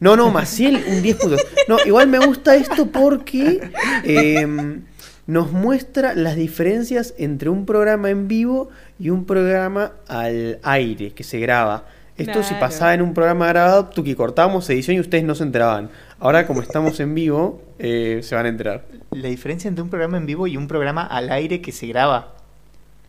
No, 0.00 0.16
no, 0.16 0.32
Maciel, 0.32 0.82
un 0.88 1.00
10 1.00 1.16
puntos. 1.16 1.46
No, 1.68 1.76
igual 1.86 2.08
me 2.08 2.18
gusta 2.18 2.56
esto 2.56 2.86
porque 2.86 3.70
eh, 4.02 4.80
nos 5.26 5.52
muestra 5.52 6.14
las 6.14 6.36
diferencias 6.36 7.14
entre 7.18 7.48
un 7.48 7.64
programa 7.66 8.10
en 8.10 8.28
vivo 8.28 8.70
y 8.98 9.10
un 9.10 9.24
programa 9.24 9.92
al 10.08 10.58
aire 10.62 11.12
que 11.12 11.24
se 11.24 11.38
graba. 11.38 11.84
Esto 12.16 12.42
si 12.42 12.50
Claro. 12.50 12.60
pasaba 12.60 12.94
en 12.94 13.02
un 13.02 13.14
programa 13.14 13.46
grabado, 13.48 13.86
tú 13.86 14.04
que 14.04 14.14
cortábamos 14.14 14.68
edición 14.68 14.96
y 14.96 15.00
ustedes 15.00 15.24
no 15.24 15.34
se 15.34 15.44
enteraban. 15.44 15.90
Ahora 16.20 16.46
como 16.46 16.60
estamos 16.60 17.00
en 17.00 17.14
vivo, 17.14 17.62
eh, 17.78 18.20
se 18.22 18.34
van 18.34 18.46
a 18.46 18.48
enterar. 18.50 18.84
La 19.12 19.28
diferencia 19.28 19.68
entre 19.68 19.82
un 19.82 19.90
programa 19.90 20.18
en 20.18 20.26
vivo 20.26 20.46
y 20.46 20.56
un 20.56 20.68
programa 20.68 21.04
al 21.06 21.30
aire 21.30 21.60
que 21.62 21.72
se 21.72 21.86
graba. 21.86 22.34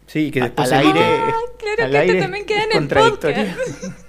Sí, 0.07 0.31
que 0.31 0.41
después 0.41 0.71
al 0.71 0.79
aire. 0.85 0.99
Ah, 1.01 1.31
claro 1.57 1.83
al 1.85 1.91
que 1.91 1.97
esto 1.97 1.97
aire 1.99 2.21
también 2.21 2.45
queda 2.45 2.63
en 2.63 2.83
el 2.83 2.87
podcast. 2.87 3.59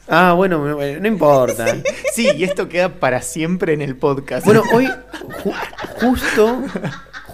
Ah, 0.09 0.33
bueno, 0.37 0.59
no, 0.67 0.77
no 1.01 1.09
importa. 1.09 1.67
Sí, 2.15 2.29
y 2.37 2.45
esto 2.45 2.69
queda 2.69 2.89
para 3.01 3.21
siempre 3.23 3.73
en 3.75 3.83
el 3.83 3.97
podcast. 3.97 4.45
Bueno, 4.47 4.63
hoy 4.73 4.87
ju- 4.87 5.55
justo, 6.01 6.63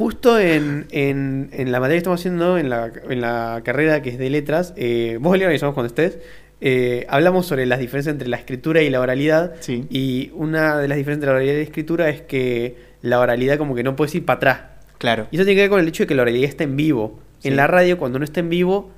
justo 0.00 0.38
en, 0.40 0.86
en- 0.90 1.50
en 1.52 1.70
la 1.72 1.78
materia 1.78 1.96
que 1.96 1.98
estamos 1.98 2.20
haciendo, 2.20 2.56
en 2.58 2.70
la, 2.70 2.90
en 3.08 3.20
la 3.20 3.60
carrera 3.64 4.00
que 4.00 4.08
es 4.10 4.18
de 4.18 4.30
letras, 4.30 4.72
eh, 4.76 5.18
vos 5.20 5.36
le 5.36 5.44
organizamos 5.44 5.74
cuando 5.74 5.88
estés, 5.88 6.18
eh, 6.62 7.04
hablamos 7.10 7.46
sobre 7.46 7.66
las 7.66 7.78
diferencias 7.78 8.12
entre 8.14 8.28
la 8.28 8.36
escritura 8.38 8.80
y 8.82 8.88
la 8.90 9.00
oralidad. 9.00 9.52
Sí. 9.60 9.84
Y 9.90 10.30
una 10.34 10.78
de 10.78 10.88
las 10.88 10.96
diferencias 10.96 11.16
entre 11.18 11.26
la 11.28 11.32
oralidad 11.34 11.52
y 11.54 11.56
la 11.58 11.62
escritura 11.64 12.08
es 12.08 12.22
que 12.22 12.76
la 13.02 13.20
oralidad 13.20 13.58
como 13.58 13.74
que 13.74 13.82
no 13.82 13.94
puedes 13.94 14.14
ir 14.14 14.24
para 14.24 14.36
atrás. 14.38 14.60
claro. 14.98 15.26
Y 15.30 15.36
eso 15.36 15.44
tiene 15.44 15.56
que 15.56 15.62
ver 15.64 15.70
con 15.70 15.80
el 15.80 15.88
hecho 15.88 16.02
de 16.02 16.06
que 16.06 16.14
la 16.14 16.22
oralidad 16.22 16.48
está 16.48 16.64
en 16.64 16.76
vivo. 16.76 17.18
Sí. 17.40 17.48
En 17.48 17.56
la 17.56 17.66
radio, 17.66 17.96
cuando 17.98 18.18
no 18.18 18.24
está 18.24 18.40
en 18.40 18.48
vivo, 18.50 18.90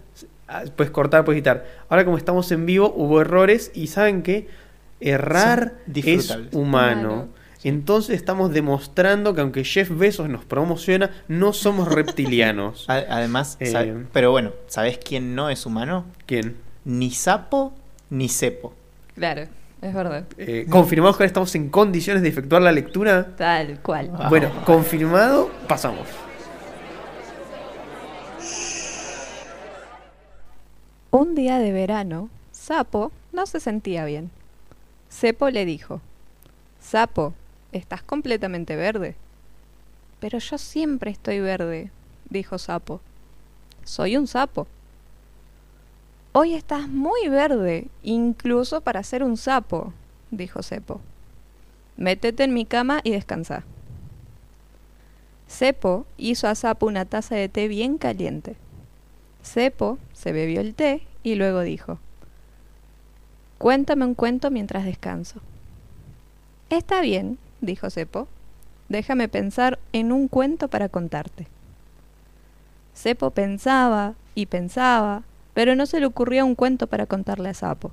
ah, 0.49 0.63
puedes 0.77 0.91
cortar, 0.93 1.25
puedes 1.25 1.41
quitar. 1.41 1.65
Ahora, 1.89 2.05
como 2.05 2.17
estamos 2.17 2.51
en 2.53 2.65
vivo, 2.67 2.93
hubo 2.97 3.21
errores 3.21 3.71
y 3.75 3.89
saben 3.89 4.23
que 4.23 4.47
errar 5.01 5.75
es 5.95 6.37
humano. 6.53 7.29
Entonces 7.65 8.17
estamos 8.17 8.53
demostrando 8.53 9.35
que 9.35 9.41
aunque 9.41 9.65
Jeff 9.65 9.91
Bezos 9.91 10.29
nos 10.29 10.45
promociona, 10.45 11.11
no 11.29 11.53
somos 11.53 11.89
reptilianos. 11.95 12.87
Además, 12.89 13.57
Eh. 13.61 14.05
pero 14.13 14.31
bueno, 14.33 14.51
¿sabés 14.67 14.99
quién 14.99 15.35
no 15.35 15.49
es 15.51 15.65
humano? 15.67 16.05
¿Quién? 16.27 16.57
Ni 16.85 17.11
sapo 17.11 17.73
ni 18.11 18.29
cepo. 18.29 18.75
Claro, 19.15 19.43
es 19.81 19.95
verdad. 19.95 20.25
Eh, 20.39 20.67
¿Confirmamos 20.69 21.17
que 21.17 21.23
ahora 21.23 21.29
estamos 21.29 21.55
en 21.55 21.69
condiciones 21.69 22.23
de 22.23 22.29
efectuar 22.31 22.63
la 22.63 22.73
lectura? 22.73 23.35
Tal 23.37 23.79
cual. 23.81 24.11
Bueno, 24.29 24.51
confirmado, 24.65 25.51
pasamos. 25.69 26.07
Un 31.11 31.35
día 31.35 31.59
de 31.59 31.73
verano, 31.73 32.29
Sapo 32.53 33.13
no 33.33 33.47
se 33.47 33.61
sentía 33.61 34.05
bien. 34.05 34.31
Cepo 35.11 35.51
le 35.51 35.65
dijo, 35.67 36.01
Sapo, 36.81 37.35
estás 37.73 38.03
completamente 38.03 38.77
verde. 38.77 39.17
Pero 40.21 40.39
yo 40.39 40.59
siempre 40.59 41.11
estoy 41.11 41.41
verde, 41.41 41.91
dijo 42.31 42.59
Sapo. 42.59 43.01
Soy 43.85 44.17
un 44.17 44.27
sapo. 44.27 44.67
Hoy 46.35 46.55
estás 46.55 46.89
muy 46.89 47.29
verde, 47.29 47.89
incluso 48.03 48.81
para 48.81 49.03
ser 49.03 49.23
un 49.23 49.37
sapo, 49.37 49.93
dijo 50.31 50.63
Cepo. 50.63 51.01
Métete 51.99 52.45
en 52.45 52.55
mi 52.55 52.65
cama 52.65 53.01
y 53.05 53.11
descansa. 53.11 53.65
Cepo 55.47 56.07
hizo 56.17 56.49
a 56.49 56.55
Sapo 56.55 56.87
una 56.87 57.05
taza 57.05 57.35
de 57.35 57.51
té 57.51 57.69
bien 57.69 57.99
caliente. 57.99 58.57
Cepo 59.43 59.99
se 60.15 60.33
bebió 60.33 60.63
el 60.63 60.75
té 60.75 61.03
y 61.23 61.35
luego 61.35 61.61
dijo, 61.61 61.99
Cuéntame 63.59 64.07
un 64.07 64.15
cuento 64.15 64.51
mientras 64.51 64.87
descanso. 64.87 65.41
Está 66.71 67.03
bien, 67.03 67.39
dijo 67.63 67.89
Cepo. 67.89 68.29
Déjame 68.91 69.29
pensar 69.29 69.79
en 69.95 70.13
un 70.13 70.29
cuento 70.29 70.69
para 70.69 70.91
contarte. 70.91 71.47
Cepo 72.95 73.31
pensaba 73.31 74.15
y 74.35 74.47
pensaba, 74.47 75.23
pero 75.55 75.75
no 75.75 75.87
se 75.87 76.01
le 76.01 76.07
ocurría 76.07 76.45
un 76.45 76.55
cuento 76.55 76.87
para 76.87 77.07
contarle 77.07 77.49
a 77.49 77.55
Sapo. 77.55 77.91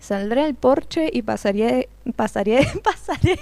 Saldré 0.00 0.44
al 0.44 0.54
porche 0.54 1.10
y 1.12 1.20
pasaría, 1.20 1.84
pasaré, 2.16 2.66
pasaré, 2.82 3.38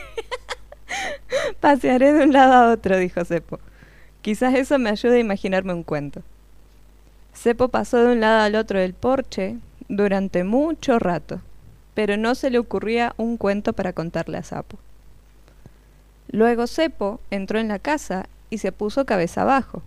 pasearé 1.61 2.13
de 2.13 2.25
un 2.25 2.33
lado 2.33 2.53
a 2.55 2.73
otro, 2.73 2.97
dijo 2.99 3.25
Cepo. 3.25 3.61
Quizás 4.23 4.55
eso 4.55 4.79
me 4.81 4.91
ayude 4.91 5.19
a 5.19 5.21
imaginarme 5.21 5.73
un 5.73 5.85
cuento. 5.85 6.23
Cepo 7.33 7.69
pasó 7.69 7.99
de 7.99 8.13
un 8.13 8.21
lado 8.21 8.41
al 8.41 8.57
otro 8.57 8.81
del 8.81 8.95
porche 8.95 9.57
durante 9.89 10.43
mucho 10.43 10.99
rato, 10.99 11.41
pero 11.99 12.17
no 12.17 12.37
se 12.37 12.49
le 12.49 12.61
ocurría 12.61 13.13
un 13.17 13.37
cuento 13.37 13.73
para 13.73 13.93
contarle 13.93 14.39
a 14.39 14.45
Sapo. 14.45 14.79
Luego 16.29 16.69
Cepo 16.69 17.19
entró 17.33 17.59
en 17.59 17.67
la 17.67 17.81
casa 17.81 18.29
y 18.51 18.59
se 18.59 18.71
puso 18.71 19.05
cabeza 19.05 19.43
abajo. 19.43 19.83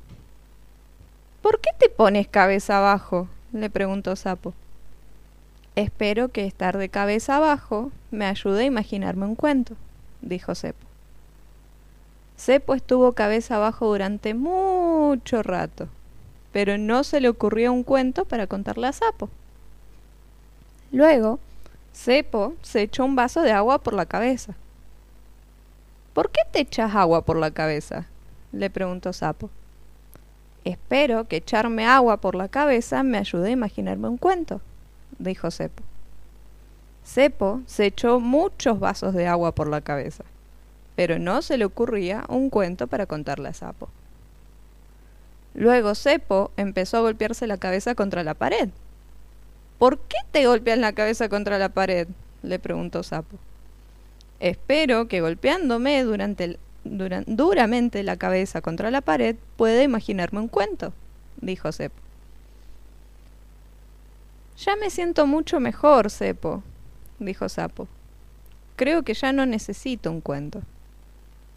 ¿Por 1.42 1.62
qué 1.62 1.70
te 1.80 1.88
pones 1.88 2.28
cabeza 2.28 2.80
abajo? 2.80 3.30
le 3.54 3.70
preguntó 3.70 4.18
Sapo. 4.18 4.54
Espero 5.78 6.28
que 6.34 6.46
estar 6.46 6.78
de 6.78 6.90
cabeza 6.90 7.38
abajo 7.38 7.94
me 8.12 8.26
ayude 8.26 8.64
a 8.64 8.66
imaginarme 8.66 9.26
un 9.26 9.36
cuento, 9.36 9.78
dijo 10.22 10.54
Cepo. 10.54 10.86
Cepo 12.38 12.74
estuvo 12.74 13.14
cabeza 13.14 13.56
abajo 13.56 13.88
durante 13.88 14.34
mucho 14.34 15.44
rato, 15.44 15.88
pero 16.52 16.78
no 16.78 17.06
se 17.06 17.22
le 17.22 17.30
ocurrió 17.30 17.72
un 17.72 17.84
cuento 17.84 18.26
para 18.26 18.48
contarle 18.48 18.88
a 18.88 18.92
Sapo. 18.92 19.30
Luego, 20.92 21.40
Cepo 22.04 22.56
se 22.64 22.82
echó 22.82 23.06
un 23.06 23.16
vaso 23.16 23.44
de 23.44 23.52
agua 23.52 23.78
por 23.78 23.94
la 23.94 24.08
cabeza. 24.08 24.56
¿Por 26.14 26.32
qué 26.32 26.42
te 26.52 26.62
echas 26.62 26.96
agua 26.96 27.24
por 27.24 27.38
la 27.38 27.52
cabeza? 27.52 28.08
le 28.52 28.72
preguntó 28.72 29.14
Sapo. 29.14 29.52
Espero 30.66 31.28
que 31.28 31.36
echarme 31.36 31.86
agua 31.86 32.18
por 32.18 32.34
la 32.34 32.48
cabeza 32.48 33.04
me 33.04 33.20
ayude 33.20 33.50
a 33.50 33.52
imaginarme 33.52 34.08
un 34.08 34.18
cuento, 34.18 34.62
dijo 35.20 35.52
Cepo. 35.52 35.84
Cepo 37.06 37.62
se 37.68 37.86
echó 37.86 38.20
muchos 38.20 38.80
vasos 38.80 39.14
de 39.14 39.28
agua 39.28 39.54
por 39.54 39.68
la 39.68 39.82
cabeza, 39.82 40.24
pero 40.96 41.20
no 41.20 41.44
se 41.44 41.60
le 41.60 41.66
ocurría 41.66 42.24
un 42.30 42.50
cuento 42.50 42.88
para 42.88 43.06
contarle 43.06 43.50
a 43.50 43.54
Sapo. 43.54 43.90
Luego 45.54 45.94
Cepo 45.94 46.50
empezó 46.58 46.98
a 46.98 47.02
golpearse 47.02 47.46
la 47.46 47.58
cabeza 47.58 47.94
contra 47.94 48.24
la 48.24 48.34
pared. 48.34 48.70
¿Por 49.82 49.98
qué 49.98 50.18
te 50.30 50.46
golpeas 50.46 50.78
la 50.78 50.94
cabeza 50.94 51.28
contra 51.28 51.58
la 51.58 51.70
pared? 51.70 52.08
le 52.44 52.60
preguntó 52.60 53.02
Sapo. 53.02 53.40
Espero 54.40 55.08
que 55.08 55.22
golpeándome 55.22 56.04
duramente 57.26 58.04
la 58.04 58.16
cabeza 58.16 58.62
contra 58.62 58.92
la 58.92 59.02
pared 59.02 59.38
pueda 59.58 59.82
imaginarme 59.82 60.40
un 60.40 60.50
cuento, 60.50 60.94
dijo 61.38 61.72
Cepo. 61.72 61.96
Ya 64.60 64.76
me 64.76 64.92
siento 64.92 65.26
mucho 65.26 65.60
mejor, 65.60 66.12
Cepo, 66.12 66.62
dijo 67.18 67.50
Sapo. 67.50 67.88
Creo 68.76 69.02
que 69.02 69.16
ya 69.16 69.34
no 69.34 69.48
necesito 69.48 70.12
un 70.12 70.22
cuento. 70.22 70.62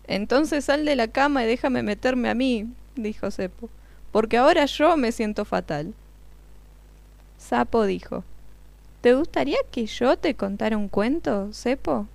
Entonces 0.07 0.65
sal 0.65 0.87
de 0.87 0.97
la 0.97 1.09
cama 1.09 1.45
y 1.45 1.47
déjame 1.47 1.83
meterme 1.83 2.31
a 2.31 2.35
mí, 2.35 2.73
dijo 2.97 3.31
Cepo, 3.31 3.69
porque 4.13 4.39
ahora 4.39 4.65
yo 4.65 4.97
me 4.97 5.13
siento 5.13 5.45
fatal. 5.45 5.93
Sapo 7.45 7.85
dijo, 7.85 8.25
¿Te 9.03 9.12
gustaría 9.15 9.59
que 9.71 9.85
yo 9.85 10.16
te 10.16 10.35
contara 10.35 10.79
un 10.79 10.89
cuento, 10.89 11.53
Cepo? 11.53 12.07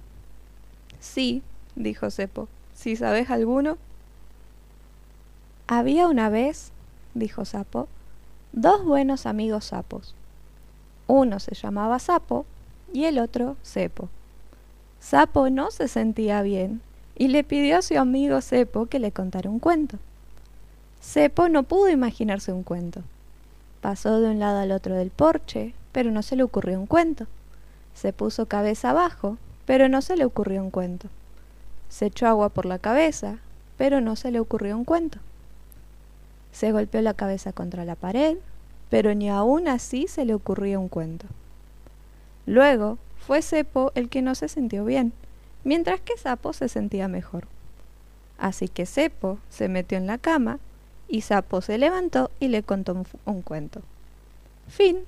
Sí, 0.99 1.43
dijo 1.75 2.09
Cepo. 2.09 2.47
¿Si 2.73 2.95
sabes 2.95 3.29
alguno? 3.29 3.77
Había 5.67 6.07
una 6.07 6.29
vez, 6.29 6.71
dijo 7.13 7.45
Sapo, 7.45 7.87
dos 8.53 8.83
buenos 8.83 9.27
amigos 9.27 9.65
sapos. 9.65 10.15
Uno 11.05 11.39
se 11.39 11.53
llamaba 11.53 11.99
Sapo 11.99 12.47
y 12.91 13.05
el 13.05 13.19
otro 13.19 13.55
Cepo. 13.63 14.09
Sapo 14.99 15.51
no 15.51 15.69
se 15.69 15.87
sentía 15.87 16.41
bien 16.41 16.81
y 17.15 17.27
le 17.27 17.43
pidió 17.43 17.77
a 17.77 17.81
su 17.83 17.99
amigo 17.99 18.41
Cepo 18.41 18.87
que 18.87 18.97
le 18.97 19.11
contara 19.11 19.47
un 19.47 19.59
cuento. 19.59 19.99
Cepo 21.03 21.49
no 21.49 21.61
pudo 21.61 21.87
imaginarse 21.87 22.51
un 22.51 22.63
cuento. 22.63 23.03
Pasó 23.81 24.19
de 24.19 24.29
un 24.29 24.39
lado 24.39 24.59
al 24.59 24.71
otro 24.71 24.95
del 24.95 25.09
porche, 25.09 25.73
pero 25.91 26.11
no 26.11 26.21
se 26.21 26.35
le 26.35 26.43
ocurrió 26.43 26.79
un 26.79 26.87
cuento. 26.87 27.27
Se 27.93 28.13
puso 28.13 28.45
cabeza 28.45 28.89
abajo, 28.89 29.37
pero 29.65 29.89
no 29.89 30.01
se 30.01 30.17
le 30.17 30.25
ocurrió 30.25 30.61
un 30.61 30.71
cuento. 30.71 31.07
Se 31.89 32.07
echó 32.07 32.27
agua 32.27 32.49
por 32.49 32.65
la 32.65 32.79
cabeza, 32.79 33.37
pero 33.77 34.01
no 34.01 34.15
se 34.15 34.31
le 34.31 34.39
ocurrió 34.39 34.77
un 34.77 34.85
cuento. 34.85 35.19
Se 36.51 36.71
golpeó 36.71 37.01
la 37.01 37.13
cabeza 37.13 37.53
contra 37.53 37.85
la 37.85 37.95
pared, 37.95 38.37
pero 38.89 39.13
ni 39.13 39.29
aún 39.29 39.67
así 39.67 40.07
se 40.07 40.25
le 40.25 40.33
ocurrió 40.33 40.79
un 40.79 40.89
cuento. 40.89 41.27
Luego 42.45 42.97
fue 43.17 43.41
Cepo 43.41 43.91
el 43.95 44.09
que 44.09 44.21
no 44.21 44.35
se 44.35 44.47
sintió 44.47 44.83
bien, 44.83 45.13
mientras 45.63 46.01
que 46.01 46.17
Sapo 46.17 46.53
se 46.53 46.67
sentía 46.67 47.07
mejor. 47.07 47.45
Así 48.37 48.67
que 48.67 48.85
Cepo 48.85 49.37
se 49.49 49.69
metió 49.69 49.97
en 49.97 50.07
la 50.07 50.17
cama 50.17 50.59
y 51.09 51.21
Sapo 51.21 51.61
se 51.61 51.77
levantó 51.77 52.31
y 52.39 52.47
le 52.49 52.63
contó 52.63 52.93
un, 52.93 53.05
un 53.25 53.41
cuento. 53.41 53.81
Fin. 54.69 54.99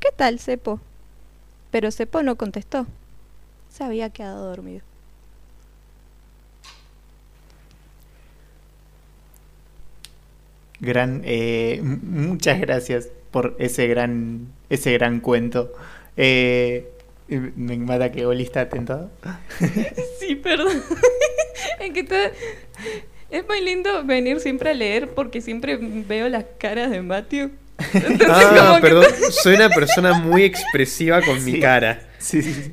¿Qué 0.00 0.10
tal, 0.14 0.38
Cepo? 0.38 0.80
Pero 1.70 1.90
Cepo 1.90 2.22
no 2.22 2.36
contestó. 2.36 2.86
Se 3.70 3.84
había 3.84 4.10
quedado 4.10 4.46
dormido. 4.48 4.82
Gran, 10.80 11.22
eh, 11.24 11.80
muchas 11.82 12.60
gracias 12.60 13.08
por 13.32 13.56
ese 13.58 13.88
gran, 13.88 14.46
ese 14.70 14.92
gran 14.92 15.20
cuento. 15.20 15.72
Eh, 16.16 16.88
me 17.28 17.76
mata 17.78 18.12
que 18.12 18.26
Oli 18.26 18.44
está 18.44 18.62
atentado. 18.62 19.10
Sí, 20.20 20.34
perdón. 20.36 20.82
es 21.80 21.92
que 21.92 22.04
todo- 22.04 22.18
es 23.30 23.46
muy 23.46 23.60
lindo 23.62 24.04
venir 24.04 24.40
siempre 24.40 24.70
a 24.70 24.74
leer 24.74 25.10
porque 25.10 25.40
siempre 25.40 25.76
veo 25.76 26.28
las 26.28 26.44
caras 26.58 26.90
de 26.90 27.02
Matthew. 27.02 27.50
Entonces, 27.94 28.28
Ah, 28.28 28.72
que- 28.76 28.82
perdón. 28.88 29.04
Soy 29.30 29.54
una 29.54 29.68
persona 29.70 30.14
muy 30.14 30.42
expresiva 30.44 31.20
con 31.22 31.44
mi 31.44 31.60
cara. 31.60 32.08
Sí, 32.18 32.42
sí, 32.42 32.52
sí. 32.54 32.72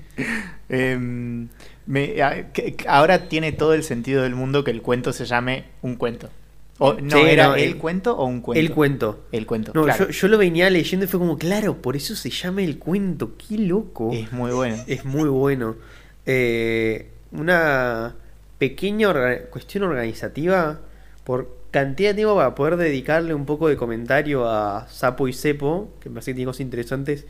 Em, 0.69 1.48
me- 1.86 2.22
a- 2.23 2.52
que- 2.52 2.76
que 2.76 2.88
ahora 2.88 3.30
tiene 3.30 3.52
todo 3.52 3.73
el 3.73 3.84
sentido 3.84 4.23
del 4.23 4.34
mundo 4.36 4.64
que 4.64 4.72
el 4.72 4.82
cuento 4.82 5.14
se 5.14 5.26
llame 5.26 5.65
un 5.82 5.95
cuento. 5.95 6.30
O, 6.77 6.94
¿No 6.95 7.18
Sí, 7.18 7.23
era 7.26 7.48
no, 7.49 7.56
el, 7.56 7.64
el- 7.64 7.77
cuento 7.77 8.18
o 8.18 8.26
un 8.26 8.41
cuento? 8.41 8.60
El 8.60 8.72
cuento. 8.72 9.26
El 9.32 9.45
cuento. 9.45 9.72
No, 9.76 9.84
claro. 9.84 10.06
yo, 10.07 10.11
yo 10.11 10.27
lo 10.27 10.38
venía 10.38 10.69
leyendo 10.69 11.06
y 11.06 11.07
fue 11.07 11.19
como, 11.19 11.38
claro, 11.38 11.82
por 11.82 11.95
eso 11.95 12.15
se 12.15 12.30
llama 12.32 12.64
el 12.64 12.80
cuento. 12.80 13.34
Qué 13.38 13.57
loco. 13.60 14.11
Es 14.11 14.32
muy 14.34 14.52
bueno. 14.52 14.84
Es 14.88 15.06
muy 15.06 15.30
bueno. 15.30 15.76
Eh, 16.26 17.10
una 17.32 18.15
pequeña 18.57 19.10
orga- 19.10 19.45
cuestión 19.49 19.84
organizativa 19.84 20.80
por 21.23 21.56
cantidad 21.72 22.11
de 22.11 22.15
tiempo 22.15 22.36
para 22.36 22.56
poder 22.56 22.77
dedicarle 22.77 23.34
un 23.34 23.45
poco 23.45 23.68
de 23.68 23.76
comentario 23.77 24.48
a 24.49 24.88
Sapo 24.90 25.27
y 25.27 25.34
Cepo, 25.34 25.90
que 25.99 26.10
me 26.10 26.15
parece 26.15 26.32
que 26.32 26.36
tiene 26.36 26.48
cosas 26.49 26.61
interesantes. 26.61 27.26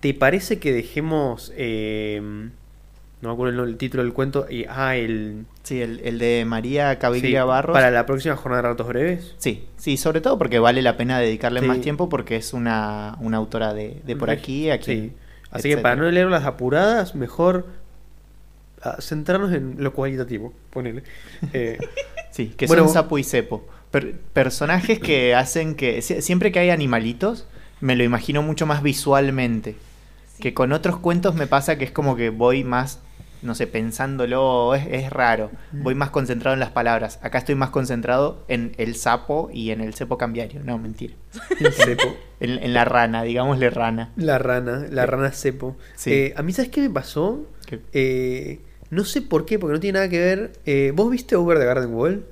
¿Te 0.00 0.12
parece 0.14 0.58
que 0.58 0.72
dejemos... 0.72 1.52
eh, 1.56 2.20
no 3.22 3.30
me 3.30 3.32
acuerdo 3.32 3.64
el, 3.64 3.76
título 3.78 4.02
del 4.02 4.12
cuento. 4.12 4.46
Y, 4.50 4.66
ah, 4.68 4.94
el... 4.94 5.46
Sí, 5.62 5.80
el, 5.80 6.00
el 6.04 6.18
de 6.18 6.44
María 6.46 6.98
Caviglia 6.98 7.42
sí, 7.42 7.48
Barros. 7.48 7.72
Para 7.74 7.90
la 7.90 8.04
próxima 8.04 8.36
jornada 8.36 8.62
de 8.62 8.68
ratos 8.68 8.86
breves. 8.88 9.34
Sí, 9.38 9.64
sí, 9.78 9.96
sobre 9.96 10.20
todo 10.20 10.36
porque 10.36 10.58
vale 10.58 10.82
la 10.82 10.98
pena 10.98 11.18
dedicarle 11.18 11.60
Sí. 11.60 11.66
más 11.66 11.80
tiempo 11.80 12.10
porque 12.10 12.36
es 12.36 12.52
una, 12.52 13.16
una 13.20 13.38
autora 13.38 13.72
de, 13.72 14.02
de 14.04 14.16
por 14.16 14.28
aquí, 14.28 14.70
aquí. 14.70 14.84
Sí. 14.84 15.12
Así 15.50 15.70
que 15.70 15.78
para 15.78 15.96
no 15.96 16.10
leer 16.10 16.26
las 16.26 16.44
apuradas, 16.44 17.14
mejor 17.14 17.66
centrarnos 19.00 19.52
en 19.52 19.76
lo 19.82 19.92
cualitativo. 19.92 20.52
Ponele. 20.70 21.02
Eh, 21.52 21.78
Sí, 22.30 22.48
que 22.48 22.66
Bueno, 22.66 22.84
son 22.84 22.92
Sapo 22.92 23.16
y 23.16 23.24
Cepo. 23.24 23.66
Per- 23.90 24.12
personajes 24.34 24.98
que 24.98 25.34
hacen 25.42 25.74
que. 25.74 26.00
sie- 26.02 26.20
Siempre 26.20 26.52
que 26.52 26.58
hay 26.58 26.68
animalitos, 26.68 27.46
me 27.80 27.96
lo 27.96 28.04
imagino 28.04 28.42
mucho 28.42 28.66
más 28.66 28.82
visualmente. 28.82 29.74
Que 30.38 30.52
con 30.52 30.72
otros 30.72 30.98
cuentos 30.98 31.34
me 31.34 31.46
pasa 31.46 31.78
que 31.78 31.84
es 31.86 31.90
como 31.92 32.14
que 32.14 32.28
voy 32.28 32.62
más, 32.62 33.00
no 33.40 33.54
sé, 33.54 33.66
pensándolo, 33.66 34.74
es, 34.74 34.86
es 34.90 35.08
raro. 35.10 35.50
Voy 35.72 35.94
más 35.94 36.10
concentrado 36.10 36.52
en 36.52 36.60
las 36.60 36.72
palabras. 36.72 37.18
Acá 37.22 37.38
estoy 37.38 37.54
más 37.54 37.70
concentrado 37.70 38.44
en 38.48 38.72
el 38.76 38.96
sapo 38.96 39.48
y 39.50 39.70
en 39.70 39.80
el 39.80 39.94
cepo 39.94 40.18
cambiario. 40.18 40.60
No, 40.62 40.76
mentira. 40.76 41.14
el 41.58 41.72
cepo. 41.72 42.16
En, 42.38 42.62
en 42.62 42.74
la 42.74 42.84
rana, 42.84 43.22
digámosle 43.22 43.70
rana. 43.70 44.12
La 44.16 44.36
rana, 44.36 44.84
la 44.90 45.06
rana 45.06 45.32
cepo. 45.32 45.74
Sí. 45.94 46.12
Eh, 46.12 46.34
a 46.36 46.42
mí, 46.42 46.52
¿sabes 46.52 46.70
qué 46.70 46.82
me 46.82 46.90
pasó? 46.90 47.46
Que- 47.64 47.80
Eh, 47.94 48.60
no 48.90 49.04
sé 49.04 49.22
por 49.22 49.44
qué, 49.46 49.58
porque 49.58 49.74
no 49.74 49.80
tiene 49.80 49.98
nada 49.98 50.08
que 50.08 50.18
ver. 50.18 50.52
Eh, 50.66 50.92
¿Vos 50.94 51.10
viste 51.10 51.36
Over 51.36 51.58
the 51.58 51.64
Garden 51.64 51.92
Wall? 51.94 52.24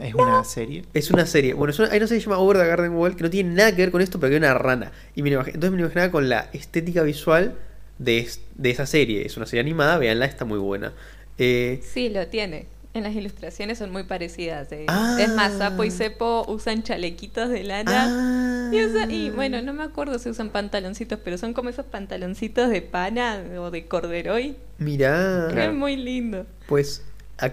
Es 0.00 0.14
una 0.14 0.42
serie. 0.44 0.84
Es 0.94 1.10
una 1.10 1.26
serie. 1.26 1.52
Bueno, 1.52 1.70
es 1.72 1.78
una- 1.78 1.90
hay 1.90 1.98
una 1.98 2.06
serie 2.06 2.20
que 2.20 2.24
se 2.24 2.30
llama 2.30 2.40
Over 2.42 2.56
the 2.56 2.66
Garden 2.66 2.92
Wall 2.92 3.14
que 3.14 3.22
no 3.24 3.30
tiene 3.30 3.50
nada 3.54 3.70
que 3.76 3.82
ver 3.82 3.90
con 3.90 4.00
esto, 4.00 4.18
pero 4.18 4.30
que 4.30 4.36
hay 4.36 4.38
una 4.38 4.54
rana. 4.54 4.90
Y 5.14 5.22
me 5.22 5.30
lo 5.30 5.40
imag- 5.42 5.48
entonces 5.48 5.70
me 5.70 5.76
lo 5.76 5.82
imaginaba 5.84 6.10
con 6.10 6.28
la 6.30 6.48
estética 6.54 7.02
visual 7.02 7.54
de, 7.98 8.18
es- 8.20 8.40
de 8.54 8.70
esa 8.70 8.86
serie. 8.86 9.26
Es 9.26 9.36
una 9.36 9.44
serie 9.44 9.60
animada, 9.60 9.98
véanla, 9.98 10.24
está 10.24 10.46
muy 10.46 10.58
buena. 10.58 10.92
Eh, 11.36 11.82
Sí, 11.92 12.08
lo 12.08 12.26
tiene. 12.28 12.66
En 12.94 13.04
las 13.04 13.14
ilustraciones 13.14 13.78
son 13.78 13.90
muy 13.90 14.02
parecidas. 14.02 14.70
eh. 14.72 14.84
Ah. 14.88 15.16
Es 15.18 15.30
más, 15.34 15.54
Sapo 15.56 15.82
y 15.84 15.90
Cepo 15.90 16.44
usan 16.46 16.82
chalequitos 16.82 17.48
de 17.48 17.64
lana. 17.64 18.06
ah. 18.08 18.70
Y, 18.72 18.84
usa- 18.84 19.10
y, 19.10 19.30
bueno, 19.30 19.62
no 19.62 19.72
me 19.72 19.82
acuerdo 19.82 20.18
si 20.18 20.28
usan 20.28 20.50
pantaloncitos, 20.50 21.18
pero 21.24 21.38
son 21.38 21.54
como 21.54 21.68
esos 21.70 21.86
pantaloncitos 21.86 22.68
de 22.70 22.82
pana 22.82 23.42
o 23.58 23.70
de 23.70 23.86
corderoy. 23.86 24.56
Mirá. 24.78 25.48
Es 25.68 25.72
muy 25.74 25.96
lindo. 25.96 26.46
Pues, 26.68 27.02
a- 27.38 27.52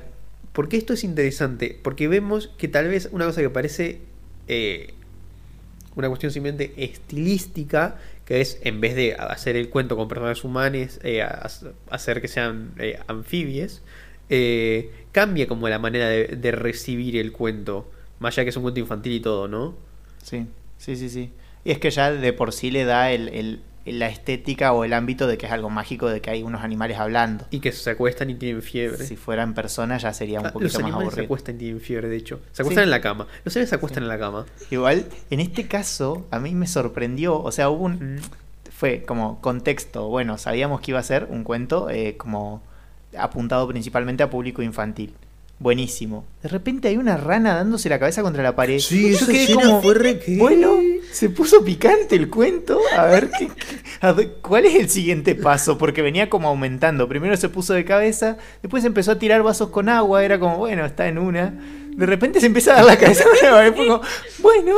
¿por 0.53 0.67
qué 0.67 0.75
esto 0.77 0.93
es 0.93 1.03
interesante? 1.05 1.77
Porque 1.83 2.07
vemos 2.09 2.49
que 2.57 2.67
tal 2.67 2.87
vez 2.89 3.07
una 3.11 3.25
cosa 3.25 3.39
que 3.41 3.49
parece 3.49 4.01
eh, 4.49 4.93
una 5.95 6.07
cuestión 6.09 6.31
simplemente 6.33 6.73
estilística, 6.83 7.95
que 8.25 8.41
es 8.41 8.59
en 8.63 8.79
vez 8.81 8.95
de 8.95 9.15
hacer 9.15 9.55
el 9.55 9.69
cuento 9.69 9.95
con 9.95 10.07
personas 10.07 10.43
humanas, 10.43 10.99
eh, 11.03 11.21
ha- 11.21 11.47
hacer 11.89 12.21
que 12.21 12.27
sean 12.27 12.71
eh, 12.77 12.99
anfibies, 13.07 13.81
eh, 14.29 14.91
cambia 15.11 15.47
como 15.47 15.67
la 15.69 15.79
manera 15.79 16.07
de, 16.07 16.27
de 16.27 16.51
recibir 16.51 17.17
el 17.17 17.31
cuento, 17.31 17.89
más 18.19 18.33
allá 18.35 18.43
que 18.45 18.49
es 18.49 18.55
un 18.57 18.63
cuento 18.63 18.79
infantil 18.79 19.13
y 19.13 19.19
todo, 19.19 19.47
¿no? 19.47 19.75
Sí, 20.23 20.45
sí, 20.77 20.95
sí, 20.95 21.09
sí. 21.09 21.31
Y 21.63 21.71
es 21.71 21.79
que 21.79 21.89
ya 21.91 22.11
de 22.11 22.33
por 22.33 22.53
sí 22.53 22.71
le 22.71 22.85
da 22.85 23.11
el, 23.11 23.29
el- 23.29 23.61
la 23.85 24.07
estética 24.07 24.71
o 24.73 24.83
el 24.83 24.93
ámbito 24.93 25.25
de 25.25 25.37
que 25.39 25.47
es 25.47 25.51
algo 25.51 25.71
mágico, 25.71 26.09
de 26.09 26.21
que 26.21 26.29
hay 26.29 26.43
unos 26.43 26.61
animales 26.61 26.97
hablando. 26.99 27.45
Y 27.49 27.59
que 27.59 27.71
se 27.71 27.89
acuestan 27.89 28.29
y 28.29 28.35
tienen 28.35 28.61
fiebre. 28.61 29.03
Si 29.03 29.15
fueran 29.15 29.55
personas 29.55 30.03
ya 30.03 30.13
sería 30.13 30.39
un 30.41 30.45
Ah, 30.45 30.49
los 30.49 30.53
poquito 30.53 30.73
más 30.73 30.83
animales 30.83 31.05
se 31.07 31.11
aburrido. 31.13 31.25
acuestan 31.25 31.55
y 31.55 31.57
tienen 31.57 31.81
fiebre, 31.81 32.07
de 32.09 32.17
hecho. 32.17 32.39
Se 32.51 32.61
acuestan 32.61 32.83
Sí. 32.83 32.87
en 32.87 32.91
la 32.91 33.01
cama. 33.01 33.25
Los 33.45 33.55
animales 33.55 33.69
se 33.69 33.75
acuestan 33.75 34.03
en 34.03 34.09
la 34.09 34.19
cama. 34.19 34.45
Igual, 34.69 35.05
en 35.31 35.39
este 35.39 35.67
caso, 35.67 36.27
a 36.29 36.39
mí 36.39 36.53
me 36.53 36.67
sorprendió, 36.67 37.41
o 37.41 37.51
sea, 37.51 37.69
hubo 37.69 37.85
un... 37.85 38.19
Fue 38.71 39.01
como 39.03 39.41
contexto, 39.41 40.07
bueno, 40.07 40.37
sabíamos 40.37 40.81
que 40.81 40.91
iba 40.91 40.99
a 40.99 41.03
ser 41.03 41.25
un 41.29 41.43
cuento 41.43 41.89
eh, 41.89 42.15
como 42.15 42.61
apuntado 43.17 43.67
principalmente 43.67 44.23
a 44.23 44.29
público 44.29 44.61
infantil. 44.61 45.13
Buenísimo. 45.61 46.25
De 46.41 46.47
repente 46.47 46.87
hay 46.87 46.95
una 46.95 47.17
rana 47.17 47.53
dándose 47.55 47.89
la 47.89 47.99
cabeza 47.99 48.21
contra 48.21 48.41
la 48.41 48.55
pared. 48.55 48.79
Sí, 48.79 49.13
Yo 49.13 49.27
quedé 49.27 49.53
como, 49.53 49.81
fue 49.81 49.93
re 49.93 50.17
que- 50.17 50.37
bueno, 50.37 50.77
se 51.11 51.29
puso 51.29 51.65
picante 51.65 52.15
el 52.15 52.29
cuento. 52.29 52.79
A 52.97 53.05
ver, 53.07 53.29
qué, 53.37 53.47
qué- 53.47 53.53
a 53.99 54.13
ver, 54.13 54.35
¿cuál 54.41 54.65
es 54.67 54.75
el 54.75 54.89
siguiente 54.89 55.35
paso? 55.35 55.77
Porque 55.77 56.01
venía 56.01 56.29
como 56.29 56.47
aumentando. 56.47 57.09
Primero 57.09 57.35
se 57.35 57.49
puso 57.49 57.73
de 57.73 57.83
cabeza, 57.83 58.37
después 58.61 58.85
empezó 58.85 59.11
a 59.11 59.19
tirar 59.19 59.43
vasos 59.43 59.67
con 59.67 59.89
agua. 59.89 60.23
Era 60.23 60.39
como, 60.39 60.55
bueno, 60.55 60.85
está 60.85 61.09
en 61.09 61.17
una. 61.17 61.53
De 61.93 62.05
repente 62.05 62.39
se 62.39 62.45
empieza 62.45 62.71
a 62.71 62.75
dar 62.77 62.85
la 62.85 62.97
cabeza 62.97 63.25
pared. 63.41 63.73
Fue 63.73 63.85
como, 63.85 64.01
bueno, 64.41 64.75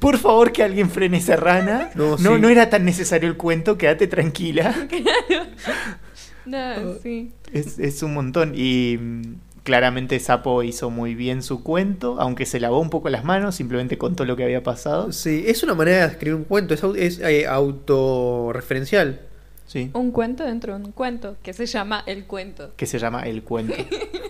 por 0.00 0.18
favor 0.18 0.52
que 0.52 0.62
alguien 0.62 0.90
frene 0.90 1.16
esa 1.16 1.36
rana. 1.36 1.92
No, 1.94 2.18
No, 2.18 2.34
sí. 2.34 2.40
no 2.42 2.48
era 2.50 2.68
tan 2.68 2.84
necesario 2.84 3.26
el 3.26 3.38
cuento, 3.38 3.78
quédate 3.78 4.06
tranquila. 4.06 4.74
No, 6.50 6.94
sí. 7.02 7.32
Es, 7.52 7.78
es 7.78 8.02
un 8.02 8.14
montón. 8.14 8.52
Y 8.54 8.96
mm, 9.00 9.22
claramente 9.62 10.18
Sapo 10.20 10.62
hizo 10.62 10.90
muy 10.90 11.14
bien 11.14 11.42
su 11.42 11.62
cuento, 11.62 12.16
aunque 12.20 12.46
se 12.46 12.60
lavó 12.60 12.80
un 12.80 12.90
poco 12.90 13.08
las 13.10 13.24
manos, 13.24 13.54
simplemente 13.54 13.98
contó 13.98 14.24
lo 14.24 14.36
que 14.36 14.44
había 14.44 14.62
pasado. 14.62 15.12
Sí, 15.12 15.44
es 15.46 15.62
una 15.62 15.74
manera 15.74 16.06
de 16.06 16.12
escribir 16.12 16.34
un 16.36 16.44
cuento, 16.44 16.74
es, 16.74 16.82
es 16.96 17.20
eh, 17.20 17.46
autorreferencial. 17.46 19.20
Sí. 19.66 19.90
Un 19.94 20.10
cuento 20.10 20.42
dentro 20.44 20.76
de 20.76 20.84
un 20.84 20.90
cuento 20.92 21.36
que 21.44 21.52
se 21.52 21.64
llama 21.66 22.02
El 22.06 22.24
Cuento. 22.26 22.72
Que 22.76 22.86
se 22.86 22.98
llama 22.98 23.22
El 23.22 23.42
Cuento. 23.42 23.74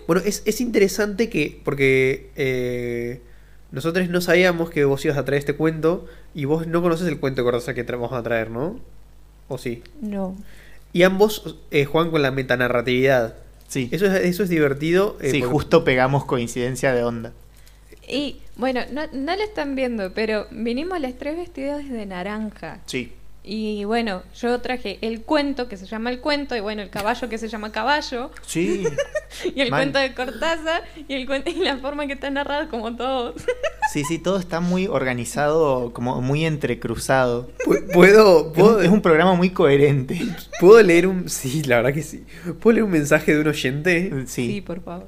Bueno, 0.07 0.23
es, 0.25 0.41
es 0.45 0.59
interesante 0.59 1.29
que, 1.29 1.61
porque 1.63 2.31
eh, 2.35 3.21
nosotros 3.71 4.09
no 4.09 4.19
sabíamos 4.19 4.69
que 4.69 4.83
vos 4.83 5.05
ibas 5.05 5.17
a 5.17 5.23
traer 5.23 5.39
este 5.39 5.53
cuento 5.55 6.05
y 6.33 6.43
vos 6.43 6.67
no 6.67 6.81
conoces 6.81 7.07
el 7.07 7.17
cuento 7.19 7.41
de 7.41 7.45
Cortázar 7.45 7.75
que 7.75 7.85
tra- 7.85 7.93
vamos 7.93 8.11
a 8.11 8.21
traer, 8.21 8.49
¿no? 8.49 8.77
¿O 9.47 9.57
sí? 9.57 9.83
No. 10.01 10.35
Y 10.93 11.03
ambos 11.03 11.57
eh, 11.71 11.85
juegan 11.85 12.11
con 12.11 12.21
la 12.21 12.31
metanarratividad. 12.31 13.35
Sí. 13.67 13.87
Eso 13.91 14.05
es, 14.05 14.13
eso 14.25 14.43
es 14.43 14.49
divertido. 14.49 15.17
eh, 15.21 15.31
Sí, 15.31 15.39
porque- 15.39 15.53
justo 15.53 15.83
pegamos 15.83 16.25
coincidencia 16.25 16.93
de 16.93 17.03
onda. 17.03 17.31
Y 18.07 18.37
bueno, 18.57 18.81
no, 18.91 19.03
no 19.13 19.35
lo 19.35 19.41
están 19.43 19.75
viendo, 19.75 20.13
pero 20.13 20.47
vinimos 20.51 20.99
las 20.99 21.17
tres 21.17 21.37
vestidas 21.37 21.87
de 21.87 22.05
naranja. 22.05 22.79
Sí. 22.85 23.13
Y 23.43 23.85
bueno, 23.85 24.21
yo 24.39 24.61
traje 24.61 24.99
el 25.01 25.23
cuento 25.23 25.67
que 25.67 25.75
se 25.75 25.87
llama 25.87 26.11
el 26.11 26.19
cuento, 26.19 26.55
y 26.55 26.59
bueno, 26.59 26.83
el 26.83 26.91
caballo 26.91 27.27
que 27.27 27.39
se 27.39 27.47
llama 27.47 27.71
caballo, 27.71 28.29
Sí. 28.45 28.83
y 29.55 29.61
el 29.61 29.71
Mal. 29.71 29.79
cuento 29.81 29.97
de 29.97 30.13
Cortázar, 30.13 30.83
y, 31.07 31.15
el 31.15 31.25
cuento, 31.25 31.49
y 31.49 31.55
la 31.55 31.77
forma 31.77 32.05
que 32.05 32.13
está 32.13 32.29
narrado 32.29 32.69
como 32.69 32.95
todos. 32.95 33.41
Sí, 33.91 34.03
sí, 34.03 34.19
todo 34.19 34.37
está 34.37 34.59
muy 34.59 34.85
organizado, 34.85 35.91
como 35.91 36.21
muy 36.21 36.45
entrecruzado. 36.45 37.49
Pu- 37.65 37.91
¿Puedo, 37.91 38.51
Es 38.51 38.53
puedo, 38.59 38.77
un, 38.77 38.83
es 38.85 38.89
un 38.91 39.01
programa 39.01 39.33
muy 39.33 39.49
coherente. 39.49 40.21
¿Puedo 40.59 40.79
leer 40.83 41.07
un... 41.07 41.27
Sí, 41.27 41.63
la 41.63 41.77
verdad 41.77 41.93
que 41.95 42.03
sí. 42.03 42.23
¿Puedo 42.59 42.75
leer 42.75 42.83
un 42.83 42.91
mensaje 42.91 43.33
de 43.33 43.41
un 43.41 43.47
oyente? 43.47 44.11
Sí, 44.27 44.47
Sí. 44.47 44.61
por 44.61 44.83
favor. 44.83 45.07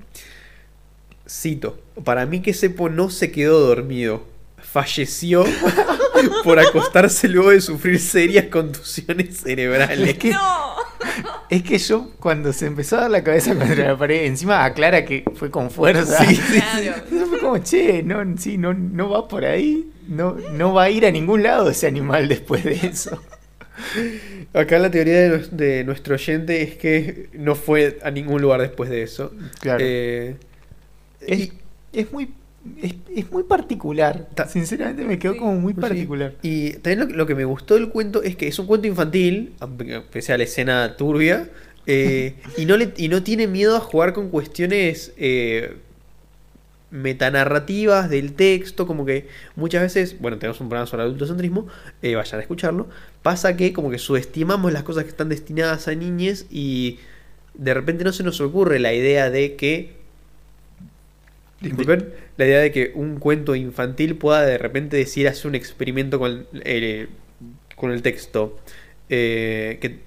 Cito. 1.29 1.79
Para 2.03 2.25
mí 2.25 2.41
que 2.41 2.53
Sepo 2.53 2.89
no 2.89 3.09
se 3.09 3.31
quedó 3.31 3.59
dormido. 3.59 4.23
Falleció 4.73 5.45
por 6.43 6.57
acostarse 6.59 7.27
luego 7.27 7.51
de 7.51 7.61
sufrir 7.61 7.99
serias 7.99 8.45
contusiones 8.47 9.37
cerebrales. 9.37 10.09
Es 10.09 10.17
que, 10.17 10.31
¡No! 10.31 10.73
es 11.47 11.61
que 11.61 11.77
yo 11.77 12.09
cuando 12.19 12.51
se 12.53 12.65
empezó 12.65 12.97
a 12.97 13.01
dar 13.01 13.11
la 13.11 13.23
cabeza 13.23 13.53
contra 13.53 13.89
la 13.89 13.95
pared, 13.97 14.25
encima 14.25 14.65
aclara 14.65 15.05
que 15.05 15.23
fue 15.35 15.51
con 15.51 15.69
fuerza. 15.69 16.25
Sí, 16.25 16.35
sí, 16.35 16.59
Claro. 16.59 16.95
Eso 17.11 17.25
fue 17.27 17.39
como, 17.39 17.57
che, 17.59 18.01
no, 18.01 18.23
sí, 18.37 18.57
no, 18.57 18.73
no 18.73 19.09
va 19.11 19.27
por 19.27 19.45
ahí. 19.45 19.91
No, 20.07 20.35
no 20.53 20.73
va 20.73 20.83
a 20.85 20.89
ir 20.89 21.05
a 21.05 21.11
ningún 21.11 21.43
lado 21.43 21.69
ese 21.69 21.85
animal 21.85 22.27
después 22.27 22.63
de 22.63 22.73
eso. 22.73 23.21
Acá 24.53 24.79
la 24.79 24.89
teoría 24.91 25.19
de, 25.21 25.29
nues- 25.37 25.49
de 25.51 25.83
nuestro 25.83 26.15
oyente 26.15 26.61
es 26.63 26.75
que 26.75 27.29
no 27.33 27.53
fue 27.55 27.99
a 28.03 28.09
ningún 28.11 28.41
lugar 28.41 28.61
después 28.61 28.89
de 28.89 29.03
eso. 29.03 29.31
Claro. 29.59 29.79
Eh, 29.83 30.35
Es, 31.21 31.39
y- 31.39 31.53
es 31.93 32.11
muy 32.11 32.33
es, 32.81 32.95
es 33.15 33.31
muy 33.31 33.43
particular. 33.43 34.27
Ta- 34.35 34.47
Sinceramente 34.47 35.03
me 35.05 35.19
quedó 35.19 35.33
Sí. 35.33 35.39
como 35.39 35.55
muy 35.55 35.73
Sí. 35.73 35.79
particular. 35.81 36.33
Y 36.41 36.71
también 36.73 36.99
lo, 36.99 37.07
que- 37.07 37.13
lo 37.13 37.25
que 37.27 37.35
me 37.35 37.45
gustó 37.45 37.73
del 37.75 37.89
cuento 37.89 38.23
es 38.23 38.35
que 38.35 38.47
es 38.47 38.57
un 38.59 38.67
cuento 38.67 38.87
infantil, 38.87 39.53
aunque 39.59 40.01
pese 40.11 40.33
a 40.33 40.37
la 40.37 40.43
escena 40.45 40.95
turbia, 40.97 41.49
eh, 41.85 42.35
y, 42.57 42.65
no 42.65 42.77
le, 42.77 42.93
y 42.95 43.09
no 43.09 43.23
tiene 43.23 43.47
miedo 43.47 43.75
a 43.75 43.79
jugar 43.81 44.13
con 44.13 44.29
cuestiones 44.29 45.13
eh, 45.17 45.75
metanarrativas 46.91 48.09
del 48.09 48.33
texto, 48.33 48.85
como 48.85 49.05
que 49.05 49.27
muchas 49.55 49.81
veces, 49.81 50.19
bueno, 50.19 50.37
tenemos 50.37 50.61
un 50.61 50.69
programa 50.69 50.85
sobre 50.85 51.03
adultocentrismo, 51.03 51.67
eh, 52.03 52.15
vayan 52.15 52.39
a 52.39 52.41
escucharlo, 52.41 52.87
pasa 53.23 53.57
que 53.57 53.73
como 53.73 53.89
que 53.89 53.97
subestimamos 53.97 54.71
las 54.71 54.83
cosas 54.83 55.03
que 55.03 55.09
están 55.09 55.29
destinadas 55.29 55.87
a 55.87 55.95
niñes 55.95 56.45
y 56.51 56.99
de 57.55 57.73
repente 57.73 58.03
no 58.03 58.13
se 58.13 58.23
nos 58.23 58.39
ocurre 58.41 58.79
la 58.79 58.93
idea 58.93 59.29
de 59.31 59.55
que 59.55 60.02
Disculpen, 61.63 62.09
la 62.37 62.45
idea 62.45 62.59
de 62.59 62.71
que 62.71 62.91
un 62.93 63.19
cuento 63.19 63.55
infantil 63.55 64.17
pueda 64.17 64.41
de 64.45 64.57
repente 64.57 64.97
decir 64.97 65.27
hacer 65.27 65.47
un 65.47 65.55
experimento 65.55 66.19
con 66.19 66.45
el, 66.63 67.09
con 67.75 67.91
el 67.91 68.01
texto. 68.01 68.57
Eh, 69.09 69.77
que 69.81 69.99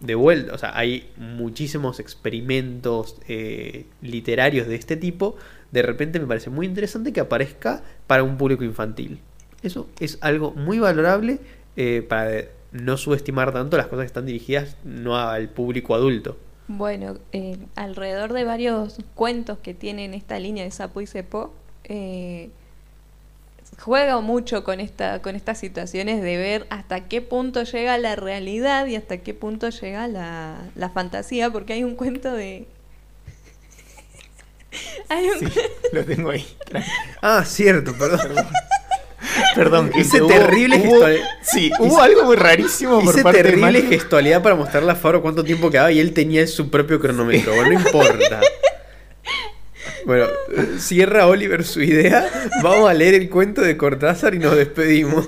de 0.00 0.14
vuelta, 0.14 0.54
o 0.54 0.58
sea, 0.58 0.76
hay 0.76 1.10
muchísimos 1.16 2.00
experimentos 2.00 3.16
eh, 3.28 3.86
literarios 4.02 4.66
de 4.66 4.76
este 4.76 4.96
tipo. 4.96 5.36
De 5.72 5.82
repente 5.82 6.20
me 6.20 6.26
parece 6.26 6.50
muy 6.50 6.66
interesante 6.66 7.12
que 7.12 7.20
aparezca 7.20 7.82
para 8.06 8.22
un 8.22 8.36
público 8.36 8.64
infantil. 8.64 9.20
Eso 9.62 9.88
es 10.00 10.18
algo 10.20 10.52
muy 10.52 10.78
valorable 10.78 11.38
eh, 11.76 12.04
para 12.06 12.44
no 12.72 12.96
subestimar 12.96 13.52
tanto 13.52 13.76
las 13.76 13.86
cosas 13.86 14.04
que 14.04 14.06
están 14.06 14.26
dirigidas 14.26 14.76
no 14.84 15.16
al 15.16 15.48
público 15.48 15.94
adulto. 15.94 16.36
Bueno, 16.66 17.18
eh, 17.32 17.58
alrededor 17.76 18.32
de 18.32 18.44
varios 18.44 18.98
cuentos 19.14 19.58
que 19.58 19.74
tienen 19.74 20.14
esta 20.14 20.38
línea 20.38 20.64
de 20.64 20.70
Sapo 20.70 21.02
y 21.02 21.06
Cepo, 21.06 21.52
eh, 21.84 22.50
juega 23.78 24.20
mucho 24.20 24.64
con 24.64 24.80
esta 24.80 25.20
con 25.20 25.36
estas 25.36 25.58
situaciones 25.58 26.22
de 26.22 26.36
ver 26.36 26.66
hasta 26.70 27.08
qué 27.08 27.20
punto 27.20 27.64
llega 27.64 27.98
la 27.98 28.16
realidad 28.16 28.86
y 28.86 28.96
hasta 28.96 29.18
qué 29.18 29.34
punto 29.34 29.68
llega 29.68 30.08
la, 30.08 30.56
la 30.74 30.88
fantasía, 30.90 31.50
porque 31.50 31.74
hay 31.74 31.84
un 31.84 31.96
cuento 31.96 32.32
de... 32.32 32.66
hay 35.08 35.26
un... 35.26 35.50
Sí, 35.50 35.60
lo 35.92 36.04
tengo 36.04 36.30
ahí. 36.30 36.46
Ah, 37.20 37.44
cierto, 37.44 37.92
perdón. 37.98 38.46
Perdón, 39.54 39.90
que 39.90 40.00
Hice 40.00 40.20
hubo- 40.22 40.28
terrible 40.28 40.76
hubo- 40.78 40.84
gestual- 41.00 41.20
Sí, 41.42 41.70
hubo 41.78 42.00
algo 42.00 42.24
muy 42.24 42.36
rarísimo 42.36 43.00
por 43.02 43.14
Hice 43.14 43.22
parte 43.22 43.38
de 43.42 43.44
terrible 43.50 43.82
gestualidad 43.82 44.42
para 44.42 44.54
mostrarle 44.54 44.92
a 44.92 44.94
Faro 44.94 45.22
cuánto 45.22 45.42
tiempo 45.44 45.70
quedaba 45.70 45.90
y 45.92 46.00
él 46.00 46.12
tenía 46.12 46.46
su 46.46 46.70
propio 46.70 47.00
cronómetro. 47.00 47.54
Bueno, 47.54 47.72
no 47.72 47.80
importa. 47.86 48.40
Bueno, 50.06 50.26
cierra 50.78 51.26
Oliver 51.26 51.64
su 51.64 51.80
idea. 51.82 52.28
Vamos 52.62 52.90
a 52.90 52.92
leer 52.92 53.14
el 53.14 53.30
cuento 53.30 53.62
de 53.62 53.78
Cortázar 53.78 54.34
y 54.34 54.38
nos 54.38 54.54
despedimos. 54.54 55.26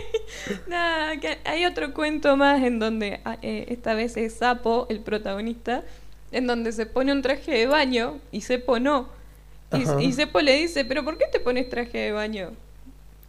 Nada, 0.66 1.16
que 1.20 1.38
hay 1.44 1.64
otro 1.64 1.94
cuento 1.94 2.36
más 2.36 2.60
en 2.64 2.80
donde 2.80 3.20
ah, 3.24 3.36
eh, 3.40 3.66
esta 3.68 3.94
vez 3.94 4.16
es 4.16 4.34
Sapo, 4.34 4.88
el 4.90 4.98
protagonista, 5.00 5.84
en 6.32 6.48
donde 6.48 6.72
se 6.72 6.86
pone 6.86 7.12
un 7.12 7.22
traje 7.22 7.52
de 7.52 7.66
baño 7.66 8.18
y 8.32 8.40
Cepo 8.40 8.80
no. 8.80 9.08
Y, 9.72 9.82
y 10.04 10.42
le 10.42 10.56
dice, 10.56 10.84
pero 10.84 11.04
¿por 11.04 11.16
qué 11.16 11.26
te 11.30 11.38
pones 11.38 11.68
traje 11.68 11.98
de 11.98 12.12
baño? 12.12 12.50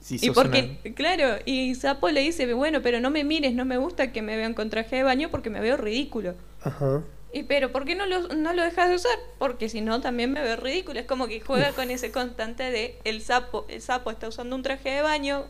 Y 0.09 0.31
porque, 0.31 0.93
claro, 0.95 1.37
y 1.45 1.75
Sapo 1.75 2.09
le 2.09 2.21
dice, 2.21 2.51
bueno, 2.53 2.81
pero 2.81 2.99
no 2.99 3.09
me 3.11 3.23
mires, 3.23 3.53
no 3.53 3.65
me 3.65 3.77
gusta 3.77 4.11
que 4.11 4.21
me 4.21 4.35
vean 4.35 4.53
con 4.53 4.69
traje 4.69 4.95
de 4.97 5.03
baño 5.03 5.29
porque 5.29 5.49
me 5.49 5.59
veo 5.59 5.77
ridículo. 5.77 6.35
Ajá. 6.63 7.01
Y 7.33 7.43
pero 7.43 7.71
¿por 7.71 7.85
qué 7.85 7.95
no 7.95 8.05
lo, 8.07 8.27
no 8.29 8.51
lo 8.53 8.61
dejas 8.63 8.89
de 8.89 8.95
usar? 8.95 9.17
Porque 9.37 9.69
si 9.69 9.79
no 9.81 10.01
también 10.01 10.31
me 10.33 10.41
veo 10.41 10.57
ridículo. 10.57 10.99
Es 10.99 11.05
como 11.05 11.27
que 11.27 11.39
juega 11.39 11.71
con 11.71 11.89
ese 11.91 12.11
constante 12.11 12.63
de 12.71 12.97
el 13.05 13.21
sapo, 13.21 13.65
el 13.69 13.81
sapo 13.81 14.11
está 14.11 14.27
usando 14.27 14.55
un 14.55 14.63
traje 14.63 14.89
de 14.89 15.01
baño, 15.01 15.45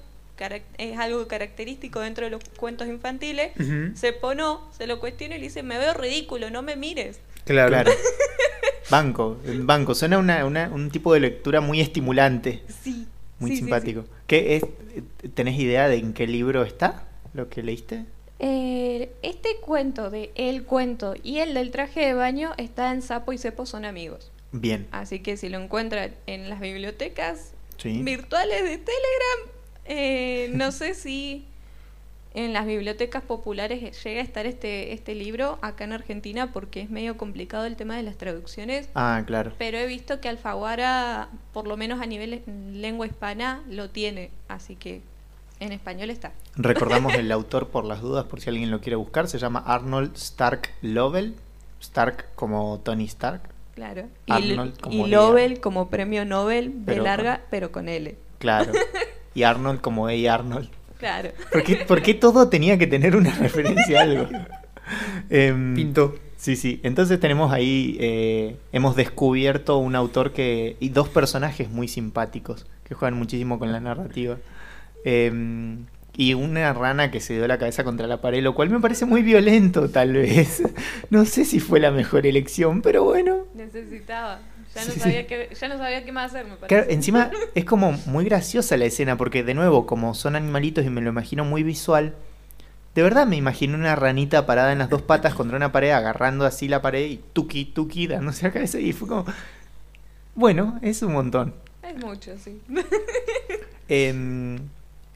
es 0.78 0.98
algo 1.00 1.28
característico 1.28 2.00
dentro 2.00 2.26
de 2.26 2.32
los 2.32 2.44
cuentos 2.58 2.88
infantiles. 2.88 3.52
Se 3.96 4.12
ponó, 4.14 4.70
se 4.78 4.86
lo 4.88 5.00
cuestiona 5.00 5.36
y 5.36 5.40
le 5.40 5.46
dice, 5.46 5.64
me 5.64 5.78
veo 5.78 5.94
ridículo, 5.94 6.50
no 6.52 6.62
me 6.62 6.76
mires. 6.76 7.20
Claro. 7.46 7.70
Claro. 7.70 7.92
Banco, 8.90 9.38
el 9.46 9.64
banco. 9.64 9.96
Suena 9.96 10.18
una, 10.18 10.46
una- 10.46 10.70
un 10.70 10.90
tipo 10.92 11.14
de 11.14 11.22
lectura 11.22 11.62
muy 11.62 11.80
estimulante, 11.82 12.62
Sí. 12.84 13.08
Muy 13.42 13.52
sí, 13.52 13.58
sí, 13.58 13.62
simpático. 13.64 14.06
¿Qué 14.28 14.56
es, 14.56 14.64
¿Tenés 15.34 15.60
idea 15.60 15.88
de 15.88 15.98
en 15.98 16.14
qué 16.14 16.28
libro 16.28 16.64
está 16.64 17.08
lo 17.34 17.50
que 17.50 17.64
leíste? 17.64 18.06
Eh, 18.40 19.12
este 19.22 19.58
cuento 19.62 20.10
de 20.10 20.32
el 20.36 20.64
cuento 20.64 21.14
y 21.22 21.40
el 21.40 21.54
del 21.54 21.72
traje 21.72 22.06
de 22.06 22.14
baño 22.14 22.54
está 22.58 22.92
en 22.92 23.02
Sapo 23.02 23.34
y 23.34 23.38
Cepo 23.38 23.66
son 23.66 23.86
amigos. 23.86 24.32
Bien. 24.52 24.88
Así 24.92 25.20
que 25.20 25.38
si 25.38 25.50
lo 25.50 25.60
encuentran 25.60 26.14
en 26.28 26.50
las 26.50 26.60
bibliotecas 26.60 27.54
virtuales 27.84 28.64
de 28.64 28.78
Telegram, 28.78 29.52
eh, 29.86 30.50
no 30.54 30.72
sé 30.72 30.94
si 30.94 31.46
en 32.34 32.54
las 32.54 32.66
bibliotecas 32.66 33.24
populares 33.24 34.04
llega 34.04 34.22
a 34.22 34.24
estar 34.24 34.46
este, 34.46 34.94
este 34.94 35.16
libro 35.16 35.60
acá 35.62 35.84
en 35.84 35.94
Argentina 35.94 36.52
porque 36.52 36.82
es 36.82 36.90
medio 36.90 37.18
complicado 37.18 37.66
el 37.66 37.76
tema 37.76 37.98
de 37.98 38.04
las 38.04 38.18
traducciones. 38.18 38.90
Ah, 38.96 39.22
claro. 39.26 39.52
Pero 39.58 39.78
he 39.78 39.86
visto 39.86 40.22
que 40.22 40.30
Alfaguara, 40.30 41.30
por 41.52 41.68
lo 41.68 41.76
menos 41.76 42.02
a 42.02 42.06
nivel 42.06 42.42
lengua 42.74 43.06
hispana, 43.06 43.64
lo 43.70 43.90
tiene. 43.90 44.32
Así 44.48 44.76
que 44.76 45.02
en 45.60 45.74
español 45.74 46.10
está. 46.10 46.32
Recordamos 46.56 47.14
el 47.16 47.32
autor 47.34 47.68
por 47.68 47.84
las 47.84 48.02
dudas, 48.02 48.26
por 48.26 48.40
si 48.40 48.50
alguien 48.50 48.72
lo 48.72 48.80
quiere 48.80 48.96
buscar. 48.96 49.28
Se 49.28 49.38
llama 49.38 49.64
Arnold 49.66 50.16
Stark 50.16 50.70
Lovell. 50.82 51.36
Stark 51.82 52.28
como 52.36 52.80
Tony 52.80 53.06
Stark. 53.06 53.42
Claro. 53.76 54.08
Y, 54.28 54.56
como 54.80 55.08
y. 55.08 55.10
Nobel 55.10 55.60
como 55.60 55.90
premio 55.90 56.26
Nobel 56.26 56.86
de 56.86 56.94
Pero 56.94 57.04
larga, 57.04 57.42
pero 57.50 57.72
con 57.72 57.90
L. 57.90 58.16
Claro. 58.40 58.72
Y 59.34 59.44
Arnold 59.44 59.80
como 59.80 60.08
A. 60.08 60.12
Arnold. 60.12 60.70
Claro. 61.02 61.32
¿Por 61.52 61.64
qué, 61.64 61.78
por 61.78 62.04
qué 62.04 62.14
todo 62.14 62.48
tenía 62.48 62.78
que 62.78 62.86
tener 62.86 63.16
una 63.16 63.34
referencia 63.40 64.00
a 64.00 64.04
algo? 64.04 64.30
Em, 65.32 65.74
Pinto. 65.74 66.16
Sí, 66.38 66.56
sí. 66.56 66.80
Entonces 66.84 67.20
tenemos 67.20 67.52
ahí, 67.52 67.98
eh, 68.00 68.56
hemos 68.72 68.96
descubierto 68.96 69.78
un 69.80 69.96
autor 69.96 70.32
que 70.32 70.78
y 70.80 70.90
dos 70.90 71.10
personajes 71.10 71.72
muy 71.72 71.88
simpáticos 71.88 72.68
que 72.84 72.94
juegan 72.94 73.18
muchísimo 73.18 73.58
con 73.58 73.72
la 73.72 73.80
narrativa. 73.80 74.38
Em, 75.04 75.86
y 76.16 76.36
una 76.36 76.72
rana 76.74 77.10
que 77.10 77.20
se 77.20 77.34
dio 77.34 77.48
la 77.48 77.58
cabeza 77.58 77.84
contra 77.84 78.06
la 78.06 78.22
pared, 78.22 78.44
lo 78.44 78.54
cual 78.54 78.70
me 78.70 78.80
parece 78.80 79.06
muy 79.06 79.24
violento, 79.24 79.90
tal 79.90 80.14
vez. 80.14 80.62
No 81.10 81.26
sé 81.26 81.46
si 81.46 81.60
fue 81.60 81.80
la 81.80 81.90
mejor 81.90 82.28
elección, 82.28 82.82
pero 82.84 83.04
bueno. 83.04 83.48
Necesitaba. 83.56 84.40
Ya 84.76 84.82
no, 84.86 84.88
Sí, 84.88 84.94
sí. 84.94 85.00
sabía 85.02 85.28
qué, 85.28 85.50
ya 85.60 85.68
no 85.68 85.78
sabía 85.78 86.06
qué 86.06 86.12
más 86.12 86.32
hacer, 86.32 86.46
me 86.46 86.56
parece. 86.56 86.68
Claro, 86.68 86.86
encima 86.90 87.30
es 87.56 87.66
como 87.66 87.92
muy 88.06 88.26
graciosa 88.26 88.78
la 88.78 88.86
escena, 88.86 89.18
porque 89.18 89.44
de 89.44 89.54
nuevo, 89.54 89.86
como 89.86 90.14
son 90.14 90.36
animalitos 90.36 90.86
y 90.86 90.90
me 90.90 91.02
lo 91.02 91.10
imagino 91.10 91.44
muy 91.44 91.64
visual, 91.64 92.16
de 92.96 93.04
verdad 93.04 93.26
me 93.28 93.36
imagino 93.38 93.76
una 93.78 93.96
ranita 93.96 94.46
parada 94.46 94.72
en 94.74 94.80
las 94.80 94.90
dos 94.90 95.02
patas 95.02 95.34
contra 95.34 95.58
una 95.58 95.72
pared, 95.72 95.92
agarrando 95.92 96.46
así 96.46 96.68
la 96.68 96.82
pared 96.82 97.06
y 97.10 97.22
tuki, 97.34 97.66
tuki, 97.66 98.08
dándose 98.08 98.46
la 98.46 98.52
cabeza 98.54 98.80
y 98.80 98.94
fue 98.94 99.08
como... 99.08 99.26
Bueno, 100.36 100.80
es 100.82 101.02
un 101.02 101.14
montón. 101.14 101.54
Es 101.84 101.98
mucho, 101.98 102.38
sí. 102.38 102.62
Em, 103.90 104.58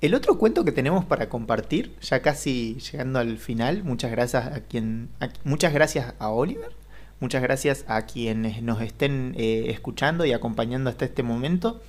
el 0.01 0.13
otro 0.13 0.37
cuento 0.37 0.65
que 0.65 0.71
tenemos 0.73 1.05
para 1.05 1.29
compartir, 1.29 1.95
ya 2.01 2.21
casi 2.21 2.75
llegando 2.91 3.19
al 3.19 3.37
final, 3.37 3.83
muchas 3.83 4.11
gracias 4.11 4.45
a 4.47 4.59
quien, 4.61 5.09
a- 5.21 5.29
muchas 5.45 5.73
gracias 5.73 6.13
a 6.19 6.29
Oliver, 6.29 6.71
muchas 7.19 7.41
gracias 7.41 7.85
a 7.87 8.05
quienes 8.05 8.61
nos 8.61 8.81
estén 8.81 9.33
eh, 9.37 9.65
escuchando 9.69 10.25
y 10.25 10.33
acompañando 10.33 10.89
hasta 10.89 11.05
este 11.05 11.23
momento. 11.23 11.81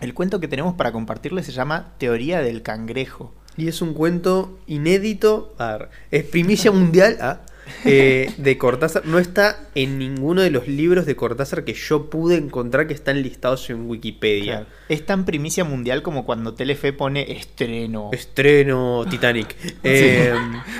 El 0.00 0.14
cuento 0.14 0.40
que 0.40 0.48
tenemos 0.48 0.74
para 0.74 0.92
compartirles 0.92 1.46
se 1.46 1.52
llama 1.52 1.92
Teoría 1.98 2.40
del 2.40 2.62
cangrejo. 2.62 3.32
Y 3.56 3.68
es 3.68 3.82
un 3.82 3.92
cuento 3.94 4.58
inédito, 4.66 5.54
es 6.10 6.24
primicia 6.24 6.70
mundial 6.72 7.18
ah, 7.20 7.40
eh, 7.84 8.30
de 8.36 8.58
Cortázar. 8.58 9.06
No 9.06 9.18
está 9.18 9.58
en 9.74 9.98
ninguno 9.98 10.42
de 10.42 10.50
los 10.50 10.68
libros 10.68 11.06
de 11.06 11.16
Cortázar 11.16 11.64
que 11.64 11.74
yo 11.74 12.10
pude 12.10 12.36
encontrar 12.36 12.86
que 12.86 12.94
están 12.94 13.22
listados 13.22 13.68
en 13.70 13.88
Wikipedia. 13.88 14.52
Claro. 14.60 14.66
Es 14.88 15.06
tan 15.06 15.24
primicia 15.24 15.64
mundial 15.64 16.02
como 16.02 16.24
cuando 16.24 16.54
Telefe 16.54 16.92
pone 16.92 17.32
estreno. 17.32 18.10
Estreno 18.12 19.04
Titanic. 19.08 19.54
Eh, 19.82 20.32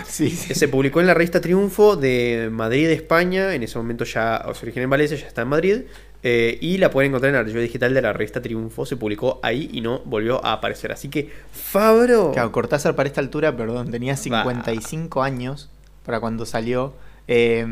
Sí, 0.07 0.31
sí. 0.31 0.55
Se 0.55 0.69
publicó 0.69 1.01
en 1.01 1.07
la 1.07 1.15
revista 1.15 1.41
Triunfo 1.41 1.97
de 1.97 2.49
Madrid, 2.53 2.89
España. 2.91 3.55
En 3.55 3.63
ese 3.63 3.79
momento 3.79 4.05
ya 4.05 4.45
se 4.55 4.65
originó 4.67 4.85
en 4.85 4.91
Valencia, 4.91 5.17
ya 5.17 5.27
está 5.27 5.43
en 5.43 5.49
Madrid. 5.49 5.77
eh, 6.23 6.59
y 6.61 6.77
la 6.77 6.91
pueden 6.91 7.11
encontrar 7.11 7.31
en 7.31 7.37
el 7.37 7.41
archivo 7.47 7.61
digital 7.63 7.95
de 7.95 8.03
la 8.03 8.13
revista 8.13 8.43
Triunfo. 8.43 8.85
Se 8.85 8.97
publicó 8.97 9.41
ahí 9.43 9.71
y 9.73 9.81
no 9.81 10.01
volvió 10.01 10.45
a 10.45 10.53
aparecer. 10.53 10.93
Así 10.93 11.09
que, 11.09 11.31
Fabro. 11.53 12.33
Claro, 12.33 12.53
Cortázar 12.53 12.95
para 12.95 13.09
esta 13.09 13.21
altura, 13.21 13.57
perdón, 13.57 13.91
tenía 13.91 14.17
55 14.17 15.23
años 15.23 15.71
para 16.05 16.21
cuando 16.21 16.47
salió. 16.47 16.95
eh, 17.29 17.67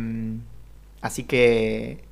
así 1.00 1.24
que 1.24 2.04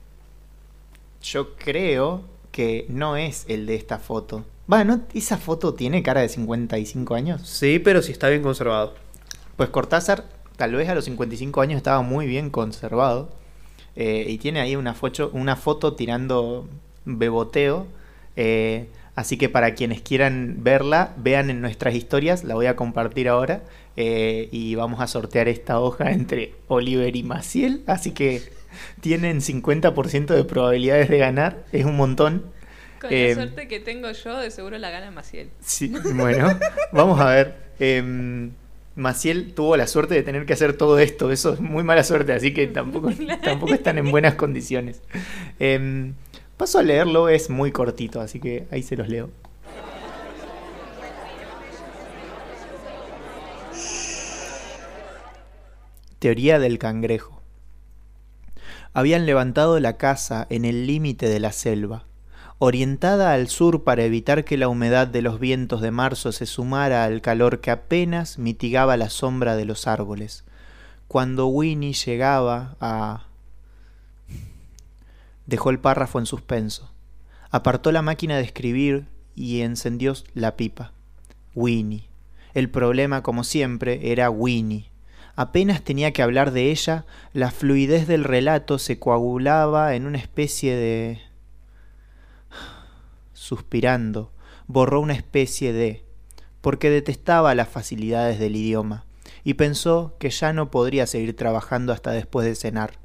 yo 1.22 1.56
creo 1.56 2.22
que 2.52 2.86
no 2.88 3.16
es 3.16 3.44
el 3.48 3.66
de 3.66 3.74
esta 3.74 3.98
foto. 3.98 4.44
Bueno, 4.66 5.02
¿esa 5.14 5.38
foto 5.38 5.74
tiene 5.74 6.02
cara 6.02 6.20
de 6.22 6.28
55 6.28 7.14
años? 7.14 7.42
Sí, 7.48 7.78
pero 7.78 8.02
sí 8.02 8.12
está 8.12 8.28
bien 8.28 8.42
conservado. 8.42 8.94
Pues 9.56 9.70
Cortázar, 9.70 10.24
tal 10.56 10.74
vez 10.74 10.88
a 10.88 10.94
los 10.94 11.04
55 11.04 11.60
años 11.60 11.76
estaba 11.76 12.02
muy 12.02 12.26
bien 12.26 12.50
conservado. 12.50 13.30
eh, 13.96 14.26
y 14.28 14.38
tiene 14.38 14.60
ahí 14.60 14.76
una 14.76 14.94
foto, 14.94 15.30
una 15.32 15.56
foto 15.56 15.94
tirando 15.94 16.68
beboteo. 17.04 17.86
eh, 18.36 18.88
así 19.16 19.36
que 19.36 19.48
para 19.48 19.74
quienes 19.74 20.00
quieran 20.02 20.58
verla, 20.60 21.14
vean 21.16 21.50
en 21.50 21.60
nuestras 21.60 21.94
historias. 21.96 22.44
La 22.44 22.54
voy 22.54 22.66
a 22.66 22.76
compartir 22.76 23.28
ahora. 23.28 23.64
eh, 23.96 24.48
y 24.52 24.74
vamos 24.76 25.00
a 25.00 25.06
sortear 25.08 25.48
esta 25.48 25.80
hoja 25.80 26.12
entre 26.12 26.54
Oliver 26.68 27.16
y 27.16 27.22
Maciel. 27.24 27.82
Así 27.86 28.12
que 28.12 28.42
tienen 29.00 29.40
50% 29.40 30.34
de 30.34 30.44
probabilidades 30.44 31.08
de 31.08 31.18
ganar. 31.18 31.64
Es 31.72 31.84
un 31.86 31.96
montón. 31.96 32.44
Con 33.00 33.10
Eh, 33.12 33.28
la 33.28 33.34
suerte 33.34 33.68
que 33.68 33.80
tengo 33.80 34.10
yo, 34.12 34.38
de 34.38 34.50
seguro 34.50 34.78
la 34.78 34.90
gana 34.90 35.10
Maciel. 35.10 35.50
Sí, 35.60 35.92
bueno, 36.14 36.58
vamos 36.92 37.20
a 37.20 37.30
ver. 37.30 37.54
Em, 37.78 38.52
Maciel 38.94 39.52
tuvo 39.54 39.76
la 39.76 39.86
suerte 39.86 40.14
de 40.14 40.22
tener 40.22 40.46
que 40.46 40.54
hacer 40.54 40.72
todo 40.76 40.98
esto. 40.98 41.30
Eso 41.30 41.52
es 41.54 41.60
muy 41.60 41.84
mala 41.84 42.02
suerte, 42.04 42.32
así 42.32 42.54
que 42.54 42.66
tampoco, 42.66 43.10
tampoco 43.42 43.74
están 43.74 43.98
en 43.98 44.10
buenas 44.10 44.34
condiciones. 44.36 45.02
Paso 46.56 46.78
a 46.78 46.82
leerlo, 46.82 47.28
es 47.28 47.50
muy 47.50 47.72
cortito, 47.72 48.20
así 48.20 48.40
que 48.40 48.66
ahí 48.70 48.82
se 48.82 48.96
los 48.96 49.08
leo. 49.08 49.30
Teoría 56.18 56.58
del 56.58 56.78
cangrejo. 56.78 57.40
Habían 58.92 59.26
levantado 59.26 59.78
la 59.80 59.96
casa 59.96 60.46
en 60.48 60.64
el 60.64 60.86
límite 60.86 61.28
de 61.28 61.40
la 61.40 61.52
selva 61.52 62.06
orientada 62.58 63.34
al 63.34 63.48
sur 63.48 63.84
para 63.84 64.04
evitar 64.04 64.44
que 64.44 64.56
la 64.56 64.68
humedad 64.68 65.06
de 65.06 65.22
los 65.22 65.38
vientos 65.38 65.80
de 65.82 65.90
marzo 65.90 66.32
se 66.32 66.46
sumara 66.46 67.04
al 67.04 67.20
calor 67.20 67.60
que 67.60 67.70
apenas 67.70 68.38
mitigaba 68.38 68.96
la 68.96 69.10
sombra 69.10 69.56
de 69.56 69.66
los 69.66 69.86
árboles. 69.86 70.44
Cuando 71.08 71.46
Winnie 71.46 71.92
llegaba 71.92 72.76
a... 72.80 73.26
Dejó 75.46 75.70
el 75.70 75.78
párrafo 75.78 76.18
en 76.18 76.26
suspenso. 76.26 76.92
Apartó 77.50 77.92
la 77.92 78.02
máquina 78.02 78.36
de 78.36 78.42
escribir 78.42 79.06
y 79.34 79.60
encendió 79.62 80.14
la 80.34 80.56
pipa. 80.56 80.92
Winnie. 81.54 82.08
El 82.54 82.70
problema, 82.70 83.22
como 83.22 83.44
siempre, 83.44 84.12
era 84.12 84.30
Winnie. 84.30 84.90
Apenas 85.36 85.82
tenía 85.82 86.12
que 86.12 86.22
hablar 86.22 86.50
de 86.50 86.70
ella, 86.70 87.04
la 87.34 87.50
fluidez 87.50 88.06
del 88.06 88.24
relato 88.24 88.78
se 88.78 88.98
coagulaba 88.98 89.94
en 89.94 90.06
una 90.06 90.18
especie 90.18 90.74
de 90.74 91.20
suspirando, 93.46 94.32
borró 94.66 95.00
una 95.00 95.12
especie 95.12 95.72
de, 95.72 96.04
porque 96.62 96.90
detestaba 96.90 97.54
las 97.54 97.68
facilidades 97.68 98.38
del 98.38 98.56
idioma, 98.56 99.04
y 99.44 99.54
pensó 99.54 100.16
que 100.18 100.30
ya 100.30 100.52
no 100.52 100.70
podría 100.70 101.06
seguir 101.06 101.36
trabajando 101.36 101.92
hasta 101.92 102.10
después 102.10 102.46
de 102.46 102.54
cenar. 102.54 102.98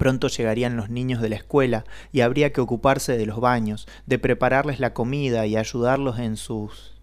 Pronto 0.00 0.28
llegarían 0.28 0.78
los 0.78 0.88
niños 0.88 1.20
de 1.20 1.28
la 1.28 1.36
escuela 1.36 1.84
y 2.10 2.22
habría 2.22 2.54
que 2.54 2.62
ocuparse 2.62 3.18
de 3.18 3.26
los 3.26 3.38
baños, 3.38 3.86
de 4.06 4.18
prepararles 4.18 4.80
la 4.80 4.94
comida 4.94 5.44
y 5.44 5.58
ayudarlos 5.58 6.18
en 6.18 6.38
sus... 6.38 6.94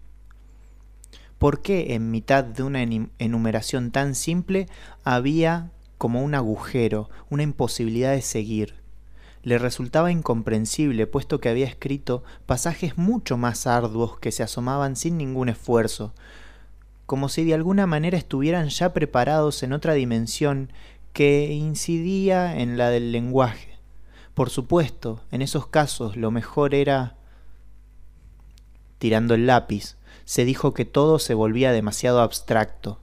¿Por 1.38 1.62
qué 1.62 1.94
en 1.94 2.10
mitad 2.10 2.42
de 2.42 2.64
una 2.64 2.82
enumeración 2.82 3.92
tan 3.92 4.16
simple 4.16 4.66
había 5.04 5.70
como 5.96 6.24
un 6.24 6.34
agujero, 6.34 7.08
una 7.30 7.44
imposibilidad 7.44 8.10
de 8.10 8.22
seguir? 8.22 8.74
le 9.44 9.58
resultaba 9.58 10.10
incomprensible, 10.10 11.06
puesto 11.06 11.40
que 11.40 11.48
había 11.48 11.66
escrito 11.66 12.24
pasajes 12.46 12.98
mucho 12.98 13.36
más 13.36 13.68
arduos 13.68 14.18
que 14.18 14.32
se 14.32 14.42
asomaban 14.42 14.96
sin 14.96 15.16
ningún 15.16 15.48
esfuerzo, 15.48 16.12
como 17.06 17.28
si 17.28 17.44
de 17.44 17.54
alguna 17.54 17.86
manera 17.86 18.18
estuvieran 18.18 18.70
ya 18.70 18.92
preparados 18.92 19.62
en 19.62 19.72
otra 19.72 19.94
dimensión 19.94 20.72
que 21.12 21.52
incidía 21.52 22.58
en 22.58 22.76
la 22.76 22.90
del 22.90 23.12
lenguaje. 23.12 23.78
Por 24.34 24.50
supuesto, 24.50 25.20
en 25.30 25.42
esos 25.42 25.66
casos 25.66 26.16
lo 26.16 26.30
mejor 26.30 26.74
era... 26.74 27.16
Tirando 28.98 29.34
el 29.34 29.46
lápiz, 29.46 29.96
se 30.24 30.44
dijo 30.44 30.74
que 30.74 30.84
todo 30.84 31.18
se 31.18 31.34
volvía 31.34 31.72
demasiado 31.72 32.20
abstracto. 32.20 33.00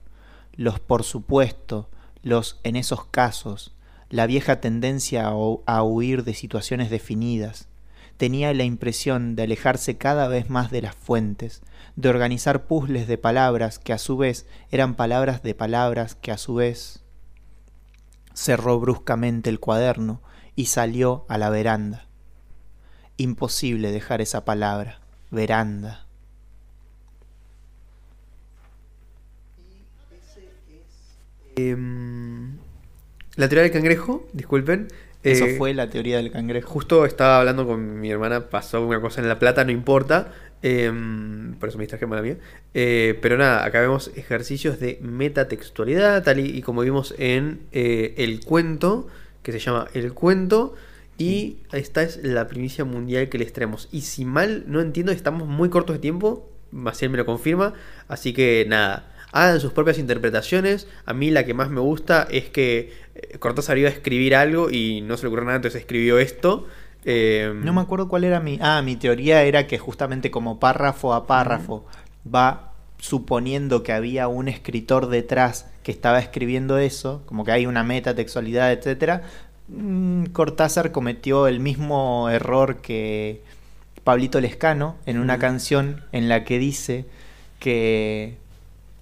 Los 0.54 0.80
por 0.80 1.02
supuesto, 1.04 1.88
los 2.22 2.58
en 2.62 2.76
esos 2.76 3.04
casos, 3.04 3.74
la 4.08 4.26
vieja 4.26 4.60
tendencia 4.60 5.26
a 5.26 5.82
huir 5.82 6.24
de 6.24 6.34
situaciones 6.34 6.90
definidas. 6.90 7.68
Tenía 8.16 8.54
la 8.54 8.64
impresión 8.64 9.36
de 9.36 9.42
alejarse 9.42 9.98
cada 9.98 10.28
vez 10.28 10.48
más 10.48 10.70
de 10.70 10.82
las 10.82 10.94
fuentes, 10.94 11.62
de 11.96 12.08
organizar 12.08 12.66
puzzles 12.66 13.08
de 13.08 13.18
palabras 13.18 13.78
que 13.78 13.92
a 13.92 13.98
su 13.98 14.16
vez 14.16 14.46
eran 14.70 14.94
palabras 14.94 15.42
de 15.42 15.54
palabras 15.54 16.14
que 16.14 16.32
a 16.32 16.38
su 16.38 16.54
vez... 16.54 17.02
Cerró 18.36 18.78
bruscamente 18.78 19.48
el 19.48 19.60
cuaderno 19.60 20.20
y 20.54 20.66
salió 20.66 21.24
a 21.28 21.38
la 21.38 21.48
veranda. 21.48 22.04
Imposible 23.16 23.90
dejar 23.90 24.20
esa 24.20 24.44
palabra, 24.44 25.00
veranda. 25.30 26.06
Eh, 31.56 31.74
la 33.36 33.48
teoría 33.48 33.62
del 33.62 33.72
cangrejo, 33.72 34.28
disculpen. 34.34 34.88
Eso 35.22 35.46
eh, 35.46 35.56
fue 35.56 35.72
la 35.72 35.88
teoría 35.88 36.18
del 36.18 36.30
cangrejo. 36.30 36.70
Justo 36.70 37.06
estaba 37.06 37.38
hablando 37.38 37.66
con 37.66 38.00
mi 38.00 38.10
hermana, 38.10 38.50
pasó 38.50 38.86
una 38.86 39.00
cosa 39.00 39.22
en 39.22 39.28
La 39.28 39.38
Plata, 39.38 39.64
no 39.64 39.72
importa. 39.72 40.32
Eh, 40.68 40.92
por 41.60 41.68
eso 41.68 41.78
me 41.78 41.82
distraje 41.82 42.06
mala 42.06 42.22
mía. 42.22 42.38
Eh, 42.74 43.16
pero 43.22 43.38
nada, 43.38 43.64
acá 43.64 43.80
vemos 43.80 44.10
ejercicios 44.16 44.80
de 44.80 44.98
metatextualidad, 45.00 46.24
tal 46.24 46.40
y, 46.40 46.58
y 46.58 46.62
como 46.62 46.80
vimos 46.80 47.14
en 47.18 47.60
eh, 47.70 48.14
el 48.16 48.44
cuento, 48.44 49.06
que 49.44 49.52
se 49.52 49.60
llama 49.60 49.86
El 49.94 50.12
cuento. 50.12 50.74
Y 51.18 51.58
esta 51.72 52.02
es 52.02 52.18
la 52.24 52.48
primicia 52.48 52.84
mundial 52.84 53.28
que 53.28 53.38
les 53.38 53.52
traemos. 53.52 53.88
Y 53.92 54.00
si 54.00 54.24
mal 54.24 54.64
no 54.66 54.80
entiendo, 54.80 55.12
estamos 55.12 55.46
muy 55.46 55.70
cortos 55.70 55.94
de 55.94 56.00
tiempo. 56.00 56.50
Maciel 56.72 57.12
me 57.12 57.18
lo 57.18 57.26
confirma. 57.26 57.72
Así 58.08 58.32
que 58.32 58.66
nada, 58.68 59.14
hagan 59.30 59.60
sus 59.60 59.72
propias 59.72 59.98
interpretaciones. 59.98 60.88
A 61.04 61.12
mí 61.14 61.30
la 61.30 61.46
que 61.46 61.54
más 61.54 61.70
me 61.70 61.80
gusta 61.80 62.26
es 62.28 62.46
que 62.46 62.92
eh, 63.14 63.38
Cortázar 63.38 63.78
iba 63.78 63.88
a 63.88 63.92
escribir 63.92 64.34
algo 64.34 64.68
y 64.68 65.00
no 65.02 65.16
se 65.16 65.22
le 65.22 65.28
ocurrió 65.28 65.44
nada, 65.44 65.56
entonces 65.56 65.80
escribió 65.80 66.18
esto. 66.18 66.66
Eh, 67.06 67.52
No 67.54 67.72
me 67.72 67.80
acuerdo 67.80 68.08
cuál 68.08 68.24
era 68.24 68.40
mi... 68.40 68.58
Ah, 68.60 68.82
mi 68.82 68.96
teoría 68.96 69.42
era 69.44 69.66
que 69.66 69.78
justamente 69.78 70.30
como 70.30 70.58
párrafo 70.58 71.14
a 71.14 71.26
párrafo 71.26 71.86
va 72.32 72.72
suponiendo 72.98 73.82
que 73.82 73.92
había 73.92 74.26
un 74.28 74.48
escritor 74.48 75.06
detrás 75.08 75.66
que 75.84 75.92
estaba 75.92 76.18
escribiendo 76.18 76.78
eso, 76.78 77.22
como 77.26 77.44
que 77.44 77.52
hay 77.52 77.66
una 77.66 77.84
metatextualidad, 77.84 78.72
etcétera. 78.72 79.22
mm, 79.68 80.26
Cortázar 80.26 80.92
cometió 80.92 81.46
el 81.46 81.60
mismo 81.60 82.28
error 82.28 82.76
que 82.78 83.42
Pablito 84.04 84.40
Lescano 84.40 84.96
en 85.06 85.18
una 85.18 85.38
canción 85.38 86.02
en 86.12 86.28
la 86.28 86.44
que 86.44 86.58
dice 86.58 87.06
que 87.60 88.36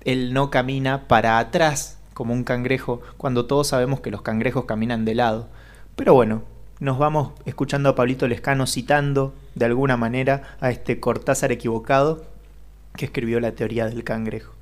él 0.05 0.35
no 0.35 0.51
camina 0.51 1.07
para 1.09 1.39
atrás 1.39 1.99
como 2.15 2.33
un 2.35 2.45
cangrejo, 2.45 3.01
cuando 3.17 3.47
todos 3.47 3.69
sabemos 3.69 4.01
que 4.01 4.11
los 4.11 4.23
cangrejos 4.23 4.67
caminan 4.67 5.05
de 5.05 5.15
lado. 5.15 5.49
Pero 5.97 6.15
bueno, 6.15 6.43
nos 6.85 6.99
vamos 6.99 7.33
escuchando 7.47 7.89
a 7.89 7.95
Pablito 7.95 8.29
Lescano 8.29 8.67
citando 8.67 9.33
de 9.55 9.65
alguna 9.65 9.97
manera 9.97 10.43
a 10.61 10.71
este 10.71 11.01
Cortázar 11.01 11.51
equivocado 11.51 12.27
que 12.95 13.07
escribió 13.07 13.41
la 13.41 13.53
teoría 13.53 13.87
del 13.87 14.05
cangrejo. 14.05 14.53